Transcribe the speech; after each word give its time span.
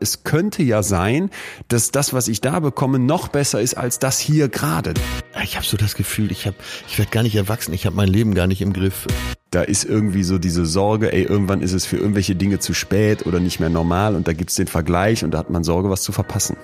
Es 0.00 0.22
könnte 0.22 0.62
ja 0.62 0.84
sein, 0.84 1.28
dass 1.66 1.90
das, 1.90 2.12
was 2.12 2.28
ich 2.28 2.40
da 2.40 2.60
bekomme, 2.60 3.00
noch 3.00 3.26
besser 3.26 3.60
ist 3.60 3.74
als 3.74 3.98
das 3.98 4.20
hier 4.20 4.48
gerade. 4.48 4.94
Ich 5.42 5.56
habe 5.56 5.66
so 5.66 5.76
das 5.76 5.96
Gefühl, 5.96 6.30
ich, 6.30 6.46
hab, 6.46 6.54
ich 6.86 6.98
werde 6.98 7.10
gar 7.10 7.24
nicht 7.24 7.34
erwachsen, 7.34 7.74
ich 7.74 7.84
habe 7.84 7.96
mein 7.96 8.06
Leben 8.06 8.32
gar 8.32 8.46
nicht 8.46 8.62
im 8.62 8.72
Griff. 8.72 9.08
Da 9.50 9.62
ist 9.62 9.82
irgendwie 9.82 10.22
so 10.22 10.38
diese 10.38 10.66
Sorge, 10.66 11.12
ey, 11.12 11.24
irgendwann 11.24 11.62
ist 11.62 11.72
es 11.72 11.84
für 11.84 11.96
irgendwelche 11.96 12.36
Dinge 12.36 12.60
zu 12.60 12.74
spät 12.74 13.26
oder 13.26 13.40
nicht 13.40 13.58
mehr 13.58 13.70
normal 13.70 14.14
und 14.14 14.28
da 14.28 14.34
gibt's 14.34 14.54
den 14.54 14.68
Vergleich 14.68 15.24
und 15.24 15.32
da 15.32 15.38
hat 15.38 15.50
man 15.50 15.64
Sorge, 15.64 15.90
was 15.90 16.02
zu 16.02 16.12
verpassen. 16.12 16.56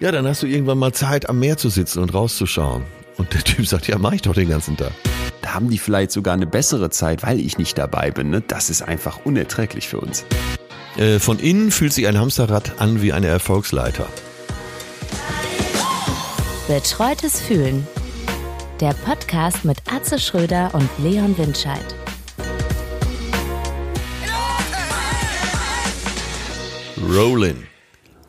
Ja, 0.00 0.10
dann 0.10 0.26
hast 0.26 0.42
du 0.42 0.48
irgendwann 0.48 0.78
mal 0.78 0.92
Zeit, 0.92 1.28
am 1.28 1.38
Meer 1.38 1.58
zu 1.58 1.68
sitzen 1.68 2.00
und 2.00 2.12
rauszuschauen. 2.12 2.82
Und 3.16 3.32
der 3.32 3.44
Typ 3.44 3.64
sagt, 3.64 3.86
ja, 3.86 3.96
mach 3.96 4.12
ich 4.12 4.22
doch 4.22 4.34
den 4.34 4.48
ganzen 4.48 4.76
Tag. 4.76 4.90
Da 5.40 5.54
haben 5.54 5.70
die 5.70 5.78
vielleicht 5.78 6.10
sogar 6.10 6.34
eine 6.34 6.48
bessere 6.48 6.90
Zeit, 6.90 7.22
weil 7.22 7.38
ich 7.38 7.58
nicht 7.58 7.78
dabei 7.78 8.10
bin. 8.10 8.30
Ne? 8.30 8.42
Das 8.44 8.70
ist 8.70 8.82
einfach 8.82 9.24
unerträglich 9.24 9.86
für 9.86 10.00
uns. 10.00 10.24
Äh, 10.96 11.18
von 11.18 11.38
innen 11.38 11.70
fühlt 11.70 11.92
sich 11.92 12.06
ein 12.06 12.18
Hamsterrad 12.18 12.80
an 12.80 13.00
wie 13.00 13.12
eine 13.12 13.26
Erfolgsleiter. 13.26 14.06
Betreutes 16.68 17.40
Fühlen. 17.40 17.86
Der 18.80 18.92
Podcast 18.92 19.64
mit 19.64 19.78
Atze 19.90 20.18
Schröder 20.18 20.70
und 20.74 20.88
Leon 21.02 21.36
Windscheid. 21.38 21.84
Rollin. 27.10 27.56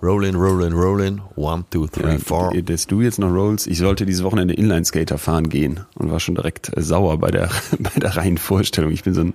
Rollin, 0.02 0.35
rollin, 0.35 0.73
rollin. 0.73 1.21
One, 1.35 1.63
two, 1.70 1.88
three, 1.88 2.18
four. 2.18 2.54
Ja, 2.54 2.62
dass 2.62 2.88
du 2.88 3.02
jetzt 3.02 3.20
noch 3.20 3.32
rollst, 3.32 3.68
ich 3.68 3.77
sollte 3.77 4.05
dieses 4.05 4.23
Wochenende 4.23 4.54
Inline-Skater 4.54 5.18
fahren 5.18 5.49
gehen 5.49 5.82
und 5.95 6.12
war 6.12 6.20
schon 6.20 6.35
direkt 6.35 6.76
äh, 6.77 6.82
sauer 6.82 7.18
bei 7.18 7.32
der, 7.32 7.49
bei 7.80 7.99
der 7.99 8.16
reinen 8.16 8.38
Vorstellung. 8.38 8.91
Ich 8.91 9.04
bin 9.04 9.13
so 9.13 9.21
ein 9.21 9.34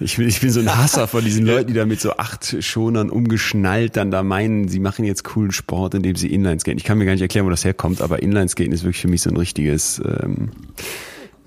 ich 0.00 0.16
bin, 0.16 0.28
ich 0.28 0.40
bin 0.40 0.50
so 0.50 0.60
ein 0.60 0.76
Hasser 0.76 1.06
von 1.06 1.24
diesen 1.24 1.46
Leuten, 1.46 1.68
die 1.68 1.74
da 1.74 1.86
mit 1.86 2.00
so 2.00 2.16
acht 2.16 2.56
Schonern 2.60 3.10
umgeschnallt 3.10 3.96
dann 3.96 4.10
da 4.10 4.22
meinen, 4.22 4.68
sie 4.68 4.80
machen 4.80 5.04
jetzt 5.04 5.24
coolen 5.24 5.52
Sport, 5.52 5.94
indem 5.94 6.16
sie 6.16 6.32
Inlineskaten. 6.32 6.78
Ich 6.78 6.84
kann 6.84 6.98
mir 6.98 7.04
gar 7.04 7.12
nicht 7.12 7.22
erklären, 7.22 7.46
wo 7.46 7.50
das 7.50 7.64
herkommt, 7.64 8.00
aber 8.00 8.22
Inlineskaten 8.22 8.72
ist 8.72 8.82
wirklich 8.82 9.00
für 9.02 9.08
mich 9.08 9.22
so 9.22 9.30
ein 9.30 9.36
richtiges, 9.36 10.00
ähm, 10.04 10.50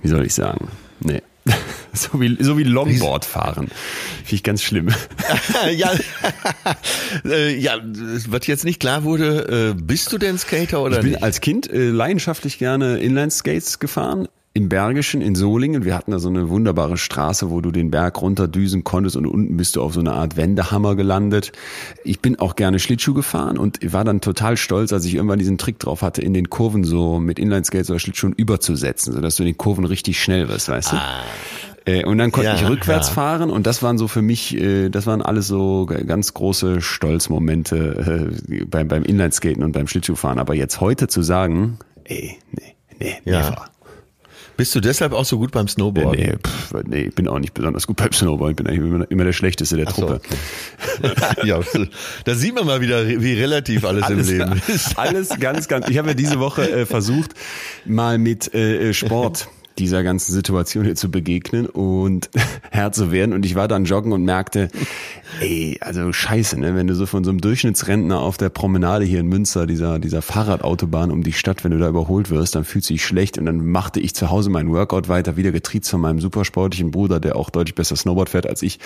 wie 0.02 0.08
soll 0.08 0.26
ich 0.26 0.34
sagen, 0.34 0.70
nee. 1.00 1.22
So 1.94 2.22
wie, 2.22 2.38
so 2.40 2.60
wie 2.60 2.64
Longboard 2.64 3.26
fahren. 3.26 3.70
Finde 4.18 4.36
ich 4.36 4.44
ganz 4.44 4.62
schlimm. 4.62 4.90
ja, 5.76 5.92
äh, 7.26 7.58
ja, 7.58 7.80
was 8.28 8.46
jetzt 8.46 8.66
nicht 8.66 8.80
klar 8.80 9.04
wurde, 9.04 9.74
äh, 9.76 9.82
bist 9.82 10.12
du 10.14 10.20
denn 10.20 10.38
Skater 10.38 10.84
oder 10.84 10.98
Ich 10.98 11.02
bin 11.02 11.12
nicht? 11.14 11.24
als 11.24 11.42
Kind 11.42 11.72
äh, 11.72 11.90
leidenschaftlich 11.90 12.60
gerne 12.60 13.00
Inline-Skates 13.00 13.80
gefahren. 13.80 14.28
Im 14.58 14.70
Bergischen, 14.70 15.22
in 15.22 15.36
Solingen. 15.36 15.86
Wir 15.86 15.94
hatten 15.96 16.10
da 16.10 16.18
so 16.18 16.30
eine 16.30 16.50
wunderbare 16.50 16.98
Straße, 16.98 17.52
wo 17.52 17.62
du 17.62 17.70
den 17.70 17.92
Berg 17.92 18.20
runterdüsen 18.20 18.84
konntest 18.84 19.16
und 19.16 19.28
unten 19.28 19.56
bist 19.56 19.76
du 19.76 19.84
auf 19.84 19.94
so 19.94 20.00
eine 20.00 20.14
Art 20.14 20.36
Wendehammer 20.36 20.96
gelandet. 20.96 21.52
Ich 22.04 22.22
bin 22.22 22.40
auch 22.40 22.56
gerne 22.56 22.80
Schlittschuh 22.80 23.14
gefahren 23.14 23.60
und 23.60 23.78
war 23.94 24.04
dann 24.04 24.20
total 24.20 24.58
stolz, 24.58 24.92
als 24.94 25.06
ich 25.06 25.14
irgendwann 25.14 25.38
diesen 25.38 25.60
Trick 25.60 25.78
drauf 25.78 26.02
hatte, 26.02 26.24
in 26.24 26.34
den 26.34 26.50
Kurven 26.50 26.84
so 26.84 27.20
mit 27.20 27.38
Inline-Skates 27.38 27.92
oder 27.92 28.00
Schlittschuhen 28.00 28.34
überzusetzen, 28.34 29.14
sodass 29.14 29.36
du 29.36 29.44
in 29.44 29.50
den 29.50 29.58
Kurven 29.60 29.86
richtig 29.86 30.20
schnell 30.20 30.50
wirst, 30.50 30.70
weißt 30.70 30.94
du? 30.94 30.98
Äh, 31.86 32.04
Und 32.06 32.18
dann 32.18 32.32
konnte 32.32 32.50
Ja, 32.50 32.56
ich 32.56 32.68
rückwärts 32.68 33.10
ja. 33.10 33.14
fahren 33.14 33.52
und 33.52 33.68
das 33.68 33.84
waren 33.84 34.00
so 34.00 34.08
für 34.08 34.24
mich, 34.24 34.58
äh, 34.58 34.90
das 34.90 35.06
waren 35.06 35.22
alles 35.22 35.46
so 35.46 35.86
ganz 35.86 36.34
große 36.34 36.82
Stolzmomente 36.82 38.32
äh, 38.50 38.66
beim, 38.66 38.88
beim 38.88 39.04
Inlineskaten 39.04 39.64
und 39.64 39.72
beim 39.74 39.88
Schlittschuhfahren. 39.88 40.40
Aber 40.40 40.56
jetzt 40.56 40.82
heute 40.82 41.08
zu 41.08 41.22
sagen, 41.22 41.78
ey, 42.06 42.38
nee, 42.52 42.76
nee, 43.00 43.16
Ja. 43.24 43.52
never. 43.52 43.66
Bist 44.58 44.74
du 44.74 44.80
deshalb 44.80 45.14
auch 45.14 45.24
so 45.26 45.38
gut 45.38 45.52
beim 45.52 45.68
Snowboard? 45.68 46.18
Nee, 46.18 46.34
pff, 46.46 46.74
nee, 46.86 47.04
ich 47.04 47.16
bin 47.16 47.28
auch 47.28 47.38
nicht 47.40 47.54
besonders 47.54 47.86
gut 47.86 47.98
beim 47.98 48.12
Snowboard. 48.12 48.52
Ich 48.52 48.56
bin 48.58 48.68
eigentlich 48.68 48.80
immer, 48.80 49.12
immer 49.12 49.24
der 49.24 49.34
Schlechteste 49.34 49.78
der 49.78 49.88
Ach 49.88 49.96
so, 49.96 50.02
Truppe. 50.08 50.22
okay. 51.04 51.16
ja, 51.48 51.60
da 52.26 52.36
sieht 52.36 52.56
man 52.56 52.66
mal 52.66 52.82
wieder, 52.82 53.08
wie 53.08 53.34
relativ 53.34 53.86
alles, 53.86 54.04
Alles, 54.04 54.30
im 54.30 54.38
Leben 54.40 54.62
ist. 54.68 54.98
alles 54.98 55.30
ganz, 55.40 55.68
ganz. 55.68 55.88
Ich 55.90 55.98
habe 56.00 56.10
ja 56.10 56.14
diese 56.16 56.40
Woche 56.40 56.70
äh, 56.70 56.86
versucht, 56.88 57.32
mal 57.86 58.18
mit 58.18 58.54
äh, 58.54 58.94
Sport 58.94 59.48
dieser 59.80 60.04
ganzen 60.04 60.34
Situation 60.34 60.86
hier 60.86 60.96
zu 60.96 61.10
begegnen 61.12 61.68
und 61.68 62.30
Herr 62.72 62.92
zu 62.92 63.12
werden. 63.12 63.34
Und 63.34 63.46
ich 63.46 63.56
war 63.56 63.68
dann 63.68 63.86
joggen 63.86 64.12
und 64.12 64.24
merkte, 64.24 64.70
ey, 65.40 65.78
also 65.82 66.12
scheiße, 66.12 66.60
ne? 66.60 66.76
wenn 66.76 66.88
du 66.88 66.96
so 66.96 67.06
von 67.06 67.24
so 67.24 67.30
einem 67.30 67.42
Durchschnittsrentner 67.42 68.20
auf 68.20 68.38
der 68.38 68.50
Promenade 68.50 69.06
hier 69.06 69.20
in 69.20 69.28
Münster, 69.28 69.68
dieser, 69.68 70.00
dieser 70.00 70.22
Fahrradautobahn 70.22 71.12
um 71.12 71.24
die 71.24 71.34
Stadt, 71.34 71.64
wenn 71.64 71.72
du 71.72 71.78
da 71.78 71.90
überholt 71.90 72.30
wirst, 72.30 72.56
dann 72.56 72.64
fühlst 72.64 72.90
du 72.90 72.94
dich 72.94 73.06
schlecht. 73.06 73.38
Und 73.38 73.46
dann 73.46 73.66
machte 73.66 74.00
ich 74.00 74.16
zu 74.16 74.30
Hause 74.30 74.50
meinen 74.50 74.72
Workout 74.72 75.10
weiter, 75.10 75.38
wieder 75.38 75.52
getriezt 75.52 75.90
von 75.90 76.02
meinem 76.02 76.20
supersportlichen 76.20 76.92
Bruder, 76.92 77.20
der 77.20 77.36
auch 77.36 77.50
deutlich 77.50 77.76
besser 77.76 77.96
Snowboard 77.96 78.30
fährt 78.30 78.48
als 78.48 78.62
ich. 78.62 78.80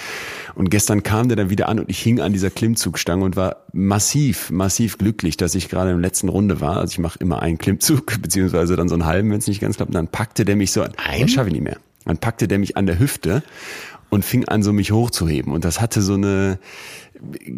Und 0.56 0.70
gestern 0.70 1.04
kam 1.04 1.28
der 1.28 1.38
dann 1.38 1.50
wieder 1.50 1.70
an 1.70 1.80
und 1.80 1.90
ich 1.90 2.00
hing 2.00 2.20
an 2.20 2.34
dieser 2.34 2.50
Klimmzugstange 2.50 3.24
und 3.24 3.36
war 3.36 3.58
massiv, 3.74 4.52
massiv 4.52 4.98
glücklich, 4.98 5.38
dass 5.38 5.56
ich 5.56 5.70
gerade 5.70 5.92
in 5.92 5.98
der 5.98 6.08
letzten 6.08 6.30
Runde 6.30 6.62
war. 6.62 6.78
Also 6.78 6.92
ich 6.92 7.00
mache 7.00 7.20
immer 7.20 7.42
einen 7.42 7.58
Klimmzug, 7.58 8.06
beziehungsweise 8.22 8.76
dann 8.76 8.90
so 8.90 8.96
einen 8.96 9.06
halben, 9.06 9.32
wenn 9.32 9.40
es 9.40 9.48
nicht 9.48 9.62
ganz 9.62 9.78
klappt. 9.78 9.90
Und 9.90 9.96
dann 9.96 10.08
packte 10.08 10.46
der 10.46 10.56
mich 10.56 10.72
so 10.72 10.81
an. 10.82 10.94
Ein? 10.98 11.22
Das 11.22 11.32
schaffe 11.32 11.48
ich 11.48 11.54
nicht 11.54 11.64
mehr. 11.64 11.78
Dann 12.06 12.18
packte 12.18 12.48
der 12.48 12.60
mich 12.60 12.78
an 12.78 12.86
der 12.86 13.00
Hüfte 13.00 13.44
und 14.10 14.26
fing 14.26 14.46
an, 14.46 14.62
so 14.62 14.74
mich 14.74 14.92
hochzuheben. 14.92 15.54
Und 15.54 15.64
das 15.64 15.80
hatte 15.80 16.02
so 16.02 16.16
eine 16.16 16.60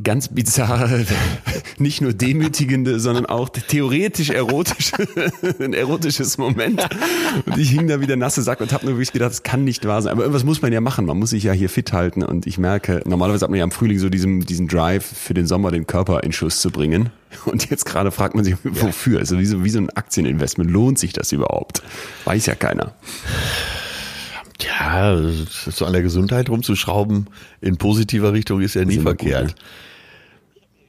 ganz 0.03 0.27
bizarre, 0.27 1.05
nicht 1.77 2.01
nur 2.01 2.13
demütigende, 2.13 2.99
sondern 2.99 3.25
auch 3.25 3.49
theoretisch 3.49 4.29
erotische, 4.29 4.95
ein 5.59 5.73
erotisches 5.73 6.37
Moment. 6.37 6.85
Und 7.45 7.57
ich 7.57 7.69
hing 7.69 7.87
da 7.87 8.01
wie 8.01 8.07
der 8.07 8.17
nasse 8.17 8.41
Sack 8.41 8.61
und 8.61 8.73
habe 8.73 8.85
nur 8.85 8.95
wirklich 8.95 9.13
gedacht, 9.13 9.31
das 9.31 9.43
kann 9.43 9.63
nicht 9.63 9.85
wahr 9.87 10.01
sein. 10.01 10.11
Aber 10.11 10.21
irgendwas 10.23 10.43
muss 10.43 10.61
man 10.61 10.73
ja 10.73 10.81
machen. 10.81 11.05
Man 11.05 11.17
muss 11.17 11.31
sich 11.31 11.43
ja 11.43 11.53
hier 11.53 11.69
fit 11.69 11.93
halten. 11.93 12.23
Und 12.23 12.45
ich 12.45 12.57
merke, 12.57 13.01
normalerweise 13.05 13.45
hat 13.45 13.49
man 13.49 13.57
ja 13.57 13.63
im 13.63 13.71
Frühling 13.71 13.99
so 13.99 14.09
diesen, 14.09 14.41
diesen 14.41 14.67
Drive 14.67 15.05
für 15.05 15.33
den 15.33 15.47
Sommer, 15.47 15.71
den 15.71 15.87
Körper 15.87 16.23
in 16.23 16.33
Schuss 16.33 16.59
zu 16.59 16.69
bringen. 16.69 17.09
Und 17.45 17.69
jetzt 17.69 17.85
gerade 17.85 18.11
fragt 18.11 18.35
man 18.35 18.43
sich, 18.43 18.55
wofür? 18.63 19.19
Also 19.19 19.39
wie 19.39 19.45
so, 19.45 19.63
wie 19.63 19.69
so 19.69 19.79
ein 19.79 19.89
Aktieninvestment. 19.89 20.69
Lohnt 20.69 20.99
sich 20.99 21.13
das 21.13 21.31
überhaupt? 21.31 21.81
Weiß 22.25 22.45
ja 22.45 22.55
keiner. 22.55 22.93
Ja, 24.61 25.17
so 25.19 25.85
an 25.85 25.93
der 25.93 26.01
Gesundheit 26.03 26.49
rumzuschrauben 26.49 27.27
in 27.59 27.77
positiver 27.77 28.33
Richtung 28.33 28.61
ist 28.61 28.75
ja 28.75 28.85
nie 28.85 28.95
immer 28.95 29.11
gut, 29.11 29.29
verkehrt. 29.29 29.55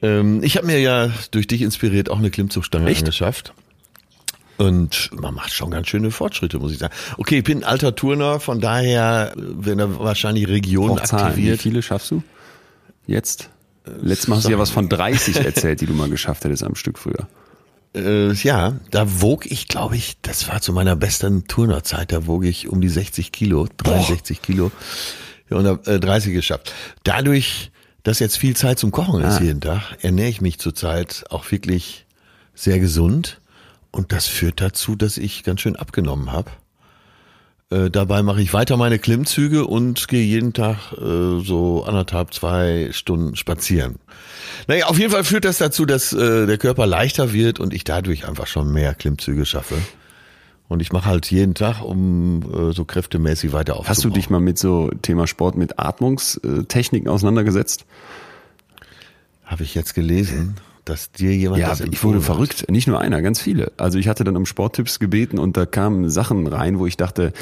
ähm, 0.01 0.41
ich 0.43 0.55
habe 0.55 0.67
mir 0.67 0.79
ja 0.79 1.09
durch 1.31 1.47
dich 1.47 1.61
inspiriert 1.61 2.09
auch 2.09 2.19
eine 2.19 2.29
Klimmzugstange 2.29 2.87
Echt? 2.89 3.01
angeschafft. 3.01 3.53
Und 4.57 5.09
man 5.13 5.33
macht 5.33 5.51
schon 5.51 5.71
ganz 5.71 5.87
schöne 5.89 6.11
Fortschritte, 6.11 6.59
muss 6.59 6.71
ich 6.71 6.77
sagen. 6.77 6.93
Okay, 7.17 7.39
ich 7.39 7.43
bin 7.43 7.59
ein 7.59 7.63
alter 7.65 7.93
Turner, 7.93 8.39
von 8.39 8.61
daher 8.61 9.33
werden 9.35 9.79
da 9.79 9.99
wahrscheinlich 9.99 10.47
Regionen 10.47 10.91
Auch 10.99 11.03
Zahlen. 11.03 11.25
Wie 11.25 11.29
aktiviert. 11.29 11.61
viele 11.61 11.81
schaffst 11.81 12.11
du? 12.11 12.23
Jetzt? 13.05 13.49
Letztes 14.01 14.27
Mal 14.27 14.37
hast 14.37 14.45
du 14.47 14.51
ja 14.51 14.59
was 14.59 14.69
von 14.71 14.89
30 14.89 15.37
erzählt, 15.45 15.81
die 15.81 15.85
du 15.85 15.93
mal 15.93 16.09
geschafft 16.09 16.43
hättest 16.43 16.63
am 16.63 16.75
Stück 16.75 16.97
früher. 16.99 17.27
Äh, 17.95 18.33
ja, 18.33 18.73
da 18.91 19.21
wog 19.21 19.45
ich, 19.45 19.67
glaube 19.67 19.95
ich, 19.95 20.17
das 20.21 20.49
war 20.49 20.59
zu 20.61 20.73
meiner 20.73 20.95
besten 20.95 21.47
Turnerzeit, 21.47 22.11
da 22.11 22.27
wog 22.27 22.43
ich 22.43 22.67
um 22.67 22.81
die 22.81 22.89
60 22.89 23.31
Kilo, 23.31 23.67
63 23.77 24.41
Kilo. 24.41 24.71
Ja, 25.49 25.57
und 25.57 25.67
hab, 25.67 25.87
äh, 25.87 25.99
30 25.99 26.33
geschafft. 26.33 26.73
Dadurch, 27.03 27.71
dass 28.03 28.19
jetzt 28.19 28.37
viel 28.37 28.55
Zeit 28.55 28.79
zum 28.79 28.91
Kochen 28.91 29.23
ist 29.23 29.39
Ah. 29.39 29.43
jeden 29.43 29.61
Tag, 29.61 29.81
ernähre 30.01 30.29
ich 30.29 30.41
mich 30.41 30.59
zurzeit 30.59 31.23
auch 31.29 31.49
wirklich 31.51 32.05
sehr 32.53 32.79
gesund. 32.79 33.39
Und 33.91 34.11
das 34.11 34.27
führt 34.27 34.59
dazu, 34.59 34.95
dass 34.97 35.17
ich 35.17 35.43
ganz 35.43 35.61
schön 35.61 35.77
abgenommen 35.77 36.31
habe. 36.33 36.51
Äh, 37.75 37.89
dabei 37.91 38.23
mache 38.23 38.41
ich 38.41 38.53
weiter 38.53 38.77
meine 38.77 38.99
Klimmzüge 38.99 39.65
und 39.65 40.07
gehe 40.07 40.23
jeden 40.23 40.53
Tag 40.53 40.93
äh, 40.93 41.41
so 41.43 41.83
anderthalb, 41.85 42.33
zwei 42.33 42.89
Stunden 42.91 43.35
spazieren. 43.35 43.95
Naja, 44.67 44.85
auf 44.85 44.97
jeden 44.97 45.11
Fall 45.11 45.23
führt 45.23 45.43
das 45.45 45.57
dazu, 45.57 45.85
dass 45.85 46.13
äh, 46.13 46.45
der 46.45 46.57
Körper 46.57 46.87
leichter 46.87 47.33
wird 47.33 47.59
und 47.59 47.73
ich 47.73 47.83
dadurch 47.83 48.27
einfach 48.27 48.47
schon 48.47 48.71
mehr 48.71 48.93
Klimmzüge 48.93 49.45
schaffe. 49.45 49.75
Und 50.67 50.81
ich 50.81 50.91
mache 50.91 51.09
halt 51.09 51.29
jeden 51.29 51.53
Tag, 51.53 51.83
um 51.83 52.41
äh, 52.51 52.71
so 52.71 52.85
kräftemäßig 52.85 53.51
weiter 53.51 53.73
aufzubauen. 53.73 53.89
Hast 53.89 54.03
du 54.05 54.09
dich 54.09 54.29
mal 54.29 54.39
mit 54.39 54.57
so 54.57 54.89
Thema 55.01 55.27
Sport 55.27 55.57
mit 55.57 55.77
Atmungstechniken 55.77 57.09
auseinandergesetzt? 57.09 57.85
Habe 59.43 59.63
ich 59.63 59.75
jetzt 59.75 59.93
gelesen, 59.93 60.55
dass 60.85 61.11
dir 61.11 61.35
jemand 61.35 61.61
Ja, 61.61 61.69
das 61.69 61.81
ich 61.81 62.03
wurde 62.03 62.19
hat. 62.19 62.25
verrückt. 62.25 62.69
Nicht 62.69 62.87
nur 62.87 62.99
einer, 62.99 63.21
ganz 63.21 63.41
viele. 63.41 63.71
Also 63.77 63.99
ich 63.99 64.07
hatte 64.07 64.23
dann 64.23 64.37
um 64.37 64.45
Sporttipps 64.45 64.99
gebeten 64.99 65.39
und 65.39 65.57
da 65.57 65.65
kamen 65.65 66.09
Sachen 66.09 66.47
rein, 66.47 66.79
wo 66.79 66.85
ich 66.85 66.95
dachte, 66.97 67.33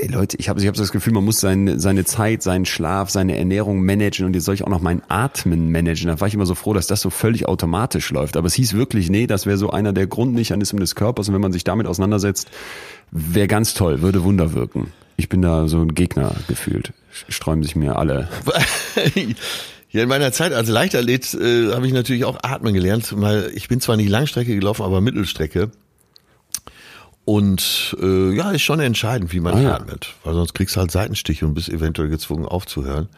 ey 0.00 0.08
Leute, 0.08 0.36
ich 0.38 0.48
habe 0.48 0.60
ich 0.60 0.66
hab 0.66 0.74
das 0.74 0.92
Gefühl, 0.92 1.12
man 1.12 1.24
muss 1.24 1.40
seine, 1.40 1.78
seine 1.78 2.04
Zeit, 2.04 2.42
seinen 2.42 2.64
Schlaf, 2.64 3.10
seine 3.10 3.36
Ernährung 3.36 3.84
managen 3.84 4.26
und 4.26 4.34
jetzt 4.34 4.44
soll 4.44 4.54
ich 4.54 4.64
auch 4.64 4.68
noch 4.68 4.80
mein 4.80 5.02
Atmen 5.08 5.70
managen. 5.70 6.08
Da 6.08 6.20
war 6.20 6.28
ich 6.28 6.34
immer 6.34 6.46
so 6.46 6.54
froh, 6.54 6.72
dass 6.72 6.86
das 6.86 7.00
so 7.00 7.10
völlig 7.10 7.46
automatisch 7.46 8.10
läuft. 8.10 8.36
Aber 8.36 8.46
es 8.46 8.54
hieß 8.54 8.74
wirklich, 8.74 9.10
nee, 9.10 9.26
das 9.26 9.46
wäre 9.46 9.56
so 9.56 9.70
einer 9.70 9.92
der 9.92 10.06
Grundmechanismen 10.06 10.80
des 10.80 10.94
Körpers 10.94 11.28
und 11.28 11.34
wenn 11.34 11.40
man 11.40 11.52
sich 11.52 11.64
damit 11.64 11.86
auseinandersetzt, 11.86 12.48
wäre 13.10 13.48
ganz 13.48 13.74
toll, 13.74 14.02
würde 14.02 14.24
Wunder 14.24 14.54
wirken. 14.54 14.92
Ich 15.16 15.28
bin 15.28 15.42
da 15.42 15.68
so 15.68 15.80
ein 15.80 15.94
Gegner 15.94 16.34
gefühlt. 16.48 16.92
Sträumen 17.28 17.62
sich 17.62 17.76
mir 17.76 17.96
alle. 17.96 18.28
Ja, 19.92 20.04
in 20.04 20.08
meiner 20.08 20.30
Zeit 20.30 20.52
als 20.52 20.68
Leichtathlet 20.68 21.34
äh, 21.34 21.72
habe 21.72 21.84
ich 21.84 21.92
natürlich 21.92 22.24
auch 22.24 22.38
atmen 22.44 22.74
gelernt, 22.74 23.12
weil 23.16 23.50
ich 23.56 23.66
bin 23.66 23.80
zwar 23.80 23.96
nicht 23.96 24.08
Langstrecke 24.08 24.54
gelaufen, 24.54 24.84
aber 24.84 25.00
Mittelstrecke. 25.00 25.72
Und 27.30 27.96
äh, 28.02 28.32
ja, 28.34 28.50
ist 28.50 28.62
schon 28.62 28.80
entscheidend, 28.80 29.32
wie 29.32 29.38
man 29.38 29.54
Ah, 29.64 29.76
atmet, 29.76 30.14
weil 30.24 30.34
sonst 30.34 30.52
kriegst 30.52 30.74
du 30.74 30.80
halt 30.80 30.90
Seitenstiche 30.90 31.46
und 31.46 31.54
bist 31.54 31.68
eventuell 31.68 32.08
gezwungen 32.08 32.44
aufzuhören. 32.44 33.08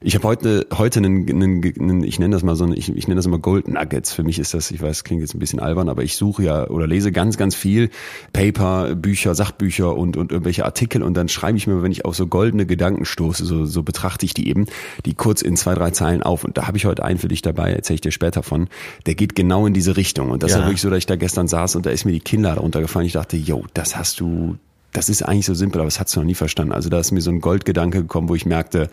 Ich 0.00 0.14
habe 0.14 0.28
heute 0.28 0.66
heute 0.76 0.98
einen, 0.98 1.26
einen, 1.26 1.64
einen, 1.64 2.04
ich 2.04 2.18
nenne 2.18 2.36
das 2.36 2.42
mal 2.42 2.54
so, 2.54 2.64
einen, 2.64 2.76
ich, 2.76 2.94
ich 2.94 3.08
nenne 3.08 3.16
das 3.16 3.24
immer 3.24 3.38
Gold 3.38 3.66
Nuggets. 3.66 4.12
Für 4.12 4.24
mich 4.24 4.38
ist 4.38 4.52
das, 4.52 4.70
ich 4.70 4.82
weiß, 4.82 5.04
klingt 5.04 5.22
jetzt 5.22 5.34
ein 5.34 5.38
bisschen 5.38 5.58
albern, 5.58 5.88
aber 5.88 6.02
ich 6.02 6.16
suche 6.16 6.42
ja 6.42 6.68
oder 6.68 6.86
lese 6.86 7.12
ganz, 7.12 7.38
ganz 7.38 7.54
viel 7.54 7.88
Paper, 8.34 8.94
Bücher, 8.94 9.34
Sachbücher 9.34 9.96
und 9.96 10.18
und 10.18 10.32
irgendwelche 10.32 10.66
Artikel 10.66 11.02
und 11.02 11.14
dann 11.14 11.30
schreibe 11.30 11.56
ich 11.56 11.66
mir, 11.66 11.82
wenn 11.82 11.92
ich 11.92 12.04
auf 12.04 12.14
so 12.14 12.26
goldene 12.26 12.66
Gedanken 12.66 13.06
stoße, 13.06 13.46
so, 13.46 13.64
so 13.64 13.82
betrachte 13.82 14.26
ich 14.26 14.34
die 14.34 14.50
eben, 14.50 14.66
die 15.06 15.14
kurz 15.14 15.40
in 15.40 15.56
zwei, 15.56 15.74
drei 15.74 15.92
Zeilen 15.92 16.22
auf. 16.22 16.44
Und 16.44 16.58
da 16.58 16.66
habe 16.66 16.76
ich 16.76 16.84
heute 16.84 17.02
einen 17.02 17.18
für 17.18 17.28
dich 17.28 17.40
dabei, 17.40 17.72
erzähle 17.72 17.94
ich 17.94 18.00
dir 18.02 18.12
später 18.12 18.42
von. 18.42 18.68
Der 19.06 19.14
geht 19.14 19.34
genau 19.34 19.66
in 19.66 19.72
diese 19.72 19.96
Richtung. 19.96 20.30
Und 20.30 20.42
das 20.42 20.50
ja. 20.50 20.58
ist 20.58 20.64
wirklich 20.64 20.82
so, 20.82 20.90
dass 20.90 20.98
ich 20.98 21.06
da 21.06 21.16
gestern 21.16 21.48
saß 21.48 21.74
und 21.74 21.86
da 21.86 21.90
ist 21.90 22.04
mir 22.04 22.12
die 22.12 22.20
Kinnlade 22.20 22.60
runtergefallen. 22.60 23.06
Ich 23.06 23.14
dachte, 23.14 23.38
yo, 23.38 23.64
das 23.72 23.96
hast 23.96 24.20
du, 24.20 24.58
das 24.96 25.10
ist 25.10 25.22
eigentlich 25.22 25.44
so 25.44 25.52
simpel, 25.52 25.80
aber 25.80 25.88
das 25.88 26.00
hast 26.00 26.16
du 26.16 26.20
noch 26.20 26.26
nie 26.26 26.34
verstanden. 26.34 26.72
Also 26.72 26.88
da 26.88 26.98
ist 26.98 27.12
mir 27.12 27.20
so 27.20 27.30
ein 27.30 27.42
Goldgedanke 27.42 28.00
gekommen, 28.00 28.30
wo 28.30 28.34
ich 28.34 28.46
merkte, 28.46 28.88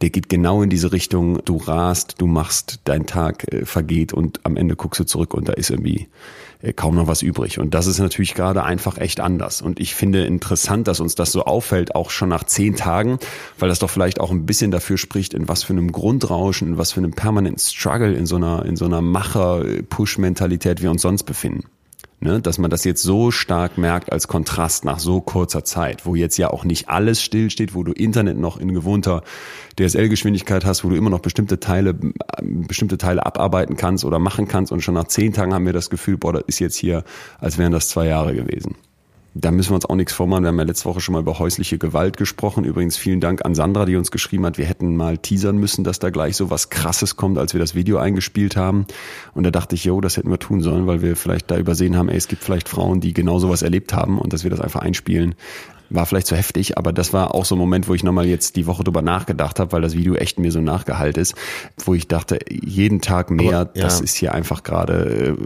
der 0.00 0.10
geht 0.10 0.28
genau 0.28 0.62
in 0.62 0.70
diese 0.70 0.92
Richtung, 0.92 1.44
du 1.44 1.56
rast, 1.56 2.14
du 2.18 2.28
machst, 2.28 2.78
dein 2.84 3.06
Tag 3.06 3.52
äh, 3.52 3.64
vergeht 3.64 4.12
und 4.12 4.38
am 4.44 4.56
Ende 4.56 4.76
guckst 4.76 5.00
du 5.00 5.04
zurück 5.04 5.34
und 5.34 5.48
da 5.48 5.54
ist 5.54 5.70
irgendwie 5.70 6.06
äh, 6.62 6.72
kaum 6.72 6.94
noch 6.94 7.08
was 7.08 7.22
übrig. 7.22 7.58
Und 7.58 7.74
das 7.74 7.88
ist 7.88 7.98
natürlich 7.98 8.34
gerade 8.34 8.62
einfach 8.62 8.98
echt 8.98 9.18
anders. 9.18 9.60
Und 9.60 9.80
ich 9.80 9.96
finde 9.96 10.24
interessant, 10.26 10.86
dass 10.86 11.00
uns 11.00 11.16
das 11.16 11.32
so 11.32 11.42
auffällt, 11.42 11.96
auch 11.96 12.10
schon 12.10 12.28
nach 12.28 12.44
zehn 12.44 12.76
Tagen, 12.76 13.18
weil 13.58 13.68
das 13.68 13.80
doch 13.80 13.90
vielleicht 13.90 14.20
auch 14.20 14.30
ein 14.30 14.46
bisschen 14.46 14.70
dafür 14.70 14.96
spricht, 14.96 15.34
in 15.34 15.48
was 15.48 15.64
für 15.64 15.72
einem 15.72 15.90
Grundrauschen, 15.90 16.68
in 16.68 16.78
was 16.78 16.92
für 16.92 17.00
einem 17.00 17.14
permanenten 17.14 17.60
Struggle, 17.60 18.14
in 18.14 18.26
so 18.26 18.36
einer, 18.36 18.64
in 18.64 18.76
so 18.76 18.84
einer 18.84 19.00
Macher-Push-Mentalität 19.00 20.82
wir 20.82 20.90
uns 20.92 21.02
sonst 21.02 21.24
befinden. 21.24 21.64
Ne, 22.20 22.40
dass 22.40 22.58
man 22.58 22.68
das 22.68 22.82
jetzt 22.82 23.04
so 23.04 23.30
stark 23.30 23.78
merkt 23.78 24.10
als 24.10 24.26
Kontrast 24.26 24.84
nach 24.84 24.98
so 24.98 25.20
kurzer 25.20 25.62
Zeit, 25.62 26.04
wo 26.04 26.16
jetzt 26.16 26.36
ja 26.36 26.50
auch 26.50 26.64
nicht 26.64 26.88
alles 26.88 27.22
stillsteht, 27.22 27.76
wo 27.76 27.84
du 27.84 27.92
Internet 27.92 28.36
noch 28.38 28.58
in 28.58 28.74
gewohnter 28.74 29.22
DSL-Geschwindigkeit 29.78 30.64
hast, 30.64 30.82
wo 30.82 30.88
du 30.88 30.96
immer 30.96 31.10
noch 31.10 31.20
bestimmte 31.20 31.60
Teile, 31.60 31.94
bestimmte 32.42 32.98
Teile 32.98 33.24
abarbeiten 33.24 33.76
kannst 33.76 34.04
oder 34.04 34.18
machen 34.18 34.48
kannst. 34.48 34.72
Und 34.72 34.80
schon 34.80 34.94
nach 34.94 35.06
zehn 35.06 35.32
Tagen 35.32 35.54
haben 35.54 35.64
wir 35.64 35.72
das 35.72 35.90
Gefühl, 35.90 36.16
boah, 36.16 36.32
das 36.32 36.42
ist 36.48 36.58
jetzt 36.58 36.74
hier, 36.74 37.04
als 37.38 37.56
wären 37.56 37.70
das 37.70 37.88
zwei 37.88 38.08
Jahre 38.08 38.34
gewesen 38.34 38.74
da 39.34 39.50
müssen 39.50 39.70
wir 39.70 39.76
uns 39.76 39.86
auch 39.86 39.94
nichts 39.94 40.12
vormachen. 40.12 40.42
Wir 40.44 40.48
haben 40.48 40.58
ja 40.58 40.64
letzte 40.64 40.86
Woche 40.86 41.00
schon 41.00 41.12
mal 41.12 41.20
über 41.20 41.38
häusliche 41.38 41.78
Gewalt 41.78 42.16
gesprochen. 42.16 42.64
Übrigens 42.64 42.96
vielen 42.96 43.20
Dank 43.20 43.44
an 43.44 43.54
Sandra, 43.54 43.84
die 43.84 43.96
uns 43.96 44.10
geschrieben 44.10 44.46
hat, 44.46 44.58
wir 44.58 44.66
hätten 44.66 44.96
mal 44.96 45.18
teasern 45.18 45.58
müssen, 45.58 45.84
dass 45.84 45.98
da 45.98 46.10
gleich 46.10 46.36
so 46.36 46.50
was 46.50 46.70
Krasses 46.70 47.16
kommt, 47.16 47.38
als 47.38 47.52
wir 47.52 47.60
das 47.60 47.74
Video 47.74 47.98
eingespielt 47.98 48.56
haben. 48.56 48.86
Und 49.34 49.44
da 49.44 49.50
dachte 49.50 49.74
ich, 49.74 49.84
jo, 49.84 50.00
das 50.00 50.16
hätten 50.16 50.30
wir 50.30 50.38
tun 50.38 50.60
sollen, 50.60 50.86
weil 50.86 51.02
wir 51.02 51.14
vielleicht 51.14 51.50
da 51.50 51.58
übersehen 51.58 51.96
haben, 51.96 52.08
ey, 52.08 52.16
es 52.16 52.28
gibt 52.28 52.42
vielleicht 52.42 52.68
Frauen, 52.68 53.00
die 53.00 53.12
genau 53.12 53.38
sowas 53.38 53.62
erlebt 53.62 53.92
haben 53.92 54.18
und 54.18 54.32
dass 54.32 54.44
wir 54.44 54.50
das 54.50 54.60
einfach 54.60 54.80
einspielen. 54.80 55.34
War 55.90 56.04
vielleicht 56.04 56.26
zu 56.26 56.36
heftig, 56.36 56.76
aber 56.76 56.92
das 56.92 57.14
war 57.14 57.34
auch 57.34 57.46
so 57.46 57.54
ein 57.54 57.58
Moment, 57.58 57.88
wo 57.88 57.94
ich 57.94 58.02
nochmal 58.02 58.26
jetzt 58.26 58.56
die 58.56 58.66
Woche 58.66 58.84
drüber 58.84 59.00
nachgedacht 59.00 59.58
habe, 59.58 59.72
weil 59.72 59.80
das 59.80 59.94
Video 59.94 60.14
echt 60.14 60.38
mir 60.38 60.52
so 60.52 60.60
nachgehalt 60.60 61.16
ist, 61.16 61.34
wo 61.82 61.94
ich 61.94 62.08
dachte, 62.08 62.38
jeden 62.50 63.00
Tag 63.00 63.30
mehr, 63.30 63.60
aber, 63.60 63.70
ja. 63.74 63.84
das 63.84 64.00
ist 64.00 64.14
hier 64.14 64.34
einfach 64.34 64.62
gerade 64.62 65.36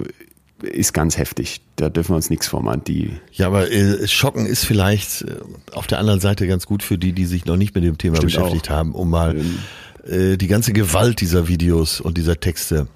ist 0.63 0.93
ganz 0.93 1.19
heftig. 1.19 1.61
Da 1.77 1.89
dürfen 1.89 2.13
wir 2.13 2.17
uns 2.17 2.31
nichts 2.31 2.47
vormachen. 2.47 2.85
Die 2.85 3.13
ja, 3.33 3.47
aber 3.47 3.71
äh, 3.71 4.07
Schocken 4.07 4.47
ist 4.47 4.65
vielleicht 4.65 5.23
äh, 5.23 5.37
auf 5.73 5.87
der 5.87 5.99
anderen 5.99 6.21
Seite 6.21 6.47
ganz 6.47 6.67
gut 6.67 6.83
für 6.83 6.99
die, 6.99 7.13
die 7.13 7.27
sich 7.27 7.45
noch 7.45 7.57
nicht 7.57 7.75
mit 7.75 7.85
dem 7.85 7.99
Thema 7.99 8.17
Stimmt 8.17 8.33
beschäftigt 8.33 8.71
auch. 8.71 8.75
haben, 8.75 8.95
um 8.95 9.11
mal 9.11 9.37
ähm, 9.37 9.59
äh, 10.07 10.37
die 10.37 10.49
ganze 10.49 10.73
Gewalt 10.73 11.21
dieser 11.21 11.49
Videos 11.49 12.01
und 12.01 12.19
dieser 12.19 12.39
Texte 12.41 12.89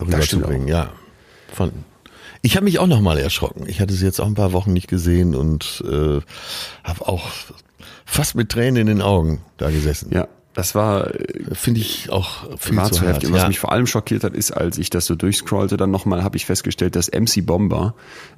rüberzubringen. 0.00 0.68
Ja, 0.68 0.92
von, 1.52 1.72
ich 2.42 2.56
habe 2.56 2.64
mich 2.64 2.78
auch 2.78 2.86
noch 2.86 3.00
mal 3.00 3.18
erschrocken. 3.18 3.64
Ich 3.66 3.80
hatte 3.80 3.94
sie 3.94 4.04
jetzt 4.04 4.20
auch 4.20 4.26
ein 4.26 4.34
paar 4.34 4.52
Wochen 4.52 4.72
nicht 4.72 4.88
gesehen 4.88 5.34
und 5.34 5.82
äh, 5.86 6.20
habe 6.84 7.08
auch 7.08 7.26
fast 8.04 8.34
mit 8.34 8.48
Tränen 8.50 8.76
in 8.76 8.86
den 8.86 9.02
Augen 9.02 9.42
da 9.56 9.70
gesessen. 9.70 10.10
Ja, 10.12 10.28
das 10.58 10.74
war, 10.74 11.14
äh, 11.14 11.54
finde 11.54 11.78
ich, 11.78 12.10
auch 12.10 12.58
viel 12.58 12.76
war 12.76 12.90
zu, 12.90 13.06
heftig. 13.06 13.28
Und 13.28 13.36
was 13.36 13.46
mich 13.46 13.60
vor 13.60 13.70
allem 13.70 13.86
schockiert 13.86 14.24
hat, 14.24 14.34
ist, 14.34 14.50
als 14.50 14.76
ich 14.76 14.90
das 14.90 15.06
so 15.06 15.14
durchscrollte, 15.14 15.76
dann 15.76 15.92
nochmal 15.92 16.24
habe 16.24 16.36
ich 16.36 16.46
festgestellt, 16.46 16.96
dass 16.96 17.12
MC 17.12 17.46
Bomber 17.46 17.94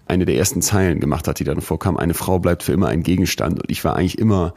eine 0.06 0.26
der 0.26 0.36
ersten 0.36 0.60
Zeilen 0.60 1.00
gemacht 1.00 1.26
hat, 1.26 1.38
die 1.38 1.44
dann 1.44 1.62
vorkam. 1.62 1.96
Eine 1.96 2.12
Frau 2.12 2.38
bleibt 2.38 2.62
für 2.62 2.72
immer 2.72 2.88
ein 2.88 3.02
Gegenstand. 3.02 3.62
Und 3.62 3.70
ich 3.70 3.82
war 3.86 3.96
eigentlich 3.96 4.18
immer 4.18 4.52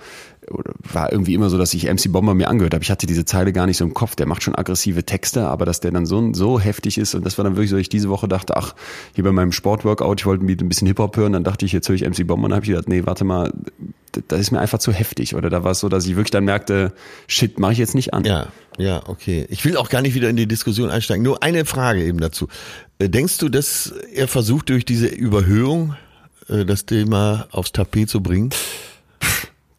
war 0.91 1.11
irgendwie 1.11 1.33
immer 1.33 1.49
so, 1.49 1.57
dass 1.57 1.73
ich 1.73 1.85
MC 1.85 2.11
Bomber 2.11 2.33
mir 2.33 2.47
angehört 2.47 2.73
habe. 2.73 2.83
Ich 2.83 2.91
hatte 2.91 3.07
diese 3.07 3.25
Zeile 3.25 3.53
gar 3.53 3.65
nicht 3.65 3.77
so 3.77 3.85
im 3.85 3.93
Kopf. 3.93 4.15
Der 4.15 4.25
macht 4.25 4.43
schon 4.43 4.55
aggressive 4.55 5.03
Texte, 5.03 5.47
aber 5.47 5.65
dass 5.65 5.79
der 5.79 5.91
dann 5.91 6.05
so, 6.05 6.33
so 6.33 6.59
heftig 6.59 6.97
ist 6.97 7.15
und 7.15 7.25
das 7.25 7.37
war 7.37 7.45
dann 7.45 7.55
wirklich 7.55 7.69
so, 7.69 7.75
dass 7.75 7.81
ich 7.81 7.89
diese 7.89 8.09
Woche 8.09 8.27
dachte, 8.27 8.57
ach, 8.57 8.75
hier 9.13 9.23
bei 9.23 9.31
meinem 9.31 9.51
Sportworkout, 9.51 10.15
ich 10.19 10.25
wollte 10.25 10.45
ein 10.45 10.69
bisschen 10.69 10.87
Hip-Hop 10.87 11.17
hören, 11.17 11.33
dann 11.33 11.43
dachte 11.43 11.65
ich, 11.65 11.71
jetzt 11.71 11.87
höre 11.89 11.95
ich 11.95 12.07
MC 12.07 12.27
Bomber 12.27 12.45
und 12.45 12.53
habe 12.53 12.63
ich 12.63 12.69
gedacht, 12.69 12.89
nee, 12.89 13.05
warte 13.05 13.23
mal, 13.23 13.51
das 14.27 14.39
ist 14.39 14.51
mir 14.51 14.59
einfach 14.59 14.79
zu 14.79 14.91
heftig. 14.91 15.35
Oder 15.35 15.49
da 15.49 15.63
war 15.63 15.71
es 15.71 15.79
so, 15.79 15.89
dass 15.89 16.05
ich 16.05 16.15
wirklich 16.15 16.31
dann 16.31 16.45
merkte, 16.45 16.93
shit, 17.27 17.59
mache 17.59 17.73
ich 17.73 17.77
jetzt 17.77 17.95
nicht 17.95 18.13
an. 18.13 18.25
Ja, 18.25 18.47
ja, 18.77 19.01
okay. 19.07 19.45
Ich 19.49 19.65
will 19.65 19.77
auch 19.77 19.89
gar 19.89 20.01
nicht 20.01 20.13
wieder 20.13 20.29
in 20.29 20.35
die 20.35 20.47
Diskussion 20.47 20.89
einsteigen. 20.89 21.23
Nur 21.23 21.43
eine 21.43 21.65
Frage 21.65 22.03
eben 22.03 22.19
dazu. 22.19 22.47
Äh, 22.99 23.09
denkst 23.09 23.37
du, 23.39 23.49
dass 23.49 23.93
er 24.13 24.27
versucht, 24.27 24.69
durch 24.69 24.85
diese 24.85 25.07
Überhöhung 25.07 25.95
äh, 26.47 26.65
das 26.65 26.85
Thema 26.85 27.47
aufs 27.51 27.71
Tapet 27.71 28.09
zu 28.09 28.21
bringen? 28.21 28.51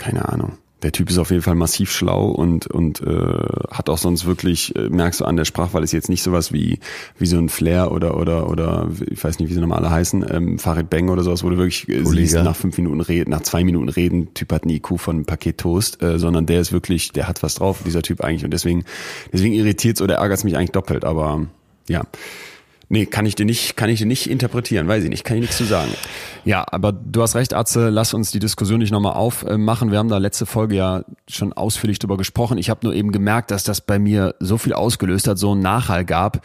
Keine 0.05 0.29
Ahnung. 0.29 0.59
Der 0.83 0.93
Typ 0.93 1.09
ist 1.09 1.17
auf 1.17 1.31
jeden 1.31 1.41
Fall 1.41 1.55
massiv 1.55 1.91
schlau 1.91 2.27
und 2.27 2.67
und 2.67 3.01
äh, 3.01 3.39
hat 3.71 3.89
auch 3.89 3.97
sonst 3.97 4.27
wirklich 4.27 4.77
äh, 4.77 4.91
merkst 4.91 5.23
du 5.23 5.25
an 5.25 5.37
der 5.37 5.47
Sprachwahl 5.47 5.83
ist 5.83 5.93
jetzt 5.93 6.11
nicht 6.11 6.23
sowas 6.23 6.53
wie 6.53 6.79
wie 7.17 7.25
so 7.25 7.39
ein 7.39 7.49
Flair 7.49 7.91
oder 7.91 8.19
oder 8.19 8.51
oder 8.51 8.91
ich 9.11 9.25
weiß 9.25 9.39
nicht 9.39 9.49
wie 9.49 9.55
sie 9.55 9.61
normale 9.61 9.89
heißen 9.89 10.27
ähm, 10.31 10.59
Farid 10.59 10.91
Bang 10.91 11.09
oder 11.09 11.23
sowas 11.23 11.43
wo 11.43 11.49
du 11.49 11.57
wirklich 11.57 11.89
äh, 11.89 12.05
siehst 12.05 12.35
nach 12.35 12.55
fünf 12.55 12.77
Minuten 12.77 13.01
reden 13.01 13.31
nach 13.31 13.41
zwei 13.41 13.65
Minuten 13.65 13.89
reden 13.89 14.35
Typ 14.35 14.53
hat 14.53 14.67
ein 14.67 14.71
IQ 14.71 14.99
von 14.99 15.17
einem 15.17 15.25
Paket 15.25 15.57
Toast 15.57 16.03
äh, 16.03 16.19
sondern 16.19 16.45
der 16.45 16.61
ist 16.61 16.71
wirklich 16.71 17.13
der 17.13 17.29
hat 17.29 17.43
was 17.43 17.55
drauf 17.55 17.81
dieser 17.87 18.03
Typ 18.03 18.21
eigentlich. 18.21 18.45
Und 18.45 18.51
deswegen 18.51 18.85
deswegen 19.33 19.55
irritiert 19.55 20.03
oder 20.03 20.17
ärgert 20.17 20.37
es 20.37 20.45
mich 20.45 20.55
eigentlich 20.55 20.73
doppelt. 20.73 21.07
Aber 21.07 21.47
ja 21.89 22.03
Nee, 22.95 23.07
kann 23.07 23.27
ich 23.27 23.35
dir 23.35 23.45
nicht, 23.45 23.77
kann 23.77 23.91
ich 23.91 23.99
dir 23.99 24.07
nicht 24.07 24.31
interpretieren, 24.31 24.87
weiß 24.87 25.03
ich 25.03 25.11
nicht, 25.11 25.25
kann 25.25 25.37
ich 25.37 25.41
nichts 25.41 25.57
zu 25.57 25.65
sagen. 25.65 25.91
Ja, 26.45 26.65
aber 26.71 26.93
du 26.93 27.23
hast 27.23 27.35
recht, 27.35 27.53
Atze, 27.53 27.89
lass 27.89 28.15
uns 28.15 28.31
die 28.31 28.39
Diskussion 28.39 28.79
nicht 28.79 28.93
nochmal 28.93 29.15
aufmachen. 29.15 29.91
Wir 29.91 29.99
haben 29.99 30.09
da 30.09 30.19
letzte 30.19 30.47
Folge 30.47 30.77
ja 30.77 31.05
schon 31.29 31.53
ausführlich 31.53 31.99
drüber 31.99 32.17
gesprochen. 32.17 32.57
Ich 32.57 32.71
habe 32.71 32.81
nur 32.85 32.95
eben 32.95 33.11
gemerkt, 33.11 33.51
dass 33.51 33.65
das 33.65 33.81
bei 33.81 33.99
mir 33.99 34.37
so 34.39 34.59
viel 34.59 34.75
ausgelöst 34.75 35.27
hat, 35.27 35.39
so 35.39 35.53
einen 35.53 35.61
Nachhall 35.61 36.05
gab, 36.05 36.43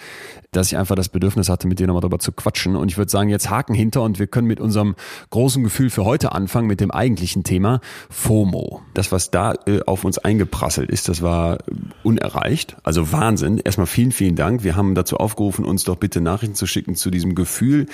dass 0.52 0.72
ich 0.72 0.78
einfach 0.78 0.96
das 0.96 1.10
Bedürfnis 1.10 1.50
hatte, 1.50 1.68
mit 1.68 1.80
dir 1.80 1.88
nochmal 1.88 2.02
drüber 2.02 2.20
zu 2.20 2.32
quatschen. 2.32 2.76
Und 2.76 2.90
ich 2.90 2.98
würde 2.98 3.12
sagen, 3.12 3.30
jetzt 3.30 3.50
Haken 3.50 3.76
hinter 3.76 4.02
und 4.02 4.18
wir 4.18 4.28
können 4.28 4.48
mit 4.48 4.60
unserem 4.60 4.96
großen 5.30 5.64
Gefühl 5.64 5.90
für 5.90 6.06
heute 6.06 6.32
anfangen, 6.32 6.68
mit 6.68 6.80
dem 6.80 6.92
eigentlichen 6.92 7.44
Thema 7.44 7.82
FOMO. 8.10 8.82
Das, 8.94 9.12
was 9.12 9.32
da 9.32 9.54
äh, 9.68 9.82
auf 9.86 10.04
uns 10.04 10.18
eingeprasselt 10.18 10.90
ist, 10.90 11.10
das 11.10 11.22
war 11.22 11.60
unerreicht. 12.04 12.78
Also 12.84 13.12
Wahnsinn. 13.12 13.60
Erstmal 13.60 13.88
vielen, 13.88 14.12
vielen 14.12 14.36
Dank. 14.36 14.64
Wir 14.64 14.76
haben 14.76 14.96
dazu 14.96 15.18
aufgerufen, 15.18 15.66
uns 15.66 15.84
doch 15.84 15.98
bitte 15.98 16.22
Nachrichten 16.40 16.56
zu 16.56 16.68
schicken 16.68 16.96
zu 16.96 17.12
diesem 17.12 17.36
Gefühl, 17.36 17.88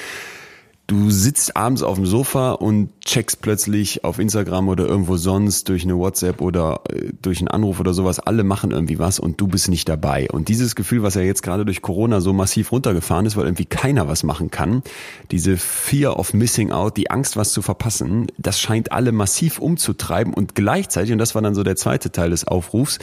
Du 0.87 1.09
sitzt 1.09 1.57
abends 1.57 1.81
auf 1.81 1.95
dem 1.95 2.05
Sofa 2.05 2.51
und 2.51 2.89
checkst 3.03 3.41
plötzlich 3.41 4.03
auf 4.03 4.19
Instagram 4.19 4.69
oder 4.69 4.85
irgendwo 4.85 5.17
sonst 5.17 5.67
durch 5.67 5.83
eine 5.83 5.97
WhatsApp 5.97 6.41
oder 6.41 6.81
äh, 6.91 7.11
durch 7.23 7.39
einen 7.39 7.47
Anruf 7.47 7.79
oder 7.79 7.91
sowas, 7.91 8.19
alle 8.19 8.43
machen 8.43 8.69
irgendwie 8.69 8.99
was 8.99 9.17
und 9.17 9.41
du 9.41 9.47
bist 9.47 9.67
nicht 9.67 9.89
dabei. 9.89 10.27
Und 10.31 10.47
dieses 10.47 10.75
Gefühl, 10.75 11.01
was 11.01 11.15
ja 11.15 11.21
jetzt 11.21 11.41
gerade 11.41 11.65
durch 11.65 11.81
Corona 11.81 12.21
so 12.21 12.33
massiv 12.33 12.71
runtergefahren 12.71 13.25
ist, 13.25 13.35
weil 13.35 13.45
irgendwie 13.45 13.65
keiner 13.65 14.07
was 14.07 14.21
machen 14.21 14.51
kann, 14.51 14.83
diese 15.31 15.57
Fear 15.57 16.19
of 16.19 16.35
Missing 16.35 16.71
Out, 16.71 16.97
die 16.97 17.09
Angst, 17.09 17.35
was 17.35 17.51
zu 17.51 17.63
verpassen, 17.63 18.27
das 18.37 18.59
scheint 18.59 18.91
alle 18.91 19.11
massiv 19.11 19.57
umzutreiben. 19.57 20.35
Und 20.35 20.53
gleichzeitig, 20.53 21.11
und 21.11 21.17
das 21.17 21.33
war 21.33 21.41
dann 21.41 21.55
so 21.55 21.63
der 21.63 21.77
zweite 21.77 22.11
Teil 22.11 22.29
des 22.29 22.47
Aufrufs, 22.47 22.99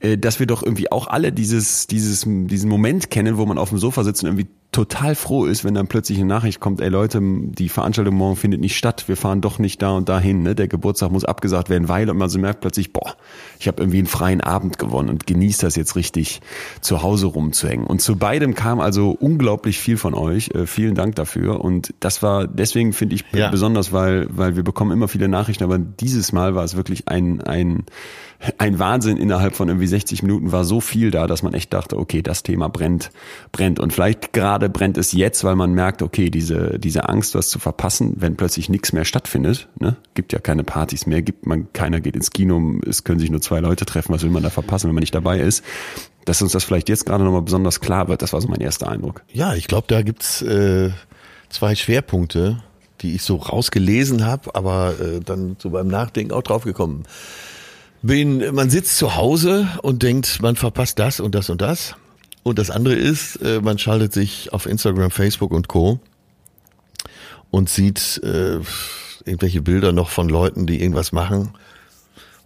äh, 0.00 0.16
dass 0.16 0.40
wir 0.40 0.46
doch 0.46 0.62
irgendwie 0.62 0.90
auch 0.90 1.06
alle 1.06 1.32
dieses, 1.32 1.86
dieses, 1.86 2.24
diesen 2.26 2.70
Moment 2.70 3.10
kennen, 3.10 3.36
wo 3.36 3.44
man 3.44 3.58
auf 3.58 3.68
dem 3.68 3.78
Sofa 3.78 4.04
sitzt 4.04 4.24
und 4.24 4.30
irgendwie 4.30 4.48
total 4.76 5.14
froh 5.14 5.46
ist, 5.46 5.64
wenn 5.64 5.72
dann 5.72 5.86
plötzlich 5.86 6.18
eine 6.18 6.26
Nachricht 6.26 6.60
kommt, 6.60 6.82
ey 6.82 6.90
Leute, 6.90 7.18
die 7.22 7.70
Veranstaltung 7.70 8.14
morgen 8.14 8.36
findet 8.36 8.60
nicht 8.60 8.76
statt, 8.76 9.04
wir 9.06 9.16
fahren 9.16 9.40
doch 9.40 9.58
nicht 9.58 9.80
da 9.80 9.92
und 9.92 10.10
dahin, 10.10 10.42
ne? 10.42 10.54
der 10.54 10.68
Geburtstag 10.68 11.10
muss 11.10 11.24
abgesagt 11.24 11.70
werden, 11.70 11.88
weil 11.88 12.10
und 12.10 12.18
man 12.18 12.28
so 12.28 12.38
merkt 12.38 12.60
plötzlich, 12.60 12.92
boah, 12.92 13.16
ich 13.58 13.68
habe 13.68 13.80
irgendwie 13.80 13.96
einen 13.96 14.06
freien 14.06 14.42
Abend 14.42 14.78
gewonnen 14.78 15.08
und 15.08 15.26
genießt 15.26 15.62
das 15.62 15.76
jetzt 15.76 15.96
richtig, 15.96 16.42
zu 16.82 17.02
Hause 17.02 17.28
rumzuhängen. 17.28 17.86
Und 17.86 18.02
zu 18.02 18.16
beidem 18.16 18.54
kam 18.54 18.80
also 18.80 19.16
unglaublich 19.18 19.78
viel 19.78 19.96
von 19.96 20.12
euch. 20.12 20.50
Äh, 20.50 20.66
vielen 20.66 20.94
Dank 20.94 21.14
dafür. 21.14 21.64
Und 21.64 21.94
das 22.00 22.22
war 22.22 22.46
deswegen 22.46 22.92
finde 22.92 23.14
ich 23.14 23.24
ja. 23.32 23.48
besonders, 23.48 23.94
weil, 23.94 24.26
weil 24.28 24.56
wir 24.56 24.62
bekommen 24.62 24.90
immer 24.90 25.08
viele 25.08 25.28
Nachrichten, 25.28 25.64
aber 25.64 25.78
dieses 25.78 26.32
Mal 26.32 26.54
war 26.54 26.64
es 26.64 26.76
wirklich 26.76 27.08
ein, 27.08 27.40
ein 27.40 27.86
ein 28.58 28.78
Wahnsinn 28.78 29.16
innerhalb 29.16 29.54
von 29.54 29.68
irgendwie 29.68 29.86
60 29.86 30.22
Minuten 30.22 30.52
war 30.52 30.64
so 30.64 30.80
viel 30.80 31.10
da, 31.10 31.26
dass 31.26 31.42
man 31.42 31.54
echt 31.54 31.72
dachte, 31.72 31.98
okay, 31.98 32.22
das 32.22 32.42
Thema 32.42 32.68
brennt, 32.68 33.10
brennt. 33.52 33.80
Und 33.80 33.92
vielleicht 33.92 34.32
gerade 34.32 34.65
brennt 34.68 34.98
es 34.98 35.12
jetzt, 35.12 35.44
weil 35.44 35.56
man 35.56 35.72
merkt, 35.72 36.02
okay, 36.02 36.30
diese, 36.30 36.78
diese 36.78 37.08
Angst, 37.08 37.34
was 37.34 37.48
zu 37.48 37.58
verpassen, 37.58 38.14
wenn 38.18 38.36
plötzlich 38.36 38.68
nichts 38.68 38.92
mehr 38.92 39.04
stattfindet, 39.04 39.68
ne? 39.78 39.96
gibt 40.14 40.32
ja 40.32 40.38
keine 40.38 40.64
Partys 40.64 41.06
mehr, 41.06 41.22
gibt 41.22 41.46
man, 41.46 41.72
keiner 41.72 42.00
geht 42.00 42.16
ins 42.16 42.30
Kino, 42.30 42.80
es 42.86 43.04
können 43.04 43.18
sich 43.18 43.30
nur 43.30 43.40
zwei 43.40 43.60
Leute 43.60 43.84
treffen, 43.84 44.12
was 44.12 44.22
will 44.22 44.30
man 44.30 44.42
da 44.42 44.50
verpassen, 44.50 44.88
wenn 44.88 44.94
man 44.94 45.02
nicht 45.02 45.14
dabei 45.14 45.40
ist? 45.40 45.64
Dass 46.24 46.42
uns 46.42 46.52
das 46.52 46.64
vielleicht 46.64 46.88
jetzt 46.88 47.06
gerade 47.06 47.24
nochmal 47.24 47.42
besonders 47.42 47.80
klar 47.80 48.08
wird, 48.08 48.22
das 48.22 48.32
war 48.32 48.40
so 48.40 48.48
mein 48.48 48.60
erster 48.60 48.88
Eindruck. 48.88 49.22
Ja, 49.32 49.54
ich 49.54 49.68
glaube, 49.68 49.86
da 49.88 50.02
gibt's 50.02 50.42
äh, 50.42 50.90
zwei 51.48 51.74
Schwerpunkte, 51.74 52.62
die 53.00 53.14
ich 53.14 53.22
so 53.22 53.36
rausgelesen 53.36 54.24
habe, 54.24 54.54
aber 54.54 54.94
äh, 55.00 55.20
dann 55.20 55.56
so 55.58 55.70
beim 55.70 55.88
Nachdenken 55.88 56.32
auch 56.32 56.42
drauf 56.42 56.64
gekommen 56.64 57.04
bin, 58.02 58.54
man 58.54 58.70
sitzt 58.70 58.98
zu 58.98 59.16
Hause 59.16 59.68
und 59.82 60.02
denkt, 60.02 60.40
man 60.40 60.56
verpasst 60.56 60.98
das 60.98 61.20
und 61.20 61.34
das 61.34 61.50
und 61.50 61.60
das. 61.60 61.96
Und 62.46 62.60
das 62.60 62.70
andere 62.70 62.94
ist, 62.94 63.42
äh, 63.42 63.60
man 63.60 63.76
schaltet 63.76 64.12
sich 64.12 64.52
auf 64.52 64.66
Instagram, 64.66 65.10
Facebook 65.10 65.50
und 65.50 65.66
Co. 65.66 65.98
und 67.50 67.68
sieht 67.68 68.20
äh, 68.22 68.60
irgendwelche 69.24 69.62
Bilder 69.62 69.90
noch 69.90 70.10
von 70.10 70.28
Leuten, 70.28 70.64
die 70.64 70.80
irgendwas 70.80 71.10
machen 71.10 71.54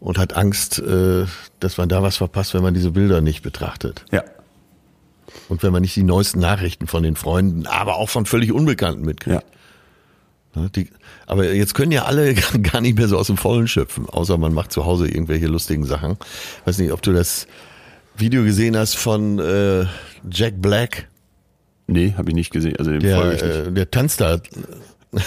und 0.01 0.17
hat 0.17 0.33
Angst, 0.33 0.79
äh, 0.79 1.27
dass 1.59 1.77
man 1.77 1.91
da 1.91 2.03
was 2.03 2.17
verpasst, 2.17 2.55
wenn 2.55 2.63
man 2.63 2.73
diese 2.73 2.93
Bilder 2.93 3.21
nicht 3.21 3.43
betrachtet. 3.43 4.07
Ja. 4.11 4.25
Und 5.51 5.63
wenn 5.63 5.71
man 5.71 5.83
nicht 5.83 5.97
die 5.97 6.03
neuesten 6.03 6.39
Nachrichten 6.39 6.87
von 6.87 7.03
den 7.03 7.15
Freunden, 7.15 7.67
aber 7.67 7.97
auch 7.97 8.09
von 8.09 8.25
völlig 8.25 8.53
Unbekannten 8.53 9.05
mitkriegt. 9.05 9.45
Ja. 10.57 10.69
Die, 10.71 10.89
aber 11.27 11.53
jetzt 11.53 11.75
können 11.75 11.93
ja 11.93 12.07
alle 12.07 12.35
gar 12.63 12.81
nicht 12.81 12.97
mehr 12.97 13.09
so 13.09 13.19
aus 13.19 13.27
dem 13.27 13.37
Vollen 13.37 13.69
schöpfen, 13.69 14.09
außer 14.09 14.39
man 14.39 14.55
macht 14.55 14.73
zu 14.73 14.87
Hause 14.87 15.09
irgendwelche 15.09 15.47
lustigen 15.47 15.85
Sachen. 15.85 16.17
Weiß 16.65 16.79
nicht, 16.79 16.91
ob 16.91 17.03
du 17.03 17.13
das 17.13 17.47
Video 18.21 18.45
gesehen 18.45 18.77
hast 18.77 18.97
von 18.97 19.39
äh, 19.39 19.87
Jack 20.31 20.61
Black. 20.61 21.09
Nee, 21.87 22.15
habe 22.17 22.31
ich 22.31 22.35
nicht 22.35 22.53
gesehen. 22.53 22.77
Also 22.79 22.91
dem 22.93 23.01
folge 23.01 23.37
ich 23.37 23.43
nicht. 23.43 23.55
Der, 23.55 23.67
äh, 23.67 23.73
der 23.73 23.91
tanzt 23.91 24.21
da. 24.21 24.39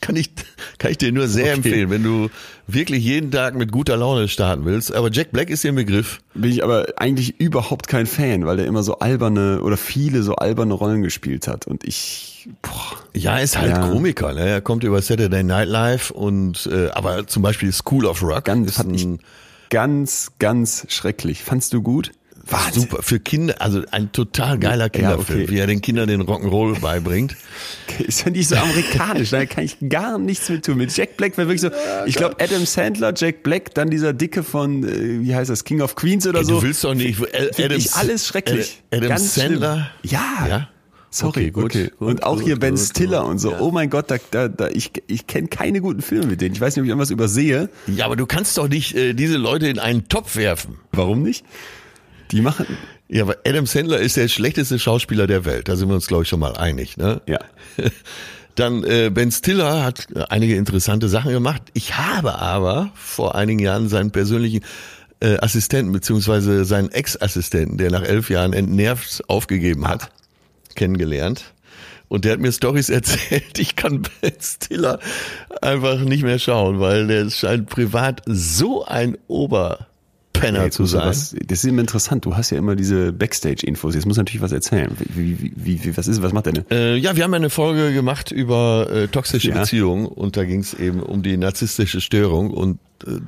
kann 0.00 0.16
ich 0.16 0.32
kann 0.78 0.90
ich 0.90 0.98
dir 0.98 1.12
nur 1.12 1.28
sehr 1.28 1.44
Okay. 1.44 1.54
empfehlen, 1.54 1.90
wenn 1.90 2.02
du 2.02 2.30
wirklich 2.66 3.04
jeden 3.04 3.30
Tag 3.30 3.54
mit 3.54 3.70
guter 3.70 3.96
Laune 3.96 4.26
starten 4.26 4.64
willst. 4.64 4.92
Aber 4.92 5.08
Jack 5.12 5.30
Black 5.30 5.50
ist 5.50 5.62
dir 5.62 5.68
ein 5.68 5.76
Begriff. 5.76 6.18
Bin 6.34 6.50
ich 6.50 6.64
aber 6.64 6.86
eigentlich 6.96 7.38
überhaupt 7.38 7.86
kein 7.86 8.06
Fan, 8.06 8.44
weil 8.44 8.56
der 8.56 8.66
immer 8.66 8.82
so 8.82 8.98
alberne 8.98 9.60
oder 9.62 9.76
viele 9.76 10.24
so 10.24 10.34
alberne 10.34 10.74
Rollen 10.74 11.02
gespielt 11.02 11.46
hat. 11.46 11.68
Und 11.68 11.84
ich, 11.84 12.48
boah, 12.60 12.96
Ja, 13.14 13.38
ist 13.38 13.56
halt 13.56 13.70
Ja. 13.70 13.88
Komiker. 13.88 14.34
Ne? 14.34 14.40
Er 14.48 14.60
kommt 14.60 14.82
über 14.82 15.00
Saturday 15.00 15.44
Night 15.44 15.68
Live 15.68 16.10
und 16.10 16.68
äh, 16.72 16.88
aber 16.88 17.28
zum 17.28 17.44
Beispiel 17.44 17.72
School 17.72 18.06
of 18.06 18.22
Rock 18.24 18.46
ganz, 18.46 18.72
fand 18.78 18.96
ich 18.96 19.06
ganz, 19.68 20.32
ganz 20.40 20.86
schrecklich. 20.88 21.44
Fandst 21.44 21.72
du 21.72 21.82
gut? 21.82 22.10
Wahnsinn. 22.52 22.82
super 22.82 23.02
für 23.02 23.20
Kinder, 23.20 23.60
also 23.60 23.82
ein 23.90 24.12
total 24.12 24.58
geiler 24.58 24.88
Kinderfilm, 24.90 25.42
okay. 25.42 25.50
wie 25.50 25.58
er 25.58 25.66
den 25.66 25.80
Kindern 25.80 26.08
den 26.08 26.22
Rock'n'Roll 26.22 26.80
beibringt. 26.80 27.36
Ist 27.98 28.24
ja 28.24 28.30
nicht 28.30 28.48
so 28.48 28.56
amerikanisch, 28.56 29.30
da 29.30 29.44
kann 29.46 29.64
ich 29.64 29.76
gar 29.88 30.18
nichts 30.18 30.48
mit 30.48 30.64
tun. 30.64 30.78
Mit 30.78 30.96
Jack 30.96 31.16
Black 31.16 31.36
wäre 31.36 31.48
wirklich 31.48 31.60
so, 31.62 31.70
ich 32.06 32.14
glaube 32.14 32.36
Adam 32.40 32.66
Sandler, 32.66 33.12
Jack 33.16 33.42
Black, 33.42 33.74
dann 33.74 33.90
dieser 33.90 34.12
Dicke 34.12 34.42
von, 34.42 34.84
äh, 34.84 35.22
wie 35.22 35.34
heißt 35.34 35.50
das, 35.50 35.64
King 35.64 35.80
of 35.80 35.96
Queens 35.96 36.26
oder 36.26 36.44
so. 36.44 36.56
Du 36.56 36.62
willst 36.62 36.84
doch 36.84 36.94
nicht 36.94 37.20
Adam, 37.58 37.78
ich 37.78 37.92
alles 37.94 38.26
schrecklich. 38.26 38.82
Adam 38.90 39.08
Ganz 39.08 39.34
Sandler. 39.34 39.90
schlimm. 40.00 40.12
Ja. 40.12 40.46
Ja. 40.48 40.68
Sorry, 41.12 41.28
Okay, 41.30 41.50
gut, 41.50 41.64
okay. 41.64 41.90
gut, 41.98 42.08
und 42.08 42.22
auch 42.22 42.36
gut, 42.36 42.44
hier 42.44 42.58
Ben 42.58 42.76
gut, 42.76 42.84
Stiller 42.84 43.26
und 43.26 43.38
so. 43.38 43.56
Oh 43.58 43.72
mein 43.72 43.90
Gott, 43.90 44.10
da, 44.12 44.16
da, 44.30 44.46
da 44.46 44.68
ich, 44.68 44.92
ich 45.08 45.26
kenne 45.26 45.48
keine 45.48 45.80
guten 45.80 46.02
Filme 46.02 46.26
mit 46.26 46.40
denen. 46.40 46.54
Ich 46.54 46.60
weiß 46.60 46.76
nicht, 46.76 46.82
ob 46.82 46.84
ich 46.84 46.90
irgendwas 46.90 47.10
übersehe. 47.10 47.68
Ja, 47.88 48.06
aber 48.06 48.14
du 48.14 48.26
kannst 48.26 48.56
doch 48.58 48.68
nicht 48.68 48.94
äh, 48.94 49.12
diese 49.12 49.36
Leute 49.36 49.66
in 49.66 49.80
einen 49.80 50.08
Topf 50.08 50.36
werfen. 50.36 50.78
Warum 50.92 51.22
nicht? 51.24 51.44
Die 52.32 52.40
machen, 52.40 52.66
Ja, 53.08 53.22
aber 53.22 53.36
Adam 53.44 53.66
Sandler 53.66 53.98
ist 53.98 54.16
der 54.16 54.28
schlechteste 54.28 54.78
Schauspieler 54.78 55.26
der 55.26 55.44
Welt. 55.44 55.68
Da 55.68 55.76
sind 55.76 55.88
wir 55.88 55.94
uns, 55.94 56.06
glaube 56.06 56.22
ich, 56.22 56.28
schon 56.28 56.40
mal 56.40 56.56
einig. 56.56 56.96
Ne? 56.96 57.20
ja. 57.26 57.38
Dann 58.56 58.84
äh, 58.84 59.10
Ben 59.10 59.30
Stiller 59.30 59.84
hat 59.84 60.08
äh, 60.14 60.24
einige 60.28 60.56
interessante 60.56 61.08
Sachen 61.08 61.32
gemacht. 61.32 61.62
Ich 61.72 61.96
habe 61.96 62.38
aber 62.38 62.90
vor 62.94 63.34
einigen 63.34 63.60
Jahren 63.60 63.88
seinen 63.88 64.10
persönlichen 64.10 64.60
äh, 65.20 65.38
Assistenten 65.38 65.92
beziehungsweise 65.92 66.64
seinen 66.64 66.90
Ex-Assistenten, 66.90 67.78
der 67.78 67.90
nach 67.90 68.02
elf 68.02 68.28
Jahren 68.28 68.52
entnervt 68.52 69.22
aufgegeben 69.28 69.88
hat, 69.88 70.10
kennengelernt. 70.74 71.54
Und 72.08 72.24
der 72.24 72.32
hat 72.32 72.40
mir 72.40 72.52
Stories 72.52 72.88
erzählt. 72.90 73.58
Ich 73.58 73.76
kann 73.76 74.02
Ben 74.20 74.32
Stiller 74.40 74.98
einfach 75.62 76.00
nicht 76.00 76.24
mehr 76.24 76.38
schauen, 76.38 76.80
weil 76.80 77.06
der 77.06 77.30
scheint 77.30 77.68
privat 77.68 78.22
so 78.26 78.84
ein 78.84 79.16
Oberpenner 80.40 80.64
Jetzt 80.64 80.76
zu 80.76 80.86
sein. 80.86 81.06
Was, 81.06 81.34
das 81.46 81.58
ist 81.58 81.64
immer 81.64 81.80
interessant. 81.80 82.24
Du 82.24 82.36
hast 82.36 82.50
ja 82.50 82.58
immer 82.58 82.76
diese 82.76 83.12
Backstage-Infos. 83.12 83.94
Jetzt 83.94 84.06
muss 84.06 84.16
natürlich 84.16 84.40
was 84.42 84.52
erzählen. 84.52 84.90
Wie, 85.14 85.38
wie, 85.40 85.84
wie, 85.84 85.96
was 85.96 86.08
ist, 86.08 86.22
was 86.22 86.32
macht 86.32 86.46
denn? 86.46 86.64
Äh, 86.70 86.96
ja, 86.96 87.16
wir 87.16 87.24
haben 87.24 87.34
eine 87.34 87.50
Folge 87.50 87.92
gemacht 87.92 88.30
über 88.30 88.88
äh, 88.90 89.08
toxische 89.08 89.50
Ja. 89.50 89.60
Beziehungen 89.60 90.06
und 90.06 90.36
da 90.36 90.44
ging 90.44 90.60
es 90.60 90.74
eben 90.74 91.00
um 91.00 91.22
die 91.22 91.36
narzisstische 91.36 92.00
Störung 92.00 92.50
und 92.50 92.78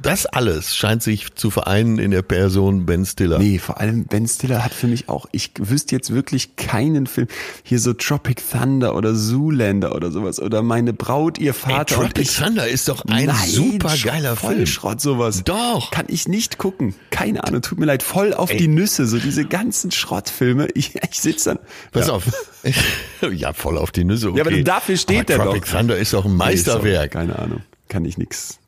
das 0.03 0.27
alles 0.27 0.77
scheint 0.77 1.03
sich 1.03 1.35
zu 1.35 1.51
vereinen 1.51 1.99
in 1.99 2.11
der 2.11 2.23
Person 2.23 2.87
Ben 2.87 3.05
Stiller. 3.07 3.39
Nee, 3.39 3.59
vor 3.59 3.81
allem 3.81 4.05
Ben 4.05 4.27
Stiller 4.27 4.65
hat 4.65 4.75
für 4.75 4.87
mich 4.87 5.09
auch, 5.09 5.27
ich 5.33 5.53
wüsste 5.59 5.95
jetzt 5.95 6.13
wirklich 6.13 6.57
keinen 6.57 7.07
Film, 7.07 7.27
hier 7.63 7.79
so 7.79 7.93
Tropic 7.93 8.43
Thunder 8.51 8.95
oder 8.95 9.15
Zoolander 9.15 9.95
oder 9.95 10.11
sowas 10.11 10.41
oder 10.41 10.63
meine 10.63 10.93
Braut, 10.93 11.39
ihr 11.39 11.49
Ey, 11.49 11.53
Vater 11.53 11.99
und 11.99 12.07
Tropic 12.09 12.21
ich. 12.23 12.37
Thunder 12.37 12.69
ist 12.69 12.89
doch 12.89 13.05
ein 13.05 13.27
Nein, 13.27 13.37
super 13.47 13.95
geiler 14.03 14.37
voll 14.37 14.55
Film. 14.55 14.67
Schrott 14.67 15.01
sowas. 15.01 15.43
Doch. 15.45 15.91
Kann 15.91 16.07
ich 16.09 16.29
nicht 16.29 16.59
gucken. 16.59 16.95
Keine 17.11 17.45
Ahnung, 17.45 17.63
tut 17.63 17.79
mir 17.79 17.87
leid. 17.87 18.03
Voll 18.03 18.35
auf 18.35 18.51
die 18.51 18.69
Nüsse, 18.69 19.07
so 19.07 19.19
diese 19.19 19.45
ganzen 19.45 19.91
Schrottfilme. 19.91 20.69
Ich, 20.75 20.95
ich 20.95 21.21
sitze 21.21 21.51
dann. 21.51 21.59
Pass 21.93 22.09
ja. 22.09 22.15
auf. 22.15 22.25
ja, 23.33 23.53
voll 23.53 23.77
auf 23.77 23.91
die 23.91 24.05
Nüsse. 24.05 24.31
Okay. 24.31 24.39
Ja, 24.39 24.47
aber 24.47 24.63
dafür 24.63 24.97
steht 24.97 25.31
aber 25.31 25.45
er 25.45 25.45
Tropic 25.51 25.67
doch. 25.71 25.79
Thunder 25.79 25.97
ist 25.99 26.13
doch 26.15 26.25
ein 26.25 26.33
Nee, 26.33 26.37
Meisterwerk. 26.39 27.13
sorry, 27.13 27.27
keine 27.27 27.39
Ahnung. 27.39 27.63
Kann 27.89 28.05
ich 28.05 28.17
nix. 28.17 28.59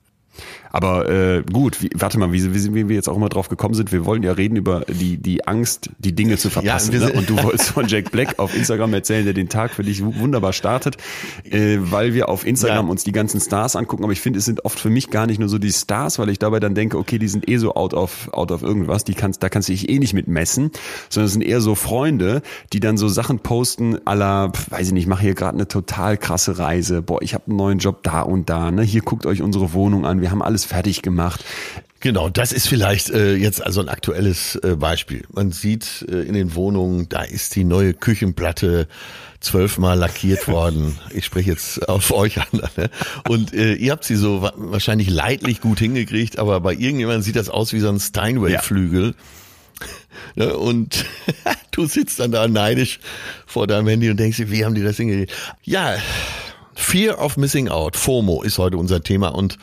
Aber 0.75 1.09
äh, 1.09 1.43
gut, 1.52 1.81
wie, 1.83 1.90
warte 1.95 2.19
mal, 2.19 2.33
wie, 2.33 2.52
wie, 2.52 2.75
wie 2.75 2.88
wir 2.88 2.97
jetzt 2.97 3.09
auch 3.09 3.16
immer 3.16 3.28
drauf 3.28 3.49
gekommen 3.49 3.75
sind, 3.75 3.93
wir 3.93 4.04
wollen 4.07 4.25
ja 4.25 4.33
reden 4.33 4.57
über 4.57 4.81
die, 4.88 5.19
die 5.19 5.47
Angst, 5.47 5.90
die 5.99 6.14
Dinge 6.16 6.37
zu 6.37 6.50
verpassen. 6.50 6.93
wir 6.93 6.99
ne? 6.99 7.12
Und 7.12 7.31
du 7.31 7.40
wolltest 7.43 7.71
von 7.71 7.87
Jack 7.87 8.11
Black 8.11 8.40
auf 8.40 8.57
Instagram 8.57 8.93
erzählen, 8.93 9.25
der 9.25 9.35
den 9.35 9.49
Tag 9.49 9.71
für 9.71 9.85
dich 9.85 10.04
wu- 10.04 10.14
wunderbar 10.19 10.52
startet, 10.52 10.97
äh, 11.49 11.76
weil 11.78 12.12
wir 12.12 12.28
auf 12.28 12.45
Instagram 12.45 12.87
Ja. 12.87 12.90
uns 12.90 13.04
die 13.04 13.12
ganzen 13.12 13.40
Stars 13.40 13.76
angucken. 13.76 14.02
Aber 14.02 14.12
ich 14.12 14.21
finde, 14.21 14.40
es 14.40 14.47
sind 14.47 14.64
oft 14.64 14.81
für 14.81 14.90
mich 14.90 15.11
gar 15.11 15.26
nicht 15.28 15.38
nur 15.38 15.49
so 15.49 15.59
die 15.59 15.71
Stars, 15.73 16.19
weil 16.19 16.28
ich 16.28 16.40
dabei 16.40 16.59
dann 16.59 16.75
denke, 16.75 16.99
okay, 16.99 17.21
die 17.21 17.28
sind 17.28 17.49
eh 17.49 17.57
so 17.59 17.75
out 17.76 17.95
of, 17.95 18.28
out 18.33 18.50
of 18.50 18.62
irgendwas, 18.64 19.04
die 19.04 19.14
kannst, 19.14 19.45
da 19.45 19.49
kannst 19.49 19.69
du 19.69 19.73
dich 19.73 19.88
eh 19.88 20.00
nicht 20.00 20.12
mit 20.12 20.26
messen, 20.26 20.73
sondern 21.09 21.26
es 21.26 21.33
sind 21.35 21.43
eher 21.43 21.61
so 21.61 21.76
Freunde, 21.76 22.43
die 22.73 22.81
dann 22.81 22.97
so 22.97 23.07
Sachen 23.07 23.38
posten, 23.38 23.97
pf, 24.04 24.71
weiß 24.73 24.88
ich 24.88 24.93
nicht, 24.93 25.07
mache 25.07 25.23
hier 25.23 25.35
gerade 25.35 25.54
eine 25.57 25.69
total 25.69 26.16
krasse 26.16 26.59
Reise, 26.59 27.00
boah, 27.00 27.23
ich 27.23 27.33
habe 27.35 27.45
einen 27.47 27.57
neuen 27.57 27.78
Job 27.78 28.02
da 28.02 28.23
und 28.23 28.50
da, 28.50 28.73
ne? 28.73 28.83
Hier 28.83 29.02
guckt 29.02 29.25
euch 29.26 29.40
unsere 29.40 29.73
Wohnung 29.73 30.04
an, 30.04 30.21
wir 30.21 30.33
haben 30.33 30.43
alles 30.43 30.63
fertig 30.66 31.02
gemacht. 31.02 31.44
Genau, 32.00 32.28
das 32.28 32.52
ist 32.52 32.68
vielleicht 32.68 33.09
äh, 33.09 33.35
jetzt 33.35 33.64
also 33.64 33.80
ein 33.80 33.88
aktuelles 33.88 34.56
äh, 34.56 34.76
Beispiel. 34.76 35.25
Man 35.33 35.52
sieht 35.52 36.04
äh, 36.09 36.21
in 36.21 36.35
den 36.35 36.54
Wohnungen, 36.54 37.09
da 37.09 37.23
ist 37.23 37.56
die 37.56 37.64
neue 37.64 37.94
Küchenplatte 37.94 38.88
zwölfmal 39.40 39.97
lackiert 39.97 40.47
worden. 40.49 40.99
Ich 41.14 41.25
spreche 41.25 41.50
jetzt 41.50 41.88
auf 41.88 42.11
euch 42.11 42.38
an. 42.38 42.61
Ne? 42.76 42.90
Und 43.26 43.54
äh, 43.54 43.73
ihr 43.75 43.92
habt 43.92 44.04
sie 44.04 44.16
so 44.16 44.42
wa 44.42 44.52
wahrscheinlich 44.56 45.09
leidlich 45.09 45.62
gut 45.62 45.78
hingekriegt, 45.78 46.38
aber 46.38 46.61
bei 46.61 46.73
irgendjemandem 46.73 47.23
sieht 47.23 47.37
das 47.37 47.49
aus 47.49 47.73
wie 47.73 47.80
so 47.80 47.88
ein 47.88 47.99
Steinway-Flügel. 47.99 49.14
Ne? 50.35 50.56
Und 50.59 51.06
du 51.71 51.87
sitzt 51.87 52.21
dann 52.21 52.33
da 52.33 52.47
neidisch 52.49 53.00
vor 53.47 53.66
deinem 53.66 53.88
Handy 53.88 54.11
und 54.11 54.18
denkst 54.18 54.37
dir, 54.37 54.50
wie 54.50 54.64
haben 54.64 54.75
die 54.75 54.83
das 54.83 54.99
hingekriegt? 54.99 55.33
Ja, 55.62 55.97
Fear 56.75 57.18
of 57.18 57.37
Missing 57.37 57.68
Out, 57.68 57.97
FOMO 57.97 58.42
ist 58.42 58.59
heute 58.59 58.76
unser 58.76 59.02
Thema 59.02 59.28
und 59.28 59.59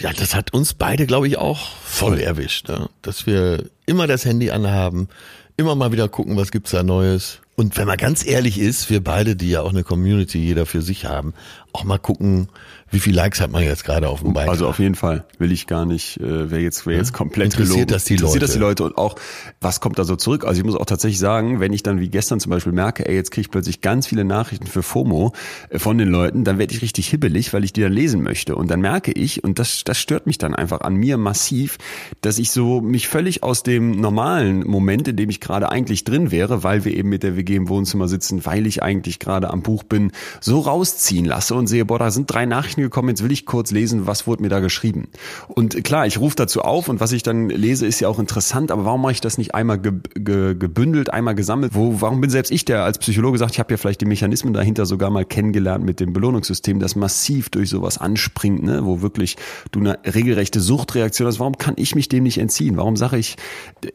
ja, 0.00 0.12
das 0.12 0.34
hat 0.34 0.52
uns 0.52 0.74
beide, 0.74 1.06
glaube 1.06 1.28
ich, 1.28 1.38
auch 1.38 1.76
voll 1.82 2.20
erwischt, 2.20 2.68
ne? 2.68 2.88
dass 3.02 3.26
wir 3.26 3.70
immer 3.86 4.06
das 4.06 4.24
Handy 4.24 4.50
anhaben, 4.50 5.08
immer 5.56 5.74
mal 5.74 5.92
wieder 5.92 6.08
gucken, 6.08 6.36
was 6.36 6.50
gibt's 6.50 6.70
da 6.70 6.82
Neues. 6.82 7.40
Und 7.56 7.76
wenn 7.76 7.86
man 7.86 7.98
ganz 7.98 8.24
ehrlich 8.24 8.58
ist, 8.58 8.90
wir 8.90 9.02
beide, 9.02 9.36
die 9.36 9.50
ja 9.50 9.60
auch 9.60 9.70
eine 9.70 9.84
Community 9.84 10.38
jeder 10.38 10.66
für 10.66 10.82
sich 10.82 11.04
haben, 11.04 11.34
auch 11.72 11.84
mal 11.84 11.98
gucken, 11.98 12.48
wie 12.92 13.00
viel 13.00 13.14
Likes 13.14 13.40
hat 13.40 13.50
man 13.50 13.62
jetzt 13.64 13.84
gerade 13.84 14.10
auf 14.10 14.20
dem 14.20 14.34
Beitrag. 14.34 14.50
Also 14.50 14.68
auf 14.68 14.78
jeden 14.78 14.94
Fall 14.94 15.24
will 15.38 15.50
ich 15.50 15.66
gar 15.66 15.86
nicht, 15.86 16.20
äh, 16.20 16.50
wäre 16.50 16.60
jetzt, 16.60 16.86
wär 16.86 16.94
jetzt 16.94 17.14
komplett 17.14 17.46
Interessiert 17.46 17.68
gelogen. 17.68 17.86
das 17.88 18.04
die 18.04 18.14
Interessiert 18.14 18.42
Leute? 18.42 18.46
das 18.46 18.52
die 18.52 18.58
Leute 18.58 18.84
und 18.84 18.98
auch, 18.98 19.16
was 19.62 19.80
kommt 19.80 19.98
da 19.98 20.04
so 20.04 20.14
zurück? 20.14 20.44
Also 20.44 20.60
ich 20.60 20.64
muss 20.64 20.76
auch 20.76 20.84
tatsächlich 20.84 21.18
sagen, 21.18 21.58
wenn 21.58 21.72
ich 21.72 21.82
dann 21.82 22.00
wie 22.00 22.10
gestern 22.10 22.38
zum 22.38 22.50
Beispiel 22.50 22.72
merke, 22.72 23.08
ey, 23.08 23.14
jetzt 23.14 23.30
kriege 23.30 23.46
ich 23.46 23.50
plötzlich 23.50 23.80
ganz 23.80 24.06
viele 24.06 24.24
Nachrichten 24.24 24.66
für 24.66 24.82
FOMO 24.82 25.32
äh, 25.70 25.78
von 25.78 25.96
den 25.96 26.08
Leuten, 26.08 26.44
dann 26.44 26.58
werde 26.58 26.74
ich 26.74 26.82
richtig 26.82 27.08
hibbelig, 27.08 27.54
weil 27.54 27.64
ich 27.64 27.72
die 27.72 27.80
dann 27.80 27.94
lesen 27.94 28.22
möchte. 28.22 28.56
Und 28.56 28.70
dann 28.70 28.82
merke 28.82 29.12
ich, 29.12 29.42
und 29.42 29.58
das, 29.58 29.84
das 29.84 29.98
stört 29.98 30.26
mich 30.26 30.36
dann 30.36 30.54
einfach 30.54 30.82
an 30.82 30.94
mir 30.94 31.16
massiv, 31.16 31.78
dass 32.20 32.38
ich 32.38 32.50
so 32.50 32.82
mich 32.82 33.08
völlig 33.08 33.42
aus 33.42 33.62
dem 33.62 33.92
normalen 33.92 34.66
Moment, 34.66 35.08
in 35.08 35.16
dem 35.16 35.30
ich 35.30 35.40
gerade 35.40 35.70
eigentlich 35.70 36.04
drin 36.04 36.30
wäre, 36.30 36.62
weil 36.62 36.84
wir 36.84 36.94
eben 36.94 37.08
mit 37.08 37.22
der 37.22 37.36
WG 37.36 37.56
im 37.56 37.70
Wohnzimmer 37.70 38.06
sitzen, 38.06 38.44
weil 38.44 38.66
ich 38.66 38.82
eigentlich 38.82 39.18
gerade 39.18 39.48
am 39.48 39.62
Buch 39.62 39.82
bin, 39.82 40.12
so 40.42 40.60
rausziehen 40.60 41.24
lasse 41.24 41.54
und 41.54 41.68
sehe, 41.68 41.86
boah, 41.86 41.98
da 41.98 42.10
sind 42.10 42.30
drei 42.30 42.44
Nachrichten 42.44 42.81
gekommen, 42.82 43.08
jetzt 43.08 43.22
will 43.22 43.32
ich 43.32 43.46
kurz 43.46 43.70
lesen, 43.70 44.06
was 44.06 44.26
wurde 44.26 44.42
mir 44.42 44.48
da 44.48 44.60
geschrieben. 44.60 45.08
Und 45.48 45.82
klar, 45.84 46.06
ich 46.06 46.18
rufe 46.18 46.36
dazu 46.36 46.62
auf 46.62 46.88
und 46.88 47.00
was 47.00 47.12
ich 47.12 47.22
dann 47.22 47.48
lese, 47.48 47.86
ist 47.86 48.00
ja 48.00 48.08
auch 48.08 48.18
interessant, 48.18 48.70
aber 48.70 48.84
warum 48.84 49.02
mache 49.02 49.12
ich 49.12 49.20
das 49.20 49.38
nicht 49.38 49.54
einmal 49.54 49.78
ge 49.78 49.92
ge 50.14 50.54
gebündelt, 50.54 51.12
einmal 51.12 51.34
gesammelt? 51.34 51.74
Wo, 51.74 52.00
warum 52.00 52.20
bin 52.20 52.30
selbst 52.30 52.50
ich, 52.50 52.64
der 52.64 52.84
als 52.84 52.98
Psychologe 52.98 53.38
sagt, 53.38 53.52
ich 53.52 53.58
habe 53.58 53.72
ja 53.72 53.76
vielleicht 53.76 54.00
die 54.00 54.06
Mechanismen 54.06 54.52
dahinter 54.52 54.86
sogar 54.86 55.10
mal 55.10 55.24
kennengelernt 55.24 55.84
mit 55.84 56.00
dem 56.00 56.12
Belohnungssystem, 56.12 56.78
das 56.78 56.96
massiv 56.96 57.50
durch 57.50 57.70
sowas 57.70 57.98
anspringt, 57.98 58.62
ne? 58.62 58.84
wo 58.84 59.02
wirklich 59.02 59.36
du 59.70 59.80
eine 59.80 59.98
regelrechte 60.04 60.60
Suchtreaktion 60.60 61.28
hast. 61.28 61.40
Warum 61.40 61.58
kann 61.58 61.74
ich 61.76 61.94
mich 61.94 62.08
dem 62.08 62.24
nicht 62.24 62.38
entziehen? 62.38 62.76
Warum 62.76 62.96
sage 62.96 63.18
ich, 63.18 63.36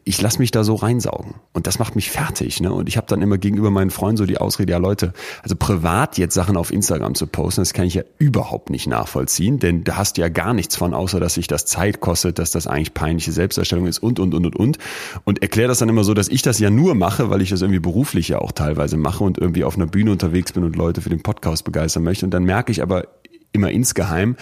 ich 0.03 0.21
lasse 0.21 0.39
mich 0.39 0.51
da 0.51 0.63
so 0.63 0.75
reinsaugen? 0.75 1.35
Und 1.53 1.67
das 1.67 1.79
macht 1.79 1.95
mich 1.95 2.11
fertig. 2.11 2.61
Ne? 2.61 2.71
Und 2.71 2.89
ich 2.89 2.97
habe 2.97 3.07
dann 3.07 3.21
immer 3.21 3.37
gegenüber 3.37 3.71
meinen 3.71 3.89
Freunden 3.89 4.17
so 4.17 4.25
die 4.25 4.37
Ausrede, 4.37 4.71
ja 4.71 4.77
Leute, 4.77 5.13
also 5.43 5.55
privat 5.55 6.17
jetzt 6.17 6.33
Sachen 6.33 6.57
auf 6.57 6.71
Instagram 6.71 7.15
zu 7.15 7.27
posten, 7.27 7.61
das 7.61 7.73
kann 7.73 7.85
ich 7.85 7.95
ja 7.95 8.03
überhaupt 8.19 8.69
nicht 8.69 8.76
nachvollziehen, 8.85 9.57
denn 9.57 9.83
da 9.83 9.97
hast 9.97 10.17
du 10.17 10.21
ja 10.21 10.29
gar 10.29 10.53
nichts 10.53 10.75
von, 10.75 10.93
außer 10.93 11.19
dass 11.19 11.33
sich 11.33 11.47
das 11.47 11.65
Zeit 11.65 12.01
kostet, 12.01 12.37
dass 12.37 12.51
das 12.51 12.67
eigentlich 12.67 12.93
peinliche 12.93 13.31
Selbsterstellung 13.31 13.87
ist 13.87 13.99
und, 13.99 14.19
und, 14.19 14.35
und, 14.35 14.45
und, 14.45 14.55
und. 14.55 14.77
Und 15.23 15.41
erkläre 15.41 15.69
das 15.69 15.79
dann 15.79 15.89
immer 15.89 16.03
so, 16.03 16.13
dass 16.13 16.27
ich 16.27 16.43
das 16.43 16.59
ja 16.59 16.69
nur 16.69 16.93
mache, 16.93 17.31
weil 17.31 17.41
ich 17.41 17.49
das 17.49 17.61
irgendwie 17.61 17.79
beruflich 17.79 18.27
ja 18.27 18.39
auch 18.39 18.51
teilweise 18.51 18.97
mache 18.97 19.23
und 19.23 19.39
irgendwie 19.39 19.63
auf 19.63 19.75
einer 19.75 19.87
Bühne 19.87 20.11
unterwegs 20.11 20.51
bin 20.51 20.63
und 20.63 20.75
Leute 20.75 21.01
für 21.01 21.09
den 21.09 21.23
Podcast 21.23 21.63
begeistern 21.63 22.03
möchte. 22.03 22.25
Und 22.25 22.31
dann 22.31 22.43
merke 22.43 22.71
ich 22.71 22.81
aber 22.83 23.07
immer 23.53 23.71
insgeheim, 23.71 24.35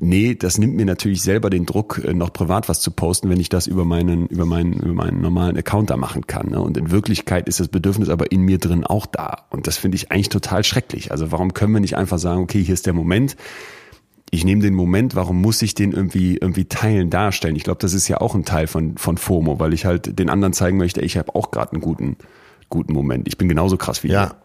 nee, 0.00 0.34
das 0.34 0.58
nimmt 0.58 0.74
mir 0.74 0.86
natürlich 0.86 1.22
selber 1.22 1.50
den 1.50 1.66
Druck, 1.66 2.00
äh, 2.04 2.14
noch 2.14 2.32
privat 2.32 2.68
was 2.68 2.80
zu 2.80 2.90
posten, 2.90 3.28
wenn 3.28 3.38
ich 3.38 3.48
das 3.48 3.66
über 3.66 3.84
meinen, 3.84 4.26
über 4.26 4.46
meinen, 4.46 4.72
über 4.72 4.94
meinen 4.94 5.20
normalen 5.20 5.56
Account 5.56 5.90
da 5.90 5.96
machen 5.96 6.26
kann. 6.26 6.48
Ne? 6.50 6.60
Und 6.60 6.76
in 6.76 6.90
Wirklichkeit 6.90 7.48
ist 7.48 7.60
das 7.60 7.68
Bedürfnis 7.68 8.08
aber 8.08 8.32
in 8.32 8.42
mir 8.42 8.58
drin 8.58 8.84
auch 8.84 9.06
da. 9.06 9.46
Und 9.50 9.66
das 9.66 9.76
finde 9.76 9.96
ich 9.96 10.10
eigentlich 10.10 10.30
total 10.30 10.64
schrecklich. 10.64 11.12
Also 11.12 11.30
warum 11.30 11.54
können 11.54 11.72
wir 11.72 11.80
nicht 11.80 11.96
einfach 11.96 12.18
sagen, 12.18 12.42
okay, 12.42 12.62
hier 12.62 12.74
ist 12.74 12.86
der 12.86 12.94
Moment, 12.94 13.36
ich 14.30 14.44
nehme 14.44 14.62
den 14.62 14.74
Moment, 14.74 15.14
warum 15.16 15.40
muss 15.40 15.60
ich 15.62 15.74
den 15.74 15.92
irgendwie 15.92 16.36
irgendwie 16.36 16.64
teilen, 16.66 17.10
darstellen? 17.10 17.56
Ich 17.56 17.64
glaube, 17.64 17.80
das 17.80 17.92
ist 17.94 18.06
ja 18.08 18.20
auch 18.20 18.34
ein 18.34 18.44
Teil 18.44 18.66
von 18.66 18.96
von 18.96 19.18
FOMO, 19.18 19.58
weil 19.58 19.72
ich 19.74 19.84
halt 19.84 20.18
den 20.18 20.30
anderen 20.30 20.52
zeigen 20.52 20.76
möchte, 20.76 21.00
ich 21.00 21.16
habe 21.16 21.34
auch 21.34 21.50
gerade 21.50 21.72
einen 21.72 21.80
guten 21.80 22.16
guten 22.68 22.92
Moment. 22.92 23.26
Ich 23.26 23.36
bin 23.38 23.48
genauso 23.48 23.76
krass 23.76 24.04
wie 24.04 24.08
Ja. 24.08 24.24
ihr. 24.24 24.36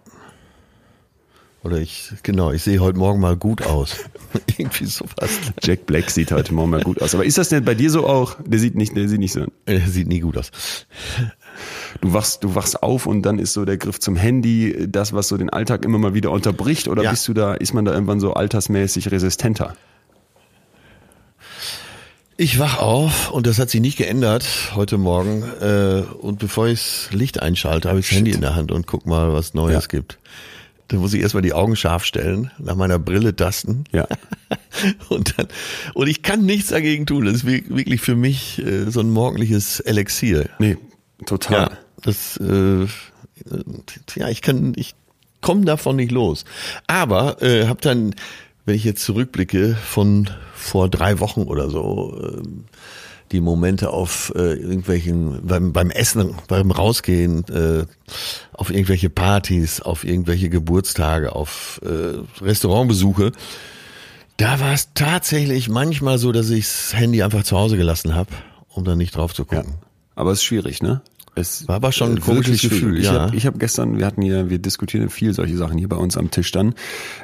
Oder 1.63 1.77
ich, 1.79 2.11
genau, 2.21 2.51
ich 2.51 2.61
sehe 2.61 2.77
heute 2.77 2.99
Morgen 2.99 3.19
mal 3.19 3.35
gut 3.35 3.63
aus. 3.65 3.95
Irgendwie 4.57 4.85
sowas. 4.85 5.31
Jack 5.63 5.87
Black 5.87 6.11
sieht 6.11 6.31
heute 6.31 6.53
morgen 6.53 6.69
mal 6.69 6.83
gut 6.83 7.01
aus. 7.01 7.15
Aber 7.15 7.25
ist 7.25 7.39
das 7.39 7.49
denn 7.49 7.65
bei 7.65 7.73
dir 7.73 7.89
so 7.89 8.05
auch? 8.05 8.35
Der 8.45 8.59
sieht 8.59 8.75
nicht, 8.75 8.95
der 8.95 9.09
sieht 9.09 9.19
nicht 9.19 9.33
so. 9.33 9.45
Er 9.65 9.79
sieht 9.81 10.07
nie 10.07 10.19
gut 10.19 10.37
aus. 10.37 10.51
Du 12.01 12.13
wachst, 12.13 12.43
du 12.43 12.55
wachst 12.55 12.81
auf 12.83 13.05
und 13.05 13.21
dann 13.23 13.39
ist 13.39 13.53
so 13.53 13.65
der 13.65 13.77
Griff 13.77 13.99
zum 13.99 14.15
Handy 14.15 14.87
das, 14.89 15.13
was 15.13 15.27
so 15.27 15.37
den 15.37 15.49
Alltag 15.49 15.85
immer 15.85 15.97
mal 15.97 16.13
wieder 16.13 16.31
unterbricht. 16.31 16.87
Oder 16.87 17.03
Ja. 17.03 17.11
bist 17.11 17.27
du 17.27 17.33
da, 17.33 17.53
ist 17.53 17.73
man 17.73 17.85
da 17.85 17.93
irgendwann 17.93 18.19
so 18.19 18.33
altersmäßig 18.33 19.11
resistenter? 19.11 19.75
Ich 22.37 22.59
wach 22.59 22.79
auf 22.79 23.31
und 23.31 23.47
das 23.47 23.59
hat 23.59 23.69
sich 23.69 23.79
nicht 23.79 23.97
geändert 23.97 24.45
heute 24.75 24.97
Morgen. 24.97 25.43
Äh, 25.61 26.01
und 26.19 26.39
bevor 26.39 26.67
ich 26.67 26.79
das 26.79 27.09
Licht 27.13 27.41
einschalte, 27.41 27.87
habe 27.87 27.99
ich 27.99 28.09
das 28.09 28.17
Handy 28.17 28.31
in 28.31 28.41
der 28.41 28.55
Hand 28.55 28.71
und 28.73 28.87
guck 28.87 29.05
mal, 29.05 29.31
was 29.31 29.53
Neues 29.53 29.83
Ja. 29.85 29.87
gibt. 29.87 30.19
Dann 30.89 30.99
muss 30.99 31.13
ich 31.13 31.21
erstmal 31.21 31.41
die 31.41 31.53
Augen 31.53 31.75
scharf 31.75 32.03
stellen, 32.03 32.51
nach 32.59 32.75
meiner 32.75 32.99
Brille 32.99 33.35
tasten. 33.35 33.85
Ja. 33.91 34.07
Und 35.09 35.33
dann, 35.37 35.47
und 35.95 36.07
ich 36.07 36.21
kann 36.21 36.45
nichts 36.45 36.69
dagegen 36.69 37.05
tun. 37.07 37.25
Das 37.25 37.33
ist 37.35 37.47
wir- 37.47 37.67
wirklich 37.69 38.01
für 38.01 38.15
mich 38.15 38.61
äh, 38.63 38.91
so 38.91 38.99
ein 38.99 39.09
morgendliches 39.09 39.79
Elixier. 39.79 40.49
Nee, 40.59 40.77
total. 41.25 41.71
Ja, 41.71 41.71
das, 42.01 42.37
äh, 42.37 42.87
ja, 44.15 44.29
ich 44.29 44.41
kann, 44.41 44.73
ich 44.75 44.95
komme 45.41 45.65
davon 45.65 45.95
nicht 45.95 46.11
los. 46.11 46.45
Aber 46.87 47.41
äh, 47.41 47.67
habe 47.67 47.81
dann, 47.81 48.15
wenn 48.65 48.75
ich 48.75 48.83
jetzt 48.83 49.03
zurückblicke, 49.03 49.75
von 49.75 50.29
vor 50.53 50.89
drei 50.89 51.19
Wochen 51.19 51.43
oder 51.43 51.69
so, 51.69 52.19
ähm, 52.21 52.65
die 53.31 53.41
Momente 53.41 53.89
auf 53.89 54.31
äh, 54.35 54.53
irgendwelchen, 54.53 55.45
beim, 55.45 55.73
beim 55.73 55.89
Essen, 55.89 56.35
beim 56.47 56.71
Rausgehen, 56.71 57.43
äh, 57.49 57.85
auf 58.53 58.69
irgendwelche 58.69 59.09
Partys, 59.09 59.81
auf 59.81 60.03
irgendwelche 60.03 60.49
Geburtstage, 60.49 61.35
auf 61.35 61.81
äh, 61.83 62.43
Restaurantbesuche. 62.43 63.31
Da 64.37 64.59
war 64.59 64.73
es 64.73 64.93
tatsächlich 64.93 65.69
manchmal 65.69 66.17
so, 66.17 66.31
dass 66.31 66.49
ich 66.49 66.65
das 66.65 66.93
Handy 66.93 67.23
einfach 67.23 67.43
zu 67.43 67.57
Hause 67.57 67.77
gelassen 67.77 68.15
habe, 68.15 68.29
um 68.69 68.83
dann 68.83 68.97
nicht 68.97 69.15
drauf 69.15 69.33
zu 69.33 69.45
gucken. 69.45 69.75
Aber 70.15 70.31
es 70.31 70.39
ist 70.39 70.45
schwierig, 70.45 70.81
ne? 70.81 71.01
Es 71.35 71.67
War 71.67 71.75
aber 71.75 71.91
schon 71.91 72.11
ein 72.11 72.17
äh, 72.17 72.21
komisches 72.21 72.61
Gefühl, 72.61 72.79
schwierig. 72.79 72.99
Ich 72.99 73.05
ja. 73.11 73.23
habe 73.23 73.37
hab 73.37 73.59
gestern, 73.59 73.97
wir 73.97 74.05
hatten 74.05 74.21
hier, 74.21 74.49
wir 74.49 74.57
diskutieren 74.57 75.09
viel 75.09 75.33
solche 75.33 75.57
Sachen 75.57 75.77
hier 75.77 75.89
bei 75.89 75.97
uns 75.97 76.15
am 76.15 76.31
Tisch 76.31 76.51
dann. 76.53 76.73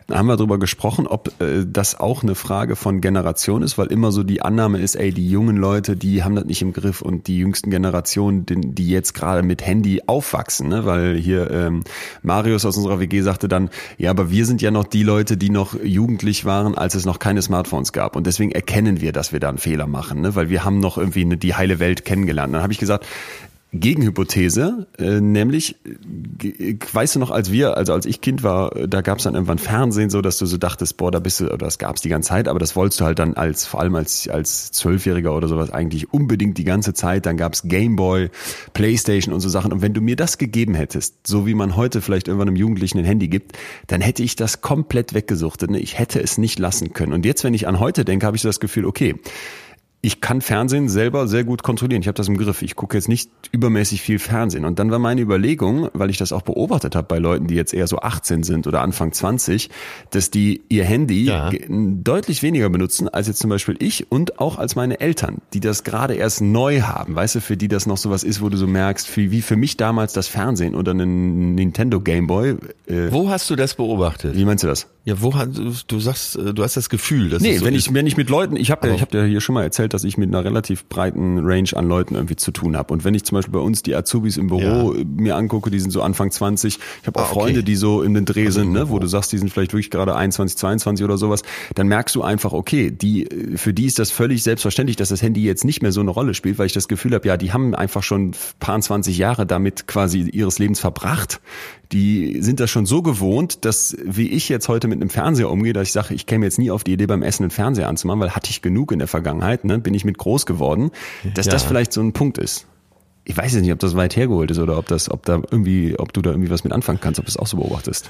Da 0.07 0.17
haben 0.17 0.27
wir 0.27 0.35
darüber 0.35 0.59
gesprochen, 0.59 1.07
ob 1.07 1.29
äh, 1.41 1.65
das 1.65 1.97
auch 1.97 2.21
eine 2.21 2.35
Frage 2.35 2.75
von 2.75 2.99
Generation 2.99 3.63
ist, 3.63 3.77
weil 3.77 3.87
immer 3.87 4.11
so 4.11 4.23
die 4.23 4.41
Annahme 4.41 4.79
ist, 4.79 4.95
ey, 4.95 5.13
die 5.13 5.29
jungen 5.29 5.55
Leute, 5.55 5.95
die 5.95 6.23
haben 6.23 6.35
das 6.35 6.43
nicht 6.43 6.61
im 6.61 6.73
Griff 6.73 7.01
und 7.01 7.27
die 7.27 7.37
jüngsten 7.37 7.69
Generationen, 7.69 8.45
die, 8.45 8.59
die 8.59 8.89
jetzt 8.89 9.13
gerade 9.13 9.43
mit 9.43 9.65
Handy 9.65 10.01
aufwachsen, 10.07 10.67
ne? 10.67 10.85
Weil 10.85 11.15
hier 11.15 11.49
ähm, 11.49 11.83
Marius 12.21 12.65
aus 12.65 12.75
unserer 12.75 12.99
WG 12.99 13.21
sagte 13.21 13.47
dann, 13.47 13.69
ja, 13.97 14.09
aber 14.09 14.29
wir 14.29 14.45
sind 14.45 14.61
ja 14.61 14.71
noch 14.71 14.83
die 14.83 15.03
Leute, 15.03 15.37
die 15.37 15.49
noch 15.49 15.81
jugendlich 15.81 16.43
waren, 16.43 16.77
als 16.77 16.95
es 16.95 17.05
noch 17.05 17.19
keine 17.19 17.41
Smartphones 17.41 17.93
gab. 17.93 18.17
Und 18.17 18.27
deswegen 18.27 18.51
erkennen 18.51 18.99
wir, 18.99 19.13
dass 19.13 19.31
wir 19.31 19.39
da 19.39 19.47
einen 19.47 19.57
Fehler 19.57 19.87
machen, 19.87 20.19
ne? 20.19 20.35
Weil 20.35 20.49
wir 20.49 20.65
haben 20.65 20.79
noch 20.79 20.97
irgendwie 20.97 21.21
eine, 21.21 21.37
die 21.37 21.55
heile 21.55 21.79
Welt 21.79 22.03
kennengelernt. 22.03 22.53
Dann 22.53 22.61
habe 22.61 22.73
ich 22.73 22.79
gesagt, 22.79 23.05
Gegenhypothese, 23.73 24.87
äh, 24.97 25.21
nämlich, 25.21 25.77
äh, 25.85 26.75
weißt 26.91 27.15
du 27.15 27.19
noch, 27.19 27.31
als 27.31 27.51
wir, 27.53 27.77
also 27.77 27.93
als 27.93 28.05
ich 28.05 28.19
Kind 28.19 28.43
war, 28.43 28.75
äh, 28.75 28.87
da 28.87 29.01
gab 29.01 29.19
es 29.19 29.23
dann 29.23 29.33
irgendwann 29.33 29.59
Fernsehen, 29.59 30.09
so 30.09 30.21
dass 30.21 30.37
du 30.37 30.45
so 30.45 30.57
dachtest, 30.57 30.97
boah, 30.97 31.09
da 31.09 31.19
bist 31.19 31.39
du, 31.39 31.45
oder 31.45 31.57
das 31.57 31.77
gab 31.77 31.95
es 31.95 32.01
die 32.01 32.09
ganze 32.09 32.29
Zeit, 32.29 32.49
aber 32.49 32.59
das 32.59 32.75
wolltest 32.75 32.99
du 32.99 33.05
halt 33.05 33.19
dann 33.19 33.35
als, 33.35 33.65
vor 33.65 33.79
allem 33.79 33.95
als 33.95 34.27
als 34.27 34.71
Zwölfjähriger 34.71 35.33
oder 35.35 35.47
sowas 35.47 35.71
eigentlich 35.71 36.13
unbedingt 36.13 36.57
die 36.57 36.63
ganze 36.63 36.93
Zeit. 36.93 37.25
Dann 37.25 37.37
gab 37.37 37.53
es 37.53 37.63
Gameboy, 37.63 38.29
Playstation 38.73 39.33
und 39.33 39.39
so 39.39 39.49
Sachen. 39.49 39.71
Und 39.71 39.81
wenn 39.81 39.93
du 39.93 40.01
mir 40.01 40.15
das 40.15 40.37
gegeben 40.37 40.75
hättest, 40.75 41.25
so 41.25 41.47
wie 41.47 41.53
man 41.53 41.75
heute 41.77 42.01
vielleicht 42.01 42.27
irgendwann 42.27 42.49
einem 42.49 42.57
Jugendlichen 42.57 42.99
ein 42.99 43.05
Handy 43.05 43.29
gibt, 43.29 43.57
dann 43.87 44.01
hätte 44.01 44.23
ich 44.23 44.35
das 44.35 44.61
komplett 44.61 45.13
weggesuchtet. 45.13 45.71
Ne? 45.71 45.79
Ich 45.79 45.97
hätte 45.97 46.21
es 46.21 46.37
nicht 46.37 46.59
lassen 46.59 46.93
können. 46.93 47.13
Und 47.13 47.25
jetzt, 47.25 47.43
wenn 47.43 47.53
ich 47.53 47.67
an 47.67 47.79
heute 47.79 48.03
denke, 48.03 48.25
habe 48.25 48.35
ich 48.35 48.41
so 48.41 48.49
das 48.49 48.59
Gefühl, 48.59 48.85
okay, 48.85 49.15
ich 50.03 50.19
kann 50.19 50.41
Fernsehen 50.41 50.89
selber 50.89 51.27
sehr 51.27 51.43
gut 51.43 51.61
kontrollieren. 51.61 52.01
Ich 52.01 52.07
habe 52.07 52.15
das 52.15 52.27
im 52.27 52.35
Griff. 52.37 52.63
Ich 52.63 52.75
gucke 52.75 52.97
jetzt 52.97 53.07
nicht 53.07 53.29
übermäßig 53.51 54.01
viel 54.01 54.17
Fernsehen. 54.17 54.65
Und 54.65 54.79
dann 54.79 54.89
war 54.89 54.97
meine 54.97 55.21
Überlegung, 55.21 55.89
weil 55.93 56.09
ich 56.09 56.17
das 56.17 56.31
auch 56.33 56.41
beobachtet 56.41 56.95
habe 56.95 57.05
bei 57.07 57.19
Leuten, 57.19 57.45
die 57.45 57.53
jetzt 57.53 57.71
eher 57.71 57.85
so 57.85 57.99
18 57.99 58.41
sind 58.41 58.65
oder 58.65 58.81
Anfang 58.81 59.11
20, 59.11 59.69
dass 60.09 60.31
die 60.31 60.61
ihr 60.69 60.85
Handy 60.85 61.25
Ja. 61.25 61.51
deutlich 61.69 62.41
weniger 62.41 62.69
benutzen 62.69 63.09
als 63.09 63.27
jetzt 63.27 63.39
zum 63.39 63.49
Beispiel 63.51 63.75
ich 63.79 64.11
und 64.11 64.39
auch 64.39 64.57
als 64.57 64.75
meine 64.75 64.99
Eltern, 64.99 65.37
die 65.53 65.59
das 65.59 65.83
gerade 65.83 66.15
erst 66.15 66.41
neu 66.41 66.81
haben. 66.81 67.13
Weißt 67.15 67.35
du, 67.35 67.41
für 67.41 67.55
die 67.57 67.67
das 67.67 67.85
noch 67.85 67.97
sowas 67.97 68.23
ist, 68.23 68.41
wo 68.41 68.49
du 68.49 68.57
so 68.57 68.65
merkst, 68.67 69.15
wie, 69.17 69.41
für 69.41 69.55
mich 69.55 69.77
damals 69.77 70.13
das 70.13 70.27
Fernsehen 70.27 70.73
oder 70.73 70.93
ein 70.93 71.53
Nintendo 71.55 71.99
Gameboy. 72.01 72.55
Äh, 72.87 73.11
Wo 73.11 73.29
hast 73.29 73.49
du 73.49 73.55
das 73.55 73.75
beobachtet? 73.75 74.35
wie 74.35 74.45
meinst 74.45 74.63
du 74.63 74.67
das? 74.67 74.87
Ja, 75.03 75.19
wo 75.19 75.33
hat, 75.33 75.49
du 75.87 75.99
sagst, 75.99 76.35
äh, 76.35 76.53
du 76.53 76.61
hast 76.61 76.77
das 76.77 76.87
Gefühl, 76.87 77.29
dass 77.29 77.41
Nee, 77.41 77.53
es 77.53 77.59
so 77.61 77.65
wenn 77.65 77.73
ich, 77.73 77.91
wenn 77.91 78.05
ich 78.05 78.17
mit 78.17 78.29
Leuten, 78.29 78.55
ich 78.55 78.69
habe 78.69 78.87
ja, 78.87 78.93
ich 78.93 79.01
hab 79.01 79.09
dir 79.09 79.25
hier 79.25 79.41
schon 79.41 79.55
mal 79.55 79.63
erzählt, 79.63 79.95
dass 79.95 80.03
ich 80.03 80.15
mit 80.15 80.29
einer 80.29 80.45
relativ 80.45 80.85
breiten 80.85 81.39
Range 81.39 81.69
an 81.73 81.87
Leuten 81.87 82.13
irgendwie 82.13 82.35
zu 82.35 82.51
tun 82.51 82.77
habe. 82.77 82.93
Und 82.93 83.03
wenn 83.03 83.15
ich 83.15 83.23
zum 83.23 83.35
Beispiel 83.37 83.53
bei 83.53 83.59
uns 83.59 83.81
die 83.81 83.95
Azubis 83.95 84.37
im 84.37 84.45
Büro 84.45 84.93
Ja. 84.93 85.03
mir 85.03 85.35
angucke, 85.37 85.71
die 85.71 85.79
sind 85.79 85.89
so 85.89 86.03
Anfang 86.03 86.29
20, 86.29 86.77
ich 87.01 87.07
habe 87.07 87.19
auch 87.19 87.23
Ah, 87.23 87.31
okay. 87.31 87.39
Freunde, 87.39 87.63
die 87.63 87.75
so 87.75 88.03
in 88.03 88.13
den 88.13 88.25
Dreh 88.25 88.45
Also 88.45 88.59
sind, 88.59 88.73
ne, 88.73 88.89
wo 88.89 88.99
du 88.99 89.07
sagst, 89.07 89.31
die 89.31 89.39
sind 89.39 89.51
vielleicht 89.51 89.73
wirklich 89.73 89.89
gerade 89.89 90.15
21, 90.15 90.55
22 90.59 91.03
oder 91.03 91.17
sowas, 91.17 91.41
dann 91.73 91.87
merkst 91.87 92.13
du 92.15 92.21
einfach, 92.21 92.53
okay, 92.53 92.91
die, 92.91 93.25
äh, 93.25 93.57
für 93.57 93.73
die 93.73 93.87
ist 93.87 93.97
das 93.97 94.11
völlig 94.11 94.43
selbstverständlich, 94.43 94.97
dass 94.97 95.09
das 95.09 95.23
Handy 95.23 95.43
jetzt 95.43 95.65
nicht 95.65 95.81
mehr 95.81 95.91
so 95.91 96.01
eine 96.01 96.11
Rolle 96.11 96.35
spielt, 96.35 96.59
weil 96.59 96.67
ich 96.67 96.73
das 96.73 96.87
Gefühl 96.87 97.15
habe, 97.15 97.27
ja, 97.27 97.37
die 97.37 97.51
haben 97.53 97.73
einfach 97.73 98.03
schon 98.03 98.35
paar 98.59 98.79
20 98.79 99.17
Jahre 99.17 99.47
damit 99.47 99.87
quasi 99.87 100.19
ihres 100.31 100.59
Lebens 100.59 100.79
verbracht. 100.79 101.41
Die 101.91 102.41
sind 102.41 102.59
das 102.59 102.69
schon 102.69 102.85
so 102.85 103.01
gewohnt, 103.01 103.65
dass 103.65 103.97
wie 104.03 104.29
ich 104.29 104.47
jetzt 104.47 104.69
heute 104.69 104.87
mit 104.87 105.01
einem 105.01 105.09
Fernseher 105.09 105.49
umgehe, 105.49 105.73
dass 105.73 105.87
ich 105.87 105.91
sage, 105.91 106.13
ich 106.13 106.25
käme 106.25 106.45
jetzt 106.45 106.57
nie 106.57 106.71
auf 106.71 106.83
die 106.85 106.93
Idee, 106.93 107.05
beim 107.05 107.21
Essen 107.21 107.43
einen 107.43 107.51
Fernseher 107.51 107.89
anzumachen, 107.89 108.21
weil 108.21 108.31
hatte 108.31 108.49
ich 108.49 108.61
genug 108.61 108.91
in 108.91 108.99
der 108.99 109.07
Vergangenheit, 109.09 109.65
ne? 109.65 109.77
bin 109.79 109.93
ich 109.93 110.05
mit 110.05 110.17
groß 110.17 110.45
geworden, 110.45 110.91
dass 111.33 111.47
Ja. 111.47 111.51
das 111.51 111.63
vielleicht 111.63 111.91
so 111.91 112.01
ein 112.01 112.13
Punkt 112.13 112.37
ist. 112.37 112.65
Ich 113.25 113.35
weiß 113.37 113.53
jetzt 113.53 113.61
nicht, 113.61 113.71
ob 113.73 113.79
das 113.79 113.95
weit 113.95 114.15
hergeholt 114.15 114.49
ist 114.51 114.57
oder 114.59 114.77
ob 114.77 114.87
das, 114.87 115.11
ob 115.11 115.25
da 115.25 115.35
irgendwie, 115.51 115.95
ob 115.99 116.13
du 116.13 116.21
da 116.21 116.31
irgendwie 116.31 116.49
was 116.49 116.63
mit 116.63 116.73
anfangen 116.73 116.99
kannst, 117.01 117.19
ob 117.19 117.25
du 117.25 117.29
es 117.29 117.37
auch 117.37 117.47
so 117.47 117.57
beobachtest. 117.57 118.09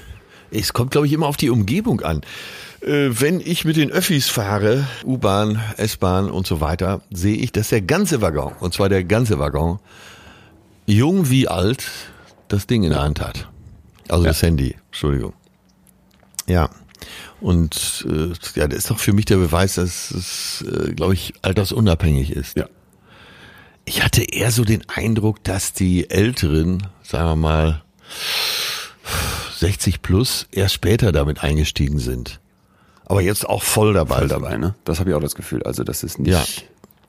Es 0.50 0.72
kommt, 0.72 0.90
glaube 0.90 1.06
ich, 1.06 1.12
immer 1.12 1.26
auf 1.26 1.36
die 1.36 1.50
Umgebung 1.50 2.02
an. 2.02 2.20
Äh, 2.82 3.08
wenn 3.20 3.40
ich 3.40 3.64
mit 3.64 3.76
den 3.76 3.90
Öffis 3.90 4.28
fahre, 4.28 4.86
U-Bahn, 5.04 5.60
S-Bahn 5.76 6.30
und 6.30 6.46
so 6.46 6.60
weiter, 6.60 7.00
sehe 7.10 7.36
ich, 7.36 7.52
dass 7.52 7.68
der 7.70 7.80
ganze 7.82 8.20
Waggon, 8.20 8.52
und 8.60 8.74
zwar 8.74 8.88
der 8.88 9.02
ganze 9.04 9.38
Waggon, 9.38 9.78
jung 10.86 11.30
wie 11.30 11.48
alt, 11.48 11.90
das 12.48 12.66
Ding 12.66 12.82
in 12.84 12.90
der 12.90 13.02
Hand 13.02 13.20
hat. 13.20 13.48
Also 14.12 14.24
das 14.24 14.42
Handy, 14.42 14.76
Entschuldigung. 14.88 15.32
Ja. 16.46 16.68
Und 17.40 18.06
äh, 18.08 18.58
ja, 18.58 18.68
das 18.68 18.80
ist 18.80 18.90
doch 18.90 18.98
für 18.98 19.12
mich 19.12 19.24
der 19.24 19.38
Beweis, 19.38 19.74
dass 19.74 20.10
es, 20.10 20.62
äh, 20.62 20.92
glaube 20.92 21.14
ich, 21.14 21.32
altersunabhängig 21.42 22.30
ist. 22.30 22.56
Ja. 22.56 22.68
Ich 23.84 24.04
hatte 24.04 24.22
eher 24.22 24.50
so 24.50 24.64
den 24.64 24.88
Eindruck, 24.88 25.42
dass 25.42 25.72
die 25.72 26.10
Älteren, 26.10 26.86
sagen 27.02 27.30
wir 27.30 27.36
mal, 27.36 27.82
60 29.58 30.02
plus, 30.02 30.46
erst 30.52 30.74
später 30.74 31.10
damit 31.10 31.42
eingestiegen 31.42 31.98
sind. 31.98 32.38
Aber 33.06 33.22
jetzt 33.22 33.48
auch 33.48 33.62
voll 33.62 33.94
dabei. 33.94 34.18
Voll 34.18 34.28
dabei, 34.28 34.56
ne? 34.58 34.74
Das 34.84 35.00
habe 35.00 35.10
ich 35.10 35.16
auch 35.16 35.20
das 35.20 35.34
Gefühl. 35.34 35.62
Also 35.64 35.84
das 35.84 36.04
ist 36.04 36.18
nicht. 36.18 36.30
Ja. 36.30 36.44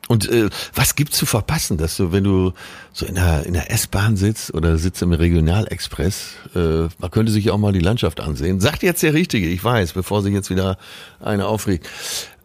Und 0.09 0.29
äh, 0.29 0.49
was 0.75 0.95
gibt's 0.95 1.17
zu 1.17 1.25
verpassen, 1.25 1.77
dass 1.77 1.95
du, 1.95 2.11
wenn 2.11 2.25
du 2.25 2.51
so 2.91 3.05
in 3.05 3.15
der, 3.15 3.45
in 3.45 3.53
der 3.53 3.71
S-Bahn 3.71 4.17
sitzt 4.17 4.53
oder 4.53 4.77
sitzt 4.77 5.01
im 5.01 5.13
Regionalexpress, 5.13 6.33
äh, 6.55 6.87
man 6.99 7.11
könnte 7.11 7.31
sich 7.31 7.51
auch 7.51 7.57
mal 7.57 7.71
die 7.71 7.79
Landschaft 7.79 8.19
ansehen. 8.19 8.59
Sagt 8.59 8.83
jetzt 8.83 9.01
der 9.01 9.13
Richtige, 9.13 9.47
ich 9.47 9.63
weiß, 9.63 9.93
bevor 9.93 10.21
sich 10.21 10.33
jetzt 10.33 10.49
wieder 10.49 10.77
eine 11.21 11.47
aufregt. 11.47 11.89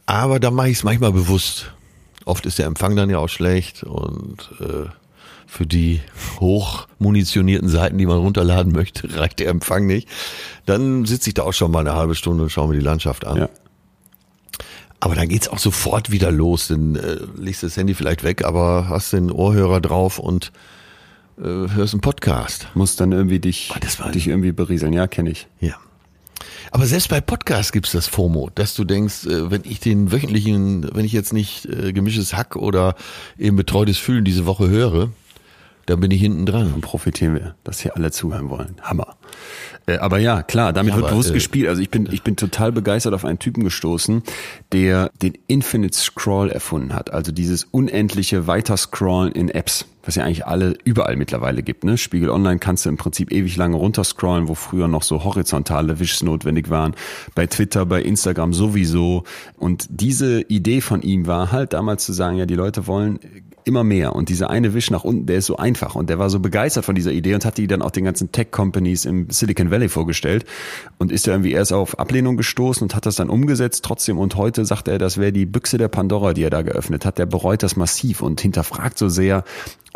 Aber 0.07 0.39
da 0.39 0.51
mache 0.51 0.69
ich 0.69 0.79
es 0.79 0.85
manchmal 0.85 1.13
bewusst. 1.13 1.73
Oft 2.25 2.47
ist 2.47 2.59
der 2.59 2.67
Empfang 2.67 2.95
dann 2.95 3.11
ja 3.11 3.19
auch 3.19 3.29
schlecht 3.29 3.83
und 3.83 4.51
äh, 4.61 4.87
Für 5.47 5.67
die 5.67 6.03
hochmunitionierten 6.41 7.71
Seiten, 7.71 7.97
die 7.97 8.05
man 8.07 8.19
runterladen 8.19 8.71
möchte, 8.73 9.17
reicht 9.19 9.41
der 9.41 9.49
Empfang 9.49 9.87
nicht. 9.87 10.07
Dann 10.67 11.07
sitze 11.07 11.31
ich 11.31 11.35
da 11.35 11.43
auch 11.43 11.55
schon 11.55 11.71
mal 11.71 11.81
eine 11.81 11.95
halbe 11.95 12.15
Stunde 12.15 12.45
und 12.45 12.51
schaue 12.51 12.69
mir 12.69 12.75
die 12.75 12.85
Landschaft 12.85 13.27
an. 13.27 13.37
Ja. 13.39 13.49
Aber 15.01 15.15
dann 15.15 15.29
geht's 15.29 15.49
auch 15.49 15.59
sofort 15.59 16.11
wieder 16.11 16.31
los. 16.33 16.69
Dann 16.69 16.97
äh, 16.97 17.19
legst 17.37 17.63
das 17.63 17.77
Handy 17.77 17.95
vielleicht 17.95 18.25
weg, 18.25 18.45
aber 18.45 18.89
hast 18.89 19.13
den 19.13 19.31
Ohrhörer 19.31 19.81
drauf 19.81 20.19
und 20.19 20.53
äh, 21.39 21.43
hörst 21.45 21.95
einen 21.95 22.01
Podcast. 22.01 22.69
Muss 22.75 22.97
dann 22.97 23.13
irgendwie 23.13 23.39
dich, 23.39 23.71
Oh, 23.75 24.11
dich 24.11 24.27
irgendwie 24.27 24.53
berieseln. 24.53 24.93
Ja, 24.93 25.07
kenne 25.07 25.31
ich. 25.31 25.47
Ja. 25.61 25.75
Aber 26.71 26.87
selbst 26.87 27.09
bei 27.09 27.21
Podcasts 27.21 27.73
gibt's 27.73 27.93
das 27.93 28.07
FOMO, 28.07 28.51
dass 28.55 28.75
du 28.75 28.85
denkst, 28.85 29.27
äh, 29.27 29.51
wenn 29.51 29.63
ich 29.65 29.81
den 29.81 30.13
wöchentlichen, 30.13 30.89
wenn 30.95 31.05
ich 31.05 31.13
jetzt 31.13 31.33
nicht 31.33 31.67
äh, 31.67 31.93
gemischtes 31.93 32.35
Hack 32.35 32.57
oder 32.57 32.95
eben 33.39 33.57
betreutes 33.57 33.99
Fühlen 33.99 34.25
diese 34.25 34.47
Woche 34.47 34.69
höre, 34.69 35.11
dann 35.89 36.01
bin 36.01 36.11
ich 36.11 36.21
hinten 36.21 36.45
dran. 36.45 36.71
Dann 36.71 36.81
profitieren 36.83 37.35
wir, 37.35 37.55
dass 37.65 37.81
hier 37.81 37.97
alle 37.97 38.11
zuhören 38.11 38.51
wollen. 38.51 38.77
Hammer. 38.83 39.17
Äh, 39.87 39.97
aber 39.99 40.19
ja, 40.19 40.43
klar, 40.43 40.73
damit 40.75 40.91
Ja, 40.91 40.97
wird 40.97 41.07
aber, 41.07 41.15
bewusst 41.15 41.31
äh, 41.31 41.35
gespielt. 41.35 41.69
Also 41.69 41.81
ich 41.81 41.91
bin, 41.91 42.09
ich 42.13 42.23
bin 42.23 42.37
total 42.37 42.73
begeistert 42.73 43.15
auf 43.15 43.25
einen 43.25 43.39
Typen 43.39 43.65
gestoßen, 43.65 44.23
der 44.73 45.11
den 45.23 45.39
Infinite 45.47 45.97
Scroll 45.97 46.51
erfunden 46.51 46.95
hat. 46.95 47.13
Also 47.13 47.33
dieses 47.33 47.65
unendliche 47.65 48.47
Weiterscrollen 48.47 49.33
in 49.33 49.49
Apps, 49.49 49.87
was 50.05 50.17
ja 50.17 50.25
eigentlich 50.25 50.47
alle 50.47 50.77
überall 50.85 51.17
mittlerweile 51.17 51.63
gibt. 51.63 51.85
Ne? 51.85 51.97
Spiegel 51.97 52.29
Online 52.29 52.59
kannst 52.59 52.85
du 52.85 52.91
im 52.91 52.99
Prinzip 52.99 53.33
ewig 53.33 53.57
lange 53.57 53.77
runterscrollen, 53.77 54.47
wo 54.49 54.55
früher 54.55 54.89
noch 54.89 55.03
so 55.03 55.25
horizontale 55.25 55.99
Wishes 55.99 56.23
notwendig 56.23 56.69
waren. 56.69 56.95
Bei 57.35 57.47
Twitter, 57.47 57.87
bei 57.87 58.03
Instagram 58.03 58.53
sowieso. 58.53 59.25
Und 59.57 59.87
diese 59.89 60.43
Idee 60.43 60.83
von 60.83 61.01
ihm 61.01 61.27
war 61.27 61.51
halt 61.51 61.73
damals 61.73 62.05
zu 62.05 62.13
sagen, 62.13 62.37
ja, 62.37 62.45
die 62.45 62.57
Leute 62.57 62.87
wollen 62.87 63.21
immer 63.69 63.85
mehr. 63.85 64.15
Und 64.15 64.29
dieser 64.29 64.51
eine 64.51 64.75
Wisch 64.75 64.91
nach 64.91 65.05
unten, 65.05 65.27
der 65.27 65.37
ist 65.37 65.47
so 65.47 65.57
einfach. 65.57 65.95
Und 65.95 66.11
der 66.11 66.19
war 66.19 66.31
so 66.31 66.41
begeistert 66.41 66.85
von 66.85 66.95
dieser 66.95 67.13
Idee 67.13 67.35
und 67.35 67.45
hat 67.45 67.59
die 67.59 67.67
dann 67.67 67.83
auch 67.83 67.91
den 67.91 68.05
ganzen 68.05 68.33
Tech-Companies 68.33 69.05
im 69.05 69.31
Silicon 69.31 69.71
Valley 69.71 69.89
vorgestellt 69.89 70.45
und 70.99 71.13
ist 71.13 71.27
ja 71.27 71.35
irgendwie 71.35 71.53
erst 71.53 71.73
auf 71.73 71.99
Ablehnung 71.99 72.37
gestoßen 72.37 72.83
und 72.83 72.95
hat 72.95 73.07
das 73.07 73.17
dann 73.17 73.31
umgesetzt 73.31 73.85
trotzdem. 73.85 74.19
Und 74.19 74.35
heute 74.37 74.65
sagt 74.65 74.89
er, 74.89 74.99
das 74.99 75.19
wäre 75.19 75.33
die 75.33 75.47
Büchse 75.47 75.79
der 75.79 75.89
Pandora, 75.89 76.33
die 76.33 76.43
er 76.43 76.51
da 76.51 76.63
geöffnet 76.63 77.05
hat. 77.05 77.19
Der 77.19 77.27
bereut 77.27 77.63
das 77.63 77.77
massiv 77.77 78.23
und 78.23 78.41
hinterfragt 78.41 78.99
so 78.99 79.09
sehr, 79.09 79.45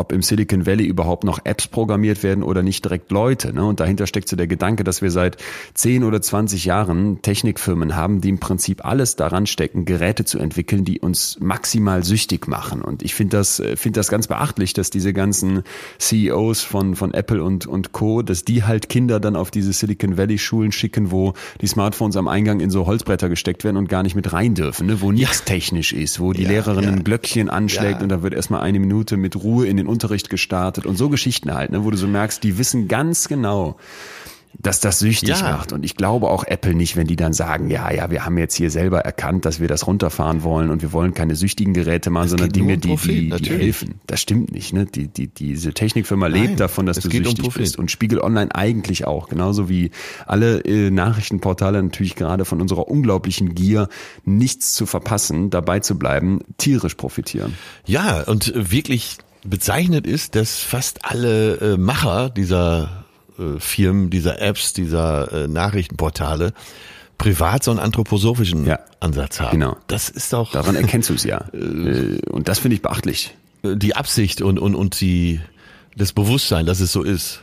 ob 0.03 0.11
im 0.11 0.21
Silicon 0.21 0.67
Valley 0.67 0.85
überhaupt 0.85 1.23
noch 1.23 1.38
Apps 1.45 1.69
programmiert 1.69 2.25
werden 2.25 2.43
oder 2.43 2.65
nicht 2.65 2.85
direkt 2.85 3.12
Leute. 3.12 3.53
Ne? 3.55 3.65
Und 3.65 3.79
dahinter 3.79 4.09
steckt 4.09 4.29
so 4.29 4.35
der 4.35 4.49
Gedanke, 4.49 4.83
dass 4.83 5.01
wir 5.01 5.12
seit 5.12 5.37
10 5.75 6.03
oder 6.03 6.21
20 6.21 6.65
Jahren 6.65 7.23
Technikfirmen 7.23 7.95
haben, 7.95 8.21
die 8.21 8.31
im 8.31 8.38
Prinzip 8.41 8.85
alles 8.85 9.15
daran 9.15 9.47
stecken, 9.47 9.85
Geräte 9.85 10.25
zu 10.25 10.41
entwickeln, 10.41 10.85
die 10.85 10.99
uns 10.99 11.38
maximal 11.41 12.03
süchtig 12.03 12.49
machen. 12.49 12.83
Und 12.83 13.05
ich 13.05 13.15
finde 13.15 13.37
das, 13.37 13.61
äh, 13.61 13.77
finde 13.77 14.01
das 14.01 14.09
ganz 14.09 14.27
beachtlich, 14.27 14.73
dass 14.73 14.91
diese 14.91 15.12
ganzen 15.12 15.62
CEOs 15.99 16.62
von, 16.62 16.97
von 16.97 17.15
Apple 17.15 17.43
und, 17.45 17.67
und 17.67 17.93
Co., 17.93 18.23
dass 18.23 18.45
die 18.45 18.65
halt 18.65 18.88
Kinder 18.88 19.21
dann 19.21 19.37
auf 19.37 19.53
diese 19.53 19.73
Silicon 19.73 20.17
Valley 20.19 20.38
Schulen 20.38 20.73
schicken, 20.73 21.12
wo 21.12 21.35
die 21.61 21.69
Smartphones 21.69 22.17
am 22.17 22.27
Eingang 22.27 22.59
in 22.59 22.71
so 22.71 22.87
Holzbretter 22.87 23.29
gesteckt 23.29 23.62
werden 23.62 23.77
und 23.77 23.88
gar 23.88 24.03
nicht 24.03 24.17
mit 24.17 24.33
rein 24.33 24.55
dürfen, 24.57 24.88
ne? 24.88 25.01
wo 25.01 25.12
nichts 25.12 25.45
technisch 25.45 25.93
ist, 25.93 26.19
wo 26.19 26.33
die 26.33 26.43
Ja, 26.43 26.49
Lehrerin 26.51 26.85
ja. 26.85 26.91
ein 26.91 27.05
Glöckchen 27.05 27.49
anschlägt 27.49 27.99
Ja. 27.99 28.03
und 28.03 28.09
da 28.09 28.23
wird 28.23 28.35
erstmal 28.35 28.62
eine 28.62 28.81
Minute 28.81 29.17
mit 29.17 29.37
Ruhe 29.37 29.67
in 29.67 29.77
den 29.77 29.87
Unterricht 29.92 30.31
gestartet 30.31 30.87
und 30.87 30.96
so 30.96 31.09
Geschichten 31.09 31.55
halt, 31.55 31.70
ne, 31.70 31.85
wo 31.85 31.90
du 31.90 31.96
so 31.96 32.09
merkst, 32.09 32.42
die 32.42 32.59
wissen 32.59 32.88
ganz 32.88 33.28
genau, 33.28 33.76
dass 34.61 34.81
das 34.81 34.98
süchtig 34.98 35.31
Ja. 35.31 35.52
macht. 35.52 35.72
Und 35.72 35.83
ich 35.83 35.96
glaube 35.96 36.28
auch 36.28 36.44
Apple 36.44 36.74
nicht, 36.74 36.94
wenn 36.94 37.07
die 37.07 37.16
dann 37.16 37.33
sagen, 37.33 37.70
ja, 37.70 37.90
ja, 37.90 38.11
wir 38.11 38.26
haben 38.26 38.37
jetzt 38.37 38.55
hier 38.55 38.70
selber 38.70 39.00
erkannt, 39.00 39.46
dass 39.46 39.61
wir 39.61 39.66
das 39.66 39.87
runterfahren 39.87 40.42
wollen 40.42 40.68
und 40.68 40.83
wir 40.83 40.92
wollen 40.92 41.14
keine 41.14 41.37
süchtigen 41.37 41.72
Geräte 41.72 42.11
machen, 42.11 42.28
sondern 42.28 42.50
geht 42.50 42.62
nur 42.62 42.66
Dinge, 42.68 42.74
um 42.76 42.81
die, 42.83 42.88
Profit, 42.88 43.11
die, 43.11 43.20
die 43.22 43.28
natürlich. 43.28 43.62
helfen. 43.62 43.94
Das 44.07 44.20
stimmt 44.20 44.52
nicht. 44.52 44.74
Ne? 44.74 44.85
Die, 44.85 45.09
die, 45.09 45.28
diese 45.28 45.72
Technikfirma 45.72 46.28
Nein, 46.28 46.42
lebt 46.48 46.61
davon, 46.61 46.85
dass 46.85 46.98
du 47.00 47.09
um 47.09 47.12
süchtig 47.12 47.38
Profit. 47.44 47.62
bist. 47.62 47.78
Und 47.78 47.90
Spiegel 47.90 48.20
Online 48.20 48.55
eigentlich 48.55 49.07
auch. 49.07 49.31
Genauso 49.31 49.70
wie 49.70 49.90
alle 50.26 50.61
äh, 50.66 50.90
Nachrichtenportale 50.90 51.83
natürlich 51.83 52.14
gerade 52.14 52.44
von 52.44 52.61
unserer 52.61 52.88
unglaublichen 52.88 53.55
Gier, 53.55 53.88
nichts 54.26 54.74
zu 54.74 54.85
verpassen, 54.85 55.48
dabei 55.48 55.81
zu 55.81 55.98
bleiben, 55.98 56.40
tierisch 56.59 56.94
profitieren. 56.96 57.55
Ja, 57.87 58.20
und 58.24 58.52
wirklich 58.55 59.16
bezeichnet 59.44 60.07
ist, 60.07 60.35
dass 60.35 60.61
fast 60.61 61.05
alle 61.05 61.57
äh, 61.57 61.76
Macher 61.76 62.31
dieser 62.31 63.05
äh, 63.38 63.59
Firmen, 63.59 64.11
dieser 64.11 64.40
Apps, 64.40 64.72
dieser 64.72 65.33
äh, 65.44 65.48
Nachrichtenportale 65.48 66.52
privat 67.18 67.62
so 67.62 67.70
einen 67.70 67.81
anthroposophischen 67.81 68.66
Ja. 68.66 68.81
Ansatz 69.00 69.40
haben. 69.40 69.52
Genau. 69.52 69.76
Das 69.87 70.09
ist 70.09 70.35
auch 70.35 70.50
Daran 70.52 70.74
erkennst 70.76 71.09
du 71.11 71.14
es 71.14 71.24
ja. 71.24 71.44
Äh, 71.52 72.18
Und 72.31 72.48
das 72.48 72.59
finde 72.59 72.76
ich 72.76 72.83
beachtlich. 72.83 73.37
die 73.62 73.94
Absicht 73.96 74.42
und, 74.42 74.59
und, 74.59 74.74
und 74.74 75.00
die, 75.00 75.40
das 75.96 76.12
Bewusstsein, 76.12 76.66
dass 76.66 76.81
es 76.81 76.92
so 76.92 77.02
ist. 77.02 77.42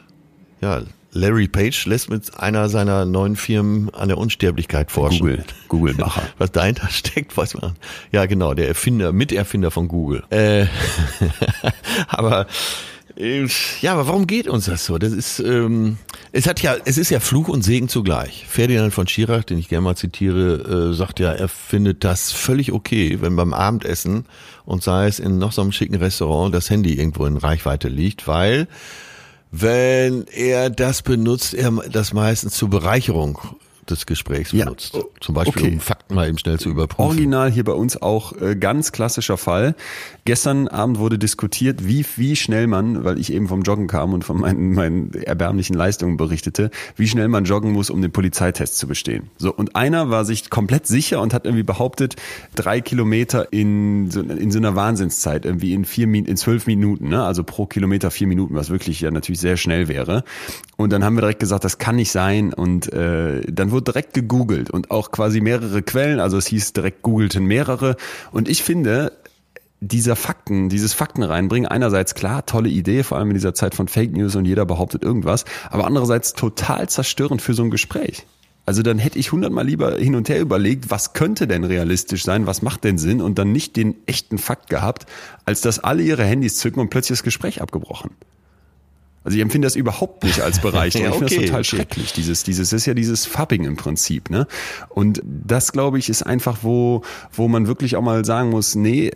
Ja, 0.61 0.81
Larry 1.11 1.47
Page 1.47 1.85
lässt 1.85 2.09
mit 2.09 2.39
einer 2.39 2.69
seiner 2.69 3.05
neuen 3.05 3.35
Firmen 3.35 3.93
an 3.93 4.09
der 4.09 4.17
Unsterblichkeit 4.17 4.91
forschen. 4.91 5.19
Google, 5.19 5.43
Google-Macher. 5.67 6.23
Was 6.37 6.51
dahinter 6.51 6.89
steckt, 6.89 7.35
weiß 7.35 7.55
man. 7.55 7.75
Ja, 8.11 8.25
genau, 8.25 8.53
der 8.53 8.67
Erfinder, 8.67 9.11
Miterfinder 9.11 9.71
von 9.71 9.87
Google. 9.87 10.23
Äh, 10.29 10.67
aber 12.07 12.47
äh, 13.19 13.47
ja, 13.81 13.93
aber 13.93 14.07
warum 14.07 14.27
geht 14.27 14.47
uns 14.47 14.65
das 14.65 14.85
so? 14.85 14.97
Das 14.97 15.11
ist, 15.11 15.39
ähm, 15.39 15.97
es 16.31 16.47
hat 16.47 16.61
ja, 16.61 16.75
es 16.85 16.97
ist 16.97 17.09
ja 17.09 17.19
Fluch 17.19 17.49
und 17.49 17.63
Segen 17.63 17.89
zugleich. 17.89 18.45
Ferdinand 18.47 18.93
von 18.93 19.07
Schirach, 19.07 19.43
den 19.43 19.57
ich 19.57 19.67
gerne 19.67 19.81
mal 19.81 19.95
zitiere, 19.95 20.91
äh, 20.91 20.93
sagt 20.93 21.19
ja, 21.19 21.31
er 21.31 21.49
findet 21.49 22.03
das 22.03 22.31
völlig 22.31 22.71
okay, 22.71 23.17
wenn 23.21 23.35
beim 23.35 23.53
Abendessen 23.53 24.25
und 24.65 24.83
sei 24.83 25.07
es 25.07 25.19
in 25.19 25.37
noch 25.37 25.51
so 25.51 25.61
einem 25.61 25.71
schicken 25.71 25.95
Restaurant 25.95 26.53
das 26.53 26.69
Handy 26.69 26.93
irgendwo 26.93 27.25
in 27.25 27.37
Reichweite 27.37 27.89
liegt, 27.89 28.27
weil 28.27 28.67
wenn 29.51 30.27
er 30.27 30.69
das 30.69 31.01
benutzt, 31.01 31.53
er 31.53 31.71
das 31.91 32.13
meistens 32.13 32.53
zur 32.55 32.69
Bereicherung 32.69 33.39
des 33.89 34.05
Gesprächs 34.05 34.51
benutzt. 34.51 34.97
Zum 35.19 35.35
Beispiel, 35.35 35.63
okay. 35.63 35.73
um 35.73 35.79
Fakten 35.79 36.15
mal 36.15 36.27
eben 36.27 36.37
schnell 36.37 36.59
zu 36.59 36.69
überprüfen. 36.69 37.03
Original 37.03 37.51
hier 37.51 37.63
bei 37.63 37.73
uns 37.73 38.01
auch 38.01 38.33
äh, 38.33 38.55
ganz 38.55 38.91
klassischer 38.91 39.37
Fall. 39.37 39.75
Gestern 40.25 40.67
Abend 40.67 40.99
wurde 40.99 41.17
diskutiert, 41.17 41.87
wie, 41.87 42.05
wie 42.15 42.35
schnell 42.35 42.67
man, 42.67 43.03
weil 43.03 43.19
ich 43.19 43.33
eben 43.33 43.47
vom 43.47 43.63
Joggen 43.63 43.87
kam 43.87 44.13
und 44.13 44.23
von 44.23 44.39
meinen, 44.39 44.73
meinen 44.73 45.13
erbärmlichen 45.13 45.75
Leistungen 45.75 46.17
berichtete, 46.17 46.71
wie 46.95 47.07
schnell 47.07 47.27
man 47.27 47.45
joggen 47.45 47.71
muss, 47.71 47.89
um 47.89 48.01
den 48.01 48.11
Polizeitest 48.11 48.77
zu 48.77 48.87
bestehen. 48.87 49.29
So, 49.37 49.53
und 49.53 49.75
einer 49.75 50.09
war 50.09 50.25
sich 50.25 50.49
komplett 50.49 50.87
sicher 50.87 51.21
und 51.21 51.33
hat 51.33 51.45
irgendwie 51.45 51.63
behauptet, 51.63 52.15
drei 52.55 52.81
Kilometer 52.81 53.51
in 53.51 54.11
so, 54.11 54.21
in 54.21 54.51
so 54.51 54.59
einer 54.59 54.75
Wahnsinnszeit, 54.75 55.45
irgendwie 55.45 55.73
in 55.73 55.85
vier 55.85 56.09
in 56.09 56.37
zwölf 56.37 56.65
Minuten, 56.67 57.09
ne? 57.09 57.23
also 57.23 57.43
pro 57.43 57.65
Kilometer 57.65 58.11
vier 58.11 58.27
Minuten, 58.27 58.55
was 58.55 58.69
wirklich 58.69 59.01
ja 59.01 59.11
natürlich 59.11 59.39
sehr 59.39 59.57
schnell 59.57 59.87
wäre. 59.87 60.23
Und 60.79 60.93
dann 60.93 61.03
haben 61.03 61.17
wir 61.17 61.21
direkt 61.21 61.41
gesagt, 61.41 61.65
das 61.65 61.77
kann 61.77 61.97
nicht 61.97 62.09
sein. 62.09 62.53
Und 62.53 62.93
äh, 62.93 63.41
dann 63.51 63.71
wurde 63.71 63.91
direkt 63.91 64.13
gegoogelt 64.13 64.69
und 64.69 64.91
auch 64.91 65.11
quasi 65.11 65.41
mehrere 65.41 65.81
Quellen, 65.81 66.21
also 66.21 66.37
es 66.37 66.47
hieß 66.47 66.71
direkt 66.71 67.01
googelten 67.01 67.43
mehrere. 67.43 67.97
Und 68.31 68.47
ich 68.47 68.63
finde, 68.63 69.11
dieser 69.81 70.15
Fakten, 70.15 70.69
dieses 70.69 70.93
Fakten 70.93 71.23
reinbringen, 71.23 71.67
einerseits 71.67 72.15
klar, 72.15 72.45
tolle 72.45 72.69
Idee, 72.69 73.03
vor 73.03 73.17
allem 73.17 73.27
in 73.27 73.33
dieser 73.33 73.53
Zeit 73.53 73.75
von 73.75 73.89
Fake 73.89 74.13
News 74.13 74.37
und 74.37 74.45
jeder 74.45 74.65
behauptet 74.65 75.03
irgendwas, 75.03 75.43
aber 75.69 75.85
andererseits 75.85 76.31
total 76.31 76.87
zerstörend 76.87 77.41
für 77.41 77.53
so 77.53 77.63
ein 77.63 77.71
Gespräch. 77.71 78.25
Also 78.65 78.81
dann 78.81 78.99
hätte 78.99 79.19
ich 79.19 79.33
hundertmal 79.33 79.65
lieber 79.65 79.97
hin 79.97 80.15
und 80.15 80.29
her 80.29 80.39
überlegt, 80.39 80.89
was 80.89 81.11
könnte 81.11 81.45
denn 81.45 81.65
realistisch 81.65 82.23
sein, 82.23 82.47
was 82.47 82.61
macht 82.61 82.85
denn 82.85 82.97
Sinn 82.97 83.19
und 83.19 83.37
dann 83.37 83.51
nicht 83.51 83.75
den 83.75 83.95
echten 84.05 84.37
Fakt 84.37 84.69
gehabt, 84.69 85.07
als 85.43 85.59
dass 85.59 85.79
alle 85.79 86.03
ihre 86.03 86.23
Handys 86.23 86.55
zücken 86.55 86.79
und 86.79 86.89
plötzlich 86.89 87.19
das 87.19 87.23
Gespräch 87.23 87.61
abgebrochen. 87.61 88.11
Also 89.23 89.37
ich 89.37 89.41
empfinde 89.41 89.65
das 89.65 89.75
überhaupt 89.75 90.23
nicht 90.23 90.41
als 90.41 90.59
Bereicherung. 90.61 91.05
Ja, 91.05 91.11
ich 91.11 91.17
finde 91.17 91.25
okay, 91.25 91.35
das 91.35 91.45
total 91.45 91.61
okay. 91.61 91.75
schrecklich. 91.75 92.13
Dieses, 92.13 92.43
dieses 92.43 92.69
das 92.69 92.81
ist 92.81 92.85
ja 92.85 92.93
dieses 92.93 93.25
Fapping 93.25 93.65
im 93.65 93.75
Prinzip, 93.75 94.29
ne? 94.29 94.47
Und 94.89 95.21
das 95.23 95.71
glaube 95.71 95.99
ich 95.99 96.09
ist 96.09 96.23
einfach, 96.23 96.59
wo, 96.61 97.01
wo 97.31 97.47
man 97.47 97.67
wirklich 97.67 97.95
auch 97.95 98.01
mal 98.01 98.23
sagen 98.25 98.49
muss, 98.51 98.75
nee, 98.75 99.11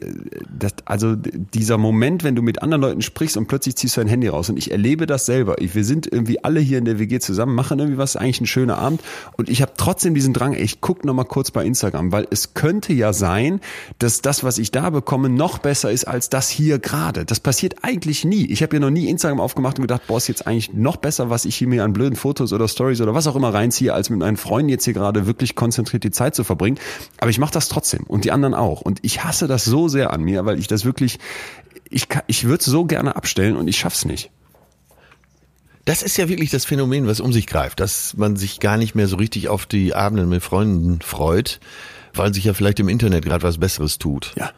das, 0.49 0.73
also 0.85 1.15
dieser 1.15 1.77
Moment, 1.77 2.23
wenn 2.23 2.35
du 2.35 2.41
mit 2.41 2.61
anderen 2.61 2.81
Leuten 2.81 3.01
sprichst 3.01 3.37
und 3.37 3.47
plötzlich 3.47 3.75
ziehst 3.75 3.97
du 3.97 4.01
dein 4.01 4.07
Handy 4.07 4.27
raus 4.27 4.49
und 4.49 4.57
ich 4.57 4.71
erlebe 4.71 5.05
das 5.05 5.25
selber. 5.25 5.61
Ich, 5.61 5.75
wir 5.75 5.85
sind 5.85 6.11
irgendwie 6.11 6.43
alle 6.43 6.59
hier 6.59 6.77
in 6.79 6.85
der 6.85 6.99
WG 6.99 7.19
zusammen, 7.19 7.55
machen 7.55 7.79
irgendwie 7.79 7.97
was, 7.97 8.15
eigentlich 8.15 8.41
ein 8.41 8.47
schöner 8.47 8.77
Abend 8.77 9.01
und 9.37 9.49
ich 9.49 9.61
habe 9.61 9.73
trotzdem 9.77 10.15
diesen 10.15 10.33
Drang, 10.33 10.53
ich 10.53 10.81
guck 10.81 11.05
noch 11.05 11.13
mal 11.13 11.23
kurz 11.23 11.51
bei 11.51 11.63
Instagram, 11.63 12.11
weil 12.11 12.27
es 12.31 12.53
könnte 12.53 12.93
ja 12.93 13.13
sein, 13.13 13.61
dass 13.99 14.21
das, 14.21 14.43
was 14.43 14.57
ich 14.57 14.71
da 14.71 14.89
bekomme, 14.89 15.29
noch 15.29 15.59
besser 15.59 15.91
ist 15.91 16.05
als 16.05 16.29
das 16.29 16.49
hier 16.49 16.79
gerade. 16.79 17.25
Das 17.25 17.39
passiert 17.39 17.75
eigentlich 17.83 18.25
nie. 18.25 18.45
Ich 18.47 18.63
habe 18.63 18.75
ja 18.75 18.79
noch 18.79 18.89
nie 18.89 19.09
Instagram 19.09 19.39
aufgemacht 19.39 19.77
und 19.77 19.83
gedacht, 19.83 19.92
boah, 20.07 20.17
ist 20.17 20.27
jetzt 20.27 20.45
eigentlich 20.47 20.73
noch 20.73 20.97
besser, 20.97 21.29
was 21.29 21.45
ich 21.45 21.55
hier 21.55 21.67
mir 21.67 21.83
an 21.83 21.93
blöden 21.93 22.15
Fotos 22.15 22.53
oder 22.53 22.67
Stories 22.67 23.01
oder 23.01 23.13
was 23.13 23.27
auch 23.27 23.35
immer 23.35 23.53
reinziehe, 23.53 23.93
als 23.93 24.09
mit 24.09 24.19
meinen 24.19 24.37
Freunden 24.37 24.69
jetzt 24.69 24.85
hier 24.85 24.93
gerade 24.93 25.25
wirklich 25.25 25.55
konzentriert 25.55 26.03
die 26.03 26.11
Zeit 26.11 26.35
zu 26.35 26.43
verbringen. 26.43 26.77
Aber 27.19 27.29
ich 27.29 27.39
mache 27.39 27.53
das 27.53 27.69
trotzdem 27.69 28.03
und 28.03 28.25
die 28.25 28.31
anderen 28.31 28.53
auch. 28.53 28.81
Und 28.81 28.99
ich 29.01 29.23
hasse 29.23 29.47
das 29.47 29.65
so 29.65 29.87
sehr 29.87 30.11
an 30.13 30.21
mir, 30.21 30.45
weil 30.45 30.59
ich 30.59 30.67
das 30.67 30.85
wirklich, 30.85 31.19
ich, 31.89 32.09
kann- 32.09 32.23
ich 32.27 32.45
würde 32.45 32.63
so 32.63 32.85
gerne 32.85 33.15
abstellen 33.15 33.55
und 33.55 33.67
ich 33.67 33.77
schaff's 33.77 34.05
nicht. 34.05 34.29
Das 35.85 36.01
ist 36.01 36.15
ja 36.17 36.29
wirklich 36.29 36.49
das 36.49 36.63
Phänomen, 36.63 37.07
was 37.07 37.19
um 37.19 37.33
sich 37.33 37.45
greift, 37.45 37.79
dass 37.81 38.15
man 38.15 38.37
sich 38.37 38.59
gar 38.61 38.77
nicht 38.77 38.95
mehr 38.95 39.07
so 39.07 39.17
richtig 39.17 39.49
auf 39.49 39.65
die 39.65 39.93
Abenden 39.93 40.29
mit 40.29 40.41
Freunden 40.41 41.01
freut, 41.01 41.59
weil 42.13 42.33
sich 42.33 42.45
ja 42.45 42.53
vielleicht 42.53 42.79
im 42.79 42.87
Internet 42.87 43.25
gerade 43.25 43.43
was 43.43 43.57
Besseres 43.57 43.97
tut. 43.99 44.33
Ja. 44.37 44.51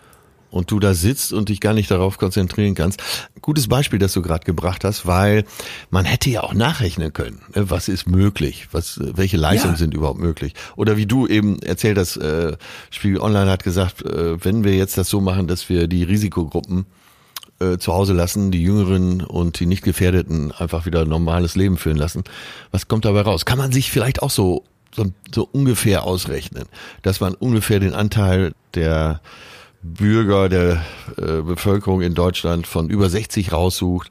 Und 0.52 0.72
du 0.72 0.80
da 0.80 0.94
sitzt 0.94 1.34
und 1.34 1.50
dich 1.50 1.60
gar 1.60 1.74
nicht 1.74 1.92
darauf 1.92 2.18
konzentrieren 2.18 2.76
kannst. 2.76 3.02
Gutes 3.42 3.68
Beispiel, 3.68 4.00
das 4.00 4.14
du 4.14 4.22
gerade 4.22 4.46
gebracht 4.46 4.84
hast, 4.84 5.06
weil 5.06 5.46
man 5.90 6.06
hätte 6.06 6.30
ja 6.30 6.42
auch 6.42 6.54
nachrechnen 6.54 7.14
können, 7.14 7.42
ne, 7.54 7.70
was 7.70 7.88
ist 7.88 8.08
möglich, 8.08 8.68
was, 8.72 9.00
welche 9.02 9.38
Leistungen 9.38 9.74
ja. 9.74 9.80
sind 9.80 9.94
überhaupt 9.94 10.20
möglich. 10.20 10.54
Oder 10.76 10.98
wie 10.98 11.06
du 11.06 11.28
eben 11.28 11.60
erzählt 11.60 11.98
hast, 11.98 12.18
äh, 12.18 12.58
Spiegel 12.90 13.20
Online 13.20 13.50
hat 13.50 13.64
gesagt, 13.64 14.04
äh, 14.04 14.44
wenn 14.44 14.64
wir 14.64 14.76
jetzt 14.76 14.98
das 14.98 15.10
so 15.10 15.22
machen, 15.22 15.48
dass 15.48 15.70
wir 15.70 15.88
die 15.88 16.04
Risikogruppen 16.04 16.86
äh, 17.60 17.78
zu 17.78 17.94
Hause 17.94 18.14
lassen, 18.14 18.52
die 18.52 18.62
Jüngeren 18.62 19.22
und 19.22 19.60
die 19.60 19.66
nicht 19.66 19.84
Gefährdeten 19.84 20.52
einfach 20.52 20.86
wieder 20.86 21.06
normales 21.06 21.56
Leben 21.56 21.78
führen 21.78 21.98
lassen. 21.98 22.24
Was 22.72 22.88
kommt 22.88 23.06
dabei 23.06 23.22
raus? 23.22 23.46
Kann 23.46 23.58
man 23.58 23.72
sich 23.72 23.92
vielleicht 23.92 24.22
auch 24.22 24.30
so, 24.30 24.64
so, 24.94 25.06
so 25.34 25.48
ungefähr 25.52 26.04
ausrechnen, 26.04 26.66
dass 27.02 27.20
man 27.20 27.34
ungefähr 27.34 27.80
den 27.80 27.94
Anteil 27.94 28.54
der 28.74 29.22
Bürger 29.94 30.50
der 30.50 30.84
äh, 31.18 31.42
Bevölkerung 31.42 32.02
in 32.02 32.16
Deutschland 32.16 32.66
von 32.66 32.90
über 32.90 33.10
60 33.10 33.52
raussucht, 33.52 34.10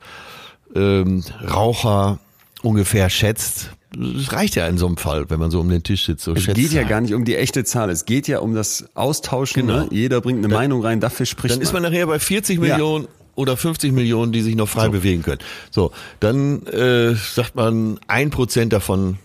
ähm, 0.74 1.24
Raucher 1.42 2.18
ungefähr 2.62 3.10
schätzt. 3.10 3.70
Das 3.96 4.32
reicht 4.32 4.56
ja 4.56 4.66
in 4.66 4.78
so 4.78 4.86
einem 4.86 4.96
Fall, 4.96 5.30
wenn 5.30 5.38
man 5.38 5.50
so 5.50 5.60
um 5.60 5.68
den 5.68 5.82
Tisch 5.82 6.06
sitzt. 6.06 6.24
So 6.24 6.34
es 6.34 6.46
geht 6.46 6.72
ja 6.72 6.82
gar 6.82 7.00
nicht 7.00 7.14
um 7.14 7.24
die 7.24 7.36
echte 7.36 7.64
Zahl. 7.64 7.90
Es 7.90 8.06
geht 8.06 8.26
ja 8.26 8.40
um 8.40 8.54
das 8.54 8.86
Austauschen. 8.94 9.66
Genau. 9.66 9.80
Ne? 9.80 9.88
Jeder 9.90 10.20
bringt 10.20 10.38
eine 10.38 10.48
dann, 10.48 10.58
Meinung 10.58 10.82
rein, 10.82 11.00
dafür 11.00 11.26
spricht 11.26 11.52
man. 11.52 11.60
Dann 11.60 11.62
ist 11.62 11.72
man 11.72 11.82
nachher 11.82 12.06
bei 12.06 12.18
40 12.18 12.58
Millionen 12.58 13.04
ja. 13.04 13.10
oder 13.36 13.56
50 13.56 13.92
Millionen, 13.92 14.32
die 14.32 14.42
sich 14.42 14.56
noch 14.56 14.68
frei 14.68 14.86
so. 14.86 14.90
bewegen 14.92 15.22
können. 15.22 15.40
So, 15.70 15.92
dann 16.20 16.66
äh, 16.66 17.14
sagt 17.14 17.54
man, 17.54 18.00
ein 18.08 18.30
Prozent 18.30 18.72
davon 18.72 19.18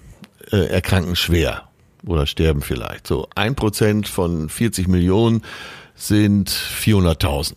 äh, 0.51 0.57
erkranken 0.67 1.15
schwer 1.15 1.63
oder 2.05 2.27
sterben 2.27 2.61
vielleicht. 2.61 3.07
So, 3.07 3.27
ein 3.35 3.55
Prozent 3.55 4.07
von 4.07 4.49
40 4.49 4.87
Millionen 4.87 5.41
sind 5.99 6.49
400.000. 6.49 7.53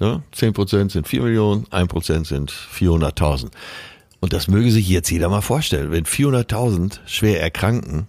Ja, 0.00 0.22
10% 0.34 0.90
sind 0.90 1.06
4 1.06 1.22
Millionen, 1.22 1.66
1% 1.66 2.26
sind 2.26 2.50
400.000. 2.50 3.50
Und 4.20 4.32
das 4.32 4.48
möge 4.48 4.70
sich 4.70 4.88
jetzt 4.88 5.10
jeder 5.10 5.28
mal 5.28 5.40
vorstellen. 5.40 5.90
Wenn 5.90 6.04
400.000 6.04 6.98
schwer 7.06 7.40
erkranken, 7.40 8.06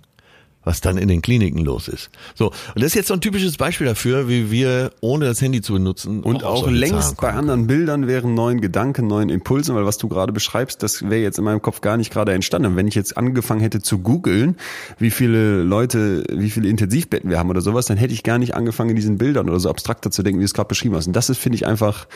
was 0.64 0.82
dann 0.82 0.98
in 0.98 1.08
den 1.08 1.22
Kliniken 1.22 1.60
los 1.60 1.88
ist. 1.88 2.10
So, 2.36 2.48
und 2.48 2.56
das 2.76 2.86
ist 2.86 2.96
jetzt 2.96 3.08
so 3.10 3.14
ein 3.14 3.22
typisches 3.22 3.58
Beispiel 3.58 3.88
dafür, 3.88 4.30
wie 4.30 4.50
wir 4.50 4.92
ohne 5.02 5.26
das 5.26 5.42
Handy 5.42 5.62
zu 5.62 5.74
benutzen 5.74 6.24
und 6.24 6.44
auch, 6.44 6.64
auch 6.64 6.70
längst 6.70 7.18
bei 7.18 7.34
anderen 7.34 7.68
Bildern 7.68 8.08
wären 8.08 8.34
neuen 8.34 8.62
Gedanken, 8.62 9.08
neuen 9.08 9.30
Impulsen, 9.30 9.76
weil 9.76 9.86
was 9.86 9.98
du 9.98 10.08
gerade 10.08 10.32
beschreibst, 10.32 10.82
das 10.84 11.04
wäre 11.04 11.22
jetzt 11.22 11.38
in 11.38 11.44
meinem 11.44 11.62
Kopf 11.62 11.82
gar 11.82 11.98
nicht 11.98 12.12
gerade 12.12 12.34
entstanden. 12.34 12.76
wenn 12.76 12.88
ich 12.88 12.96
jetzt 12.96 13.18
angefangen 13.18 13.62
hätte 13.62 13.82
zu 13.82 14.00
googeln, 14.00 14.56
wie 14.98 15.12
viele 15.12 15.64
Leute, 15.64 16.24
wie 16.32 16.50
viele 16.50 16.70
Intensivbetten 16.70 17.30
wir 17.30 17.40
haben 17.40 17.50
oder 17.50 17.62
sowas, 17.62 17.88
dann 17.88 17.98
hätte 17.98 18.14
ich 18.14 18.24
gar 18.24 18.38
nicht 18.38 18.56
angefangen 18.56 18.92
in 18.92 18.96
diesen 18.96 19.18
Bildern 19.18 19.50
oder 19.50 19.60
so 19.60 19.70
abstrakter 19.70 20.12
zu 20.12 20.24
denken, 20.24 20.40
wie 20.40 20.44
du 20.44 20.46
es 20.46 20.54
gerade 20.54 20.70
beschrieben 20.70 20.96
hast. 20.96 21.08
Und 21.08 21.16
das 21.16 21.30
ist 21.30 21.42
finde 21.42 21.58
ich 21.58 21.66
einfach, 21.66 22.08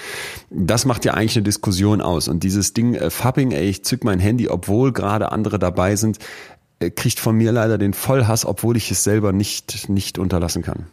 das 0.50 0.86
macht 0.86 1.04
ja 1.04 1.14
eigentlich 1.14 1.36
eine 1.36 1.44
Diskussion 1.44 2.02
aus. 2.02 2.28
Und 2.28 2.44
dieses 2.44 2.74
Ding 2.74 2.94
äh, 2.94 3.10
Fapping, 3.10 3.52
ey, 3.52 3.68
ich 3.68 3.84
zück 3.84 4.04
mein 4.04 4.20
Handy, 4.20 4.48
obwohl 4.48 4.94
gerade 4.94 5.32
andere 5.32 5.60
dabei 5.60 5.98
sind, 5.98 6.20
kriegt 6.92 7.20
von 7.20 7.36
mir 7.36 7.52
leider 7.52 7.78
den 7.78 7.94
Vollhass, 7.94 8.46
obwohl 8.46 8.78
ich 8.78 8.92
es 8.92 9.04
selber 9.04 9.32
nicht, 9.34 9.90
nicht 9.90 10.18
unterlassen 10.18 10.62
kann. 10.62 10.88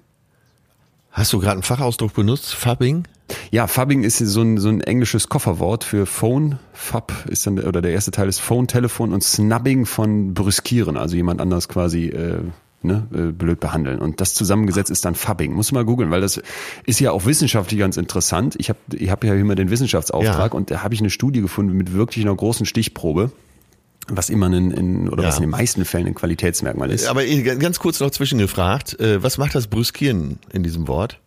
Hast 1.12 1.32
du 1.32 1.38
gerade 1.38 1.52
einen 1.52 1.62
Fachausdruck 1.62 2.14
benutzt? 2.14 2.54
Fabbing? 2.54 3.04
Ja, 3.50 3.66
Fabbing 3.66 4.02
ist 4.02 4.18
so 4.18 4.40
ein, 4.40 4.56
so 4.58 4.70
ein 4.70 4.80
englisches 4.80 5.28
Kofferwort 5.28 5.84
für 5.84 6.06
Phone. 6.06 6.58
Fab 6.72 7.26
ist 7.28 7.46
dann, 7.46 7.58
oder 7.58 7.82
der 7.82 7.92
erste 7.92 8.10
Teil 8.10 8.28
ist 8.28 8.40
Phone, 8.40 8.66
Telefon 8.66 9.12
und 9.12 9.22
Snubbing 9.22 9.84
von 9.84 10.32
brüskieren, 10.32 10.96
also 10.96 11.14
jemand 11.14 11.42
anders 11.42 11.68
quasi 11.68 12.06
äh, 12.06 12.40
ne, 12.82 13.06
äh, 13.12 13.32
blöd 13.32 13.60
behandeln. 13.60 13.98
Und 13.98 14.22
das 14.22 14.32
zusammengesetzt 14.32 14.90
ist 14.90 15.04
dann 15.04 15.14
Fabbing. 15.14 15.52
Muss 15.52 15.70
mal 15.70 15.84
googeln, 15.84 16.10
weil 16.10 16.22
das 16.22 16.40
ist 16.86 16.98
ja 16.98 17.10
auch 17.12 17.26
wissenschaftlich 17.26 17.78
ganz 17.78 17.98
interessant. 17.98 18.54
Ich 18.58 18.70
habe 18.70 18.78
ich 18.92 19.10
hab 19.10 19.22
ja 19.22 19.34
immer 19.34 19.54
den 19.54 19.70
Wissenschaftsauftrag 19.70 20.52
ja. 20.52 20.56
und 20.56 20.70
da 20.70 20.82
habe 20.82 20.94
ich 20.94 21.00
eine 21.00 21.10
Studie 21.10 21.42
gefunden 21.42 21.74
mit 21.76 21.92
wirklich 21.92 22.24
einer 22.24 22.34
großen 22.34 22.64
Stichprobe 22.64 23.32
was 24.08 24.30
immer 24.30 24.46
in, 24.46 24.70
in 24.70 25.08
oder 25.08 25.22
ja. 25.22 25.28
was 25.28 25.36
in 25.36 25.42
den 25.42 25.50
meisten 25.50 25.84
Fällen 25.84 26.08
ein 26.08 26.14
Qualitätsmerkmal 26.14 26.90
ist. 26.90 27.06
Aber 27.06 27.24
ganz 27.24 27.78
kurz 27.78 28.00
noch 28.00 28.10
zwischengefragt, 28.10 28.98
äh, 29.00 29.22
was 29.22 29.38
macht 29.38 29.54
das 29.54 29.68
Brüskieren 29.68 30.38
in 30.52 30.62
diesem 30.62 30.88
Wort? 30.88 31.21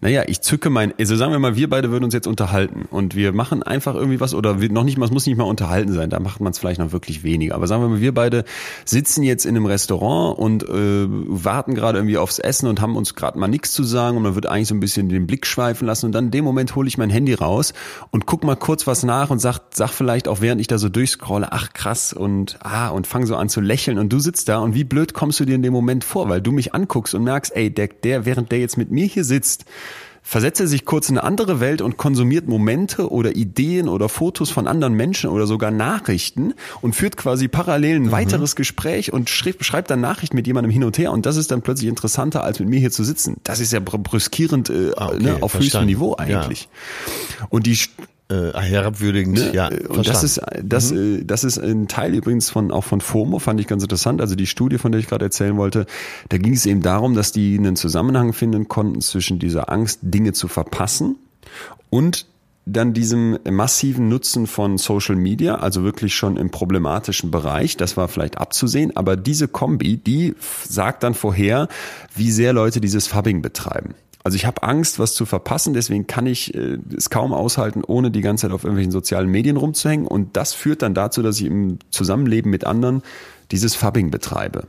Naja, 0.00 0.22
ich 0.28 0.42
zücke 0.42 0.70
mein, 0.70 0.94
also 0.96 1.16
sagen 1.16 1.32
wir 1.32 1.40
mal, 1.40 1.56
wir 1.56 1.68
beide 1.68 1.90
würden 1.90 2.04
uns 2.04 2.14
jetzt 2.14 2.28
unterhalten 2.28 2.86
und 2.88 3.16
wir 3.16 3.32
machen 3.32 3.64
einfach 3.64 3.96
irgendwie 3.96 4.20
was 4.20 4.32
oder 4.32 4.60
wir, 4.60 4.70
noch 4.70 4.84
nicht 4.84 4.96
mal, 4.96 5.06
es 5.06 5.10
muss 5.10 5.26
nicht 5.26 5.36
mal 5.36 5.42
unterhalten 5.42 5.92
sein, 5.92 6.08
da 6.08 6.20
macht 6.20 6.40
man 6.40 6.52
es 6.52 6.58
vielleicht 6.60 6.78
noch 6.78 6.92
wirklich 6.92 7.24
weniger. 7.24 7.56
Aber 7.56 7.66
sagen 7.66 7.82
wir 7.82 7.88
mal, 7.88 8.00
wir 8.00 8.14
beide 8.14 8.44
sitzen 8.84 9.24
jetzt 9.24 9.44
in 9.44 9.56
einem 9.56 9.66
Restaurant 9.66 10.38
und 10.38 10.62
äh, 10.62 11.06
warten 11.08 11.74
gerade 11.74 11.98
irgendwie 11.98 12.16
aufs 12.16 12.38
Essen 12.38 12.68
und 12.68 12.80
haben 12.80 12.94
uns 12.94 13.16
gerade 13.16 13.40
mal 13.40 13.48
nichts 13.48 13.72
zu 13.72 13.82
sagen 13.82 14.16
und 14.16 14.22
man 14.22 14.36
wird 14.36 14.46
eigentlich 14.46 14.68
so 14.68 14.74
ein 14.76 14.78
bisschen 14.78 15.08
den 15.08 15.26
Blick 15.26 15.46
schweifen 15.46 15.84
lassen 15.84 16.06
und 16.06 16.12
dann 16.12 16.26
in 16.26 16.30
dem 16.30 16.44
Moment 16.44 16.76
hole 16.76 16.86
ich 16.86 16.96
mein 16.96 17.10
Handy 17.10 17.34
raus 17.34 17.74
und 18.12 18.24
guck 18.24 18.44
mal 18.44 18.54
kurz 18.54 18.86
was 18.86 19.02
nach 19.02 19.30
und 19.30 19.40
sag, 19.40 19.58
sag 19.74 19.90
vielleicht 19.90 20.28
auch 20.28 20.40
während 20.40 20.60
ich 20.60 20.68
da 20.68 20.78
so 20.78 20.88
durchscrolle, 20.88 21.48
ach 21.50 21.72
krass 21.72 22.12
und 22.12 22.58
ah 22.60 22.90
und 22.90 23.08
fang 23.08 23.26
so 23.26 23.34
an 23.34 23.48
zu 23.48 23.60
lächeln 23.60 23.98
und 23.98 24.12
du 24.12 24.20
sitzt 24.20 24.48
da 24.48 24.58
und 24.58 24.76
wie 24.76 24.84
blöd 24.84 25.12
kommst 25.12 25.40
du 25.40 25.44
dir 25.44 25.56
in 25.56 25.62
dem 25.62 25.72
Moment 25.72 26.04
vor, 26.04 26.28
weil 26.28 26.40
du 26.40 26.52
mich 26.52 26.72
anguckst 26.72 27.16
und 27.16 27.24
merkst, 27.24 27.56
ey, 27.56 27.68
der, 27.68 27.88
der 27.88 28.26
während 28.26 28.52
der 28.52 28.60
jetzt 28.60 28.78
mit 28.78 28.92
mir 28.92 29.06
hier 29.06 29.24
sitzt, 29.24 29.64
versetzt 30.28 30.60
er 30.60 30.66
sich 30.66 30.84
kurz 30.84 31.08
in 31.08 31.16
eine 31.16 31.26
andere 31.26 31.58
Welt 31.58 31.80
und 31.80 31.96
konsumiert 31.96 32.48
Momente 32.48 33.10
oder 33.10 33.34
Ideen 33.34 33.88
oder 33.88 34.10
Fotos 34.10 34.50
von 34.50 34.66
anderen 34.66 34.92
Menschen 34.92 35.30
oder 35.30 35.46
sogar 35.46 35.70
Nachrichten 35.70 36.52
und 36.82 36.94
führt 36.94 37.16
quasi 37.16 37.48
parallel 37.48 37.96
ein 37.96 38.02
mhm. 38.02 38.12
weiteres 38.12 38.54
Gespräch 38.54 39.10
und 39.10 39.30
schreibt, 39.30 39.64
schreibt 39.64 39.90
dann 39.90 40.02
Nachrichten 40.02 40.36
mit 40.36 40.46
jemandem 40.46 40.70
hin 40.70 40.84
und 40.84 40.98
her 40.98 41.12
und 41.12 41.24
das 41.24 41.36
ist 41.36 41.50
dann 41.50 41.62
plötzlich 41.62 41.88
interessanter, 41.88 42.44
als 42.44 42.60
mit 42.60 42.68
mir 42.68 42.78
hier 42.78 42.90
zu 42.90 43.04
sitzen. 43.04 43.38
Das 43.42 43.58
ist 43.58 43.72
ja 43.72 43.80
brüskierend 43.80 44.68
äh, 44.68 44.90
ah, 44.96 45.06
okay, 45.06 45.22
ne, 45.22 45.38
auf 45.40 45.52
verstanden. 45.52 45.64
höchstem 45.64 45.86
Niveau 45.86 46.16
eigentlich. 46.16 46.68
Ja. 47.40 47.46
Und 47.48 47.64
die 47.64 47.78
äh, 48.30 48.52
herabwürdigend. 48.52 49.38
Ne? 49.38 49.54
Ja, 49.54 49.70
und 49.88 50.06
das 50.06 50.22
ist 50.22 50.40
das 50.62 50.92
mhm. 50.92 51.20
Äh, 51.20 51.24
das 51.24 51.44
ist 51.44 51.58
ein 51.58 51.88
Teil 51.88 52.14
übrigens 52.14 52.50
von 52.50 52.70
auch 52.70 52.84
von 52.84 53.00
FOMO 53.00 53.38
fand 53.38 53.60
ich 53.60 53.66
ganz 53.66 53.82
interessant. 53.82 54.20
Also 54.20 54.34
die 54.34 54.46
Studie, 54.46 54.78
von 54.78 54.92
der 54.92 55.00
ich 55.00 55.08
gerade 55.08 55.24
erzählen 55.24 55.56
wollte, 55.56 55.86
da 56.28 56.38
ging 56.38 56.52
es 56.52 56.66
eben 56.66 56.82
darum, 56.82 57.14
dass 57.14 57.32
die 57.32 57.56
einen 57.56 57.76
Zusammenhang 57.76 58.32
finden 58.32 58.68
konnten 58.68 59.00
zwischen 59.00 59.38
dieser 59.38 59.70
Angst, 59.70 60.00
Dinge 60.02 60.32
zu 60.32 60.48
verpassen 60.48 61.16
und 61.90 62.26
dann 62.66 62.92
diesem 62.92 63.38
massiven 63.48 64.08
Nutzen 64.10 64.46
von 64.46 64.76
Social 64.76 65.16
Media, 65.16 65.54
also 65.54 65.84
wirklich 65.84 66.14
schon 66.14 66.36
im 66.36 66.50
problematischen 66.50 67.30
Bereich, 67.30 67.78
das 67.78 67.96
war 67.96 68.08
vielleicht 68.08 68.36
abzusehen, 68.36 68.94
aber 68.94 69.16
diese 69.16 69.48
Kombi, 69.48 69.96
die 69.96 70.34
sagt 70.68 71.02
dann 71.02 71.14
vorher, 71.14 71.68
wie 72.14 72.30
sehr 72.30 72.52
Leute 72.52 72.82
dieses 72.82 73.06
Fubbing 73.06 73.40
betreiben. 73.40 73.94
Also 74.28 74.36
ich 74.36 74.44
habe 74.44 74.62
Angst, 74.62 74.98
was 74.98 75.14
zu 75.14 75.24
verpassen, 75.24 75.72
deswegen 75.72 76.06
kann 76.06 76.26
ich 76.26 76.54
äh, 76.54 76.76
es 76.94 77.08
kaum 77.08 77.32
aushalten, 77.32 77.82
ohne 77.82 78.10
die 78.10 78.20
ganze 78.20 78.42
Zeit 78.42 78.52
auf 78.52 78.62
irgendwelchen 78.62 78.92
sozialen 78.92 79.30
Medien 79.30 79.56
rumzuhängen. 79.56 80.06
Und 80.06 80.36
das 80.36 80.52
führt 80.52 80.82
dann 80.82 80.92
dazu, 80.92 81.22
dass 81.22 81.40
ich 81.40 81.46
im 81.46 81.78
Zusammenleben 81.88 82.50
mit 82.50 82.66
anderen 82.66 83.00
dieses 83.52 83.74
Fubbing 83.74 84.10
betreibe. 84.10 84.66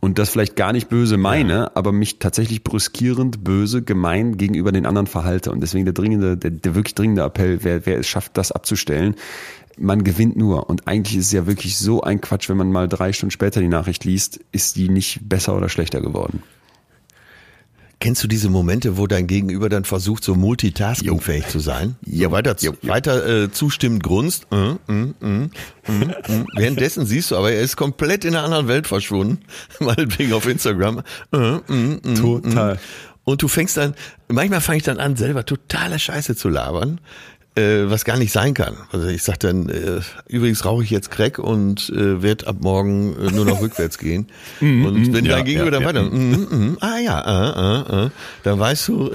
Und 0.00 0.18
das 0.18 0.30
vielleicht 0.30 0.56
gar 0.56 0.72
nicht 0.72 0.88
böse 0.88 1.18
meine, 1.18 1.52
ja. 1.52 1.70
aber 1.74 1.92
mich 1.92 2.18
tatsächlich 2.18 2.64
brüskierend, 2.64 3.44
böse, 3.44 3.80
gemein 3.80 4.38
gegenüber 4.38 4.72
den 4.72 4.86
anderen 4.86 5.06
verhalte. 5.06 5.52
Und 5.52 5.60
deswegen 5.60 5.84
der 5.84 5.94
dringende, 5.94 6.36
der, 6.36 6.50
der 6.50 6.74
wirklich 6.74 6.96
dringende 6.96 7.22
Appell, 7.22 7.60
wer, 7.62 7.86
wer 7.86 8.00
es 8.00 8.08
schafft, 8.08 8.36
das 8.36 8.50
abzustellen, 8.50 9.14
man 9.78 10.02
gewinnt 10.02 10.36
nur. 10.36 10.68
Und 10.68 10.88
eigentlich 10.88 11.16
ist 11.16 11.26
es 11.26 11.32
ja 11.32 11.46
wirklich 11.46 11.78
so 11.78 12.00
ein 12.00 12.20
Quatsch, 12.20 12.48
wenn 12.48 12.56
man 12.56 12.72
mal 12.72 12.88
drei 12.88 13.12
Stunden 13.12 13.30
später 13.30 13.60
die 13.60 13.68
Nachricht 13.68 14.04
liest, 14.04 14.40
ist 14.50 14.74
die 14.74 14.88
nicht 14.88 15.28
besser 15.28 15.56
oder 15.56 15.68
schlechter 15.68 16.00
geworden. 16.00 16.42
Kennst 17.98 18.22
du 18.22 18.28
diese 18.28 18.50
Momente, 18.50 18.98
wo 18.98 19.06
dein 19.06 19.26
Gegenüber 19.26 19.70
dann 19.70 19.84
versucht, 19.84 20.22
so 20.22 20.34
multitaskingfähig 20.34 21.48
zu 21.48 21.60
sein? 21.60 21.96
Ja, 22.04 22.30
weiter, 22.30 22.54
jo, 22.60 22.74
weiter 22.82 23.44
äh, 23.44 23.50
zustimmend 23.50 24.02
grunzt. 24.02 24.46
Mm, 24.50 24.76
mm, 24.86 25.14
mm, 25.20 25.50
Währenddessen 26.54 27.06
siehst 27.06 27.30
du 27.30 27.36
aber, 27.36 27.52
er 27.52 27.62
ist 27.62 27.76
komplett 27.76 28.26
in 28.26 28.34
einer 28.34 28.44
anderen 28.44 28.68
Welt 28.68 28.86
verschwunden. 28.86 29.38
Meinetwegen 29.80 30.34
auf 30.34 30.46
Instagram. 30.46 31.02
Total. 31.30 32.78
Und 33.24 33.42
du 33.42 33.48
fängst 33.48 33.78
dann, 33.78 33.94
manchmal 34.28 34.60
fange 34.60 34.76
ich 34.76 34.84
dann 34.84 35.00
an, 35.00 35.16
selber 35.16 35.46
totale 35.46 35.98
Scheiße 35.98 36.36
zu 36.36 36.48
labern 36.48 37.00
äh, 37.56 37.90
was 37.90 38.04
gar 38.04 38.18
nicht 38.18 38.32
sein 38.32 38.54
kann. 38.54 38.76
Also 38.92 39.08
ich 39.08 39.22
sag 39.22 39.40
dann, 39.40 39.68
äh, 39.68 40.00
übrigens 40.28 40.64
rauche 40.64 40.84
ich 40.84 40.90
jetzt 40.90 41.10
Crack 41.10 41.38
und 41.38 41.90
äh, 41.90 42.22
werde 42.22 42.46
ab 42.46 42.56
morgen 42.60 43.16
äh, 43.16 43.32
nur 43.32 43.44
noch 43.44 43.60
rückwärts 43.62 43.98
gehen. 43.98 44.28
Mhm, 44.60 44.86
und 44.86 44.94
mhm. 44.94 45.14
wenn 45.14 45.24
ja, 45.24 45.36
dein 45.36 45.44
Gegenüber 45.44 45.72
ja, 45.72 45.78
dann 45.80 45.84
weiter, 45.84 46.02
ja. 46.02 46.10
mm, 46.10 46.70
mm, 46.72 46.78
ah 46.80 46.98
ja, 46.98 47.18
ah, 47.18 47.50
ah, 47.50 47.86
ah, 47.88 48.10
dann 48.42 48.58
weißt 48.58 48.88
du, 48.88 49.10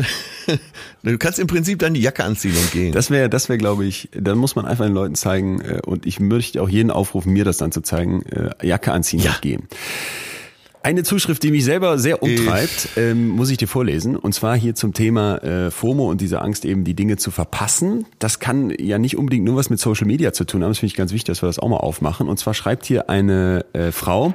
du 1.03 1.17
kannst 1.17 1.39
im 1.39 1.47
Prinzip 1.47 1.79
dann 1.79 1.93
die 1.93 2.01
Jacke 2.01 2.23
anziehen 2.23 2.55
und 2.55 2.71
gehen. 2.71 2.91
Das 2.93 3.11
wäre, 3.11 3.29
das 3.29 3.47
wäre, 3.47 3.57
glaube 3.57 3.85
ich, 3.85 4.09
dann 4.13 4.37
muss 4.37 4.55
man 4.55 4.65
einfach 4.65 4.85
den 4.85 4.93
Leuten 4.93 5.15
zeigen, 5.15 5.61
äh, 5.61 5.79
und 5.85 6.05
ich 6.05 6.19
möchte 6.19 6.61
auch 6.61 6.69
jeden 6.69 6.91
aufrufen, 6.91 7.33
mir 7.33 7.45
das 7.45 7.57
dann 7.57 7.71
zu 7.71 7.81
zeigen, 7.81 8.23
äh, 8.23 8.65
Jacke 8.65 8.91
anziehen 8.91 9.19
ja. 9.19 9.31
und 9.31 9.41
gehen. 9.41 9.67
Eine 10.83 11.03
Zuschrift, 11.03 11.43
die 11.43 11.51
mich 11.51 11.63
selber 11.63 11.99
sehr 11.99 12.23
umtreibt, 12.23 12.89
ähm, 12.97 13.27
muss 13.27 13.51
ich 13.51 13.57
dir 13.57 13.67
vorlesen. 13.67 14.15
Und 14.15 14.33
zwar 14.33 14.57
hier 14.57 14.73
zum 14.73 14.93
Thema 14.93 15.37
äh, 15.43 15.69
FOMO 15.69 16.09
und 16.09 16.21
diese 16.21 16.41
Angst 16.41 16.65
eben, 16.65 16.83
die 16.83 16.95
Dinge 16.95 17.17
zu 17.17 17.29
verpassen. 17.29 18.07
Das 18.17 18.39
kann 18.39 18.73
ja 18.79 18.97
nicht 18.97 19.15
unbedingt 19.15 19.45
nur 19.45 19.57
was 19.57 19.69
mit 19.69 19.79
Social 19.79 20.07
Media 20.07 20.33
zu 20.33 20.43
tun 20.43 20.63
haben. 20.63 20.71
Das 20.71 20.79
finde 20.79 20.91
ich 20.91 20.97
ganz 20.97 21.11
wichtig, 21.11 21.27
dass 21.27 21.43
wir 21.43 21.47
das 21.47 21.59
auch 21.59 21.69
mal 21.69 21.77
aufmachen. 21.77 22.27
Und 22.27 22.37
zwar 22.37 22.55
schreibt 22.55 22.85
hier 22.85 23.11
eine 23.11 23.63
äh, 23.73 23.91
Frau, 23.91 24.33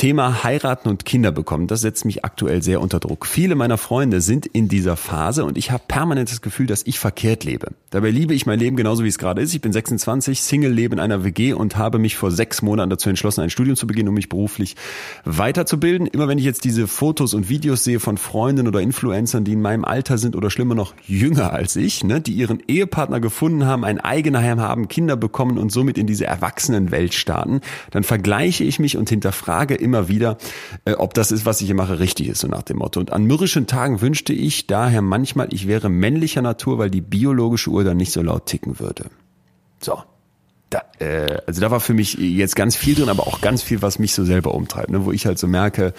Thema 0.00 0.44
heiraten 0.44 0.88
und 0.88 1.04
Kinder 1.04 1.30
bekommen, 1.30 1.66
das 1.66 1.82
setzt 1.82 2.06
mich 2.06 2.24
aktuell 2.24 2.62
sehr 2.62 2.80
unter 2.80 3.00
Druck. 3.00 3.26
Viele 3.26 3.54
meiner 3.54 3.76
Freunde 3.76 4.22
sind 4.22 4.46
in 4.46 4.66
dieser 4.66 4.96
Phase 4.96 5.44
und 5.44 5.58
ich 5.58 5.72
habe 5.72 5.82
permanent 5.88 6.30
das 6.30 6.40
Gefühl, 6.40 6.66
dass 6.66 6.86
ich 6.86 6.98
verkehrt 6.98 7.44
lebe. 7.44 7.72
Dabei 7.90 8.08
liebe 8.08 8.32
ich 8.32 8.46
mein 8.46 8.58
Leben 8.58 8.76
genauso, 8.76 9.04
wie 9.04 9.08
es 9.08 9.18
gerade 9.18 9.42
ist. 9.42 9.54
Ich 9.54 9.60
bin 9.60 9.74
26, 9.74 10.40
Single, 10.40 10.72
lebe 10.72 10.94
in 10.94 11.00
einer 11.00 11.22
WG 11.22 11.52
und 11.52 11.76
habe 11.76 11.98
mich 11.98 12.16
vor 12.16 12.30
sechs 12.30 12.62
Monaten 12.62 12.88
dazu 12.88 13.10
entschlossen, 13.10 13.42
ein 13.42 13.50
Studium 13.50 13.76
zu 13.76 13.86
beginnen, 13.86 14.08
um 14.08 14.14
mich 14.14 14.30
beruflich 14.30 14.74
weiterzubilden. 15.26 16.06
Immer 16.06 16.28
wenn 16.28 16.38
ich 16.38 16.46
jetzt 16.46 16.64
diese 16.64 16.86
Fotos 16.86 17.34
und 17.34 17.50
Videos 17.50 17.84
sehe 17.84 18.00
von 18.00 18.16
Freunden 18.16 18.68
oder 18.68 18.80
Influencern, 18.80 19.44
die 19.44 19.52
in 19.52 19.60
meinem 19.60 19.84
Alter 19.84 20.16
sind 20.16 20.34
oder 20.34 20.48
schlimmer 20.48 20.74
noch 20.74 20.94
jünger 21.06 21.52
als 21.52 21.76
ich, 21.76 22.04
ne, 22.04 22.22
die 22.22 22.32
ihren 22.32 22.62
Ehepartner 22.66 23.20
gefunden 23.20 23.66
haben, 23.66 23.84
ein 23.84 24.00
Eigenheim 24.00 24.60
haben, 24.60 24.88
Kinder 24.88 25.16
bekommen 25.16 25.58
und 25.58 25.70
somit 25.70 25.98
in 25.98 26.06
diese 26.06 26.24
Erwachsenenwelt 26.24 27.12
starten, 27.12 27.60
dann 27.90 28.02
vergleiche 28.02 28.64
ich 28.64 28.78
mich 28.78 28.96
und 28.96 29.10
hinterfrage 29.10 29.74
immer 29.74 29.89
immer 29.90 30.08
wieder, 30.08 30.38
äh, 30.84 30.92
ob 30.92 31.14
das 31.14 31.32
ist, 31.32 31.44
was 31.44 31.60
ich 31.60 31.66
hier 31.66 31.74
mache, 31.74 31.98
richtig 31.98 32.28
ist, 32.28 32.40
so 32.40 32.46
nach 32.46 32.62
dem 32.62 32.78
Motto. 32.78 33.00
Und 33.00 33.12
an 33.12 33.24
mürrischen 33.24 33.66
Tagen 33.66 34.00
wünschte 34.00 34.32
ich 34.32 34.68
daher 34.68 35.02
manchmal, 35.02 35.48
ich 35.52 35.66
wäre 35.66 35.88
männlicher 35.88 36.42
Natur, 36.42 36.78
weil 36.78 36.90
die 36.90 37.00
biologische 37.00 37.70
Uhr 37.70 37.82
dann 37.82 37.96
nicht 37.96 38.12
so 38.12 38.22
laut 38.22 38.46
ticken 38.46 38.78
würde. 38.78 39.06
So. 39.80 40.02
Da, 40.70 40.82
äh, 41.00 41.38
also 41.48 41.60
da 41.60 41.72
war 41.72 41.80
für 41.80 41.94
mich 41.94 42.14
jetzt 42.14 42.54
ganz 42.54 42.76
viel 42.76 42.94
drin, 42.94 43.08
aber 43.08 43.26
auch 43.26 43.40
ganz 43.40 43.60
viel, 43.62 43.82
was 43.82 43.98
mich 43.98 44.14
so 44.14 44.24
selber 44.24 44.54
umtreibt, 44.54 44.90
ne? 44.90 45.04
wo 45.04 45.10
ich 45.10 45.26
halt 45.26 45.36
so 45.36 45.48
merke, 45.48 45.92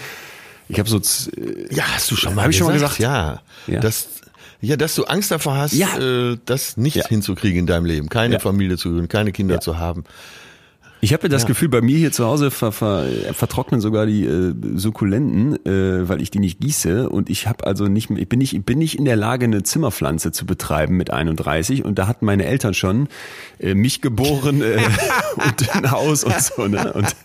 ich 0.70 0.80
habe 0.80 0.88
so 0.88 0.98
äh, 0.98 1.76
ja, 1.76 1.84
hast 1.94 2.10
du 2.10 2.16
schon 2.16 2.36
mal, 2.36 2.44
hab 2.44 2.52
ich 2.52 2.58
schon 2.58 2.68
mal 2.68 2.74
gesagt, 2.74 2.98
ja, 3.00 3.42
ja. 3.68 3.82
dass 3.82 4.08
ja, 4.62 4.78
dass 4.78 4.94
du 4.94 5.06
Angst 5.06 5.32
davor 5.32 5.58
hast, 5.58 5.74
ja. 5.74 5.98
äh, 5.98 6.38
das 6.46 6.78
nicht 6.78 6.96
ja. 6.96 7.08
hinzukriegen 7.08 7.60
in 7.60 7.66
deinem 7.66 7.86
Leben, 7.86 8.10
keine 8.10 8.36
ja. 8.36 8.40
Familie 8.40 8.78
zu 8.78 8.90
gründen, 8.90 9.10
keine 9.10 9.32
Kinder 9.32 9.60
zu 9.60 9.80
haben. 9.80 10.04
Ich 11.04 11.14
habe 11.14 11.30
das 11.30 11.42
ja. 11.42 11.48
Gefühl, 11.48 11.70
bei 11.70 11.82
mir 11.82 11.98
hier 11.98 12.12
zu 12.12 12.26
Hause 12.26 12.52
ver, 12.52 12.72
ver, 12.72 13.08
vertrocknen 13.34 13.82
sogar 13.82 14.06
die 14.06 14.24
äh, 14.24 14.54
Sukkulenten, 14.76 15.66
äh, 15.66 16.08
weil 16.08 16.22
ich 16.22 16.30
die 16.30 16.38
nicht 16.38 16.60
gieße 16.60 17.10
und 17.10 17.32
ich 17.32 17.48
habe 17.48 17.66
also 17.66 17.86
nicht, 17.86 18.12
ich 18.12 18.30
bin 18.30 18.38
nicht, 18.38 18.54
ich 18.54 18.64
bin 18.64 18.78
nicht 18.78 19.00
in 19.00 19.06
der 19.06 19.16
Lage, 19.16 19.46
eine 19.46 19.64
Zimmerpflanze 19.64 20.32
zu 20.32 20.46
betreiben 20.46 20.98
mit 20.98 21.10
31 21.10 21.84
und 21.84 21.98
da 21.98 22.08
hatten 22.08 22.26
meine 22.26 22.46
Eltern 22.46 22.76
schon 22.76 23.08
äh, 23.60 23.74
mich 23.74 24.02
geboren 24.02 24.62
äh, 24.62 24.78
und 25.36 25.76
ein 25.76 25.90
Haus 25.90 26.24
und 26.24 26.40
so 26.40 26.68
ne 26.68 26.94
und 26.94 27.16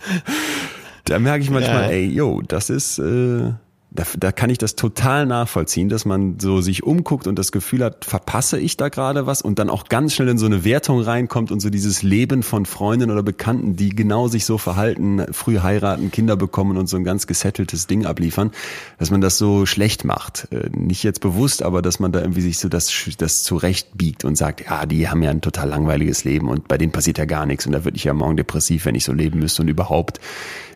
da 1.05 1.19
merke 1.19 1.45
ich 1.45 1.51
manchmal, 1.51 1.83
ja. 1.83 1.91
ey, 1.91 2.07
yo, 2.07 2.43
das 2.47 2.71
ist 2.71 2.99
äh, 2.99 3.53
da, 3.97 4.05
da 4.17 4.33
kann 4.33 4.51
ich 4.51 4.59
das 4.59 4.77
total 4.77 5.27
nachvollziehen, 5.27 5.89
dass 5.89 6.05
man 6.05 6.39
so 6.39 6.61
sich 6.61 6.85
umguckt 6.85 7.27
und 7.27 7.39
das 7.39 7.51
Gefühl 7.51 7.83
hat, 7.83 8.05
verpasse 8.05 8.59
ich 8.59 8.77
da 8.77 8.89
gerade 8.89 9.27
was 9.27 9.43
und 9.43 9.59
dann 9.59 9.71
auch 9.71 9.85
ganz 9.89 10.15
schnell 10.15 10.29
in 10.29 10.39
so 10.39 10.47
eine 10.47 10.65
Wertung 10.65 11.01
reinkommt 11.01 11.51
und 11.51 11.61
so 11.61 11.71
dieses 11.71 12.03
Leben 12.03 12.43
von 12.43 12.67
Freunden 12.67 13.11
oder 13.11 13.23
Bekannten, 13.23 13.75
die 13.75 13.91
genau 13.91 14.29
sich 14.29 14.45
so 14.45 14.59
verhalten, 14.59 15.25
früh 15.33 15.59
heiraten, 15.59 16.11
Kinder 16.11 16.37
bekommen 16.37 16.77
und 16.77 16.89
so 16.89 16.97
ein 16.97 17.05
ganz 17.05 17.27
gesetteltes 17.27 17.87
Ding 17.87 18.07
abliefern, 18.07 18.53
dass 18.99 19.11
man 19.11 19.21
das 19.21 19.39
so 19.39 19.67
schlecht 19.67 20.05
macht. 20.05 20.49
Äh, 20.51 20.69
nicht 20.77 21.03
jetzt 21.03 21.21
bewusst, 21.21 21.63
aber 21.63 21.83
dass 21.83 21.99
man 21.99 22.13
da 22.13 22.21
irgendwie 22.21 22.43
sich 22.43 22.59
so 22.59 22.69
das, 22.69 22.93
das 23.19 23.43
zurechtbiegt 23.43 24.25
und 24.25 24.37
sagt, 24.37 24.67
ja, 24.67 24.87
die 24.87 25.09
haben 25.09 25.23
ja 25.23 25.31
ein 25.31 25.41
total 25.41 25.69
langweiliges 25.69 26.25
Leben 26.25 26.49
und 26.49 26.69
bei 26.69 26.79
denen 26.79 26.93
passiert 26.93 27.19
ja 27.19 27.25
gar 27.25 27.47
nichts 27.47 27.67
und 27.67 27.73
da 27.73 27.85
würde 27.85 27.97
ich 27.97 28.05
ja 28.05 28.13
morgen 28.13 28.37
depressiv, 28.37 28.85
wenn 28.85 28.95
ich 28.95 29.05
so 29.05 29.13
leben 29.13 29.39
müsste 29.39 29.63
und 29.63 29.69
überhaupt, 29.69 30.21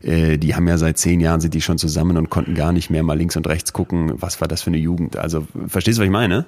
äh, 0.03 0.39
die 0.39 0.55
haben 0.55 0.67
ja 0.67 0.79
seit 0.79 0.99
zehn 0.99 1.21
Jahren 1.21 1.41
sind 1.41 1.55
die 1.55 1.61
schon 1.61 1.79
zusammen 1.79 2.17
und 2.17 2.31
konnten 2.31 2.55
gar 2.55 2.73
nicht 2.73 2.91
mehr 2.91 3.03
mal 3.11 3.19
links 3.19 3.37
und 3.37 3.49
rechts 3.49 3.73
gucken, 3.73 4.13
was 4.15 4.41
war 4.41 4.47
das 4.47 4.63
für 4.63 4.71
eine 4.71 4.79
Jugend. 4.79 5.17
Also 5.17 5.49
verstehst 5.67 5.99
du, 5.99 6.03
was 6.03 6.07
ich 6.07 6.13
meine? 6.13 6.47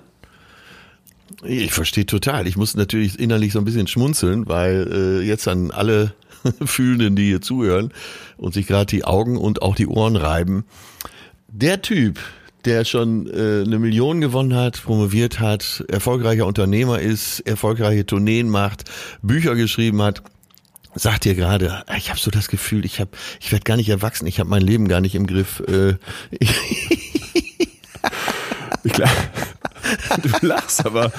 Ich 1.44 1.72
verstehe 1.72 2.06
total. 2.06 2.46
Ich 2.46 2.56
muss 2.56 2.76
natürlich 2.76 3.18
innerlich 3.18 3.52
so 3.52 3.58
ein 3.58 3.64
bisschen 3.64 3.88
schmunzeln, 3.88 4.48
weil 4.48 4.86
äh, 4.92 5.26
jetzt 5.26 5.48
an 5.48 5.72
alle 5.72 6.14
Fühlenden, 6.64 7.16
die 7.16 7.26
hier 7.26 7.40
zuhören 7.40 7.92
und 8.36 8.54
sich 8.54 8.68
gerade 8.68 8.86
die 8.86 9.04
Augen 9.04 9.36
und 9.36 9.60
auch 9.60 9.74
die 9.74 9.88
Ohren 9.88 10.14
reiben. 10.14 10.64
Der 11.48 11.82
Typ, 11.82 12.20
der 12.64 12.84
schon 12.84 13.26
äh, 13.26 13.64
eine 13.66 13.80
Million 13.80 14.20
gewonnen 14.20 14.54
hat, 14.54 14.80
promoviert 14.84 15.40
hat, 15.40 15.84
erfolgreicher 15.88 16.46
Unternehmer 16.46 17.00
ist, 17.00 17.40
erfolgreiche 17.40 18.06
Tourneen 18.06 18.48
macht, 18.48 18.84
Bücher 19.20 19.56
geschrieben 19.56 20.00
hat, 20.00 20.22
sagt 20.94 21.24
dir 21.24 21.34
gerade, 21.34 21.84
ich 21.96 22.10
habe 22.10 22.20
so 22.20 22.30
das 22.30 22.48
Gefühl, 22.48 22.84
ich 22.84 23.00
habe, 23.00 23.10
ich 23.40 23.50
werde 23.52 23.64
gar 23.64 23.76
nicht 23.76 23.88
erwachsen, 23.88 24.26
ich 24.26 24.40
habe 24.40 24.50
mein 24.50 24.62
Leben 24.62 24.88
gar 24.88 25.00
nicht 25.00 25.14
im 25.14 25.26
Griff. 25.26 25.62
Äh, 25.66 25.94
ich 28.84 28.92
glaube, 28.92 29.10
du 30.22 30.46
lachst, 30.46 30.84
aber 30.84 31.12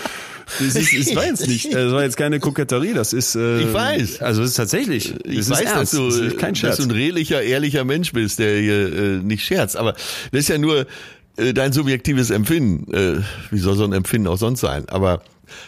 das, 0.60 0.76
ist, 0.76 1.08
das 1.08 1.16
war 1.16 1.26
jetzt 1.26 1.48
nicht, 1.48 1.74
das 1.74 1.92
war 1.92 2.04
jetzt 2.04 2.18
keine 2.18 2.40
Koketterie, 2.40 2.94
das 2.94 3.14
ist. 3.14 3.36
Äh, 3.36 3.62
ich 3.62 3.74
weiß. 3.74 4.22
Also 4.22 4.44
es 4.44 4.52
ist 4.52 4.56
tatsächlich. 4.56 5.16
Ich 5.26 5.50
weiß, 5.50 5.62
ernst, 5.62 5.94
dass 5.94 6.00
du, 6.18 6.36
kein 6.36 6.56
Scherz. 6.56 6.78
dass 6.78 6.86
du 6.86 6.92
ein 6.92 6.96
redlicher, 6.96 7.42
ehrlicher 7.42 7.84
Mensch 7.84 8.14
bist, 8.14 8.40
der 8.40 8.60
hier 8.60 8.94
äh, 8.94 9.18
nicht 9.18 9.46
scherzt. 9.46 9.78
Aber 9.78 9.94
das 9.94 10.42
ist 10.42 10.50
ja 10.50 10.58
nur 10.58 10.86
äh, 11.38 11.54
dein 11.54 11.74
subjektives 11.74 12.30
Empfinden. 12.30 12.94
Äh, 12.94 13.22
wie 13.52 13.60
soll 13.60 13.76
so 13.76 13.84
ein 13.86 13.94
Empfinden 13.94 14.28
auch 14.28 14.38
sonst 14.38 14.62
sein? 14.62 14.88
Aber 14.90 15.24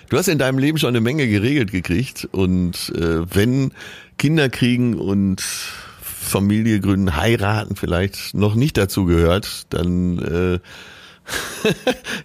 Du 0.09 0.17
hast 0.17 0.27
in 0.27 0.37
deinem 0.37 0.57
Leben 0.57 0.77
schon 0.77 0.89
eine 0.89 1.01
Menge 1.01 1.27
geregelt 1.27 1.71
gekriegt 1.71 2.27
und 2.31 2.93
äh, 2.95 3.33
wenn 3.33 3.71
Kinder 4.17 4.49
kriegen 4.49 4.95
und 4.95 5.41
Familie 5.41 6.79
gründen, 6.79 7.15
heiraten 7.15 7.75
vielleicht 7.75 8.33
noch 8.33 8.55
nicht 8.55 8.77
dazu 8.77 9.05
gehört, 9.05 9.67
dann 9.69 10.19
äh, 10.19 10.59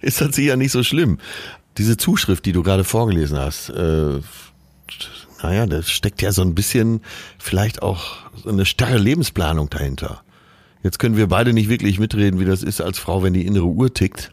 ist 0.05 0.21
das 0.21 0.35
sicher 0.35 0.57
nicht 0.57 0.71
so 0.71 0.83
schlimm. 0.83 1.19
Diese 1.77 1.97
Zuschrift, 1.97 2.45
die 2.45 2.51
du 2.51 2.63
gerade 2.63 2.83
vorgelesen 2.83 3.37
hast, 3.37 3.69
äh, 3.69 4.19
naja, 5.41 5.65
da 5.65 5.81
steckt 5.81 6.21
ja 6.21 6.31
so 6.31 6.41
ein 6.41 6.55
bisschen 6.55 7.01
vielleicht 7.39 7.81
auch 7.81 8.17
eine 8.45 8.65
starre 8.65 8.97
Lebensplanung 8.97 9.69
dahinter. 9.69 10.21
Jetzt 10.83 10.99
können 10.99 11.17
wir 11.17 11.27
beide 11.27 11.53
nicht 11.53 11.69
wirklich 11.69 11.99
mitreden, 11.99 12.39
wie 12.39 12.45
das 12.45 12.63
ist 12.63 12.81
als 12.81 12.99
Frau, 12.99 13.23
wenn 13.23 13.33
die 13.33 13.45
innere 13.45 13.65
Uhr 13.65 13.93
tickt. 13.93 14.31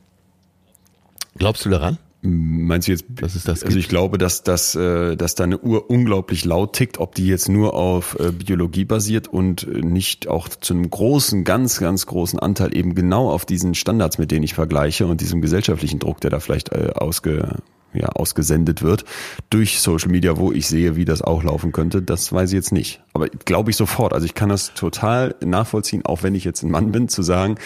Glaubst 1.37 1.64
du 1.64 1.71
daran? 1.71 1.99
Meinst 2.31 2.88
du 2.88 2.93
jetzt, 2.93 3.07
was 3.23 3.35
ist 3.37 3.49
das? 3.49 3.64
Also 3.64 3.79
ich 3.79 3.88
glaube, 3.88 4.19
dass, 4.19 4.43
dass, 4.43 4.75
äh, 4.75 5.17
dass 5.17 5.35
deine 5.35 5.59
Uhr 5.59 5.88
unglaublich 5.88 6.45
laut 6.45 6.75
tickt, 6.75 6.99
ob 6.99 7.14
die 7.14 7.27
jetzt 7.27 7.49
nur 7.49 7.73
auf 7.73 8.19
äh, 8.21 8.33
Biologie 8.33 8.85
basiert 8.85 9.29
und 9.29 9.67
nicht 9.67 10.29
auch 10.29 10.49
zu 10.49 10.75
einem 10.75 10.91
großen, 10.91 11.45
ganz, 11.45 11.81
ganz 11.81 12.05
großen 12.05 12.38
Anteil 12.38 12.77
eben 12.77 12.95
genau 12.95 13.31
auf 13.31 13.47
diesen 13.47 13.75
Standards, 13.75 14.19
mit 14.19 14.31
denen 14.31 14.43
ich 14.43 14.53
vergleiche 14.53 15.07
und 15.07 15.23
diesem 15.23 15.41
gesellschaftlichen 15.41 16.01
Druck, 16.01 16.21
der 16.21 16.31
da 16.31 16.38
vielleicht 16.38 16.71
äh, 16.73 16.91
ausge, 16.95 17.57
ja, 17.95 18.09
ausgesendet 18.09 18.83
wird 18.83 19.07
durch 19.49 19.81
Social 19.81 20.11
Media, 20.11 20.37
wo 20.37 20.53
ich 20.53 20.67
sehe, 20.67 20.97
wie 20.97 21.07
das 21.07 21.23
auch 21.23 21.43
laufen 21.43 21.73
könnte, 21.73 22.03
das 22.03 22.31
weiß 22.31 22.51
ich 22.51 22.57
jetzt 22.57 22.73
nicht. 22.73 23.01
Aber 23.14 23.29
glaube 23.29 23.71
ich 23.71 23.77
sofort. 23.77 24.12
Also 24.12 24.27
ich 24.27 24.35
kann 24.35 24.51
das 24.51 24.75
total 24.75 25.35
nachvollziehen, 25.43 26.05
auch 26.05 26.23
wenn 26.23 26.35
ich 26.35 26.45
jetzt 26.45 26.62
ein 26.62 26.71
Mann 26.71 26.93
bin, 26.93 27.09
zu 27.09 27.23
sagen, 27.23 27.57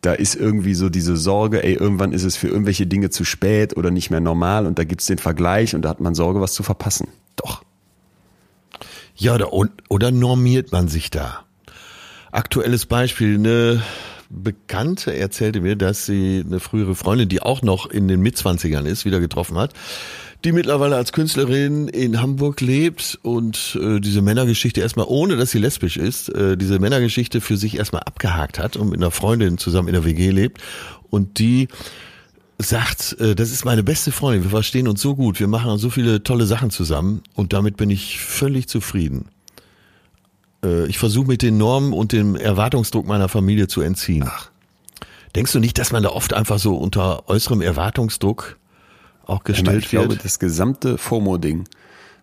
da 0.00 0.14
ist 0.14 0.34
irgendwie 0.34 0.74
so 0.74 0.88
diese 0.88 1.16
Sorge, 1.16 1.62
ey, 1.62 1.74
irgendwann 1.74 2.12
ist 2.12 2.24
es 2.24 2.36
für 2.36 2.48
irgendwelche 2.48 2.86
Dinge 2.86 3.10
zu 3.10 3.24
spät 3.24 3.76
oder 3.76 3.90
nicht 3.90 4.10
mehr 4.10 4.20
normal 4.20 4.66
und 4.66 4.78
da 4.78 4.84
gibt's 4.84 5.06
den 5.06 5.18
Vergleich 5.18 5.74
und 5.74 5.82
da 5.82 5.90
hat 5.90 6.00
man 6.00 6.14
Sorge, 6.14 6.40
was 6.40 6.54
zu 6.54 6.62
verpassen. 6.62 7.08
Doch. 7.36 7.62
Ja, 9.14 9.34
oder, 9.34 9.52
oder 9.88 10.10
normiert 10.10 10.72
man 10.72 10.88
sich 10.88 11.10
da? 11.10 11.44
Aktuelles 12.32 12.86
Beispiel, 12.86 13.34
eine 13.34 13.82
Bekannte 14.30 15.14
erzählte 15.14 15.60
mir, 15.60 15.76
dass 15.76 16.06
sie 16.06 16.44
eine 16.46 16.60
frühere 16.60 16.94
Freundin, 16.94 17.28
die 17.28 17.42
auch 17.42 17.62
noch 17.62 17.86
in 17.86 18.08
den 18.08 18.20
Mitzwanzigern 18.20 18.86
ist, 18.86 19.04
wieder 19.04 19.20
getroffen 19.20 19.58
hat 19.58 19.74
die 20.44 20.52
mittlerweile 20.52 20.96
als 20.96 21.12
Künstlerin 21.12 21.88
in 21.88 22.20
Hamburg 22.20 22.60
lebt 22.60 23.18
und 23.22 23.78
äh, 23.80 24.00
diese 24.00 24.22
Männergeschichte 24.22 24.80
erstmal, 24.80 25.06
ohne 25.08 25.36
dass 25.36 25.50
sie 25.50 25.58
lesbisch 25.58 25.96
ist, 25.96 26.28
äh, 26.30 26.56
diese 26.56 26.78
Männergeschichte 26.78 27.40
für 27.40 27.56
sich 27.56 27.76
erstmal 27.76 28.02
abgehakt 28.02 28.58
hat 28.58 28.76
und 28.76 28.90
mit 28.90 29.00
einer 29.00 29.10
Freundin 29.10 29.58
zusammen 29.58 29.88
in 29.88 29.94
der 29.94 30.04
WG 30.04 30.30
lebt 30.30 30.60
und 31.10 31.38
die 31.38 31.68
sagt, 32.58 33.16
äh, 33.20 33.34
das 33.34 33.50
ist 33.50 33.64
meine 33.64 33.82
beste 33.82 34.12
Freundin, 34.12 34.44
wir 34.44 34.50
verstehen 34.50 34.88
uns 34.88 35.02
so 35.02 35.14
gut, 35.14 35.40
wir 35.40 35.48
machen 35.48 35.76
so 35.78 35.90
viele 35.90 36.22
tolle 36.22 36.46
Sachen 36.46 36.70
zusammen 36.70 37.22
und 37.34 37.52
damit 37.52 37.76
bin 37.76 37.90
ich 37.90 38.20
völlig 38.20 38.68
zufrieden. 38.68 39.26
Äh, 40.64 40.86
ich 40.86 40.98
versuche 40.98 41.28
mit 41.28 41.42
den 41.42 41.58
Normen 41.58 41.92
und 41.92 42.12
dem 42.12 42.36
Erwartungsdruck 42.36 43.06
meiner 43.06 43.28
Familie 43.28 43.68
zu 43.68 43.82
entziehen. 43.82 44.24
Ach. 44.26 44.50
Denkst 45.34 45.52
du 45.52 45.60
nicht, 45.60 45.78
dass 45.78 45.92
man 45.92 46.02
da 46.02 46.10
oft 46.10 46.32
einfach 46.32 46.58
so 46.58 46.76
unter 46.76 47.28
äußerem 47.28 47.60
Erwartungsdruck 47.60 48.58
auch 49.30 49.44
gestellt 49.44 49.84
ich 49.84 49.92
wird. 49.92 50.02
Ich 50.02 50.08
glaube, 50.08 50.22
das 50.22 50.38
gesamte 50.38 50.98
FOMO-Ding 50.98 51.64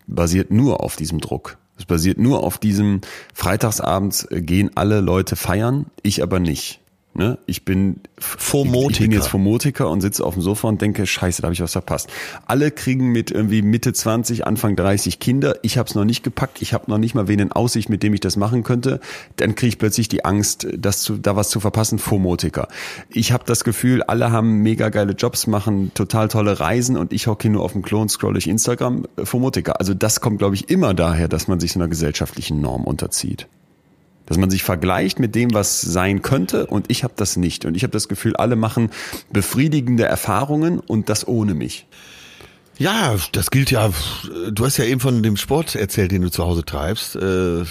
basiert 0.07 0.51
nur 0.51 0.81
auf 0.81 0.95
diesem 0.95 1.19
Druck. 1.19 1.57
Es 1.77 1.85
basiert 1.85 2.17
nur 2.17 2.43
auf 2.43 2.57
diesem 2.57 3.01
Freitagsabends 3.33 4.27
gehen 4.31 4.71
alle 4.75 4.99
Leute 4.99 5.35
feiern, 5.35 5.85
ich 6.01 6.23
aber 6.23 6.39
nicht. 6.39 6.81
Ne? 7.17 7.39
Ich 7.47 7.65
bin 7.65 8.01
Fomotiker. 8.19 8.91
Ich 8.91 8.99
bin 8.99 9.11
jetzt 9.11 9.27
Fomotiker 9.27 9.89
und 9.89 10.01
sitze 10.01 10.23
auf 10.23 10.35
dem 10.35 10.43
Sofa 10.43 10.67
und 10.67 10.83
denke, 10.83 11.07
scheiße, 11.07 11.41
da 11.41 11.47
habe 11.47 11.53
ich 11.53 11.61
was 11.61 11.71
verpasst. 11.71 12.11
Alle 12.45 12.69
kriegen 12.69 13.07
mit 13.07 13.31
irgendwie 13.31 13.63
Mitte 13.63 13.91
20, 13.91 14.45
Anfang 14.45 14.75
30 14.75 15.19
Kinder. 15.19 15.55
Ich 15.63 15.79
habe 15.79 15.89
es 15.89 15.95
noch 15.95 16.05
nicht 16.05 16.21
gepackt. 16.21 16.61
Ich 16.61 16.73
habe 16.73 16.91
noch 16.91 16.99
nicht 16.99 17.15
mal 17.15 17.27
wen 17.27 17.39
in 17.39 17.51
Aussicht, 17.51 17.89
mit 17.89 18.03
dem 18.03 18.13
ich 18.13 18.19
das 18.19 18.35
machen 18.37 18.61
könnte. 18.61 18.99
Dann 19.37 19.55
kriege 19.55 19.69
ich 19.69 19.79
plötzlich 19.79 20.09
die 20.09 20.25
Angst, 20.25 20.67
das 20.77 21.01
zu, 21.01 21.17
da 21.17 21.35
was 21.35 21.49
zu 21.49 21.59
verpassen. 21.59 21.97
Fomotiker. 21.97 22.67
Ich 23.09 23.31
habe 23.31 23.45
das 23.47 23.63
Gefühl, 23.63 24.03
alle 24.03 24.31
haben 24.31 24.61
mega 24.61 24.89
geile 24.89 25.13
Jobs, 25.13 25.47
machen 25.47 25.91
total 25.95 26.27
tolle 26.27 26.59
Reisen 26.59 26.97
und 26.97 27.13
ich 27.13 27.25
hocke 27.25 27.49
nur 27.49 27.63
auf 27.63 27.71
dem 27.71 27.81
Klo 27.81 27.99
und 27.99 28.11
scroll 28.11 28.33
durch 28.33 28.45
Instagram. 28.45 29.07
Fomotiker. 29.23 29.79
Also 29.79 29.95
das 29.95 30.21
kommt, 30.21 30.37
glaube 30.37 30.53
ich, 30.53 30.69
immer 30.69 30.93
daher, 30.93 31.27
dass 31.27 31.47
man 31.47 31.59
sich 31.59 31.71
so 31.71 31.79
einer 31.79 31.89
gesellschaftlichen 31.89 32.61
Norm 32.61 32.83
unterzieht. 32.83 33.47
Dass 34.27 34.37
man 34.37 34.49
sich 34.49 34.63
vergleicht 34.63 35.19
mit 35.19 35.33
dem, 35.35 35.53
was 35.53 35.81
sein 35.81 36.21
könnte 36.21 36.67
und 36.67 36.85
ich 36.89 37.03
habe 37.03 37.13
das 37.15 37.37
nicht. 37.37 37.65
Und 37.65 37.75
ich 37.75 37.83
habe 37.83 37.91
das 37.91 38.07
Gefühl, 38.07 38.35
alle 38.35 38.55
machen 38.55 38.91
befriedigende 39.31 40.03
Erfahrungen 40.03 40.79
und 40.79 41.09
das 41.09 41.27
ohne 41.27 41.53
mich. 41.53 41.87
Ja, 42.77 43.15
das 43.31 43.49
gilt 43.49 43.71
ja. 43.71 43.89
Du 44.51 44.65
hast 44.65 44.77
ja 44.77 44.85
eben 44.85 44.99
von 44.99 45.23
dem 45.23 45.37
Sport 45.37 45.75
erzählt, 45.75 46.11
den 46.11 46.21
du 46.21 46.29
zu 46.29 46.43
Hause 46.45 46.63
treibst. 46.63 47.15
Äh, 47.15 47.63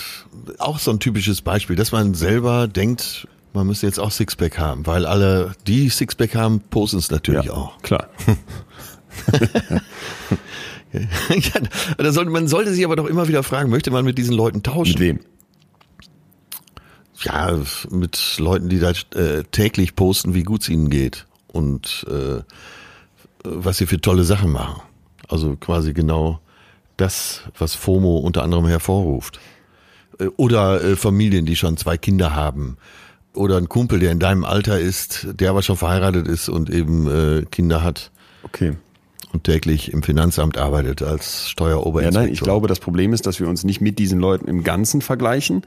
auch 0.59 0.79
so 0.79 0.91
ein 0.91 0.99
typisches 0.99 1.43
Beispiel, 1.43 1.77
dass 1.77 1.93
man 1.93 2.15
selber 2.15 2.67
denkt, 2.67 3.29
man 3.53 3.67
müsste 3.67 3.87
jetzt 3.87 4.01
auch 4.01 4.11
Sixpack 4.11 4.59
haben, 4.59 4.87
weil 4.87 5.07
alle, 5.07 5.53
die 5.67 5.89
Sixpack 5.89 6.35
haben, 6.35 6.61
posten 6.61 6.99
es 6.99 7.11
natürlich 7.11 7.47
ja, 7.47 7.53
auch. 7.53 7.81
Klar. 7.83 8.09
ja, 10.93 12.25
man 12.25 12.49
sollte 12.49 12.75
sich 12.75 12.85
aber 12.85 12.97
doch 12.97 13.07
immer 13.07 13.29
wieder 13.29 13.43
fragen, 13.43 13.71
möchte 13.71 13.91
man 13.91 14.05
mit 14.05 14.19
diesen 14.19 14.35
Leuten 14.35 14.63
tauschen? 14.63 14.93
Mit 14.93 15.01
wem? 15.01 15.21
Ja, 17.23 17.59
mit 17.91 18.37
Leuten, 18.39 18.69
die 18.69 18.79
da 18.79 18.91
äh, 19.15 19.43
täglich 19.51 19.97
posten, 19.97 20.35
wie 20.35 20.43
gut 20.43 20.63
es 20.63 20.69
ihnen 20.69 20.91
geht 20.91 21.27
und 21.49 22.07
äh, 22.11 22.43
was 23.43 23.79
sie 23.79 23.87
für 23.87 24.01
tolle 24.01 24.25
Sachen 24.25 24.53
machen. 24.53 24.83
Also 25.29 25.57
quasi 25.57 25.93
genau 25.93 26.41
das, 26.97 27.43
was 27.59 27.75
FOMO 27.75 28.19
unter 28.19 28.43
anderem 28.43 28.67
hervorruft. 28.67 29.41
Äh, 30.19 30.27
oder 30.37 30.83
äh, 30.83 30.97
Familien, 30.97 31.47
die 31.47 31.57
schon 31.57 31.77
zwei 31.77 31.97
Kinder 31.97 32.35
haben. 32.35 32.77
Oder 33.35 33.59
ein 33.59 33.69
Kumpel, 33.69 33.99
der 33.99 34.13
in 34.13 34.19
deinem 34.19 34.45
Alter 34.45 34.79
ist, 34.79 35.27
der 35.33 35.51
aber 35.51 35.63
schon 35.63 35.77
verheiratet 35.77 36.27
ist 36.27 36.49
und 36.49 36.71
eben 36.71 37.07
äh, 37.07 37.45
Kinder 37.51 37.83
hat. 37.83 38.11
Okay 38.43 38.77
und 39.33 39.45
täglich 39.45 39.93
im 39.93 40.03
Finanzamt 40.03 40.59
arbeitet 40.59 41.03
als 41.03 41.49
Steueroberinspektor. 41.51 42.23
Ja, 42.23 42.27
nein, 42.27 42.33
ich 42.33 42.41
glaube, 42.41 42.69
das 42.69 42.81
Problem 42.81 43.13
ist, 43.13 43.27
dass 43.27 43.41
wir 43.41 43.49
uns 43.49 43.65
nicht 43.65 43.81
mit 43.81 43.99
diesen 43.99 44.19
Leuten 44.19 44.49
im 44.49 44.65
Ganzen 44.65 45.03
vergleichen, 45.03 45.63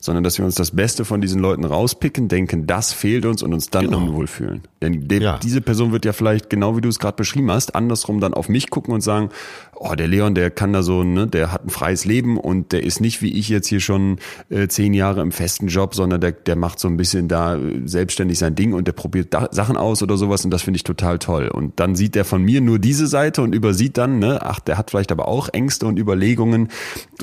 sondern 0.00 0.24
dass 0.24 0.38
wir 0.38 0.44
uns 0.46 0.54
das 0.54 0.70
Beste 0.70 1.04
von 1.04 1.20
diesen 1.20 1.40
Leuten 1.40 1.64
rauspicken, 1.64 2.28
denken, 2.28 2.66
das 2.66 2.92
fehlt 2.92 3.26
uns 3.26 3.42
und 3.42 3.52
uns 3.52 3.68
dann 3.68 3.86
genau. 3.86 3.98
unwohl 3.98 4.26
fühlen. 4.26 4.62
Denn 4.82 5.08
de, 5.08 5.22
ja. 5.22 5.38
diese 5.38 5.60
Person 5.60 5.92
wird 5.92 6.06
ja 6.06 6.14
vielleicht, 6.14 6.48
genau 6.48 6.76
wie 6.76 6.80
du 6.80 6.88
es 6.88 6.98
gerade 6.98 7.16
beschrieben 7.16 7.50
hast, 7.50 7.74
andersrum 7.74 8.20
dann 8.20 8.32
auf 8.32 8.48
mich 8.48 8.70
gucken 8.70 8.94
und 8.94 9.02
sagen, 9.02 9.28
oh, 9.74 9.94
der 9.94 10.08
Leon, 10.08 10.34
der 10.34 10.50
kann 10.50 10.72
da 10.72 10.82
so, 10.82 11.04
ne, 11.04 11.26
der 11.26 11.52
hat 11.52 11.66
ein 11.66 11.70
freies 11.70 12.06
Leben 12.06 12.38
und 12.38 12.72
der 12.72 12.82
ist 12.82 13.00
nicht 13.00 13.20
wie 13.20 13.32
ich 13.32 13.50
jetzt 13.50 13.66
hier 13.66 13.80
schon 13.80 14.18
äh, 14.48 14.68
zehn 14.68 14.94
Jahre 14.94 15.20
im 15.20 15.32
festen 15.32 15.68
Job, 15.68 15.94
sondern 15.94 16.20
der, 16.20 16.32
der 16.32 16.56
macht 16.56 16.80
so 16.80 16.88
ein 16.88 16.96
bisschen 16.96 17.28
da 17.28 17.56
äh, 17.56 17.82
selbstständig 17.84 18.38
sein 18.38 18.54
Ding 18.54 18.72
und 18.72 18.86
der 18.86 18.92
probiert 18.92 19.34
da 19.34 19.48
Sachen 19.50 19.76
aus 19.76 20.02
oder 20.02 20.16
sowas 20.16 20.44
und 20.44 20.50
das 20.50 20.62
finde 20.62 20.76
ich 20.76 20.84
total 20.84 21.18
toll. 21.18 21.48
Und 21.48 21.78
dann 21.78 21.94
sieht 21.94 22.14
der 22.14 22.24
von 22.24 22.42
mir 22.42 22.62
nur 22.62 22.78
diese 22.78 22.99
Seite 23.06 23.42
und 23.42 23.54
übersieht 23.54 23.98
dann, 23.98 24.18
ne, 24.18 24.40
ach, 24.42 24.60
der 24.60 24.78
hat 24.78 24.90
vielleicht 24.90 25.12
aber 25.12 25.28
auch 25.28 25.48
Ängste 25.48 25.86
und 25.86 25.98
Überlegungen 25.98 26.68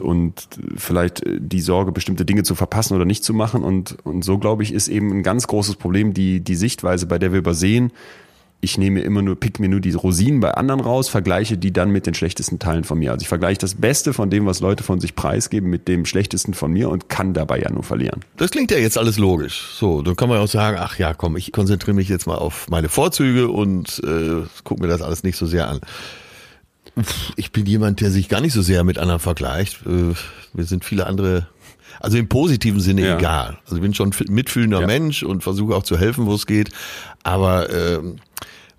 und 0.01 0.47
vielleicht 0.75 1.25
äh, 1.25 1.39
die 1.39 1.61
Sorge, 1.61 1.91
bestimmte 1.91 2.25
Dinge 2.25 2.43
zu 2.43 2.55
verpassen 2.55 2.95
oder 2.95 3.05
nicht 3.05 3.23
zu 3.23 3.34
machen. 3.34 3.63
Und, 3.63 3.97
und 4.03 4.23
so, 4.23 4.38
glaube 4.38 4.63
ich, 4.63 4.73
ist 4.73 4.88
eben 4.88 5.11
ein 5.11 5.23
ganz 5.23 5.47
großes 5.47 5.75
Problem 5.75 6.13
die, 6.13 6.41
die 6.41 6.55
Sichtweise, 6.55 7.05
bei 7.05 7.19
der 7.19 7.32
wir 7.32 7.39
übersehen, 7.39 7.91
ich 8.60 8.78
nehme 8.78 9.01
immer 9.01 9.22
nur, 9.22 9.39
pick 9.39 9.60
mir 9.60 9.70
nur 9.70 9.80
die 9.80 9.91
Rosinen 9.91 10.39
bei 10.39 10.51
anderen 10.51 10.80
raus, 10.80 11.10
vergleiche 11.10 11.58
die 11.58 11.72
dann 11.72 11.91
mit 11.91 12.08
den 12.08 12.16
schlechtesten 12.16 12.58
Teilen 12.58 12.84
von 12.84 12.97
mir. 12.97 13.12
Also 13.12 13.22
ich 13.22 13.28
vergleiche 13.28 13.60
das 13.60 13.76
Beste 13.76 14.14
von 14.14 14.32
dem, 14.32 14.47
was 14.47 14.62
Leute 14.62 14.84
von 14.84 14.99
sich 14.99 15.16
preisgeben, 15.16 15.70
mit 15.70 15.88
dem 15.88 16.05
schlechtesten 16.05 16.55
von 16.55 16.72
mir 16.72 16.89
und 16.89 17.08
kann 17.08 17.34
dabei 17.34 17.60
ja 17.60 17.72
nur 17.72 17.84
verlieren. 17.84 18.22
Das 18.38 18.49
klingt 18.49 18.72
ja 18.72 18.78
jetzt 18.78 18.97
alles 18.97 19.20
logisch. 19.20 19.76
So, 19.76 20.01
dann 20.01 20.16
kann 20.16 20.28
man 20.28 20.39
auch 20.39 20.47
sagen, 20.47 20.78
ach 20.80 20.97
ja, 20.97 21.14
komm, 21.14 21.38
ich 21.38 21.51
konzentriere 21.51 21.95
mich 21.95 22.10
jetzt 22.10 22.26
mal 22.26 22.36
auf 22.36 22.68
meine 22.70 22.89
Vorzüge 22.89 23.49
und 23.49 24.01
äh, 24.03 24.43
guck 24.64 24.80
mir 24.80 24.88
das 24.88 25.03
alles 25.03 25.24
nicht 25.24 25.38
so 25.38 25.45
sehr 25.45 25.70
an. 25.70 25.80
Ich 27.36 27.51
bin 27.51 27.68
jemand, 27.68 28.01
der 28.01 28.10
sich 28.10 28.28
gar 28.28 28.41
nicht 28.41 28.53
so 28.53 28.64
sehr 28.64 28.84
mit 28.84 28.97
anderen 28.97 29.20
vergleicht. 29.20 29.86
Äh, 29.86 30.16
wir 30.53 30.64
sind 30.64 30.84
viele 30.84 31.05
andere 31.05 31.47
also 32.00 32.18
im 32.18 32.28
positiven 32.28 32.80
Sinne 32.80 33.02
ja. 33.02 33.18
egal. 33.18 33.58
Also 33.64 33.76
ich 33.76 33.82
bin 33.82 33.93
schon 33.93 34.14
mitfühlender 34.30 34.82
ja. 34.82 34.88
Mensch 34.88 35.24
und 35.24 35.43
versuche 35.43 35.76
auch 35.76 35.84
zu 35.84 35.98
helfen, 35.98 36.26
wo 36.26 36.34
es 36.34 36.45
geht. 36.45 36.70
Aber 37.24 37.70
äh, 37.70 38.00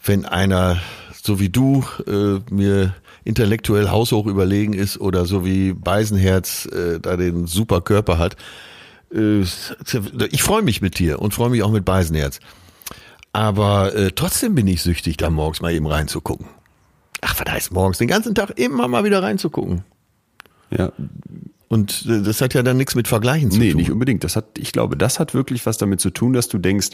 wenn 0.05 0.25
einer 0.25 0.79
so 1.23 1.41
wie 1.41 1.49
du 1.49 1.85
äh, 2.07 2.41
mir 2.53 2.95
intellektuell 3.25 3.91
haushoch 3.91 4.27
überlegen 4.27 4.73
ist 4.73 4.99
oder 4.99 5.27
so 5.27 5.45
wie 5.45 5.75
Beisenherz 5.75 6.67
äh, 6.67 6.99
da 7.01 7.17
den 7.17 7.47
super 7.47 7.81
Körper 7.83 8.19
hat, 8.19 8.37
äh, 9.15 9.41
ich 10.31 10.43
freue 10.43 10.63
mich 10.63 10.81
mit 10.81 10.99
dir 10.99 11.21
und 11.21 11.35
freue 11.35 11.51
mich 11.51 11.63
auch 11.63 11.71
mit 11.71 11.85
Beisenherz. 11.85 12.41
Aber 13.33 13.95
äh, 13.95 14.11
trotzdem 14.15 14.55
bin 14.55 14.67
ich 14.67 14.83
süchtig, 14.83 15.19
da 15.19 15.29
morgens 15.29 15.61
mal 15.61 15.73
eben 15.73 15.87
reinzugucken. 15.87 16.47
Ach, 17.21 17.35
was 17.39 17.53
heißt 17.53 17.73
morgens? 17.73 17.99
Den 17.99 18.09
ganzen 18.09 18.35
Tag 18.35 18.59
immer 18.59 18.89
mal 18.89 19.05
wieder 19.05 19.23
reinzugucken. 19.23 19.85
Ja, 20.71 20.93
und 21.69 22.07
äh, 22.09 22.23
das 22.23 22.41
hat 22.41 22.55
ja 22.55 22.63
dann 22.63 22.79
nichts 22.79 22.95
mit 22.95 23.09
Vergleichen 23.09 23.51
zu 23.51 23.59
nee, 23.59 23.71
tun. 23.71 23.77
Nee, 23.77 23.83
nicht 23.83 23.93
unbedingt. 23.93 24.25
Das 24.25 24.37
hat, 24.37 24.59
ich 24.59 24.73
glaube, 24.73 24.97
das 24.97 25.21
hat 25.21 25.35
wirklich 25.35 25.67
was 25.67 25.77
damit 25.77 26.01
zu 26.01 26.11
tun, 26.11 26.33
dass 26.33 26.49
du 26.49 26.59
denkst, 26.59 26.91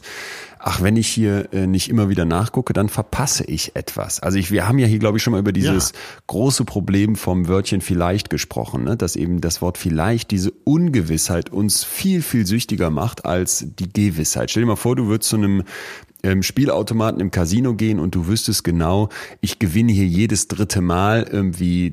ach, 0.58 0.82
wenn 0.82 0.96
ich 0.96 1.06
hier 1.06 1.52
äh, 1.52 1.66
nicht 1.66 1.88
immer 1.88 2.08
wieder 2.08 2.24
nachgucke, 2.24 2.72
dann 2.72 2.88
verpasse 2.88 3.44
ich 3.44 3.76
etwas. 3.76 4.20
Also 4.20 4.36
ich, 4.36 4.50
wir 4.50 4.66
haben 4.66 4.78
ja 4.78 4.86
hier, 4.86 4.98
glaube 4.98 5.18
ich, 5.18 5.22
schon 5.22 5.32
mal 5.32 5.38
über 5.38 5.52
dieses 5.52 5.92
ja. 5.92 5.98
große 6.26 6.64
Problem 6.64 7.14
vom 7.14 7.46
Wörtchen 7.46 7.80
vielleicht 7.80 8.30
gesprochen, 8.30 8.84
ne? 8.84 8.96
dass 8.96 9.14
eben 9.14 9.40
das 9.40 9.62
Wort 9.62 9.78
vielleicht 9.78 10.32
diese 10.32 10.50
Ungewissheit 10.50 11.50
uns 11.50 11.84
viel, 11.84 12.20
viel 12.20 12.44
süchtiger 12.44 12.90
macht 12.90 13.24
als 13.24 13.66
die 13.78 13.92
Gewissheit. 13.92 14.50
Stell 14.50 14.64
dir 14.64 14.68
mal 14.68 14.76
vor, 14.76 14.96
du 14.96 15.06
würdest 15.06 15.30
zu 15.30 15.36
einem 15.36 15.62
ähm, 16.24 16.42
Spielautomaten 16.42 17.20
im 17.20 17.30
Casino 17.30 17.74
gehen 17.74 18.00
und 18.00 18.14
du 18.14 18.26
wüsstest 18.26 18.64
genau, 18.64 19.10
ich 19.40 19.58
gewinne 19.58 19.92
hier 19.92 20.06
jedes 20.06 20.48
dritte 20.48 20.80
Mal 20.80 21.28
irgendwie 21.30 21.92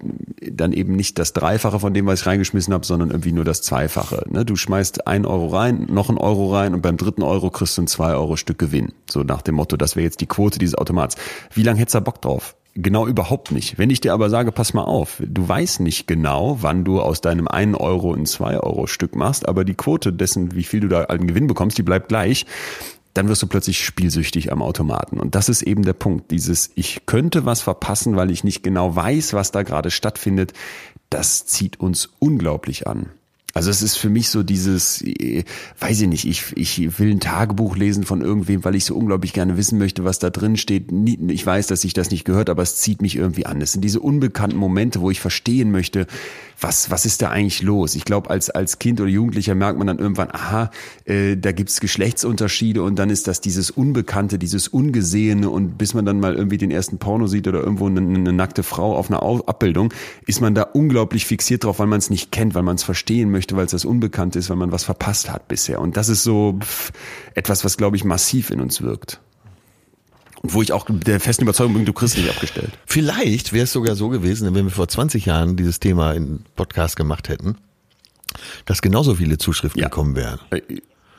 dann 0.52 0.72
eben 0.72 0.96
nicht 0.96 1.20
das 1.20 1.34
Dreifache 1.34 1.80
von 1.80 1.94
dem, 1.94 2.06
was 2.06 2.22
ich 2.22 2.26
reingeschmissen 2.26 2.74
habe, 2.74 2.86
sondern 2.86 3.12
irgendwie 3.12 3.34
nur 3.34 3.44
das 3.44 3.62
Zweifache. 3.62 4.26
Ne? 4.30 4.46
Du 4.46 4.56
schmeißt 4.56 5.06
ein 5.06 5.26
Euro 5.26 5.48
rein, 5.48 5.88
noch 5.92 6.10
ein 6.10 6.18
Euro 6.18 6.56
rein 6.56 6.74
und 6.74 6.82
beim 6.82 6.98
dritten 6.98 7.24
Euro 7.24 7.52
kriegst 7.52 7.78
du 7.78 7.84
ein 7.84 7.88
zwei 7.88 8.14
Euro 8.14 8.38
Stück 8.38 8.58
Gewinn. 8.58 8.94
So 9.10 9.24
nach 9.24 9.42
dem 9.42 9.56
Motto, 9.56 9.76
das 9.76 9.96
wäre 9.96 10.06
jetzt 10.06 10.22
die 10.22 10.28
Quote 10.28 10.58
dieses 10.58 10.76
Automats. 10.76 11.16
Wie 11.54 11.64
lange 11.64 11.80
hättest 11.80 11.96
du 11.96 12.00
da 12.00 12.04
Bock 12.04 12.22
drauf? 12.22 12.56
Genau 12.74 13.06
überhaupt 13.06 13.52
nicht. 13.52 13.78
Wenn 13.78 13.90
ich 13.90 14.00
dir 14.00 14.14
aber 14.14 14.30
sage, 14.30 14.54
pass 14.54 14.74
mal 14.74 14.86
auf, 14.86 15.22
du 15.26 15.46
weißt 15.46 15.82
nicht 15.82 16.08
genau, 16.08 16.60
wann 16.62 16.86
du 16.86 17.02
aus 17.02 17.20
deinem 17.20 17.50
einen 17.50 17.76
Euro 17.76 18.14
ein 18.14 18.26
zwei 18.26 18.58
Euro 18.58 18.88
Stück 18.88 19.14
machst, 19.14 19.50
aber 19.50 19.66
die 19.66 19.74
Quote 19.74 20.14
dessen, 20.14 20.56
wie 20.56 20.64
viel 20.64 20.80
du 20.80 20.88
da 20.88 21.04
an 21.04 21.28
Gewinn 21.28 21.48
bekommst, 21.48 21.78
die 21.78 21.84
bleibt 21.84 22.08
gleich 22.08 22.46
dann 23.14 23.28
wirst 23.28 23.42
du 23.42 23.48
plötzlich 23.48 23.84
spielsüchtig 23.84 24.52
am 24.52 24.62
Automaten. 24.62 25.20
Und 25.20 25.36
das 25.36 25.50
ist 25.50 25.62
eben 25.62 25.84
der 25.84 25.94
Punkt. 25.94 26.32
Dieses, 26.32 26.72
ich 26.76 27.06
könnte 27.06 27.46
was 27.46 27.62
verpassen, 27.62 28.16
weil 28.16 28.32
ich 28.32 28.44
nicht 28.44 28.64
genau 28.64 28.96
weiß, 28.96 29.34
was 29.34 29.52
da 29.52 29.64
gerade 29.64 29.92
stattfindet, 29.92 30.54
das 31.10 31.46
zieht 31.46 31.80
uns 31.80 32.10
unglaublich 32.20 32.88
an. 32.88 33.10
Also 33.54 33.70
es 33.70 33.82
ist 33.82 33.98
für 33.98 34.10
mich 34.10 34.30
so 34.30 34.44
dieses, 34.44 35.02
äh, 35.02 35.44
weiß 35.80 36.02
ich 36.02 36.08
nicht, 36.08 36.26
ich, 36.26 36.56
ich 36.56 37.00
will 37.00 37.12
ein 37.12 37.20
Tagebuch 37.20 37.76
lesen 37.76 38.06
von 38.06 38.22
irgendwem, 38.22 38.64
weil 38.64 38.76
ich 38.76 38.86
so 38.86 38.96
unglaublich 38.96 39.34
gerne 39.34 39.58
wissen 39.58 39.78
möchte, 39.78 40.06
was 40.06 40.20
da 40.20 40.30
drin 40.30 40.56
steht. 40.56 40.90
Ich 41.28 41.46
weiß, 41.46 41.68
dass 41.68 41.84
ich 41.84 41.94
das 41.94 42.12
nicht 42.12 42.24
gehört, 42.24 42.50
aber 42.50 42.64
es 42.64 42.78
zieht 42.78 43.02
mich 43.02 43.18
irgendwie 43.18 43.46
an. 43.46 43.62
Es 43.62 43.74
sind 43.74 43.84
diese 43.84 44.00
unbekannten 44.00 44.56
Momente, 44.56 45.02
wo 45.02 45.12
ich 45.12 45.20
verstehen 45.20 45.70
möchte, 45.72 46.08
was, 46.62 46.92
was 46.92 47.06
ist 47.06 47.22
da 47.22 47.30
eigentlich 47.30 47.62
los? 47.62 47.96
Ich 47.96 48.06
glaube, 48.06 48.30
als, 48.30 48.50
als 48.50 48.80
Kind 48.80 49.02
oder 49.02 49.10
Jugendlicher 49.10 49.56
merkt 49.56 49.78
man 49.78 49.88
dann 49.88 50.00
irgendwann, 50.00 50.30
aha, 50.32 50.72
äh, 51.06 51.36
da 51.36 51.52
gibt's 51.52 51.80
Geschlechtsunterschiede 51.80 52.84
und 52.84 52.98
dann 52.98 53.10
ist 53.10 53.28
das 53.28 53.42
dieses 53.42 53.72
Unbekannte, 53.72 54.38
dieses 54.38 54.68
Ungesehene 54.68 55.50
und 55.50 55.78
bis 55.78 55.94
man 55.94 56.06
dann 56.06 56.20
mal 56.20 56.36
irgendwie 56.36 56.58
den 56.58 56.72
ersten 56.72 57.00
Porno 57.00 57.28
sieht 57.28 57.48
oder 57.48 57.62
irgendwo 57.62 57.88
eine, 57.88 58.00
eine 58.00 58.34
nackte 58.34 58.64
Frau 58.64 58.96
auf 58.96 59.10
einer 59.10 59.22
Abbildung, 59.22 59.94
ist 60.28 60.42
man 60.42 60.56
da 60.56 60.64
unglaublich 60.64 61.26
fixiert 61.26 61.64
drauf, 61.64 61.80
weil 61.80 61.88
man 61.88 62.00
es 62.00 62.10
nicht 62.10 62.32
kennt, 62.32 62.56
weil 62.56 62.64
man 62.64 62.76
es 62.76 62.84
verstehen 62.84 63.32
möchte, 63.32 63.56
weil 63.56 63.66
es 63.66 63.72
das 63.72 63.86
Unbekannte 63.86 64.40
ist, 64.40 64.50
weil 64.50 64.58
man 64.58 64.72
was 64.72 64.84
verpasst 64.84 65.32
hat 65.32 65.48
bisher. 65.48 65.82
Und 65.82 65.98
das 65.98 66.10
ist 66.10 66.24
so 66.24 66.58
pff, 66.60 66.92
etwas, 67.34 67.66
was, 67.66 67.78
glaube 67.78 67.96
ich, 67.96 68.04
massiv 68.04 68.52
in 68.52 68.62
uns 68.62 68.82
wirkt. 68.82 69.20
Und 70.42 70.54
wo 70.54 70.62
ich 70.62 70.72
auch 70.72 70.88
der 70.90 71.20
festen 71.20 71.44
Überzeugung 71.44 71.76
bin, 71.76 71.86
du 71.86 71.94
kriegst 71.94 72.18
nicht 72.18 72.30
abgestellt. 72.30 72.72
Vielleicht 72.86 73.54
wäre 73.54 73.66
es 73.66 73.72
sogar 73.72 73.96
so 73.96 74.10
gewesen, 74.10 74.54
wenn 74.56 74.66
wir 74.66 74.72
vor 74.72 74.88
20 74.88 75.26
Jahren 75.26 75.56
dieses 75.56 75.80
Thema 75.80 76.14
in 76.14 76.44
Podcast 76.56 76.96
gemacht 76.96 77.30
hätten, 77.30 77.58
dass 78.66 78.82
genauso 78.82 79.16
viele 79.16 79.38
Zuschriften 79.38 79.82
ja. 79.82 79.88
gekommen 79.88 80.16
wären. 80.16 80.40
Äh, 80.50 80.62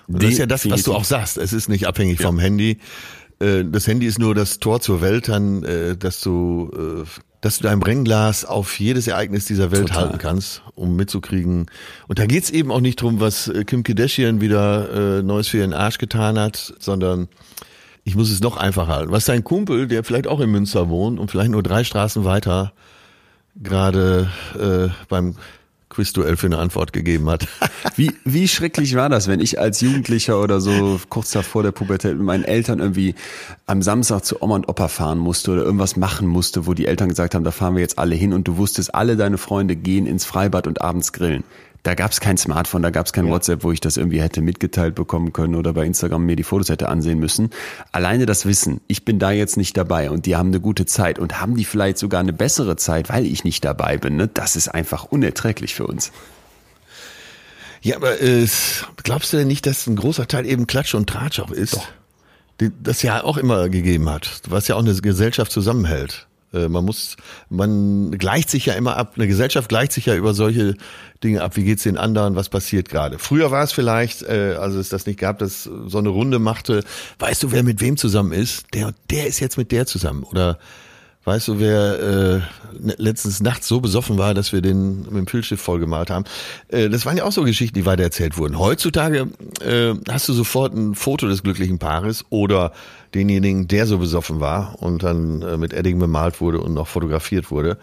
Und 0.08 0.22
das 0.22 0.32
ist 0.32 0.38
ja 0.38 0.46
das, 0.46 0.68
was 0.68 0.82
du 0.82 0.92
auch 0.92 1.04
sagst. 1.04 1.38
Es 1.38 1.52
ist 1.52 1.68
nicht 1.68 1.86
abhängig 1.86 2.18
ja. 2.18 2.26
vom 2.26 2.40
Handy. 2.40 2.78
Äh, 3.38 3.64
das 3.64 3.86
Handy 3.86 4.06
ist 4.06 4.18
nur 4.18 4.34
das 4.34 4.58
Tor 4.58 4.80
zur 4.80 5.00
Welt, 5.00 5.28
dann, 5.28 5.62
äh, 5.62 5.96
dass 5.96 6.20
du, 6.20 7.04
dass 7.40 7.58
du 7.58 7.62
dein 7.62 7.78
Brennglas 7.78 8.44
auf 8.44 8.80
jedes 8.80 9.06
Ereignis 9.06 9.44
dieser 9.44 9.70
Welt 9.70 9.86
Total. 9.86 10.06
halten 10.06 10.18
kannst, 10.18 10.62
um 10.74 10.96
mitzukriegen. 10.96 11.66
Und 12.08 12.18
da 12.18 12.26
geht's 12.26 12.50
eben 12.50 12.72
auch 12.72 12.80
nicht 12.80 13.00
drum, 13.00 13.20
was 13.20 13.52
Kim 13.66 13.84
Kardashian 13.84 14.40
wieder 14.40 15.22
Neues 15.22 15.46
für 15.46 15.58
ihren 15.58 15.74
Arsch 15.74 15.98
getan 15.98 16.40
hat, 16.40 16.74
sondern 16.80 17.28
ich 18.04 18.16
muss 18.16 18.30
es 18.30 18.40
noch 18.40 18.56
einfacher 18.56 18.94
halten. 18.94 19.12
Was 19.12 19.24
dein 19.24 19.44
Kumpel, 19.44 19.86
der 19.86 20.04
vielleicht 20.04 20.26
auch 20.26 20.40
in 20.40 20.50
Münster 20.50 20.88
wohnt 20.88 21.20
und 21.20 21.30
vielleicht 21.30 21.50
nur 21.50 21.62
drei 21.62 21.84
Straßen 21.84 22.24
weiter 22.24 22.72
gerade 23.54 24.30
äh, 24.58 24.88
beim 25.08 25.36
Quizduell 25.90 26.38
für 26.38 26.46
eine 26.46 26.56
Antwort 26.56 26.94
gegeben 26.94 27.28
hat. 27.28 27.46
Wie, 27.96 28.10
wie 28.24 28.48
schrecklich 28.48 28.94
war 28.96 29.10
das, 29.10 29.28
wenn 29.28 29.40
ich 29.40 29.60
als 29.60 29.82
Jugendlicher 29.82 30.40
oder 30.40 30.62
so 30.62 30.98
kurz 31.10 31.32
davor 31.32 31.62
der 31.62 31.72
Pubertät 31.72 32.16
mit 32.16 32.24
meinen 32.24 32.44
Eltern 32.44 32.78
irgendwie 32.78 33.14
am 33.66 33.82
Samstag 33.82 34.24
zu 34.24 34.40
Oma 34.42 34.54
und 34.54 34.68
Opa 34.70 34.88
fahren 34.88 35.18
musste 35.18 35.50
oder 35.50 35.62
irgendwas 35.62 35.96
machen 35.96 36.26
musste, 36.26 36.66
wo 36.66 36.72
die 36.72 36.86
Eltern 36.86 37.10
gesagt 37.10 37.34
haben, 37.34 37.44
da 37.44 37.50
fahren 37.50 37.74
wir 37.74 37.82
jetzt 37.82 37.98
alle 37.98 38.14
hin 38.14 38.32
und 38.32 38.48
du 38.48 38.56
wusstest, 38.56 38.94
alle 38.94 39.16
deine 39.16 39.36
Freunde 39.36 39.76
gehen 39.76 40.06
ins 40.06 40.24
Freibad 40.24 40.66
und 40.66 40.80
abends 40.80 41.12
grillen 41.12 41.44
Da 41.82 41.94
gab 41.94 42.12
es 42.12 42.20
kein 42.20 42.36
Smartphone, 42.36 42.82
da 42.82 42.90
gab 42.90 43.06
es 43.06 43.12
kein 43.12 43.26
ja. 43.26 43.32
WhatsApp, 43.32 43.64
wo 43.64 43.72
ich 43.72 43.80
das 43.80 43.96
irgendwie 43.96 44.22
hätte 44.22 44.40
mitgeteilt 44.40 44.94
bekommen 44.94 45.32
können 45.32 45.56
oder 45.56 45.72
bei 45.72 45.84
Instagram 45.84 46.24
mir 46.24 46.36
die 46.36 46.44
Fotos 46.44 46.68
hätte 46.68 46.88
ansehen 46.88 47.18
müssen. 47.18 47.50
Alleine 47.90 48.24
das 48.24 48.46
Wissen, 48.46 48.80
ich 48.86 49.04
bin 49.04 49.18
da 49.18 49.32
jetzt 49.32 49.56
nicht 49.56 49.76
dabei 49.76 50.10
und 50.10 50.26
die 50.26 50.36
haben 50.36 50.48
eine 50.48 50.60
gute 50.60 50.86
Zeit 50.86 51.18
und 51.18 51.40
haben 51.40 51.56
die 51.56 51.64
vielleicht 51.64 51.98
sogar 51.98 52.20
eine 52.20 52.32
bessere 52.32 52.76
Zeit, 52.76 53.08
weil 53.08 53.26
ich 53.26 53.42
nicht 53.42 53.64
dabei 53.64 53.98
bin, 53.98 54.16
ne? 54.16 54.28
das 54.28 54.54
ist 54.54 54.68
einfach 54.68 55.04
unerträglich 55.04 55.74
für 55.74 55.86
uns. 55.86 56.12
Ja, 57.80 57.96
aber 57.96 58.20
äh, 58.22 58.46
glaubst 59.02 59.32
du 59.32 59.38
denn 59.38 59.48
nicht, 59.48 59.66
dass 59.66 59.88
ein 59.88 59.96
großer 59.96 60.28
Teil 60.28 60.46
eben 60.46 60.68
Klatsch 60.68 60.94
und 60.94 61.08
Tratsch 61.08 61.40
auch 61.40 61.50
ist? 61.50 61.74
Doch. 61.74 61.88
Die, 62.60 62.70
das 62.80 63.02
ja 63.02 63.24
auch 63.24 63.38
immer 63.38 63.68
gegeben 63.68 64.08
hat, 64.08 64.40
was 64.48 64.68
ja 64.68 64.76
auch 64.76 64.80
eine 64.80 64.94
Gesellschaft 64.94 65.50
zusammenhält. 65.50 66.28
Äh, 66.52 66.68
man 66.68 66.84
muss, 66.84 67.16
man 67.48 68.10
gleicht 68.18 68.50
sich 68.50 68.66
ja 68.66 68.74
immer 68.74 68.96
ab, 68.96 69.14
eine 69.16 69.26
Gesellschaft 69.26 69.68
gleicht 69.68 69.92
sich 69.92 70.06
ja 70.06 70.14
über 70.14 70.34
solche 70.34 70.76
Dinge 71.22 71.42
ab, 71.42 71.56
wie 71.56 71.64
geht's 71.64 71.84
den 71.84 71.98
anderen, 71.98 72.36
was 72.36 72.48
passiert 72.48 72.88
gerade. 72.88 73.18
Früher 73.18 73.50
war 73.50 73.62
es 73.62 73.72
vielleicht, 73.72 74.22
äh, 74.22 74.56
also 74.58 74.78
es 74.78 74.88
das 74.88 75.06
nicht 75.06 75.18
gab, 75.18 75.38
dass 75.38 75.64
so 75.64 75.98
eine 75.98 76.08
Runde 76.08 76.38
machte, 76.38 76.84
weißt 77.18 77.42
du, 77.42 77.52
wer 77.52 77.62
mit 77.62 77.80
wem 77.80 77.96
zusammen 77.96 78.32
ist? 78.32 78.66
Der 78.74 78.92
der 79.10 79.26
ist 79.26 79.40
jetzt 79.40 79.56
mit 79.56 79.72
der 79.72 79.86
zusammen. 79.86 80.24
Oder 80.24 80.58
Weißt 81.24 81.46
du, 81.46 81.60
wer 81.60 82.00
äh, 82.00 82.40
ne, 82.80 82.94
letztens 82.98 83.40
nachts 83.40 83.68
so 83.68 83.80
besoffen 83.80 84.18
war, 84.18 84.34
dass 84.34 84.52
wir 84.52 84.60
den 84.60 85.02
mit 85.02 85.14
dem 85.14 85.26
Filzstift 85.28 85.62
vollgemalt 85.62 86.10
haben? 86.10 86.24
Äh, 86.66 86.88
das 86.88 87.06
waren 87.06 87.16
ja 87.16 87.22
auch 87.22 87.30
so 87.30 87.44
Geschichten, 87.44 87.78
die 87.78 87.86
weiter 87.86 88.02
erzählt 88.02 88.38
wurden. 88.38 88.58
Heutzutage 88.58 89.28
äh, 89.60 89.94
hast 90.10 90.28
du 90.28 90.32
sofort 90.32 90.74
ein 90.74 90.96
Foto 90.96 91.28
des 91.28 91.44
glücklichen 91.44 91.78
Paares 91.78 92.24
oder 92.30 92.72
denjenigen, 93.14 93.68
der 93.68 93.86
so 93.86 93.98
besoffen 93.98 94.40
war 94.40 94.82
und 94.82 95.02
dann 95.02 95.42
äh, 95.42 95.56
mit 95.56 95.72
Edding 95.72 95.98
bemalt 95.98 96.40
wurde 96.40 96.60
und 96.60 96.74
noch 96.74 96.88
fotografiert 96.88 97.50
wurde. 97.50 97.78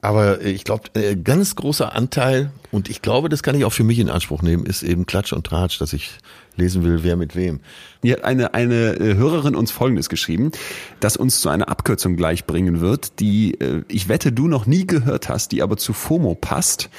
Aber 0.00 0.42
ich 0.42 0.62
glaube, 0.62 0.84
äh, 0.94 1.16
ganz 1.16 1.56
großer 1.56 1.92
Anteil, 1.92 2.52
und 2.70 2.88
ich 2.88 3.02
glaube, 3.02 3.28
das 3.28 3.42
kann 3.42 3.56
ich 3.56 3.64
auch 3.64 3.72
für 3.72 3.82
mich 3.82 3.98
in 3.98 4.08
Anspruch 4.08 4.42
nehmen, 4.42 4.64
ist 4.64 4.84
eben 4.84 5.06
Klatsch 5.06 5.32
und 5.32 5.44
Tratsch, 5.44 5.80
dass 5.80 5.92
ich 5.92 6.18
lesen 6.56 6.84
will, 6.84 7.02
wer 7.02 7.16
mit 7.16 7.34
wem. 7.34 7.60
Hier 8.02 8.14
hat 8.14 8.24
eine, 8.24 8.54
eine 8.54 8.94
äh, 8.94 9.14
Hörerin 9.16 9.56
uns 9.56 9.72
Folgendes 9.72 10.08
geschrieben, 10.08 10.52
das 11.00 11.16
uns 11.16 11.40
zu 11.40 11.48
einer 11.48 11.68
Abkürzung 11.68 12.16
gleich 12.16 12.44
bringen 12.46 12.80
wird, 12.80 13.18
die 13.18 13.58
ich 13.88 14.08
wette, 14.08 14.32
du 14.32 14.46
noch 14.46 14.66
nie 14.66 14.86
gehört 14.86 15.28
hast, 15.28 15.50
die 15.50 15.62
aber 15.62 15.76
zu 15.76 15.92
FOMO 15.92 16.36
passt, 16.36 16.90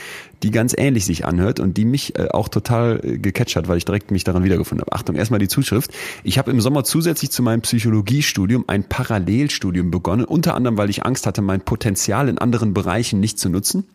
die 0.44 0.52
ganz 0.52 0.74
ähnlich 0.78 1.06
sich 1.06 1.26
anhört 1.26 1.60
und 1.60 1.78
die 1.78 1.86
mich 1.86 2.18
äh, 2.18 2.30
auch 2.30 2.50
total 2.50 3.00
gecatcht 3.00 3.56
hat, 3.56 3.68
weil 3.68 3.78
ich 3.78 3.86
direkt 3.86 4.12
mich 4.12 4.24
daran 4.24 4.44
wiedergefunden 4.44 4.86
habe. 4.86 4.94
Achtung, 4.94 5.16
erstmal 5.16 5.40
die 5.40 5.48
Zuschrift. 5.48 5.92
Ich 6.24 6.38
habe 6.38 6.52
im 6.52 6.62
Sommer 6.62 6.84
zusätzlich 6.84 7.32
zu 7.32 7.44
meinem 7.44 7.62
Psychologiestudium 7.62 8.66
ein 8.68 8.84
Parallelstudium 8.84 9.92
begonnen, 9.92 10.26
unter 10.26 10.56
anderem, 10.56 10.78
weil 10.78 10.90
ich 10.90 11.06
Angst 11.06 11.26
hatte, 11.26 11.42
mein 11.42 11.62
Potenzial 11.62 12.30
in 12.30 12.38
anderen 12.38 12.74
Bereichen 12.74 13.20
nicht 13.20 13.40
zu 13.40 13.50
nutzen 13.50 13.86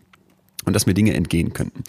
und 0.65 0.75
dass 0.75 0.87
mir 0.87 0.95
Dinge 0.95 1.15
entgehen 1.15 1.53
könnten. 1.53 1.83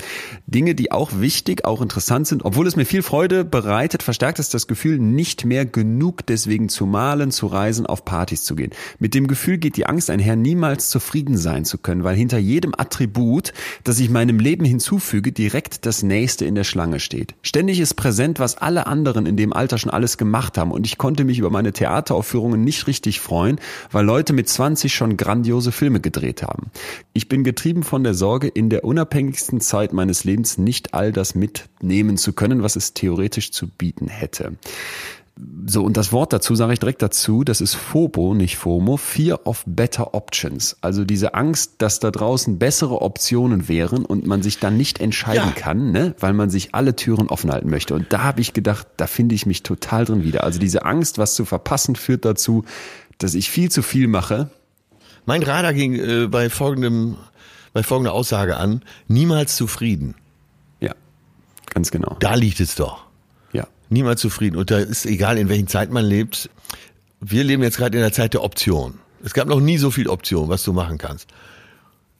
Dinge, 0.48 0.76
die 0.76 0.92
auch 0.92 1.20
wichtig, 1.20 1.66
auch 1.66 1.82
interessant 1.82 2.28
sind, 2.28 2.46
obwohl 2.46 2.68
es 2.68 2.76
mir 2.76 2.86
viel 2.86 3.04
Freude 3.04 3.46
bereitet, 3.46 4.04
verstärkt 4.04 4.40
es 4.40 4.50
das 4.50 4.68
Gefühl, 4.68 5.00
nicht 5.00 5.46
mehr 5.46 5.66
genug 5.66 6.26
deswegen 6.26 6.70
zu 6.70 6.86
malen, 6.86 7.32
zu 7.32 7.48
reisen, 7.48 7.86
auf 7.86 8.06
Partys 8.06 8.44
zu 8.44 8.56
gehen. 8.56 8.72
Mit 9.00 9.14
dem 9.14 9.28
Gefühl 9.28 9.58
geht 9.58 9.78
die 9.78 9.86
Angst 9.86 10.10
einher, 10.10 10.36
niemals 10.36 10.90
zufrieden 10.90 11.38
sein 11.38 11.66
zu 11.66 11.78
können, 11.78 12.04
weil 12.04 12.16
hinter 12.16 12.38
jedem 12.38 12.74
Attribut, 12.78 13.54
das 13.84 14.00
ich 14.00 14.10
meinem 14.10 14.40
Leben 14.40 14.66
hinzufüge, 14.66 15.32
direkt 15.32 15.86
das 15.86 16.04
nächste 16.04 16.46
in 16.46 16.56
der 16.56 16.64
Schlange 16.64 17.00
steht. 17.00 17.36
Ständig 17.42 17.80
ist 17.80 17.96
präsent, 17.96 18.40
was 18.40 18.58
alle 18.58 18.88
anderen 18.88 19.26
in 19.26 19.38
dem 19.38 19.54
Alter 19.54 19.78
schon 19.78 19.92
alles 19.92 20.18
gemacht 20.18 20.58
haben 20.58 20.72
und 20.72 20.86
ich 20.86 20.98
konnte 20.98 21.24
mich 21.24 21.40
über 21.40 21.50
meine 21.50 21.74
Theateraufführungen 21.74 22.64
nicht 22.64 22.88
richtig 22.88 23.20
freuen, 23.20 23.60
weil 23.92 24.06
Leute 24.06 24.34
mit 24.34 24.50
20 24.50 24.94
schon 24.94 25.18
grandiose 25.18 25.72
Filme 25.72 26.00
gedreht 26.00 26.44
haben. 26.44 26.72
Ich 27.14 27.30
bin 27.30 27.44
getrieben 27.44 27.84
von 27.84 28.04
der 28.04 28.14
Sorge, 28.14 28.48
in 28.48 28.65
in 28.66 28.72
der 28.72 28.84
unabhängigsten 28.84 29.62
Zeit 29.62 29.94
meines 29.94 30.24
Lebens 30.24 30.58
nicht 30.58 30.96
all 30.96 31.12
das 31.12 31.36
mitnehmen 31.36 32.18
zu 32.18 32.34
können, 32.34 32.64
was 32.64 32.76
es 32.76 32.96
theoretisch 32.96 33.52
zu 33.52 33.68
bieten 33.68 34.08
hätte. 34.08 34.54
So, 35.68 35.84
und 35.84 35.98
das 35.98 36.12
Wort 36.12 36.34
dazu 36.34 36.56
sage 36.56 36.74
ich 36.74 36.80
direkt 36.80 37.04
dazu, 37.04 37.44
das 37.44 37.62
ist 37.62 37.76
FOBO, 37.76 38.34
nicht 38.34 38.58
FOMO, 38.58 38.98
Fear 38.98 39.46
of 39.46 39.64
Better 39.68 40.16
Options. 40.16 40.78
Also 40.82 41.06
diese 41.06 41.36
Angst, 41.36 41.74
dass 41.78 42.00
da 42.00 42.10
draußen 42.10 42.58
bessere 42.58 43.04
Optionen 43.04 43.68
wären 43.68 44.04
und 44.04 44.26
man 44.26 44.42
sich 44.42 44.58
dann 44.58 44.78
nicht 44.78 45.00
entscheiden 45.00 45.54
ja. 45.56 45.62
kann, 45.62 45.92
ne, 45.92 46.16
weil 46.20 46.34
man 46.34 46.50
sich 46.50 46.74
alle 46.74 46.96
Türen 46.96 47.28
offen 47.28 47.52
halten 47.52 47.70
möchte. 47.70 47.94
Und 47.94 48.08
da 48.10 48.24
habe 48.24 48.42
ich 48.42 48.54
gedacht, 48.54 48.88
da 48.98 49.06
finde 49.06 49.36
ich 49.36 49.46
mich 49.46 49.62
total 49.62 50.06
drin 50.06 50.24
wieder. 50.24 50.44
Also 50.44 50.58
diese 50.58 50.86
Angst, 50.86 51.20
was 51.20 51.36
zu 51.36 51.46
verpassen, 51.46 51.96
führt 51.96 52.26
dazu, 52.26 52.66
dass 53.20 53.36
ich 53.36 53.52
viel 53.52 53.70
zu 53.70 53.84
viel 53.84 54.08
mache. 54.08 54.50
Mein 55.28 55.44
Radar 55.44 55.74
ging 55.74 55.94
äh, 55.94 56.28
bei 56.28 56.50
folgendem 56.50 57.18
bei 57.76 57.84
folgender 57.84 58.14
Aussage 58.14 58.56
an, 58.56 58.84
niemals 59.10 59.58
zufrieden. 59.58 60.16
Ja, 60.80 60.96
ganz 61.74 61.92
genau. 61.92 62.16
Da 62.22 62.36
liegt 62.36 62.62
es 62.62 62.76
doch. 62.76 63.04
Ja. 63.52 63.68
Niemals 63.90 64.22
zufrieden. 64.22 64.56
Und 64.56 64.72
da 64.72 64.80
ist 64.80 65.06
egal, 65.06 65.38
in 65.38 65.50
welchen 65.50 65.68
Zeit 65.68 65.92
man 65.92 66.06
lebt. 66.06 66.50
Wir 67.20 67.44
leben 67.44 67.62
jetzt 67.64 67.76
gerade 67.76 67.98
in 67.98 68.02
der 68.02 68.14
Zeit 68.14 68.34
der 68.34 68.44
Option. 68.44 69.00
Es 69.26 69.34
gab 69.34 69.50
noch 69.50 69.60
nie 69.60 69.78
so 69.78 69.92
viel 69.92 70.08
Option, 70.08 70.48
was 70.48 70.64
du 70.64 70.72
machen 70.72 70.98
kannst. 70.98 71.28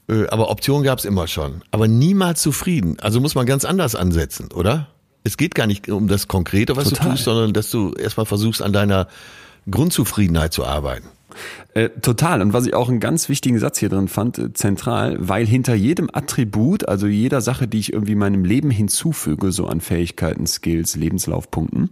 Äh, 0.10 0.28
aber 0.28 0.50
Optionen 0.50 0.84
gab 0.84 1.00
es 1.00 1.06
immer 1.06 1.26
schon. 1.26 1.62
Aber 1.72 1.88
niemals 1.88 2.42
zufrieden. 2.42 2.98
Also 3.00 3.22
muss 3.22 3.34
man 3.34 3.46
ganz 3.46 3.64
anders 3.64 3.96
ansetzen, 3.96 4.52
oder? 4.52 4.88
Es 5.24 5.38
geht 5.38 5.56
gar 5.56 5.68
nicht 5.68 5.88
um 5.88 6.10
das 6.10 6.28
Konkrete, 6.28 6.76
was 6.76 6.90
Total. 6.90 7.06
du 7.06 7.12
tust, 7.12 7.24
sondern 7.24 7.54
dass 7.54 7.72
du 7.72 7.94
erstmal 7.94 8.26
versuchst, 8.26 8.62
an 8.62 8.74
deiner 8.74 9.08
Grundzufriedenheit 9.72 10.52
zu 10.52 10.66
arbeiten. 10.66 11.08
Äh, 11.74 11.90
total. 11.90 12.42
Und 12.42 12.54
was 12.54 12.66
ich 12.66 12.74
auch 12.74 12.90
einen 12.90 13.00
ganz 13.00 13.30
wichtigen 13.30 13.60
Satz 13.60 13.80
hier 13.80 13.90
drin 13.90 14.08
fand, 14.08 14.38
äh, 14.38 14.54
zentral, 14.54 15.18
weil 15.20 15.46
hinter 15.46 15.76
jedem 15.76 16.10
Attribut, 16.12 16.88
also 16.88 17.08
jeder 17.08 17.42
Sache, 17.42 17.68
die 17.68 17.80
ich 17.80 17.94
irgendwie 17.94 18.16
meinem 18.16 18.46
Leben 18.46 18.72
hinzufüge, 18.72 19.52
so 19.52 19.68
an 19.68 19.82
Fähigkeiten, 19.82 20.48
Skills, 20.48 20.96
Lebenslaufpunkten, 20.96 21.90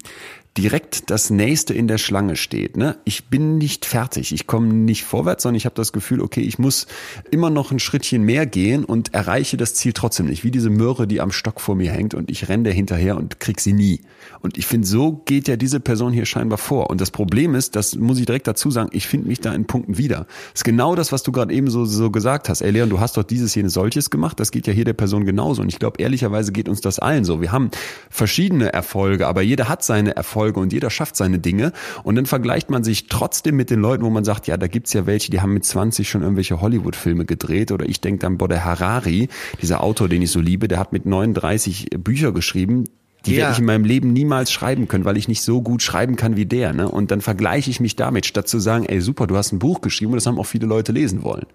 direkt 0.57 1.09
das 1.09 1.31
nächste 1.31 1.73
in 1.73 1.87
der 1.87 1.97
Schlange 1.97 2.35
steht. 2.35 2.77
Ne? 2.77 2.97
Ich 3.05 3.25
bin 3.25 3.57
nicht 3.57 3.85
fertig, 3.85 4.33
ich 4.33 4.45
komme 4.45 4.67
nicht 4.67 5.03
vorwärts, 5.03 5.43
sondern 5.43 5.57
ich 5.57 5.65
habe 5.65 5.75
das 5.75 5.91
Gefühl, 5.93 6.21
okay, 6.21 6.41
ich 6.41 6.59
muss 6.59 6.85
immer 7.31 7.49
noch 7.49 7.71
ein 7.71 7.79
Schrittchen 7.79 8.21
mehr 8.21 8.45
gehen 8.45 8.85
und 8.85 9.15
erreiche 9.15 9.57
das 9.57 9.73
Ziel 9.73 9.93
trotzdem 9.93 10.27
nicht. 10.27 10.43
Wie 10.43 10.51
diese 10.51 10.69
Möhre, 10.69 11.07
die 11.07 11.21
am 11.21 11.31
Stock 11.31 11.59
vor 11.59 11.75
mir 11.75 11.91
hängt 11.91 12.13
und 12.13 12.29
ich 12.29 12.49
renne 12.49 12.69
hinterher 12.69 13.17
und 13.17 13.39
krieg 13.39 13.59
sie 13.59 13.73
nie. 13.73 14.01
Und 14.41 14.57
ich 14.57 14.67
finde, 14.67 14.87
so 14.87 15.23
geht 15.25 15.47
ja 15.47 15.55
diese 15.55 15.79
Person 15.79 16.13
hier 16.13 16.25
scheinbar 16.25 16.59
vor. 16.59 16.89
Und 16.91 17.01
das 17.01 17.09
Problem 17.09 17.55
ist, 17.55 17.75
das 17.75 17.95
muss 17.95 18.19
ich 18.19 18.27
direkt 18.27 18.47
dazu 18.47 18.69
sagen, 18.69 18.89
ich 18.93 19.07
finde 19.07 19.29
mich 19.29 19.39
da 19.39 19.53
in 19.55 19.65
Punkten 19.65 19.97
wieder. 19.97 20.27
Das 20.51 20.59
ist 20.59 20.63
genau 20.65 20.95
das, 20.95 21.11
was 21.11 21.23
du 21.23 21.31
gerade 21.31 21.53
eben 21.53 21.69
so, 21.71 21.85
so 21.85 22.11
gesagt 22.11 22.47
hast. 22.47 22.61
Ey 22.61 22.69
Leon, 22.69 22.89
du 22.89 22.99
hast 22.99 23.17
doch 23.17 23.23
dieses, 23.23 23.55
jenes, 23.55 23.73
solches 23.73 24.11
gemacht. 24.11 24.39
Das 24.39 24.51
geht 24.51 24.67
ja 24.67 24.73
hier 24.73 24.85
der 24.85 24.93
Person 24.93 25.25
genauso. 25.25 25.63
Und 25.63 25.69
ich 25.69 25.79
glaube, 25.79 25.99
ehrlicherweise 25.99 26.51
geht 26.51 26.69
uns 26.69 26.79
das 26.81 26.99
allen 26.99 27.25
so. 27.25 27.41
Wir 27.41 27.51
haben 27.51 27.71
verschiedene 28.11 28.71
Erfolge, 28.71 29.27
aber 29.27 29.41
jeder 29.41 29.67
hat 29.67 29.83
seine 29.83 30.15
Erfolge 30.15 30.42
Erfolge 30.43 30.59
und 30.59 30.73
jeder 30.73 30.89
schafft 30.89 31.15
seine 31.15 31.39
Dinge. 31.39 31.71
Und 32.03 32.15
dann 32.15 32.25
vergleicht 32.25 32.69
man 32.69 32.83
sich 32.83 33.07
trotzdem 33.07 33.55
mit 33.55 33.69
den 33.69 33.79
Leuten, 33.79 34.03
wo 34.03 34.09
man 34.09 34.25
sagt, 34.25 34.47
ja, 34.47 34.57
da 34.57 34.67
gibt's 34.67 34.93
ja 34.93 35.05
welche, 35.05 35.31
die 35.31 35.39
haben 35.39 35.53
mit 35.53 35.63
20 35.63 36.09
schon 36.09 36.21
irgendwelche 36.21 36.59
Hollywood-Filme 36.59 37.25
gedreht. 37.25 37.71
Oder 37.71 37.87
ich 37.87 38.01
denke 38.01 38.19
dann, 38.19 38.37
boah, 38.37 38.49
der 38.49 38.65
Harari, 38.65 39.29
dieser 39.61 39.81
Autor, 39.81 40.09
den 40.09 40.21
ich 40.21 40.31
so 40.31 40.41
liebe, 40.41 40.67
der 40.67 40.79
hat 40.79 40.91
mit 40.91 41.05
39 41.05 41.91
Bücher 41.97 42.33
geschrieben. 42.33 42.85
Die 43.25 43.35
ja. 43.35 43.43
werde 43.43 43.53
ich 43.53 43.59
in 43.59 43.65
meinem 43.65 43.85
Leben 43.85 44.11
niemals 44.11 44.51
schreiben 44.51 44.89
können, 44.89 45.05
weil 45.05 45.15
ich 45.15 45.29
nicht 45.29 45.43
so 45.43 45.61
gut 45.61 45.81
schreiben 45.81 46.17
kann 46.17 46.35
wie 46.35 46.45
der. 46.45 46.73
Ne? 46.73 46.89
Und 46.89 47.09
dann 47.11 47.21
vergleiche 47.21 47.69
ich 47.69 47.79
mich 47.79 47.95
damit, 47.95 48.25
statt 48.25 48.49
zu 48.49 48.59
sagen, 48.59 48.85
ey 48.85 48.99
super, 48.99 49.27
du 49.27 49.37
hast 49.37 49.53
ein 49.53 49.59
Buch 49.59 49.79
geschrieben 49.79 50.11
und 50.11 50.17
das 50.17 50.25
haben 50.25 50.37
auch 50.37 50.45
viele 50.45 50.67
Leute 50.67 50.91
lesen 50.91 51.23
wollen. 51.23 51.45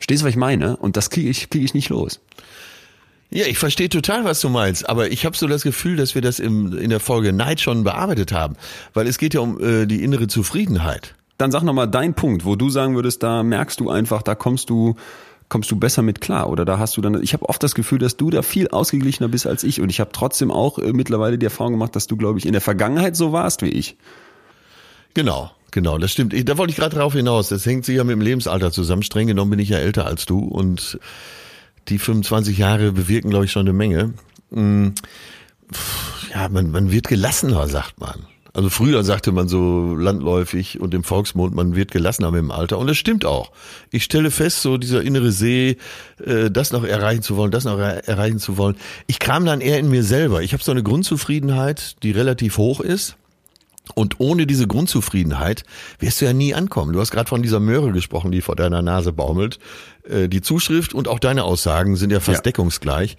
Stehst 0.00 0.20
du, 0.20 0.26
was 0.26 0.30
ich 0.30 0.36
meine? 0.36 0.76
Und 0.76 0.98
das 0.98 1.08
kriege 1.08 1.30
ich, 1.30 1.48
krieg 1.48 1.64
ich 1.64 1.72
nicht 1.72 1.88
los. 1.88 2.20
Ja, 3.30 3.46
ich 3.46 3.58
verstehe 3.58 3.90
total, 3.90 4.24
was 4.24 4.40
du 4.40 4.48
meinst, 4.48 4.88
aber 4.88 5.10
ich 5.10 5.26
habe 5.26 5.36
so 5.36 5.46
das 5.46 5.62
Gefühl, 5.62 5.96
dass 5.96 6.14
wir 6.14 6.22
das 6.22 6.38
im, 6.38 6.76
in 6.76 6.88
der 6.88 7.00
Folge 7.00 7.34
Neid 7.34 7.60
schon 7.60 7.84
bearbeitet 7.84 8.32
haben, 8.32 8.56
weil 8.94 9.06
es 9.06 9.18
geht 9.18 9.34
ja 9.34 9.40
um 9.40 9.62
äh, 9.62 9.86
die 9.86 10.02
innere 10.02 10.28
Zufriedenheit. 10.28 11.14
Dann 11.36 11.52
sag 11.52 11.62
nochmal 11.62 11.88
deinen 11.88 12.14
Punkt, 12.14 12.46
wo 12.46 12.56
du 12.56 12.70
sagen 12.70 12.94
würdest, 12.94 13.22
da 13.22 13.42
merkst 13.42 13.80
du 13.80 13.90
einfach, 13.90 14.22
da 14.22 14.34
kommst 14.34 14.70
du 14.70 14.96
kommst 15.50 15.70
du 15.70 15.76
besser 15.76 16.02
mit 16.02 16.20
klar 16.20 16.50
oder 16.50 16.66
da 16.66 16.78
hast 16.78 16.98
du 16.98 17.00
dann 17.00 17.22
ich 17.22 17.32
habe 17.32 17.48
oft 17.48 17.62
das 17.62 17.74
Gefühl, 17.74 17.98
dass 17.98 18.18
du 18.18 18.28
da 18.28 18.42
viel 18.42 18.68
ausgeglichener 18.68 19.28
bist 19.28 19.46
als 19.46 19.64
ich 19.64 19.80
und 19.80 19.88
ich 19.88 19.98
habe 19.98 20.10
trotzdem 20.12 20.50
auch 20.50 20.78
äh, 20.78 20.92
mittlerweile 20.92 21.38
die 21.38 21.46
Erfahrung 21.46 21.72
gemacht, 21.72 21.96
dass 21.96 22.06
du 22.06 22.16
glaube 22.16 22.38
ich 22.38 22.46
in 22.46 22.52
der 22.52 22.60
Vergangenheit 22.60 23.16
so 23.16 23.32
warst 23.32 23.62
wie 23.62 23.70
ich. 23.70 23.96
Genau. 25.14 25.50
Genau, 25.70 25.98
das 25.98 26.12
stimmt. 26.12 26.32
Da 26.48 26.56
wollte 26.56 26.70
ich 26.70 26.78
gerade 26.78 26.96
drauf 26.96 27.12
hinaus. 27.12 27.50
Das 27.50 27.66
hängt 27.66 27.84
sicher 27.84 28.02
mit 28.02 28.14
dem 28.14 28.22
Lebensalter 28.22 28.72
zusammen. 28.72 29.02
Streng 29.02 29.26
genommen 29.26 29.50
bin 29.50 29.58
ich 29.58 29.68
ja 29.68 29.76
älter 29.76 30.06
als 30.06 30.24
du 30.24 30.38
und 30.38 30.98
die 31.88 31.98
25 31.98 32.58
Jahre 32.58 32.92
bewirken, 32.92 33.30
glaube 33.30 33.46
ich, 33.46 33.52
schon 33.52 33.66
eine 33.66 33.72
Menge. 33.72 34.14
Mm, 34.50 34.88
ja, 36.32 36.48
man, 36.48 36.70
man 36.70 36.90
wird 36.90 37.08
gelassener, 37.08 37.68
sagt 37.68 38.00
man. 38.00 38.26
Also 38.54 38.70
früher 38.70 39.04
sagte 39.04 39.30
man 39.30 39.46
so 39.46 39.94
landläufig 39.94 40.80
und 40.80 40.92
im 40.94 41.04
Volksmund, 41.04 41.54
man 41.54 41.76
wird 41.76 41.90
gelassener 41.90 42.30
mit 42.30 42.40
dem 42.40 42.50
Alter. 42.50 42.78
Und 42.78 42.88
das 42.88 42.96
stimmt 42.96 43.24
auch. 43.24 43.52
Ich 43.90 44.02
stelle 44.02 44.30
fest, 44.30 44.62
so 44.62 44.78
dieser 44.78 45.02
innere 45.02 45.30
See, 45.30 45.76
äh, 46.24 46.50
das 46.50 46.72
noch 46.72 46.82
erreichen 46.82 47.22
zu 47.22 47.36
wollen, 47.36 47.50
das 47.50 47.64
noch 47.64 47.78
erreichen 47.78 48.40
zu 48.40 48.56
wollen. 48.56 48.76
Ich 49.06 49.18
kam 49.20 49.44
dann 49.44 49.60
eher 49.60 49.78
in 49.78 49.88
mir 49.88 50.02
selber. 50.02 50.42
Ich 50.42 50.54
habe 50.54 50.64
so 50.64 50.72
eine 50.72 50.82
Grundzufriedenheit, 50.82 52.02
die 52.02 52.10
relativ 52.10 52.56
hoch 52.58 52.80
ist. 52.80 53.16
Und 53.94 54.20
ohne 54.20 54.46
diese 54.46 54.66
Grundzufriedenheit 54.66 55.64
wirst 55.98 56.20
du 56.20 56.24
ja 56.24 56.32
nie 56.32 56.54
ankommen. 56.54 56.92
Du 56.92 57.00
hast 57.00 57.10
gerade 57.10 57.28
von 57.28 57.42
dieser 57.42 57.60
Möhre 57.60 57.92
gesprochen, 57.92 58.32
die 58.32 58.40
vor 58.40 58.56
deiner 58.56 58.82
Nase 58.82 59.12
baumelt. 59.12 59.58
Äh, 60.08 60.28
die 60.28 60.40
Zuschrift 60.40 60.94
und 60.94 61.08
auch 61.08 61.18
deine 61.18 61.44
Aussagen 61.44 61.96
sind 61.96 62.10
ja 62.10 62.20
fast 62.20 62.38
ja. 62.38 62.42
deckungsgleich. 62.42 63.16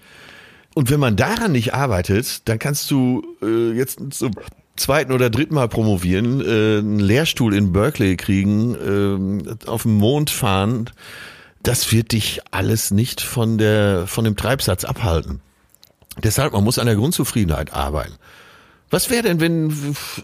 Und 0.74 0.90
wenn 0.90 1.00
man 1.00 1.16
daran 1.16 1.52
nicht 1.52 1.74
arbeitet, 1.74 2.48
dann 2.48 2.58
kannst 2.58 2.90
du 2.90 3.24
äh, 3.42 3.72
jetzt 3.72 4.00
zum 4.10 4.32
zweiten 4.76 5.12
oder 5.12 5.30
dritten 5.30 5.54
Mal 5.54 5.68
promovieren, 5.68 6.40
äh, 6.40 6.78
einen 6.78 7.00
Lehrstuhl 7.00 7.54
in 7.54 7.72
Berkeley 7.72 8.16
kriegen, 8.16 8.74
äh, 8.74 9.66
auf 9.66 9.82
den 9.82 9.94
Mond 9.94 10.30
fahren. 10.30 10.90
Das 11.62 11.92
wird 11.92 12.12
dich 12.12 12.40
alles 12.50 12.90
nicht 12.90 13.20
von 13.20 13.58
der 13.58 14.06
von 14.06 14.24
dem 14.24 14.36
Treibsatz 14.36 14.84
abhalten. 14.84 15.40
Deshalb, 16.22 16.52
man 16.52 16.64
muss 16.64 16.78
an 16.78 16.86
der 16.86 16.96
Grundzufriedenheit 16.96 17.72
arbeiten. 17.72 18.14
Was 18.90 19.08
wäre 19.08 19.22
denn, 19.22 19.40
wenn, 19.40 19.72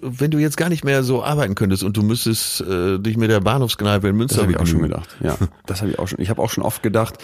wenn 0.02 0.30
du 0.32 0.38
jetzt 0.38 0.56
gar 0.56 0.68
nicht 0.68 0.84
mehr 0.84 1.04
so 1.04 1.22
arbeiten 1.22 1.54
könntest 1.54 1.84
und 1.84 1.96
du 1.96 2.02
müsstest 2.02 2.60
äh, 2.62 2.98
dich 2.98 3.16
mit 3.16 3.30
der 3.30 3.40
Bahnhofskneipe 3.40 4.08
in 4.08 4.16
Münster 4.16 4.38
Das 4.38 4.42
habe 4.42 4.52
ich 4.52 4.58
auch 4.58 4.66
schon 4.66 4.82
gedacht. 4.82 5.16
Ja, 5.20 5.36
das 5.66 5.80
habe 5.80 5.92
ich 5.92 5.98
auch 6.00 6.08
schon. 6.08 6.20
Ich 6.20 6.30
habe 6.30 6.42
auch 6.42 6.50
schon 6.50 6.64
oft 6.64 6.82
gedacht, 6.82 7.18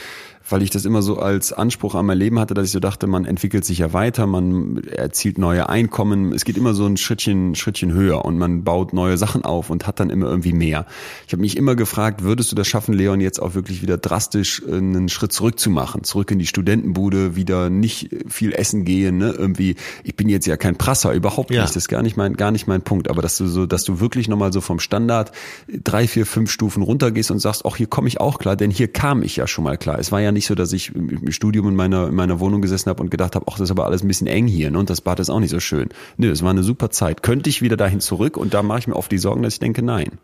weil 0.49 0.63
ich 0.63 0.71
das 0.71 0.85
immer 0.85 1.03
so 1.03 1.19
als 1.19 1.53
Anspruch 1.53 1.95
an 1.95 2.07
mein 2.07 2.19
Leben 2.19 2.39
hatte, 2.39 2.55
dass 2.55 2.67
ich 2.67 2.73
so 2.73 2.81
dachte, 2.81 3.07
man 3.07 3.25
entwickelt 3.25 3.65
sich 3.65 3.79
ja 3.79 3.93
weiter, 3.93 4.27
man 4.27 4.83
erzielt 4.85 5.39
neue 5.39 5.69
Einkommen, 5.69 6.33
es 6.33 6.45
geht 6.45 6.57
immer 6.57 6.75
so 6.75 6.87
ein 6.87 6.97
Schrittchen, 6.97 7.55
Schrittchen 7.55 7.93
höher 7.93 8.25
und 8.25 8.39
man 8.39 8.65
baut 8.65 8.93
neue 8.93 9.17
Sachen 9.17 9.45
auf 9.45 9.71
und 9.71 9.87
hat 9.87 10.01
dann 10.01 10.11
immer 10.11 10.27
irgendwie 10.27 10.53
mehr. 10.53 10.87
Ich 11.27 11.33
habe 11.33 11.41
mich 11.43 11.57
immer 11.57 11.75
gefragt, 11.77 12.23
würdest 12.23 12.51
du 12.53 12.57
das 12.57 12.67
schaffen, 12.67 12.95
Leon, 12.95 13.21
jetzt 13.21 13.41
auch 13.41 13.55
wirklich 13.55 13.83
wieder 13.83 13.99
drastisch 13.99 14.63
einen 14.67 15.09
Schritt 15.09 15.33
zurück 15.33 15.59
zu 15.59 15.71
machen, 15.71 16.05
zurück 16.05 16.31
in 16.31 16.39
die 16.39 16.47
Studentenbude, 16.47 17.37
wieder 17.37 17.71
nicht 17.71 18.11
viel 18.29 18.53
essen 18.53 18.85
gehen, 18.85 19.19
ne? 19.19 19.35
Irgendwie, 19.37 19.77
ich 20.05 20.17
bin 20.17 20.29
jetzt 20.29 20.47
ja 20.47 20.57
kein 20.57 20.77
Prasser, 20.77 21.13
überhaupt 21.13 21.51
Ja. 21.51 21.63
nicht, 21.63 21.71
das 21.77 21.85
ist 21.85 21.89
gar 21.89 22.03
nicht 22.03 22.17
mein, 22.17 22.35
gar 22.35 22.51
nicht 22.51 22.67
mein 22.67 22.83
Punkt, 22.83 23.09
aber 23.09 23.23
dass 23.23 23.37
du 23.37 23.47
so, 23.47 23.67
dass 23.67 23.85
du 23.85 24.01
wirklich 24.01 24.29
nochmal 24.29 24.53
so 24.53 24.61
vom 24.61 24.81
Standard 24.81 25.33
drei, 25.69 26.07
vier, 26.09 26.27
fünf 26.27 26.51
Stufen 26.51 26.83
runtergehst 26.83 27.31
und 27.31 27.39
sagst, 27.39 27.65
ach, 27.65 27.77
hier 27.77 27.87
komme 27.87 28.09
ich 28.09 28.21
auch 28.21 28.39
klar, 28.39 28.57
denn 28.57 28.71
hier 28.71 28.89
kam 28.89 29.23
ich 29.23 29.37
ja 29.37 29.47
schon 29.47 29.65
mal 29.65 29.77
klar. 29.79 29.99
Es 29.99 30.11
war 30.13 30.21
ja 30.21 30.32
nicht 30.33 30.47
so, 30.47 30.55
dass 30.55 30.73
ich 30.73 30.95
im 30.95 31.31
Studium 31.33 31.69
in 31.69 31.77
meiner, 31.77 32.09
in 32.09 32.15
meiner 32.15 32.41
Wohnung 32.41 32.63
gesessen 32.63 32.91
habe 32.91 33.03
und 33.03 33.11
gedacht 33.11 33.35
habe, 33.35 33.47
ach, 33.49 33.53
das 33.53 33.63
ist 33.63 33.71
aber 33.71 33.87
alles 33.87 34.03
ein 34.03 34.09
bisschen 34.09 34.27
eng 34.27 34.47
hier, 34.47 34.71
ne? 34.71 34.79
Und 34.79 34.91
das 34.91 35.01
Bad 35.01 35.21
ist 35.21 35.31
auch 35.31 35.41
nicht 35.41 35.51
so 35.51 35.61
schön. 35.61 35.89
Nö, 36.17 36.31
es 36.31 36.43
war 36.43 36.51
eine 36.51 36.63
super 36.63 36.91
Zeit. 36.91 37.23
Könnte 37.23 37.51
ich 37.51 37.63
wieder 37.63 37.77
dahin 37.77 38.01
zurück 38.01 38.37
und 38.37 38.55
da 38.55 38.63
mache 38.63 38.81
ich 38.81 38.89
mir 38.89 38.97
oft 38.97 39.13
die 39.13 39.19
Sorgen, 39.19 39.43
dass 39.43 39.55
ich 39.55 39.61
denke, 39.61 39.83
nein. 39.83 40.19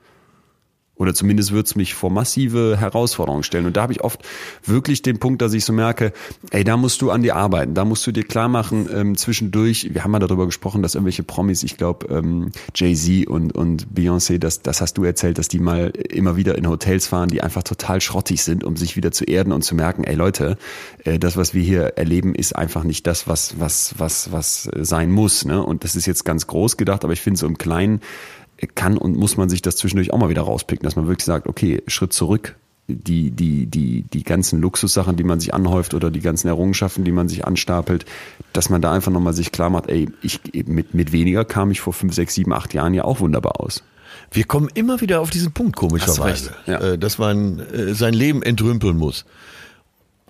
Oder 0.98 1.14
zumindest 1.14 1.52
wird's 1.52 1.76
mich 1.76 1.94
vor 1.94 2.10
massive 2.10 2.76
Herausforderungen 2.78 3.44
stellen. 3.44 3.66
Und 3.66 3.76
da 3.76 3.82
habe 3.82 3.92
ich 3.92 4.02
oft 4.02 4.20
wirklich 4.64 5.02
den 5.02 5.18
Punkt, 5.18 5.40
dass 5.40 5.54
ich 5.54 5.64
so 5.64 5.72
merke, 5.72 6.12
ey, 6.50 6.64
da 6.64 6.76
musst 6.76 7.00
du 7.02 7.10
an 7.10 7.22
dir 7.22 7.36
arbeiten, 7.36 7.74
da 7.74 7.84
musst 7.84 8.06
du 8.06 8.12
dir 8.12 8.24
klar 8.24 8.48
machen, 8.48 8.88
ähm, 8.92 9.16
zwischendurch, 9.16 9.90
wir 9.92 10.04
haben 10.04 10.10
mal 10.10 10.18
darüber 10.18 10.46
gesprochen, 10.46 10.82
dass 10.82 10.94
irgendwelche 10.96 11.22
Promis, 11.22 11.62
ich 11.62 11.76
glaube, 11.76 12.06
ähm, 12.12 12.50
Jay-Z 12.74 13.28
und, 13.28 13.54
und 13.54 13.86
Beyoncé, 13.94 14.38
das, 14.38 14.62
das 14.62 14.80
hast 14.80 14.98
du 14.98 15.04
erzählt, 15.04 15.38
dass 15.38 15.48
die 15.48 15.60
mal 15.60 15.90
immer 15.90 16.36
wieder 16.36 16.58
in 16.58 16.68
Hotels 16.68 17.06
fahren, 17.06 17.28
die 17.28 17.42
einfach 17.42 17.62
total 17.62 18.00
schrottig 18.00 18.42
sind, 18.42 18.64
um 18.64 18.76
sich 18.76 18.96
wieder 18.96 19.12
zu 19.12 19.24
erden 19.24 19.52
und 19.52 19.62
zu 19.62 19.76
merken, 19.76 20.02
ey 20.04 20.16
Leute, 20.16 20.58
äh, 21.04 21.18
das, 21.18 21.36
was 21.36 21.54
wir 21.54 21.62
hier 21.62 21.96
erleben, 21.96 22.34
ist 22.34 22.56
einfach 22.56 22.82
nicht 22.82 23.06
das, 23.06 23.28
was, 23.28 23.60
was, 23.60 23.94
was, 23.98 24.32
was 24.32 24.68
sein 24.76 25.12
muss. 25.12 25.44
Ne? 25.44 25.62
Und 25.62 25.84
das 25.84 25.94
ist 25.94 26.06
jetzt 26.06 26.24
ganz 26.24 26.48
groß 26.48 26.76
gedacht, 26.76 27.04
aber 27.04 27.12
ich 27.12 27.20
finde 27.20 27.38
so 27.38 27.46
im 27.46 27.56
Kleinen, 27.56 28.00
kann 28.74 28.98
und 28.98 29.16
muss 29.16 29.36
man 29.36 29.48
sich 29.48 29.62
das 29.62 29.76
zwischendurch 29.76 30.12
auch 30.12 30.18
mal 30.18 30.28
wieder 30.28 30.42
rauspicken, 30.42 30.84
dass 30.84 30.96
man 30.96 31.06
wirklich 31.06 31.24
sagt, 31.24 31.46
okay, 31.46 31.82
Schritt 31.86 32.12
zurück, 32.12 32.56
die, 32.88 33.30
die, 33.30 33.66
die, 33.66 34.02
die 34.02 34.22
ganzen 34.22 34.60
Luxussachen, 34.60 35.16
die 35.16 35.24
man 35.24 35.40
sich 35.40 35.52
anhäuft 35.52 35.92
oder 35.92 36.10
die 36.10 36.20
ganzen 36.20 36.48
Errungenschaften, 36.48 37.04
die 37.04 37.12
man 37.12 37.28
sich 37.28 37.46
anstapelt, 37.46 38.06
dass 38.54 38.70
man 38.70 38.80
da 38.80 38.92
einfach 38.92 39.12
nochmal 39.12 39.34
sich 39.34 39.52
klar 39.52 39.68
macht, 39.68 39.88
ey, 39.88 40.08
ich, 40.22 40.40
mit, 40.66 40.94
mit 40.94 41.12
weniger 41.12 41.44
kam 41.44 41.70
ich 41.70 41.80
vor 41.80 41.92
fünf, 41.92 42.14
sechs, 42.14 42.34
sieben, 42.34 42.52
acht 42.52 42.72
Jahren 42.72 42.94
ja 42.94 43.04
auch 43.04 43.20
wunderbar 43.20 43.60
aus. 43.60 43.82
Wir 44.30 44.44
kommen 44.44 44.68
immer 44.74 45.00
wieder 45.00 45.20
auf 45.20 45.30
diesen 45.30 45.52
Punkt, 45.52 45.76
komischerweise, 45.76 46.54
ja. 46.66 46.78
äh, 46.80 46.98
dass 46.98 47.18
man 47.18 47.60
äh, 47.60 47.94
sein 47.94 48.14
Leben 48.14 48.42
entrümpeln 48.42 48.96
muss. 48.96 49.26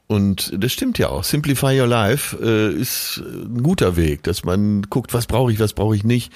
Und 0.08 0.52
das 0.56 0.72
stimmt 0.72 0.98
ja 0.98 1.10
auch. 1.10 1.22
Simplify 1.22 1.78
Your 1.78 1.86
Life 1.86 2.36
äh, 2.42 2.72
ist 2.72 3.18
ein 3.18 3.62
guter 3.62 3.96
Weg, 3.96 4.22
dass 4.22 4.42
man 4.42 4.82
guckt, 4.82 5.14
was 5.14 5.26
brauche 5.26 5.52
ich, 5.52 5.60
was 5.60 5.74
brauche 5.74 5.94
ich 5.94 6.02
nicht. 6.02 6.32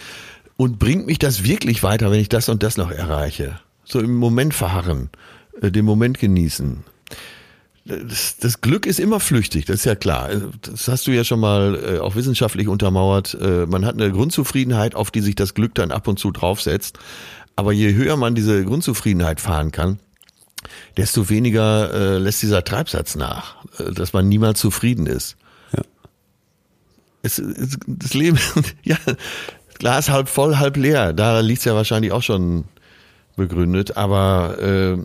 Und 0.57 0.79
bringt 0.79 1.07
mich 1.07 1.19
das 1.19 1.45
wirklich 1.45 1.83
weiter, 1.83 2.11
wenn 2.11 2.21
ich 2.21 2.29
das 2.29 2.49
und 2.49 2.63
das 2.63 2.77
noch 2.77 2.91
erreiche? 2.91 3.59
So 3.85 4.01
im 4.01 4.15
Moment 4.15 4.55
verharren, 4.55 5.11
äh, 5.61 5.71
den 5.71 5.85
Moment 5.85 6.19
genießen. 6.19 6.85
Das, 7.85 8.37
das 8.37 8.61
Glück 8.61 8.87
ist 8.87 9.01
immer 9.01 9.19
flüchtig, 9.19 9.65
das 9.65 9.77
ist 9.77 9.85
ja 9.87 9.97
klar. 9.97 10.31
Das 10.61 10.87
hast 10.87 11.07
du 11.09 11.11
ja 11.11 11.25
schon 11.25 11.41
mal 11.41 11.75
äh, 11.75 11.99
auch 11.99 12.15
wissenschaftlich 12.15 12.69
untermauert. 12.69 13.37
Äh, 13.41 13.67
man 13.67 13.85
hat 13.85 13.95
eine 13.95 14.13
Grundzufriedenheit, 14.13 14.95
auf 14.95 15.11
die 15.11 15.21
sich 15.21 15.35
das 15.35 15.55
Glück 15.55 15.75
dann 15.75 15.91
ab 15.91 16.07
und 16.07 16.19
zu 16.19 16.31
draufsetzt. 16.31 16.99
Aber 17.57 17.73
je 17.73 17.93
höher 17.95 18.17
man 18.17 18.35
diese 18.35 18.65
Grundzufriedenheit 18.65 19.41
fahren 19.41 19.73
kann, 19.73 19.99
desto 20.97 21.29
weniger 21.29 21.93
äh, 21.93 22.19
lässt 22.19 22.43
dieser 22.43 22.65
Treibsatz 22.65 23.17
nach, 23.17 23.57
äh, 23.79 23.91
dass 23.93 24.13
man 24.13 24.29
niemals 24.29 24.61
zufrieden 24.61 25.07
ist. 25.07 25.37
Ja. 25.77 25.83
Es, 27.23 27.39
es, 27.39 27.79
das 27.87 28.15
Leben, 28.15 28.39
ja, 28.85 28.97
Glas 29.83 30.11
halb 30.11 30.29
voll, 30.29 30.59
halb 30.59 30.77
leer. 30.77 31.13
Da 31.13 31.41
liegt's 31.41 31.65
ja 31.65 31.75
wahrscheinlich 31.75 32.13
auch 32.13 32.23
schon 32.23 32.67
begründet. 33.35 33.97
Aber 33.97 34.57
äh, 34.61 34.97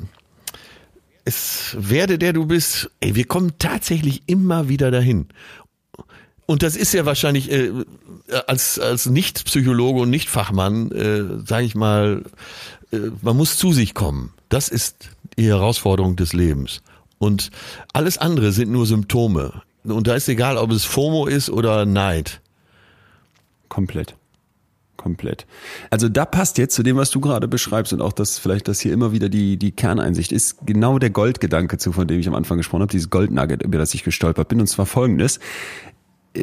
es 1.26 1.76
werde 1.80 2.20
der 2.20 2.32
du 2.32 2.46
bist. 2.46 2.92
Ey, 3.00 3.16
wir 3.16 3.26
kommen 3.26 3.54
tatsächlich 3.58 4.22
immer 4.28 4.70
wieder 4.70 4.92
dahin. 4.92 5.30
Und 6.46 6.62
das 6.62 6.76
ist 6.76 6.94
ja 6.94 7.08
wahrscheinlich 7.08 7.52
äh, 7.52 7.72
als 8.46 8.78
als 8.78 9.08
Nicht-Psychologe 9.08 10.02
und 10.02 10.12
Nicht-Fachmann, 10.12 10.92
äh, 10.92 11.24
sage 11.44 11.66
ich 11.66 11.74
mal, 11.74 12.22
äh, 12.92 12.98
man 13.24 13.36
muss 13.36 13.58
zu 13.58 13.74
sich 13.74 13.96
kommen. 13.96 14.32
Das 14.48 14.70
ist 14.70 15.10
die 15.40 15.48
Herausforderung 15.48 16.18
des 16.18 16.34
Lebens. 16.34 16.84
Und 17.18 17.50
alles 17.94 18.20
andere 18.20 18.52
sind 18.52 18.72
nur 18.72 18.86
Symptome. 18.86 19.64
Und 19.86 20.06
da 20.06 20.14
ist 20.14 20.30
egal, 20.30 20.56
ob 20.56 20.70
es 20.70 20.86
FOMO 20.86 21.26
ist 21.26 21.50
oder 21.50 21.88
Neid. 21.88 22.42
Komplett. 23.70 24.14
Komplett. 24.98 25.46
Also 25.92 26.10
da 26.10 26.26
passt 26.26 26.58
jetzt 26.58 26.76
zu 26.76 26.84
dem, 26.84 26.98
was 26.98 27.12
du 27.12 27.22
gerade 27.22 27.48
beschreibst 27.48 27.94
und 27.94 28.02
auch 28.02 28.14
das 28.14 28.40
vielleicht, 28.40 28.68
dass 28.68 28.80
hier 28.80 28.92
immer 28.92 29.12
wieder 29.12 29.30
die, 29.30 29.58
die 29.58 29.72
Kerneinsicht 29.72 30.32
ist, 30.32 30.66
genau 30.66 30.98
der 30.98 31.12
Goldgedanke 31.12 31.78
zu, 31.78 31.94
von 31.94 32.08
dem 32.08 32.20
ich 32.20 32.28
am 32.28 32.36
Anfang 32.36 32.58
gesprochen 32.58 32.82
habe, 32.82 32.92
dieses 32.92 33.10
Goldnugget, 33.10 33.64
über 33.64 33.78
das 33.78 33.94
ich 33.94 34.04
gestolpert 34.04 34.48
bin. 34.48 34.60
Und 34.60 34.68
zwar 34.68 34.88
folgendes. 34.88 35.40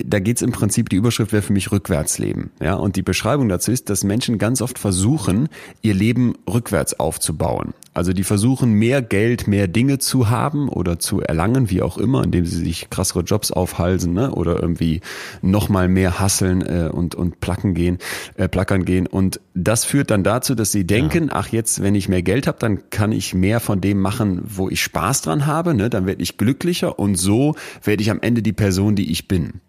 Da 0.05 0.19
geht's 0.19 0.43
im 0.43 0.53
Prinzip, 0.53 0.89
die 0.89 0.97
Überschrift 0.97 1.33
wäre 1.33 1.43
für 1.43 1.53
mich 1.53 1.71
Rückwärtsleben. 1.71 2.51
Ja, 2.61 2.75
und 2.75 2.97
die 2.97 3.03
Beschreibung 3.03 3.49
dazu 3.49 3.71
ist, 3.71 3.91
dass 3.91 4.05
Menschen 4.05 4.39
ganz 4.39 4.63
oft 4.63 4.79
versuchen, 4.79 5.49
ihr 5.83 5.95
Leben 5.95 6.35
rückwärts 6.49 6.99
aufzubauen. 6.99 7.75
Also 7.93 8.13
die 8.13 8.25
versuchen, 8.25 8.73
mehr 8.73 9.03
Geld, 9.03 9.47
mehr 9.47 9.69
Dinge 9.69 9.99
zu 9.99 10.29
haben 10.29 10.69
oder 10.69 10.99
zu 10.99 11.21
erlangen, 11.21 11.71
wie 11.71 11.81
auch 11.81 11.97
immer, 11.97 12.25
indem 12.25 12.45
sie 12.45 12.57
sich 12.57 12.91
krassere 12.91 13.21
Jobs 13.21 13.53
aufhalsen 13.53 14.13
ne? 14.15 14.33
oder 14.33 14.61
irgendwie 14.61 15.01
nochmal 15.43 15.89
mehr 15.89 16.19
hasseln 16.19 16.63
äh, 16.63 16.91
und, 16.93 17.15
und 17.15 17.41
placken 17.41 17.75
gehen, 17.75 17.99
äh, 18.37 18.49
plackern 18.49 18.85
gehen. 18.85 19.07
Und 19.07 19.41
das 19.55 19.85
führt 19.85 20.11
dann 20.11 20.25
dazu, 20.25 20.57
dass 20.57 20.73
sie 20.73 20.85
denken, 20.85 21.31
ach 21.33 21.49
jetzt, 21.49 21.81
wenn 21.81 21.95
ich 21.95 22.09
mehr 22.09 22.23
Geld 22.23 22.49
habe, 22.49 22.59
dann 22.59 22.91
kann 22.91 23.13
ich 23.13 23.35
mehr 23.35 23.61
von 23.61 23.81
dem 23.81 24.01
machen, 24.01 24.43
wo 24.45 24.69
ich 24.69 24.83
Spaß 24.83 25.23
dran 25.23 25.47
habe, 25.47 25.75
ne? 25.75 25.89
dann 25.89 26.07
werde 26.07 26.23
ich 26.23 26.37
glücklicher 26.37 26.99
und 26.99 27.15
so 27.15 27.55
werde 27.83 28.03
ich 28.03 28.11
am 28.11 28.21
Ende 28.21 28.43
die 28.43 28.53
Person, 28.53 28.97
die 28.97 29.13
ich 29.13 29.29
bin. 29.29 29.61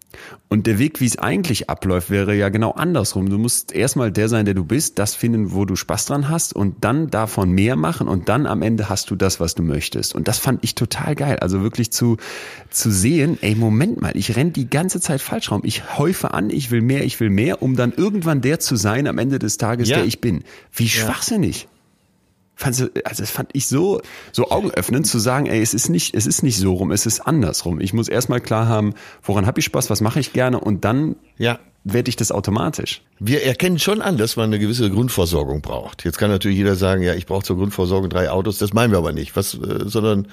Und 0.48 0.68
der 0.68 0.80
Weg, 0.80 1.02
wie 1.02 1.06
es 1.06 1.18
eigentlich 1.18 1.70
abläuft, 1.70 2.10
wäre 2.10 2.36
ja 2.36 2.50
genau 2.50 2.72
andersrum. 2.72 3.30
Du 3.30 3.38
musst 3.38 3.74
erstmal 3.74 4.12
der 4.12 4.30
sein, 4.30 4.46
der 4.46 4.54
du 4.54 4.64
bist, 4.64 5.00
das 5.00 5.16
finden, 5.16 5.54
wo 5.54 5.66
du 5.66 5.76
Spaß 5.76 6.06
dran 6.06 6.30
hast 6.30 6.56
und 6.56 6.84
dann 6.84 7.10
davon 7.10 7.52
mehr 7.52 7.76
machen 7.76 8.08
und 8.08 8.30
dann 8.30 8.46
am 8.46 8.62
Ende 8.62 8.90
hast 8.90 9.10
du 9.10 9.16
das, 9.16 9.40
was 9.40 9.56
du 9.56 9.64
möchtest. 9.64 10.14
Und 10.14 10.28
das 10.28 10.38
fand 10.38 10.64
ich 10.64 10.76
total 10.76 11.16
geil. 11.16 11.40
Also 11.40 11.62
wirklich 11.62 11.92
zu, 11.92 12.18
zu 12.70 12.92
sehen, 12.92 13.38
ey, 13.42 13.56
Moment 13.56 14.02
mal, 14.02 14.16
ich 14.16 14.36
renn 14.36 14.54
die 14.54 14.70
ganze 14.70 15.02
Zeit 15.02 15.22
falsch 15.22 15.52
rum. 15.52 15.62
Ich 15.64 15.98
häufe 15.98 16.34
an, 16.34 16.50
ich 16.50 16.72
will 16.72 16.82
mehr, 16.82 17.04
ich 17.04 17.20
will 17.20 17.30
mehr, 17.30 17.62
um 17.62 17.76
dann 17.76 17.92
irgendwann 17.92 18.42
der 18.42 18.60
zu 18.60 18.76
sein 18.76 19.08
am 19.08 19.18
Ende 19.18 19.40
des 19.40 19.58
Tages, 19.58 19.75
Ja. 19.84 19.98
der 19.98 20.06
ich 20.06 20.22
bin. 20.22 20.44
Wie 20.74 20.88
schwachsinnig. 20.90 21.68
Fandst 22.58 22.80
also 23.04 23.22
das 23.22 23.32
fand 23.32 23.50
ich 23.52 23.68
so, 23.68 24.02
so 24.32 24.50
augenöffnend 24.50 25.06
zu 25.06 25.20
sagen, 25.20 25.46
ey, 25.46 25.62
es 25.62 25.74
ist 25.74 25.90
nicht, 25.90 26.16
es 26.16 26.26
ist 26.26 26.42
nicht 26.42 26.58
so 26.58 26.74
rum, 26.74 26.92
es 26.92 27.06
ist 27.06 27.20
andersrum. 27.20 27.82
Ich 27.82 27.92
muss 27.92 28.08
erstmal 28.08 28.40
klar 28.40 28.70
haben, 28.70 28.94
woran 29.24 29.46
habe 29.46 29.60
ich 29.60 29.66
Spaß, 29.66 29.90
was 29.90 30.00
mache 30.00 30.22
ich 30.22 30.32
gerne 30.32 30.62
und 30.62 30.86
dann 30.86 31.18
Ja. 31.38 31.60
werde 31.84 32.08
ich 32.08 32.16
das 32.16 32.32
automatisch. 32.32 33.02
Wir 33.20 33.44
erkennen 33.44 33.78
schon 33.78 34.02
an, 34.02 34.18
dass 34.18 34.38
man 34.38 34.46
eine 34.46 34.60
gewisse 34.60 34.90
Grundversorgung 34.90 35.62
braucht. 35.62 36.06
Jetzt 36.06 36.18
kann 36.18 36.30
natürlich 36.30 36.58
jeder 36.58 36.76
sagen, 36.76 37.04
ja, 37.04 37.14
ich 37.14 37.26
brauche 37.26 37.44
zur 37.44 37.58
Grundversorgung 37.58 38.10
drei 38.10 38.30
Autos, 38.30 38.58
das 38.58 38.72
meinen 38.72 38.92
wir 38.92 39.00
aber 39.00 39.12
nicht, 39.12 39.36
was, 39.36 39.56
äh, 39.56 39.84
sondern 39.86 40.30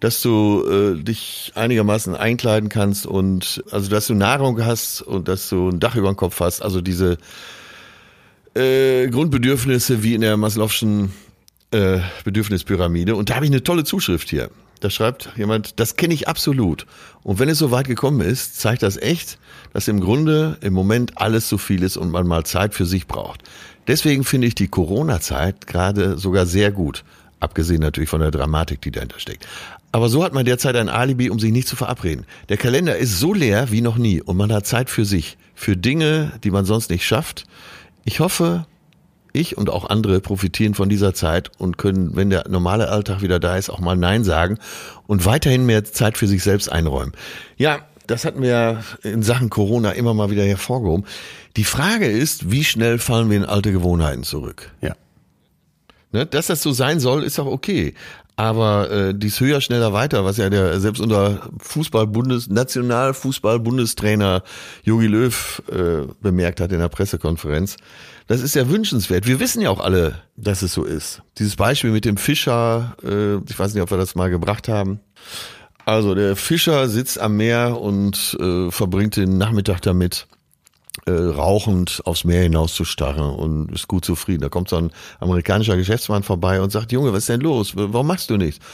dass 0.00 0.22
du 0.22 0.64
äh, 0.66 1.00
dich 1.04 1.52
einigermaßen 1.54 2.16
einkleiden 2.16 2.68
kannst 2.68 3.06
und 3.06 3.62
also 3.70 3.88
dass 3.90 4.08
du 4.08 4.14
Nahrung 4.14 4.64
hast 4.64 5.02
und 5.02 5.28
dass 5.28 5.48
du 5.48 5.68
ein 5.68 5.78
Dach 5.78 5.94
über 5.94 6.08
dem 6.08 6.16
Kopf 6.16 6.40
hast, 6.40 6.62
also 6.62 6.80
diese 6.80 7.18
äh, 8.54 9.08
Grundbedürfnisse 9.08 10.02
wie 10.02 10.14
in 10.14 10.20
der 10.20 10.36
Maslow'schen 10.36 11.10
äh, 11.70 12.00
Bedürfnispyramide. 12.24 13.14
Und 13.14 13.30
da 13.30 13.36
habe 13.36 13.44
ich 13.44 13.50
eine 13.50 13.62
tolle 13.62 13.84
Zuschrift 13.84 14.28
hier. 14.28 14.50
Da 14.80 14.88
schreibt 14.88 15.30
jemand, 15.36 15.78
das 15.78 15.96
kenne 15.96 16.14
ich 16.14 16.26
absolut. 16.26 16.86
Und 17.22 17.38
wenn 17.38 17.50
es 17.50 17.58
so 17.58 17.70
weit 17.70 17.86
gekommen 17.86 18.22
ist, 18.22 18.58
zeigt 18.58 18.82
das 18.82 18.96
echt, 18.96 19.38
dass 19.74 19.88
im 19.88 20.00
Grunde 20.00 20.56
im 20.62 20.72
Moment 20.72 21.18
alles 21.18 21.48
zu 21.48 21.58
viel 21.58 21.82
ist 21.82 21.98
und 21.98 22.10
man 22.10 22.26
mal 22.26 22.44
Zeit 22.44 22.74
für 22.74 22.86
sich 22.86 23.06
braucht. 23.06 23.42
Deswegen 23.86 24.24
finde 24.24 24.46
ich 24.46 24.54
die 24.54 24.68
Corona-Zeit 24.68 25.66
gerade 25.66 26.16
sogar 26.16 26.46
sehr 26.46 26.72
gut. 26.72 27.04
Abgesehen 27.40 27.80
natürlich 27.80 28.08
von 28.08 28.20
der 28.20 28.30
Dramatik, 28.30 28.80
die 28.80 28.90
dahinter 28.90 29.18
steckt. 29.18 29.46
Aber 29.92 30.08
so 30.08 30.24
hat 30.24 30.32
man 30.32 30.44
derzeit 30.44 30.76
ein 30.76 30.88
Alibi, 30.88 31.30
um 31.30 31.38
sich 31.38 31.52
nicht 31.52 31.68
zu 31.68 31.76
verabreden. 31.76 32.24
Der 32.48 32.56
Kalender 32.56 32.96
ist 32.96 33.18
so 33.18 33.34
leer 33.34 33.70
wie 33.70 33.80
noch 33.80 33.96
nie 33.96 34.22
und 34.22 34.36
man 34.36 34.52
hat 34.52 34.66
Zeit 34.66 34.88
für 34.88 35.04
sich, 35.04 35.36
für 35.54 35.76
Dinge, 35.76 36.32
die 36.44 36.50
man 36.50 36.64
sonst 36.64 36.90
nicht 36.90 37.04
schafft. 37.04 37.44
Ich 38.04 38.20
hoffe, 38.20 38.66
ich 39.32 39.56
und 39.56 39.70
auch 39.70 39.88
andere 39.88 40.20
profitieren 40.20 40.74
von 40.74 40.88
dieser 40.88 41.14
Zeit 41.14 41.50
und 41.58 41.78
können, 41.78 42.16
wenn 42.16 42.30
der 42.30 42.48
normale 42.48 42.88
Alltag 42.88 43.22
wieder 43.22 43.38
da 43.38 43.56
ist, 43.56 43.70
auch 43.70 43.80
mal 43.80 43.96
Nein 43.96 44.24
sagen 44.24 44.58
und 45.06 45.24
weiterhin 45.24 45.66
mehr 45.66 45.84
Zeit 45.84 46.18
für 46.18 46.26
sich 46.26 46.42
selbst 46.42 46.70
einräumen. 46.70 47.12
Ja, 47.56 47.86
das 48.06 48.24
hatten 48.24 48.42
wir 48.42 48.82
in 49.02 49.22
Sachen 49.22 49.50
Corona 49.50 49.92
immer 49.92 50.14
mal 50.14 50.30
wieder 50.30 50.44
hervorgehoben. 50.44 51.06
Die 51.56 51.64
Frage 51.64 52.06
ist, 52.06 52.50
wie 52.50 52.64
schnell 52.64 52.98
fallen 52.98 53.30
wir 53.30 53.36
in 53.36 53.44
alte 53.44 53.70
Gewohnheiten 53.72 54.24
zurück? 54.24 54.72
Ja. 54.80 54.96
Ne, 56.12 56.26
dass 56.26 56.48
das 56.48 56.60
so 56.60 56.72
sein 56.72 56.98
soll, 56.98 57.22
ist 57.22 57.38
auch 57.38 57.46
okay. 57.46 57.94
Aber 58.40 58.90
äh, 58.90 59.14
dies 59.14 59.38
höher, 59.38 59.60
schneller, 59.60 59.92
weiter, 59.92 60.24
was 60.24 60.38
ja 60.38 60.48
der 60.48 60.80
selbst 60.80 61.00
unter 61.00 61.50
Fußball-Bundes, 61.58 62.48
Nationalfußball-Bundestrainer 62.48 64.42
Jogi 64.82 65.08
Löw 65.08 65.62
äh, 65.70 66.10
bemerkt 66.22 66.62
hat 66.62 66.72
in 66.72 66.78
der 66.78 66.88
Pressekonferenz, 66.88 67.76
das 68.28 68.40
ist 68.40 68.54
ja 68.54 68.70
wünschenswert. 68.70 69.26
Wir 69.26 69.40
wissen 69.40 69.60
ja 69.60 69.68
auch 69.68 69.80
alle, 69.80 70.22
dass 70.38 70.62
es 70.62 70.72
so 70.72 70.84
ist. 70.84 71.20
Dieses 71.36 71.54
Beispiel 71.56 71.90
mit 71.90 72.06
dem 72.06 72.16
Fischer, 72.16 72.96
äh, 73.04 73.36
ich 73.46 73.58
weiß 73.58 73.74
nicht, 73.74 73.82
ob 73.82 73.90
wir 73.90 73.98
das 73.98 74.14
mal 74.14 74.30
gebracht 74.30 74.68
haben. 74.68 75.00
Also 75.84 76.14
der 76.14 76.34
Fischer 76.34 76.88
sitzt 76.88 77.20
am 77.20 77.36
Meer 77.36 77.78
und 77.78 78.38
äh, 78.40 78.70
verbringt 78.70 79.16
den 79.16 79.36
Nachmittag 79.36 79.82
damit, 79.82 80.26
äh, 81.06 81.10
rauchend 81.10 82.02
aufs 82.04 82.24
Meer 82.24 82.42
hinaus 82.42 82.74
zu 82.74 82.84
starren 82.84 83.34
und 83.34 83.72
ist 83.72 83.88
gut 83.88 84.04
zufrieden. 84.04 84.42
Da 84.42 84.48
kommt 84.48 84.68
so 84.68 84.76
ein 84.76 84.90
amerikanischer 85.18 85.76
Geschäftsmann 85.76 86.22
vorbei 86.22 86.60
und 86.60 86.70
sagt, 86.70 86.92
Junge, 86.92 87.12
was 87.12 87.20
ist 87.20 87.28
denn 87.28 87.40
los? 87.40 87.72
Warum 87.76 88.06
machst 88.06 88.30
du 88.30 88.36
nichts? 88.36 88.64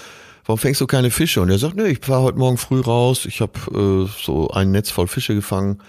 Warum 0.44 0.58
fängst 0.58 0.80
du 0.80 0.86
keine 0.86 1.10
Fische? 1.10 1.40
Und 1.40 1.50
er 1.50 1.58
sagt, 1.58 1.76
nee, 1.76 1.88
ich 1.88 2.04
fahre 2.04 2.22
heute 2.22 2.38
Morgen 2.38 2.56
früh 2.56 2.80
raus, 2.80 3.26
ich 3.26 3.40
habe 3.40 4.06
äh, 4.06 4.24
so 4.24 4.48
ein 4.50 4.70
Netz 4.70 4.90
voll 4.90 5.08
Fische 5.08 5.34
gefangen 5.34 5.80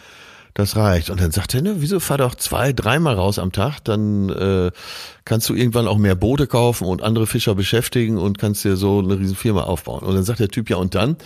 das 0.57 0.75
reicht. 0.75 1.09
Und 1.09 1.21
dann 1.21 1.31
sagt 1.31 1.53
er, 1.53 1.61
ne, 1.61 1.75
wieso 1.79 1.99
fahr 1.99 2.17
doch 2.17 2.35
zwei, 2.35 2.73
dreimal 2.73 3.15
raus 3.15 3.37
am 3.37 3.51
Tag, 3.51 3.79
dann 3.83 4.29
äh, 4.29 4.71
kannst 5.23 5.47
du 5.49 5.53
irgendwann 5.53 5.87
auch 5.87 5.97
mehr 5.97 6.15
Boote 6.15 6.47
kaufen 6.47 6.85
und 6.87 7.03
andere 7.03 7.27
Fischer 7.27 7.53
beschäftigen 7.53 8.17
und 8.17 8.39
kannst 8.39 8.65
dir 8.65 8.75
so 8.75 8.99
eine 8.99 9.19
riesen 9.19 9.35
Firma 9.35 9.63
aufbauen. 9.63 10.03
Und 10.03 10.15
dann 10.15 10.23
sagt 10.23 10.39
der 10.39 10.49
Typ, 10.49 10.69
ja 10.69 10.77
und 10.77 10.95
dann? 10.95 11.17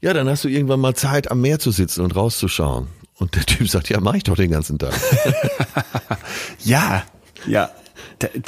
Ja, 0.00 0.14
dann 0.14 0.28
hast 0.28 0.44
du 0.44 0.48
irgendwann 0.48 0.80
mal 0.80 0.94
Zeit, 0.94 1.30
am 1.30 1.40
Meer 1.40 1.58
zu 1.58 1.72
sitzen 1.72 2.02
und 2.02 2.14
rauszuschauen. 2.14 2.86
Und 3.20 3.36
der 3.36 3.44
Typ 3.44 3.68
sagt, 3.68 3.90
ja, 3.90 4.00
mach 4.00 4.14
ich 4.14 4.24
doch 4.24 4.34
den 4.34 4.50
ganzen 4.50 4.78
Tag. 4.78 4.94
ja, 6.64 7.04
ja. 7.46 7.70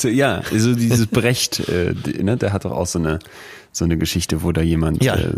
Ja, 0.03 0.43
also 0.51 0.75
dieses 0.75 1.07
Brecht, 1.07 1.61
äh, 1.69 1.95
ne, 2.23 2.37
der 2.37 2.53
hat 2.53 2.67
doch 2.67 2.73
auch 2.73 2.87
so 2.87 2.99
eine 2.99 3.21
so 3.73 3.87
eine 3.87 3.97
Geschichte, 3.97 4.43
wo 4.43 4.53
da 4.53 4.61
jemand 4.61 5.03
ja, 5.03 5.15
äh, 5.17 5.33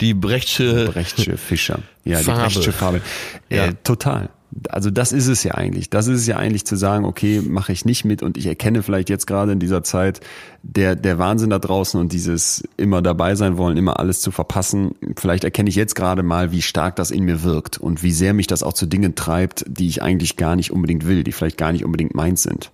die 0.00 0.14
Brechtsche 0.14 0.86
Brechtsche 0.86 1.36
Fischer, 1.36 1.80
ja, 2.04 2.18
Farbe. 2.18 2.48
die 2.48 2.54
Brechtsche 2.54 2.72
Farbe, 2.72 3.00
äh, 3.50 3.56
ja. 3.56 3.72
total. 3.84 4.30
Also 4.68 4.90
das 4.90 5.12
ist 5.12 5.26
es 5.26 5.42
ja 5.42 5.54
eigentlich. 5.54 5.90
Das 5.90 6.06
ist 6.06 6.20
es 6.20 6.26
ja 6.26 6.36
eigentlich 6.36 6.64
zu 6.64 6.76
sagen, 6.76 7.04
okay, 7.04 7.40
mache 7.40 7.72
ich 7.72 7.84
nicht 7.84 8.04
mit 8.04 8.22
und 8.22 8.36
ich 8.36 8.46
erkenne 8.46 8.82
vielleicht 8.82 9.10
jetzt 9.10 9.26
gerade 9.26 9.52
in 9.52 9.58
dieser 9.58 9.82
Zeit 9.82 10.20
der 10.62 10.96
der 10.96 11.18
Wahnsinn 11.18 11.50
da 11.50 11.58
draußen 11.58 12.00
und 12.00 12.12
dieses 12.12 12.62
immer 12.76 13.02
dabei 13.02 13.34
sein 13.34 13.58
wollen, 13.58 13.76
immer 13.76 13.98
alles 13.98 14.20
zu 14.20 14.30
verpassen. 14.30 14.94
Vielleicht 15.16 15.44
erkenne 15.44 15.68
ich 15.68 15.76
jetzt 15.76 15.94
gerade 15.94 16.22
mal, 16.22 16.52
wie 16.52 16.62
stark 16.62 16.96
das 16.96 17.10
in 17.10 17.24
mir 17.24 17.42
wirkt 17.42 17.78
und 17.78 18.02
wie 18.02 18.12
sehr 18.12 18.34
mich 18.34 18.46
das 18.46 18.62
auch 18.62 18.72
zu 18.72 18.86
Dingen 18.86 19.14
treibt, 19.14 19.64
die 19.68 19.88
ich 19.88 20.02
eigentlich 20.02 20.36
gar 20.36 20.56
nicht 20.56 20.70
unbedingt 20.70 21.06
will, 21.06 21.24
die 21.24 21.32
vielleicht 21.32 21.58
gar 21.58 21.72
nicht 21.72 21.84
unbedingt 21.84 22.14
meins 22.14 22.42
sind. 22.42 22.70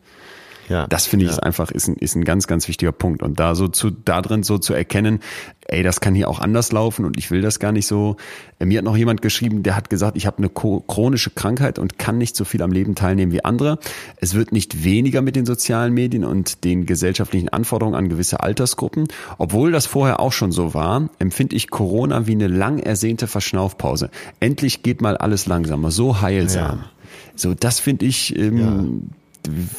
Ja, 0.71 0.87
das 0.87 1.07
finde 1.07 1.25
ich 1.25 1.33
ja. 1.33 1.37
ist 1.37 1.43
einfach 1.43 1.73
ist 1.73 1.89
ein, 1.89 1.97
ist 1.97 2.15
ein 2.15 2.25
ganz 2.25 2.47
ganz 2.47 2.69
wichtiger 2.69 2.93
Punkt 2.93 3.25
und 3.25 3.41
da 3.41 3.57
so 3.57 3.67
zu 3.67 3.91
da 3.91 4.23
drin 4.23 4.45
so 4.45 4.57
zu 4.57 4.73
erkennen, 4.73 5.19
ey, 5.67 5.83
das 5.83 6.01
kann 6.01 6.15
hier 6.15 6.29
auch 6.29 6.39
anders 6.39 6.71
laufen 6.71 7.05
und 7.05 7.19
ich 7.19 7.33
will 7.33 7.43
das 7.43 7.59
gar 7.59 7.73
nicht 7.73 7.89
so. 7.89 8.17
Äh, 8.61 8.67
mir 8.67 8.79
hat 8.79 8.85
noch 8.85 8.97
jemand 8.97 9.21
geschrieben, 9.21 9.65
der 9.65 9.75
hat 9.75 9.91
gesagt, 9.91 10.17
ich 10.17 10.27
habe 10.27 10.39
eine 10.39 10.49
chronische 10.49 11.31
Krankheit 11.31 11.81
und 11.81 11.99
kann 11.99 12.19
nicht 12.19 12.37
so 12.37 12.45
viel 12.45 12.63
am 12.63 12.71
Leben 12.71 12.95
teilnehmen 12.95 13.33
wie 13.33 13.45
andere. 13.45 13.81
Es 14.17 14.35
wird 14.35 14.53
nicht 14.53 14.85
weniger 14.85 15.23
mit 15.23 15.35
den 15.35 15.45
sozialen 15.45 15.93
Medien 15.93 16.25
und 16.25 16.63
den 16.63 16.87
gesellschaftlichen 16.87 17.49
Anforderungen 17.49 17.97
an 17.97 18.09
gewisse 18.09 18.39
Altersgruppen, 18.41 19.09
obwohl 19.39 19.73
das 19.73 19.87
vorher 19.87 20.21
auch 20.21 20.33
schon 20.33 20.53
so 20.53 20.73
war, 20.73 21.11
empfinde 21.19 21.57
ich 21.57 21.71
Corona 21.71 22.29
wie 22.29 22.33
eine 22.33 22.47
lang 22.47 22.79
ersehnte 22.79 23.27
Verschnaufpause. 23.27 24.11
Endlich 24.39 24.85
geht 24.85 25.03
mal 25.03 25.17
alles 25.17 25.47
langsamer, 25.47 25.91
so 25.91 26.21
heilsam. 26.21 26.79
Ja. 26.79 26.91
So, 27.35 27.55
das 27.55 27.81
finde 27.81 28.07
ich 28.07 28.37
ähm, 28.37 28.57
ja 28.57 28.85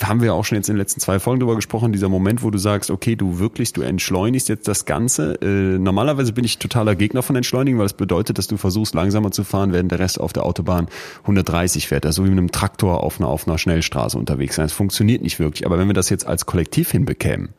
haben 0.04 0.22
wir 0.22 0.34
auch 0.34 0.44
schon 0.44 0.56
jetzt 0.58 0.70
in 0.70 0.76
den 0.76 0.80
letzten 0.80 1.00
zwei 1.00 1.20
Folgen 1.20 1.40
drüber 1.40 1.56
gesprochen, 1.56 1.92
dieser 1.92 2.10
Moment, 2.10 2.42
wo 2.44 2.50
du 2.50 2.58
sagst, 2.58 2.90
okay, 2.90 3.16
du 3.16 3.40
wirklich, 3.40 3.74
du 3.74 3.82
entschleunigst 3.82 4.50
jetzt 4.50 4.68
das 4.68 4.86
Ganze. 4.86 5.36
Äh, 5.42 5.78
normalerweise 5.78 6.34
bin 6.34 6.44
ich 6.44 6.58
totaler 6.58 6.96
Gegner 6.96 7.22
von 7.22 7.36
Entschleunigen, 7.36 7.78
weil 7.78 7.86
das 7.86 7.94
bedeutet, 7.94 8.38
dass 8.38 8.48
du 8.48 8.58
versuchst, 8.58 8.96
langsamer 8.96 9.32
zu 9.32 9.44
fahren, 9.44 9.72
während 9.72 9.92
der 9.92 10.00
Rest 10.00 10.20
auf 10.20 10.34
der 10.34 10.46
Autobahn 10.46 10.88
130 11.22 11.88
fährt. 11.88 12.06
Also 12.06 12.26
wie 12.26 12.30
mit 12.30 12.40
einem 12.40 12.52
Traktor 12.52 13.04
auf 13.04 13.20
einer, 13.20 13.30
auf 13.30 13.48
einer 13.48 13.58
Schnellstraße 13.58 14.18
unterwegs 14.18 14.56
sein. 14.56 14.66
Das 14.66 14.74
funktioniert 14.74 15.22
nicht 15.22 15.40
wirklich. 15.40 15.66
Aber 15.66 15.78
wenn 15.78 15.88
wir 15.88 15.94
das 15.94 16.10
jetzt 16.10 16.26
als 16.26 16.46
Kollektiv 16.46 16.92
hinbekämen, 16.92 17.50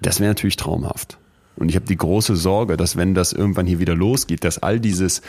das 0.00 0.20
wäre 0.20 0.30
natürlich 0.30 0.56
traumhaft. 0.56 1.18
Und 1.56 1.68
ich 1.68 1.76
habe 1.76 1.86
die 1.86 1.96
große 1.96 2.34
Sorge, 2.34 2.76
dass 2.76 2.96
wenn 2.96 3.14
das 3.14 3.32
irgendwann 3.32 3.66
hier 3.66 3.78
wieder 3.78 3.94
losgeht, 3.94 4.42
dass 4.44 4.58
all 4.58 4.80
dieses, 4.80 5.20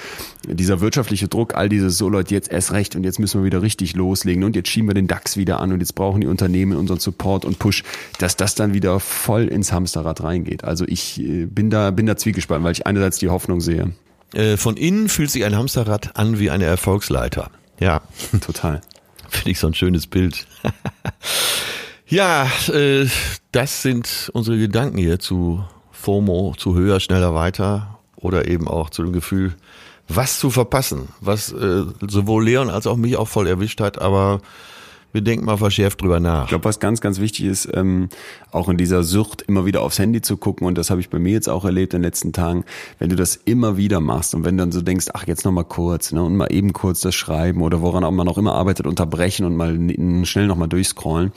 dieser 0.47 0.79
wirtschaftliche 0.79 1.27
Druck, 1.27 1.55
all 1.55 1.69
dieses 1.69 1.97
so 1.97 2.09
Leute, 2.09 2.33
jetzt 2.33 2.51
erst 2.51 2.71
recht 2.71 2.95
und 2.95 3.03
jetzt 3.03 3.19
müssen 3.19 3.41
wir 3.41 3.45
wieder 3.45 3.61
richtig 3.61 3.95
loslegen 3.95 4.43
und 4.43 4.55
jetzt 4.55 4.69
schieben 4.69 4.87
wir 4.87 4.93
den 4.93 5.07
DAX 5.07 5.35
wieder 5.37 5.59
an 5.59 5.73
und 5.73 5.81
jetzt 5.81 5.95
brauchen 5.95 6.21
die 6.21 6.27
Unternehmen 6.27 6.77
unseren 6.77 6.99
Support 6.99 7.45
und 7.45 7.59
Push, 7.59 7.83
dass 8.19 8.37
das 8.37 8.55
dann 8.55 8.73
wieder 8.73 8.99
voll 8.99 9.47
ins 9.47 9.73
Hamsterrad 9.73 10.23
reingeht. 10.23 10.63
Also 10.63 10.85
ich 10.87 11.19
äh, 11.19 11.45
bin 11.45 11.69
da, 11.69 11.91
bin 11.91 12.05
da 12.05 12.15
zwiegespalten, 12.15 12.63
weil 12.63 12.71
ich 12.71 12.87
einerseits 12.87 13.19
die 13.19 13.29
Hoffnung 13.29 13.59
sehe. 13.59 13.91
Äh, 14.33 14.57
von 14.57 14.77
innen 14.77 15.09
fühlt 15.09 15.29
sich 15.29 15.43
ein 15.43 15.55
Hamsterrad 15.55 16.15
an 16.15 16.39
wie 16.39 16.49
eine 16.49 16.65
Erfolgsleiter. 16.65 17.51
Ja, 17.79 18.01
total. 18.41 18.81
Finde 19.29 19.51
ich 19.51 19.59
so 19.59 19.67
ein 19.67 19.73
schönes 19.73 20.07
Bild. 20.07 20.47
ja, 22.07 22.49
äh, 22.71 23.07
das 23.51 23.81
sind 23.81 24.31
unsere 24.33 24.57
Gedanken 24.57 24.97
hier 24.97 25.19
zu 25.19 25.63
FOMO 26.03 26.53
zu 26.57 26.75
höher, 26.75 26.99
schneller, 26.99 27.33
weiter 27.33 27.99
oder 28.17 28.47
eben 28.49 28.67
auch 28.67 28.89
zu 28.89 29.03
dem 29.03 29.13
Gefühl, 29.13 29.55
was 30.09 30.37
zu 30.37 30.49
verpassen, 30.49 31.07
was 31.21 31.53
äh, 31.53 31.83
sowohl 32.07 32.43
Leon 32.43 32.69
als 32.69 32.87
auch 32.87 32.97
mich 32.97 33.15
auch 33.15 33.29
voll 33.29 33.47
erwischt 33.47 33.79
hat, 33.79 34.01
aber 34.01 34.41
wir 35.13 35.21
denken 35.21 35.45
mal 35.45 35.57
verschärft 35.57 36.01
drüber 36.01 36.19
nach. 36.19 36.43
Ich 36.43 36.49
glaube, 36.49 36.65
was 36.65 36.81
ganz, 36.81 36.99
ganz 36.99 37.19
wichtig 37.19 37.45
ist, 37.45 37.69
ähm, 37.73 38.09
auch 38.51 38.67
in 38.67 38.77
dieser 38.77 39.03
Sucht 39.03 39.43
immer 39.43 39.65
wieder 39.65 39.81
aufs 39.81 39.97
Handy 39.97 40.21
zu 40.21 40.35
gucken 40.35 40.67
und 40.67 40.77
das 40.77 40.89
habe 40.89 40.99
ich 40.99 41.09
bei 41.09 41.19
mir 41.19 41.31
jetzt 41.31 41.47
auch 41.47 41.63
erlebt 41.63 41.93
in 41.93 42.01
den 42.01 42.05
letzten 42.05 42.33
Tagen, 42.33 42.65
wenn 42.99 43.09
du 43.09 43.15
das 43.15 43.37
immer 43.37 43.77
wieder 43.77 44.01
machst 44.01 44.35
und 44.35 44.43
wenn 44.43 44.57
du 44.57 44.63
dann 44.63 44.73
so 44.73 44.81
denkst, 44.81 45.07
ach 45.13 45.25
jetzt 45.25 45.45
noch 45.45 45.53
mal 45.53 45.63
kurz 45.63 46.11
ne, 46.11 46.21
und 46.21 46.35
mal 46.35 46.51
eben 46.51 46.73
kurz 46.73 46.99
das 46.99 47.15
Schreiben 47.15 47.61
oder 47.61 47.79
woran 47.81 48.03
auch 48.03 48.11
man 48.11 48.27
auch 48.27 48.37
immer 48.37 48.55
arbeitet, 48.55 48.87
unterbrechen 48.87 49.45
und 49.45 49.55
mal 49.55 50.25
schnell 50.25 50.47
noch 50.47 50.57
mal 50.57 50.67
durchscrollen, 50.67 51.31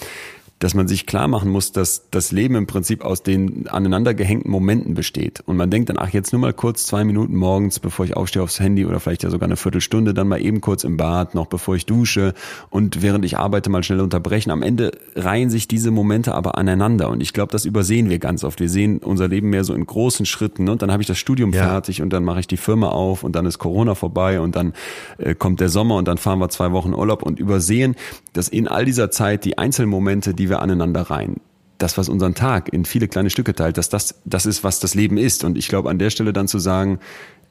dass 0.59 0.73
man 0.73 0.89
sich 0.89 1.05
klar 1.05 1.29
machen 1.29 1.51
muss, 1.51 1.73
dass 1.73 2.09
das 2.11 2.33
Leben 2.33 2.55
im 2.55 2.67
Prinzip 2.67 3.05
aus 3.05 3.23
den 3.23 3.69
aneinander 3.69 4.15
gehängten 4.15 4.51
Momenten 4.51 4.95
besteht. 4.95 5.41
Und 5.45 5.59
man 5.59 5.71
denkt 5.71 5.91
dann, 5.91 5.99
ach, 5.99 6.09
jetzt 6.09 6.33
nur 6.33 6.41
mal 6.41 6.55
kurz 6.55 6.87
zwei 6.87 7.05
Minuten 7.05 7.37
morgens, 7.37 7.79
bevor 7.79 8.07
ich 8.07 8.17
aufstehe 8.17 8.43
aufs 8.43 8.59
Handy 8.59 8.87
oder 8.87 8.99
vielleicht 8.99 9.23
ja 9.23 9.29
sogar 9.29 9.49
eine 9.49 9.57
Viertelstunde, 9.57 10.15
dann 10.15 10.29
mal 10.29 10.41
eben 10.41 10.63
kurz 10.63 10.85
im 10.85 10.97
Bad, 10.97 11.35
noch 11.35 11.47
bevor 11.47 11.77
ich 11.77 11.85
dusche 11.85 12.33
und 12.71 13.03
während 13.03 13.27
ich 13.27 13.37
arbeite 13.37 13.69
mal 13.69 13.83
schnell 13.83 14.01
unterbrechen. 14.01 14.51
Am 14.51 14.63
Ende 14.63 14.93
reihen 15.15 15.51
sich 15.51 15.69
diese 15.69 15.91
Momente 15.91 16.35
aber 16.35 16.57
aneinander. 16.57 17.11
Und 17.11 17.21
ich 17.21 17.35
glaube, 17.35 17.53
das 17.53 17.67
übersehen 17.67 18.09
wir 18.09 18.19
ganz 18.19 18.43
oft. 18.43 18.59
Wir 18.59 18.71
sehen 18.71 18.99
unser 18.99 19.29
Leben 19.29 19.51
mehr 19.51 19.65
so 19.65 19.75
in 19.75 19.85
großen 19.85 20.25
Schritten. 20.25 20.65
Ne? 20.65 20.73
Und 20.73 20.81
dann 20.81 20.91
habe 20.91 21.03
ich 21.03 21.07
das 21.07 21.19
Studium 21.19 21.53
ja. 21.53 21.65
fertig 21.65 22.01
und 22.01 22.15
dann 22.15 22.25
mache 22.25 22.41
ich 22.41 22.47
die 22.47 22.57
Firma 22.57 22.89
auf 22.89 23.25
und 23.25 23.37
dann 23.37 23.45
ist 23.45 23.59
Corona 23.59 23.95
vorbei 23.95 24.41
und 24.41 24.57
dann 24.57 24.73
äh, 25.19 25.35
kommt 25.35 25.61
der 25.61 25.69
Sommer 25.69 25.97
und 25.97 26.09
dann 26.09 26.17
fahren 26.17 26.39
wir 26.39 26.49
zwei 26.49 26.73
Wochen 26.73 26.95
Urlaub 26.95 27.23
und 27.23 27.39
übersehen, 27.39 27.95
dass 28.33 28.49
in 28.49 28.69
all 28.69 28.87
dieser 28.87 29.11
Zeit 29.11 29.45
die 29.45 29.59
Einzelmomente, 29.59 30.33
die 30.33 30.46
wir 30.49 30.63
aneinander 30.63 31.03
rein, 31.03 31.37
das, 31.79 31.99
was 31.99 32.09
unseren 32.09 32.35
Tag 32.35 32.73
in 32.73 32.85
viele 32.85 33.09
kleine 33.09 33.31
Stücke 33.31 33.55
teilt, 33.55 33.79
dass 33.79 33.89
das, 33.89 34.21
das 34.25 34.47
ist, 34.47 34.65
was 34.65 34.81
das 34.81 34.95
Leben 34.95 35.19
ist. 35.19 35.45
Und 35.45 35.59
ich 35.59 35.69
glaube, 35.69 35.91
an 35.91 35.99
der 35.99 36.11
Stelle 36.11 36.33
dann 36.33 36.49
zu 36.49 36.59
sagen, 36.59 36.99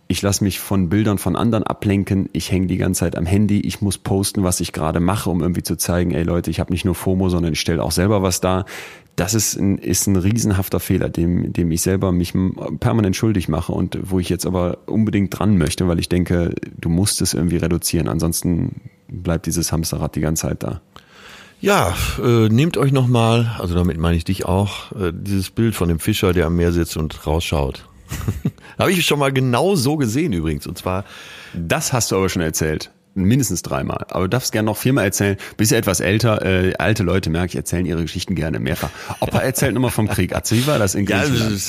ich 0.08 0.22
lasse 0.22 0.43
mich 0.43 0.60
von 0.60 0.89
Bildern 0.89 1.18
von 1.18 1.36
anderen 1.36 1.64
ablenken, 1.64 2.30
ich 2.32 2.52
hänge 2.52 2.68
die 2.68 2.78
ganze 2.78 3.00
Zeit 3.00 3.16
am 3.16 3.26
Handy, 3.26 3.62
ich 3.62 3.82
muss 3.82 3.98
posten, 3.98 4.43
was 4.43 4.60
ich 4.60 4.72
gerade 4.72 5.00
mache, 5.00 5.30
um 5.30 5.41
irgendwie 5.41 5.64
zu 5.64 5.78
zeigen, 5.78 6.12
ey 6.12 6.24
Leute, 6.24 6.52
ich 6.52 6.60
habe 6.60 6.72
nicht 6.72 6.86
nur 6.86 6.93
FOMO, 6.93 7.30
sondern 7.30 7.54
ich 7.54 7.60
stelle 7.60 7.82
auch 7.82 7.91
selber 7.91 8.22
was 8.22 8.39
dar. 8.39 8.66
Das 9.16 9.34
ist 9.34 9.56
ein, 9.56 9.78
ist 9.78 10.08
ein 10.08 10.16
riesenhafter 10.16 10.80
Fehler, 10.80 11.10
dem, 11.10 11.54
dem 11.54 11.72
ich 11.72 11.82
selber 11.82 12.12
mich 12.12 12.34
permanent 12.80 13.16
schuldig 13.16 13.48
mache 13.48 13.72
und 13.72 13.98
wo 14.04 14.20
ich 14.20 14.30
jetzt 14.30 14.46
aber 14.46 14.80
unbedingt 14.86 15.38
dran 15.38 15.58
möchte, 15.58 15.88
weil 15.88 16.00
ich 16.00 16.10
denke, 16.10 16.54
du 16.80 16.89
musst 16.89 17.22
es 17.22 17.34
irgendwie 17.34 17.58
reduzieren, 17.58 18.08
ansonsten 18.08 18.82
bleibt 19.08 19.46
dieses 19.46 19.72
Hamsterrad 19.72 20.16
die 20.16 20.22
ganze 20.22 20.48
Zeit 20.48 20.64
da. 20.64 20.82
Ja, 21.66 21.95
äh, 22.24 22.47
nehmt 22.47 22.78
euch 22.78 22.91
nochmal, 22.91 23.55
also 23.57 23.74
damit 23.74 23.97
meine 23.97 24.16
ich 24.16 24.24
dich 24.24 24.45
auch, 24.45 24.91
äh, 24.91 25.11
dieses 25.11 25.49
Bild 25.49 25.74
von 25.74 25.89
dem 25.89 25.97
Fischer, 25.97 26.32
der 26.32 26.45
am 26.45 26.55
Meer 26.57 26.72
sitzt 26.72 26.95
und 26.95 27.26
rausschaut. 27.26 27.89
Habe 28.78 28.91
ich 28.91 29.03
schon 29.03 29.18
mal 29.18 29.34
genau 29.34 29.76
so 29.76 29.97
gesehen 29.97 30.32
übrigens. 30.32 30.68
Und 30.68 30.78
zwar. 30.78 31.05
Das 31.55 31.91
hast 31.91 32.11
du 32.11 32.18
aber 32.18 32.30
schon 32.30 32.43
erzählt. 32.43 32.91
Mindestens 33.16 33.63
dreimal. 33.63 34.05
Aber 34.11 34.26
du 34.26 34.30
darfst 34.30 34.51
gerne 34.51 34.68
noch 34.68 34.78
viermal 34.78 35.05
erzählen. 35.05 35.38
Bist 35.57 35.72
ja 35.72 35.80
etwas 35.80 36.01
älter. 36.01 36.45
Äh, 36.45 36.76
alte 36.78 37.01
Leute, 37.01 37.32
merke 37.32 37.47
ich, 37.47 37.55
erzählen 37.55 37.88
ihre 37.88 38.03
Geschichten 38.03 38.36
gerne 38.36 38.59
mehrfach. 38.59 38.91
Opa 39.20 39.39
erzählt 39.39 39.74
nochmal 39.74 39.89
vom 39.89 40.07
Krieg. 40.07 40.36
Atze, 40.36 40.55
wie 40.55 40.68
war 40.68 40.78
das 40.78 40.93
in 40.93 41.07
Griechenland? 41.07 41.63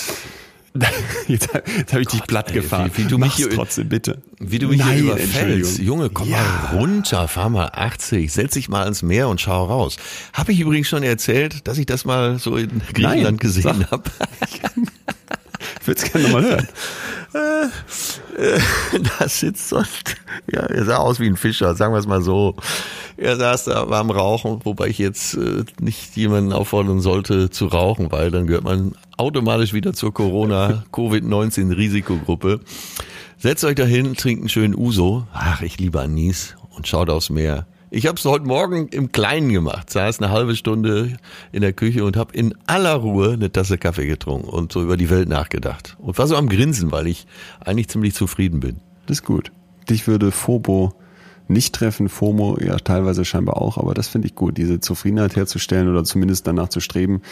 Jetzt, 1.28 1.48
jetzt 1.78 1.92
habe 1.92 2.02
ich 2.02 2.08
dich 2.08 2.22
platt 2.24 2.52
gefahren. 2.52 2.90
wie- 2.94 3.04
wie 3.04 3.08
du 3.08 3.18
mich 3.18 3.34
hier- 3.34 3.50
trotzdem, 3.50 3.88
bitte. 3.88 4.22
Wie 4.38 4.58
du 4.58 4.68
mich 4.68 4.78
Nein, 4.78 4.94
hier 4.94 5.02
überfällst. 5.14 5.78
Junge, 5.78 6.08
komm 6.10 6.28
Ja. 6.30 6.36
mal 6.72 6.78
runter, 6.78 7.26
fahr 7.26 7.48
mal 7.48 7.70
80, 7.72 8.32
setz 8.32 8.52
dich 8.54 8.68
mal 8.68 8.84
ans 8.84 9.02
Meer 9.02 9.28
und 9.28 9.40
schau 9.40 9.64
raus. 9.64 9.96
Habe 10.32 10.52
ich 10.52 10.60
übrigens 10.60 10.88
schon 10.88 11.02
erzählt, 11.02 11.66
dass 11.66 11.78
ich 11.78 11.86
das 11.86 12.04
mal 12.04 12.38
so 12.38 12.56
in 12.56 12.80
Griechenland 12.92 13.22
Nein, 13.24 13.36
gesehen 13.38 13.90
habe. 13.90 14.04
Ich 15.86 15.88
würde 15.88 16.02
es 16.02 16.10
gerne 16.12 16.26
nochmal 16.26 16.42
hören. 16.42 16.68
da 19.18 19.28
sitzt 19.28 19.68
so, 19.68 19.76
ein- 19.76 19.86
ja, 20.52 20.62
er 20.62 20.84
sah 20.84 20.96
aus 20.96 21.20
wie 21.20 21.28
ein 21.28 21.36
Fischer, 21.36 21.76
sagen 21.76 21.94
wir 21.94 21.98
es 21.98 22.08
mal 22.08 22.22
so. 22.22 22.56
Er 23.16 23.36
saß 23.36 23.66
da, 23.66 23.88
war 23.88 24.00
am 24.00 24.10
Rauchen, 24.10 24.62
wobei 24.64 24.88
ich 24.88 24.98
jetzt 24.98 25.34
äh, 25.34 25.62
nicht 25.80 26.16
jemanden 26.16 26.52
auffordern 26.52 27.00
sollte 27.00 27.50
zu 27.50 27.66
rauchen, 27.66 28.10
weil 28.10 28.32
dann 28.32 28.48
gehört 28.48 28.64
man 28.64 28.96
automatisch 29.16 29.72
wieder 29.72 29.92
zur 29.92 30.12
Corona-Covid-19-Risikogruppe. 30.12 32.58
Setzt 33.38 33.62
euch 33.64 33.76
dahin, 33.76 34.16
trinkt 34.16 34.40
einen 34.42 34.48
schönen 34.48 34.74
Uso. 34.74 35.24
Ach, 35.32 35.62
ich 35.62 35.78
liebe 35.78 36.00
Anis 36.00 36.56
und 36.70 36.88
schaut 36.88 37.10
aufs 37.10 37.30
Meer. 37.30 37.66
Ich 37.88 38.08
habe 38.08 38.18
es 38.18 38.24
heute 38.24 38.46
Morgen 38.46 38.88
im 38.88 39.12
Kleinen 39.12 39.52
gemacht, 39.52 39.90
saß 39.90 40.20
eine 40.20 40.32
halbe 40.32 40.56
Stunde 40.56 41.16
in 41.52 41.60
der 41.60 41.72
Küche 41.72 42.04
und 42.04 42.16
habe 42.16 42.34
in 42.34 42.52
aller 42.66 42.94
Ruhe 42.94 43.34
eine 43.34 43.52
Tasse 43.52 43.78
Kaffee 43.78 44.08
getrunken 44.08 44.48
und 44.48 44.72
so 44.72 44.82
über 44.82 44.96
die 44.96 45.08
Welt 45.08 45.28
nachgedacht. 45.28 45.96
Und 46.00 46.18
war 46.18 46.26
so 46.26 46.34
am 46.34 46.48
Grinsen, 46.48 46.90
weil 46.90 47.06
ich 47.06 47.28
eigentlich 47.60 47.88
ziemlich 47.88 48.14
zufrieden 48.14 48.58
bin. 48.58 48.80
Das 49.06 49.18
ist 49.18 49.24
gut. 49.24 49.52
Dich 49.88 50.08
würde 50.08 50.32
Phobo 50.32 50.94
nicht 51.48 51.74
treffen, 51.74 52.08
FOMO 52.08 52.58
ja 52.60 52.76
teilweise 52.76 53.24
scheinbar 53.24 53.60
auch, 53.62 53.78
aber 53.78 53.94
das 53.94 54.08
finde 54.08 54.26
ich 54.26 54.34
gut, 54.34 54.58
diese 54.58 54.80
Zufriedenheit 54.80 55.36
herzustellen 55.36 55.88
oder 55.88 56.04
zumindest 56.04 56.46
danach 56.46 56.68
zu 56.68 56.80
streben. 56.80 57.22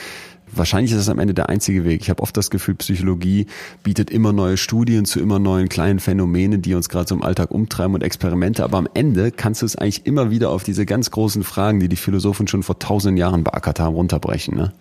Wahrscheinlich 0.57 0.93
ist 0.93 0.99
das 0.99 1.09
am 1.09 1.19
Ende 1.19 1.35
der 1.35 1.49
einzige 1.49 1.85
Weg. 1.85 2.03
Ich 2.03 2.11
habe 2.11 2.23
oft 2.23 2.37
das 2.37 2.51
Gefühl, 2.51 2.75
Psychologie 2.77 3.47
bietet 3.83 4.11
immer 4.11 4.33
neue 4.33 4.57
Studien 4.57 5.05
zu 5.05 5.21
immer 5.21 5.39
neuen 5.39 5.69
kleinen 5.69 6.01
Phänomenen, 6.01 6.63
die 6.63 6.75
uns 6.75 6.89
gerade 6.89 7.09
so 7.09 7.15
im 7.15 7.23
Alltag 7.23 7.51
umtreiben 7.51 7.95
und 7.95 8.03
Experimente, 8.03 8.65
aber 8.65 8.79
am 8.79 8.89
Ende 8.95 9.31
kannst 9.31 9.63
du 9.63 9.67
es 9.67 9.77
eigentlich 9.77 10.07
immer 10.07 10.31
wieder 10.31 10.51
auf 10.51 10.63
diese 10.63 10.87
ganz 10.87 11.11
großen 11.11 11.43
Fragen, 11.45 11.81
die 11.81 11.89
die 11.89 11.97
Philosophen 11.97 12.49
schon 12.49 12.63
vor 12.63 12.79
tausenden 12.79 13.17
Jahren 13.17 13.45
beackert 13.45 13.81
haben, 13.81 13.95
runterbrechen. 13.95 14.57
Ne? 14.57 14.73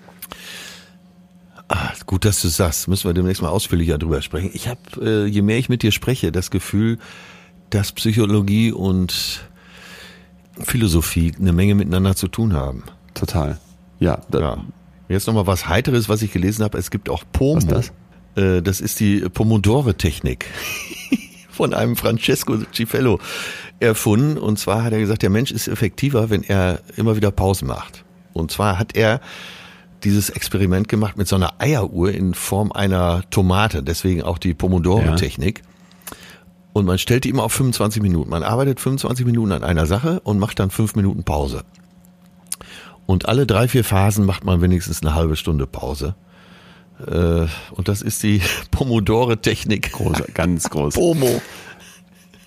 Ah, 1.68 1.92
gut, 2.06 2.26
dass 2.26 2.42
du 2.42 2.50
sagst. 2.50 2.88
Müssen 2.88 3.10
wir 3.10 3.14
demnächst 3.14 3.42
mal 3.42 3.50
ausführlicher 3.50 3.98
drüber 3.98 4.22
sprechen. 4.22 4.52
Ich 4.54 4.68
habe, 4.68 4.80
äh, 5.02 5.26
je 5.26 5.42
mehr 5.42 5.58
ich 5.58 5.70
mit 5.70 5.82
dir 5.82 5.92
spreche, 5.92 6.32
das 6.32 6.52
Gefühl, 6.52 7.00
dass 7.70 7.92
Psychologie 7.94 8.72
und 8.72 9.44
Philosophie 10.60 11.34
eine 11.40 11.54
Menge 11.54 11.74
miteinander 11.74 12.16
zu 12.16 12.28
tun 12.28 12.54
haben. 12.54 12.84
Total. 13.14 13.60
Ja, 14.00 14.22
da, 14.30 14.40
Ja. 14.40 14.58
Jetzt 15.10 15.28
nochmal 15.28 15.48
was 15.48 15.68
Heiteres, 15.68 16.10
was 16.10 16.22
ich 16.22 16.32
gelesen 16.32 16.64
habe. 16.64 16.78
Es 16.78 16.92
gibt 16.92 17.10
auch 17.10 17.24
Pomo. 17.32 17.56
Was 17.56 17.64
ist 17.64 17.70
Äh, 18.36 18.62
das 18.62 18.82
ist 18.82 19.00
die 19.00 19.20
Pomodore-Technik 19.20 20.46
von 21.50 21.74
einem 21.74 21.96
Francesco 21.96 22.58
Cifello 22.74 23.20
erfunden. 23.80 24.38
Und 24.38 24.60
zwar 24.60 24.84
hat 24.84 24.94
er 24.94 25.00
gesagt, 25.00 25.22
der 25.22 25.30
Mensch 25.30 25.52
ist 25.52 25.68
effektiver, 25.68 26.30
wenn 26.30 26.44
er 26.44 26.82
immer 26.96 27.16
wieder 27.16 27.32
Pausen 27.32 27.68
macht. 27.68 28.04
Und 28.34 28.52
zwar 28.52 28.80
hat 28.80 28.96
er 28.96 29.22
dieses 30.04 30.30
Experiment 30.30 30.88
gemacht 30.88 31.18
mit 31.18 31.28
so 31.28 31.36
einer 31.36 31.54
Eieruhr 31.60 32.12
in 32.12 32.34
Form 32.34 32.72
einer 32.72 33.24
Tomate. 33.30 33.84
Deswegen 33.84 34.24
auch 34.24 34.38
die 34.38 34.54
Pomodore-Technik. 34.54 35.62
Und 36.74 36.86
man 36.86 36.98
stellt 36.98 37.24
die 37.24 37.30
immer 37.30 37.44
auf 37.44 37.54
25 37.54 38.02
Minuten. 38.02 38.32
Man 38.32 38.42
arbeitet 38.44 38.80
25 38.80 39.26
Minuten 39.26 39.52
an 39.52 39.64
einer 39.64 39.86
Sache 39.86 40.20
und 40.22 40.40
macht 40.40 40.60
dann 40.60 40.72
fünf 40.72 40.96
Minuten 40.96 41.24
Pause. 41.24 41.64
Und 43.06 43.28
alle 43.28 43.46
drei, 43.46 43.68
vier 43.68 43.84
Phasen 43.84 44.26
macht 44.26 44.44
man 44.46 44.62
wenigstens 44.62 45.02
eine 45.02 45.14
halbe 45.16 45.36
Stunde 45.36 45.68
Pause. 45.68 46.16
Äh, 47.06 47.48
Und 47.72 47.88
das 47.88 48.02
ist 48.02 48.24
die 48.24 48.42
Pomodore-Technik. 48.72 49.92
groß, 49.92 50.24
ganz 50.34 50.70
groß. 50.70 50.94
Pomo. 50.96 51.42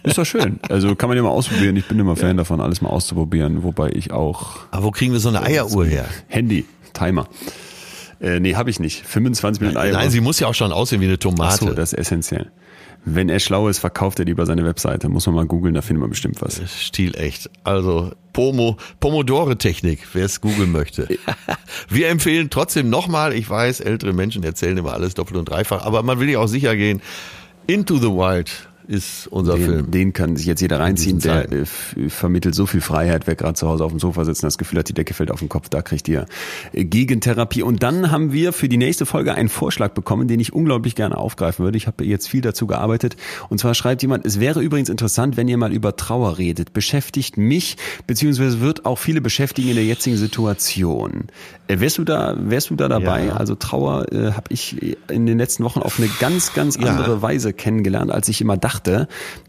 Ist 0.03 0.19
doch 0.19 0.25
schön. 0.25 0.61
Also 0.69 0.95
kann 0.95 1.09
man 1.09 1.17
ja 1.17 1.23
mal 1.25 1.31
ausprobieren. 1.31 1.75
Ich 1.77 1.87
bin 1.87 1.99
immer 1.99 2.15
Fan 2.15 2.37
davon, 2.37 2.61
alles 2.61 2.81
mal 2.81 2.91
auszuprobieren, 2.91 3.65
wobei 3.65 3.91
ich 3.91 4.13
auch 4.13 4.59
Aber 4.71 4.85
wo 4.85 4.91
kriegen 4.93 5.13
wir 5.13 5.19
so 5.21 5.29
eine 5.29 5.43
Eieruhr 5.43 5.85
her? 5.85 6.07
Handy, 6.29 6.65
Timer. 6.93 7.27
Äh, 8.21 8.39
nee, 8.41 8.55
habe 8.55 8.71
ich 8.71 8.79
nicht. 8.79 9.05
25 9.05 9.61
Minuten 9.61 9.79
Eier. 9.79 9.93
Nein, 9.93 10.11
sie 10.11 10.21
muss 10.21 10.39
ja 10.41 10.47
auch 10.47 10.55
schon 10.55 10.73
aussehen 10.73 11.01
wie 11.01 11.07
eine 11.07 11.15
Ach 11.15 11.19
Tomate. 11.19 11.65
so, 11.67 11.75
das 11.75 11.93
ist 11.93 11.99
essentiell. 11.99 12.51
Wenn 13.09 13.29
er 13.29 13.39
schlau 13.39 13.69
ist, 13.69 13.79
verkauft 13.79 14.19
er 14.19 14.25
lieber 14.25 14.47
seine 14.47 14.65
Webseite. 14.65 15.09
Muss 15.09 15.27
man 15.27 15.37
mal 15.37 15.47
googeln, 15.47 15.75
da 15.75 15.81
findet 15.81 16.01
man 16.01 16.11
bestimmt 16.11 16.43
was. 16.43 16.61
Stilecht. 16.83 17.49
Also 17.63 18.11
Pomo, 18.33 18.79
Pomodore-Technik, 18.99 20.01
wer 20.13 20.25
es 20.25 20.41
googeln 20.41 20.73
möchte. 20.73 21.07
Wir 21.89 22.09
empfehlen 22.09 22.51
trotzdem 22.51 22.91
nochmal, 22.91 23.33
ich 23.33 23.49
weiß, 23.49 23.79
ältere 23.79 24.13
Menschen 24.13 24.43
erzählen 24.43 24.77
immer 24.77 24.93
alles 24.93 25.15
doppelt 25.15 25.39
und 25.39 25.49
dreifach, 25.49 25.87
aber 25.87 26.03
man 26.03 26.19
will 26.19 26.29
ja 26.29 26.41
auch 26.41 26.49
sicher 26.49 26.75
gehen. 26.75 27.01
Into 27.69 27.97
the 27.97 28.09
Wild 28.09 28.69
ist 28.89 29.27
unser 29.29 29.55
Den, 29.57 29.65
Film. 29.65 29.91
den 29.91 30.13
kann 30.13 30.37
sich 30.37 30.47
jetzt 30.47 30.61
jeder 30.61 30.81
reinziehen. 30.81 31.19
Der 31.21 31.51
äh, 31.53 31.65
vermittelt 32.09 32.55
so 32.55 32.67
viel 32.67 32.81
Freiheit. 32.81 33.27
Wer 33.27 33.35
gerade 33.35 33.55
zu 33.55 33.69
Hause 33.69 33.85
auf 33.85 33.91
dem 33.93 33.99
Sofa 34.01 34.25
sitzt 34.25 34.43
und 34.43 34.47
das 34.47 34.59
Gefühl 34.59 34.79
hat, 34.79 34.89
die 34.89 34.95
Decke 34.95 35.15
fällt 35.15 35.31
auf 35.31 35.41
den 35.41 35.49
Kopf, 35.49 35.69
da 35.69 35.83
kriegt 35.83 36.09
ihr 36.09 36.27
äh, 36.73 36.85
Gegentherapie. 36.85 37.63
Und 37.63 37.83
dann 37.83 38.11
haben 38.11 38.33
wir 38.33 38.53
für 38.53 38.69
die 38.69 38.77
nächste 38.77 39.07
Folge 39.07 39.35
einen 39.35 39.49
Vorschlag 39.49 39.93
bekommen, 39.93 40.29
den 40.29 40.41
ich 40.41 40.53
unglaublich 40.53 40.95
gerne 40.95 41.17
aufgreifen 41.19 41.65
würde. 41.65 41.77
Ich 41.77 41.87
habe 41.87 42.05
jetzt 42.05 42.29
viel 42.29 42.41
dazu 42.41 42.67
gearbeitet. 42.67 43.17
Und 43.49 43.59
zwar 43.59 43.75
schreibt 43.75 44.03
jemand, 44.03 44.25
es 44.25 44.41
wäre 44.41 44.61
übrigens 44.63 44.89
interessant, 44.89 45.37
wenn 45.37 45.49
ihr 45.49 45.57
mal 45.59 45.73
über 45.73 45.97
Trauer 45.97 46.39
redet. 46.39 46.73
Beschäftigt 46.73 47.37
mich, 47.37 47.77
beziehungsweise 48.07 48.61
wird 48.61 48.85
auch 48.87 48.99
viele 48.99 49.21
beschäftigen 49.21 49.69
in 49.69 49.75
der 49.75 49.85
jetzigen 49.85 50.17
Situation. 50.17 51.25
Äh, 51.69 51.81
wärst 51.81 51.99
du 51.99 52.05
da, 52.05 52.37
wärst 52.39 52.71
du 52.71 52.77
da 52.77 52.89
dabei? 52.89 53.27
Ja. 53.27 53.37
Also 53.37 53.55
Trauer 53.57 54.13
äh, 54.13 54.33
habe 54.33 54.47
ich 54.51 54.97
in 55.11 55.27
den 55.27 55.39
letzten 55.39 55.65
Wochen 55.65 55.81
auf 55.81 55.99
eine 55.99 56.09
ganz, 56.21 56.55
ganz 56.55 56.77
Ja. 56.77 56.87
andere 56.89 57.23
Weise 57.23 57.53
kennengelernt, 57.53 58.11
als 58.13 58.29
ich 58.29 58.41
immer 58.41 58.57
dachte. 58.57 58.76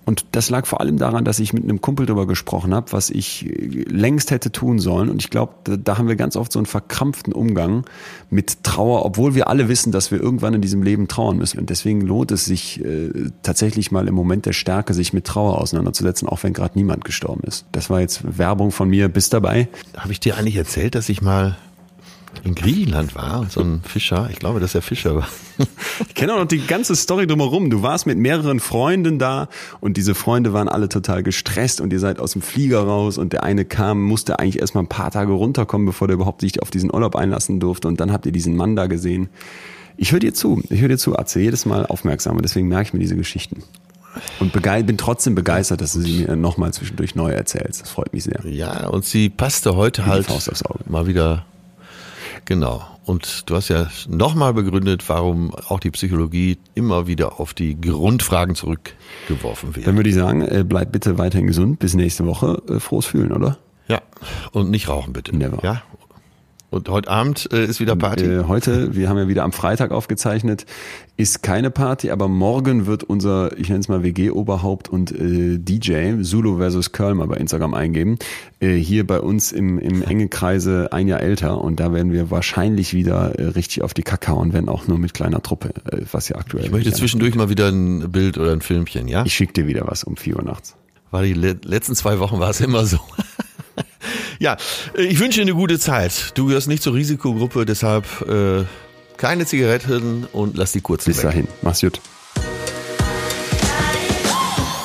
Und 0.05 0.25
das 0.31 0.49
lag 0.49 0.65
vor 0.65 0.79
allem 0.79 0.97
daran, 0.97 1.25
dass 1.25 1.39
ich 1.39 1.51
mit 1.51 1.63
einem 1.63 1.81
Kumpel 1.81 2.05
darüber 2.05 2.27
gesprochen 2.27 2.73
habe, 2.73 2.93
was 2.93 3.09
ich 3.09 3.45
äh, 3.45 3.83
längst 3.89 4.31
hätte 4.31 4.51
tun 4.51 4.79
sollen. 4.79 5.09
Und 5.09 5.21
ich 5.21 5.29
glaube, 5.29 5.53
da, 5.77 5.97
haben 5.97 6.07
wir 6.07 6.15
ganz 6.15 6.37
oft 6.37 6.51
so 6.51 6.59
einen 6.59 6.65
verkrampften 6.65 7.33
Umgang 7.33 7.85
mit 8.29 8.63
Trauer, 8.63 9.05
obwohl 9.05 9.35
wir 9.35 9.49
alle 9.49 9.67
wissen, 9.67 9.91
dass 9.91 10.09
wir 10.09 10.21
irgendwann 10.21 10.53
in 10.53 10.61
diesem 10.61 10.81
Leben 10.81 11.07
trauern 11.07 11.37
müssen. 11.37 11.59
Und 11.59 11.69
deswegen 11.69 12.01
lohnt 12.01 12.31
es 12.31 12.45
sich 12.45 12.83
äh, 12.83 13.11
tatsächlich 13.43 13.91
mal 13.91 14.07
im 14.07 14.15
Moment 14.15 14.45
der 14.45 14.53
Stärke, 14.53 14.93
sich 14.93 15.11
mit 15.11 15.25
Trauer 15.25 15.59
auseinanderzusetzen, 15.59 16.27
auch 16.27 16.43
wenn 16.43 16.53
gerade 16.53 16.77
niemand 16.77 17.03
gestorben 17.03 17.43
ist. 17.45 17.65
Das 17.73 17.89
war 17.89 17.99
jetzt 17.99 18.37
Werbung 18.37 18.71
von 18.71 18.89
mir. 18.89 19.09
Bist 19.09 19.33
dabei? 19.33 19.67
Habe 19.97 20.13
ich 20.13 20.19
dir 20.19 20.37
eigentlich 20.37 20.55
erzählt, 20.55 20.95
dass 20.95 21.09
ich 21.09 21.21
mal 21.21 21.57
in 22.43 22.55
Griechenland 22.55 23.15
war 23.15 23.41
und 23.41 23.51
so 23.51 23.61
ein 23.61 23.81
Fischer, 23.83 24.29
ich 24.31 24.39
glaube, 24.39 24.59
dass 24.59 24.75
er 24.75 24.81
Fischer 24.81 25.15
war. 25.15 25.27
Ich 26.07 26.13
kenne 26.13 26.33
auch 26.33 26.39
noch 26.39 26.47
die 26.47 26.65
ganze 26.65 26.95
Story 26.95 27.25
drumherum. 27.25 27.71
Du 27.71 27.81
warst 27.81 28.05
mit 28.05 28.19
mehreren 28.19 28.59
Freunden 28.59 29.17
da 29.17 29.49
und 29.79 29.97
diese 29.97 30.13
Freunde 30.13 30.53
waren 30.53 30.69
alle 30.69 30.89
total 30.89 31.23
gestresst 31.23 31.81
und 31.81 31.91
ihr 31.91 31.99
seid 31.99 32.19
aus 32.19 32.33
dem 32.33 32.43
Flieger 32.43 32.81
raus 32.81 33.17
und 33.17 33.33
der 33.33 33.43
eine 33.43 33.65
kam, 33.65 34.03
musste 34.03 34.37
eigentlich 34.37 34.59
erstmal 34.59 34.83
ein 34.83 34.89
paar 34.89 35.09
Tage 35.09 35.31
runterkommen, 35.31 35.87
bevor 35.87 36.07
der 36.07 36.15
überhaupt 36.15 36.41
sich 36.41 36.61
auf 36.61 36.69
diesen 36.69 36.93
Urlaub 36.93 37.15
einlassen 37.15 37.59
durfte 37.59 37.87
und 37.87 37.99
dann 37.99 38.11
habt 38.11 38.27
ihr 38.27 38.31
diesen 38.31 38.55
Mann 38.55 38.75
da 38.75 38.85
gesehen. 38.85 39.29
Ich 39.97 40.11
höre 40.11 40.19
dir 40.19 40.33
zu, 40.35 40.61
ich 40.69 40.81
höre 40.81 40.89
dir 40.89 40.97
zu, 40.99 41.17
Atze, 41.17 41.39
jedes 41.39 41.65
Mal 41.65 41.87
aufmerksam 41.87 42.35
und 42.35 42.43
deswegen 42.43 42.67
merke 42.67 42.89
ich 42.89 42.93
mir 42.93 42.99
diese 42.99 43.15
Geschichten. 43.15 43.63
Und 44.39 44.51
bin 44.51 44.97
trotzdem 44.97 45.35
begeistert, 45.35 45.81
dass 45.81 45.93
du 45.93 46.01
sie 46.01 46.25
mir 46.25 46.35
nochmal 46.35 46.73
zwischendurch 46.73 47.15
neu 47.15 47.31
erzählst. 47.31 47.81
Das 47.81 47.89
freut 47.89 48.13
mich 48.13 48.23
sehr. 48.23 48.39
Ja, 48.45 48.87
und 48.87 49.05
sie 49.05 49.29
passte 49.29 49.75
heute 49.75 50.05
halt 50.05 50.25
Faust 50.25 50.49
aufs 50.49 50.63
Auge. 50.63 50.79
mal 50.87 51.07
wieder. 51.07 51.45
Genau. 52.47 52.81
Und 53.05 53.49
du 53.49 53.55
hast 53.55 53.67
ja 53.67 53.87
nochmal 54.07 54.53
begründet, 54.53 55.03
warum 55.09 55.53
auch 55.53 55.81
die 55.81 55.91
Psychologie 55.91 56.57
immer 56.75 57.05
wieder 57.05 57.41
auf 57.41 57.53
die 57.53 57.79
Grundfragen 57.79 58.55
zurückgeworfen 58.55 59.75
wird. 59.75 59.85
Dann 59.85 59.97
würde 59.97 60.09
ich 60.09 60.15
sagen, 60.15 60.41
äh, 60.43 60.63
bleib 60.65 60.93
bitte 60.93 61.17
weiterhin 61.17 61.47
gesund. 61.47 61.79
Bis 61.79 61.93
nächste 61.93 62.25
Woche. 62.25 62.61
Äh, 62.69 62.79
Frohes 62.79 63.05
Fühlen, 63.05 63.33
oder? 63.33 63.57
Ja. 63.89 64.01
Und 64.53 64.71
nicht 64.71 64.87
rauchen 64.87 65.11
bitte. 65.11 65.35
Never. 65.35 65.61
Ja. 65.61 65.83
Und 66.69 66.89
heute 66.89 67.09
Abend 67.09 67.47
äh, 67.53 67.63
ist 67.65 67.79
wieder 67.79 67.95
Party. 67.95 68.25
Äh, 68.25 68.43
heute, 68.45 68.93
wir 68.93 69.07
haben 69.07 69.17
ja 69.17 69.29
wieder 69.29 69.43
am 69.43 69.53
Freitag 69.53 69.91
aufgezeichnet, 69.91 70.65
ist 71.15 71.41
keine 71.41 71.71
Party, 71.71 72.11
aber 72.11 72.27
morgen 72.27 72.85
wird 72.85 73.05
unser, 73.05 73.57
ich 73.57 73.69
nenne 73.69 73.79
es 73.79 73.87
mal 73.87 74.03
WG-Oberhaupt 74.03 74.89
und 74.89 75.11
äh, 75.13 75.59
DJ 75.59 76.21
Zulu 76.23 76.57
versus 76.57 76.91
Curl 76.91 77.15
mal 77.15 77.27
bei 77.27 77.37
Instagram 77.37 77.73
eingeben. 77.73 78.17
Äh, 78.59 78.75
hier 78.75 79.07
bei 79.07 79.21
uns 79.21 79.53
im, 79.53 79.79
im 79.79 80.01
engen 80.07 80.29
Kreise 80.29 80.89
ein 80.91 81.07
Jahr 81.07 81.21
älter 81.21 81.61
und 81.61 81.79
da 81.79 81.93
werden 81.93 82.11
wir 82.11 82.31
wahrscheinlich 82.31 82.93
wieder 82.93 83.39
äh, 83.39 83.45
richtig 83.45 83.81
auf 83.81 83.93
die 83.93 84.03
Kacke 84.03 84.33
hauen, 84.33 84.51
wenn 84.51 84.67
auch 84.67 84.87
nur 84.87 84.97
mit 84.97 85.13
kleiner 85.13 85.41
Truppe, 85.41 85.69
äh, 85.89 86.01
was 86.11 86.27
ja 86.27 86.35
aktuell. 86.35 86.65
ich 86.65 86.71
möchte 86.71 86.91
zwischendurch 86.91 87.35
mal 87.35 87.49
wieder 87.49 87.69
ein 87.69 88.11
Bild 88.11 88.37
oder 88.37 88.51
ein 88.51 88.61
Filmchen, 88.61 89.07
ja? 89.07 89.23
Ich 89.25 89.33
schick 89.33 89.53
dir 89.53 89.67
wieder 89.67 89.87
was 89.87 90.03
um 90.03 90.17
4 90.17 90.35
Uhr 90.35 90.43
nachts. 90.43 90.75
War 91.11 91.23
die 91.23 91.33
le 91.33 91.57
letzten 91.63 91.95
zwei 91.95 92.19
Wochen 92.19 92.39
war 92.39 92.49
es 92.49 92.59
immer 92.59 92.85
so. 92.85 92.99
ja, 94.39 94.57
ich 94.95 95.19
wünsche 95.19 95.39
dir 95.39 95.43
eine 95.43 95.53
gute 95.55 95.79
Zeit. 95.79 96.31
Du 96.37 96.47
gehörst 96.47 96.67
nicht 96.67 96.83
zur 96.83 96.93
Risikogruppe, 96.93 97.65
deshalb 97.65 98.05
äh, 98.27 98.63
keine 99.17 99.45
Zigaretten 99.45 100.25
und 100.31 100.57
lass 100.57 100.71
die 100.73 100.81
kurzen 100.81 101.09
Bis 101.11 101.17
weg. 101.17 101.23
dahin, 101.31 101.47
mach's 101.61 101.81
gut. 101.81 101.99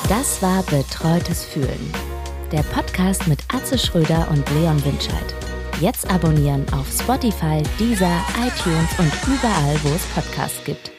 Das 0.09 0.41
war 0.41 0.63
Betreutes 0.63 1.43
Fühlen. 1.45 1.91
der 2.51 2.63
Podcast 2.63 3.27
mit 3.27 3.39
Atze 3.51 3.77
Schröder 3.79 4.27
und 4.29 4.47
Leon 4.51 4.83
Winscheid. 4.85 5.33
Jetzt 5.81 6.07
abonnieren 6.09 6.65
auf 6.71 6.85
Spotify, 6.91 7.63
Deezer, 7.79 8.23
iTunes 8.37 8.89
und 8.99 9.11
überall, 9.27 9.75
wo 9.83 9.89
es 9.95 10.03
Podcasts 10.13 10.63
gibt. 10.63 10.92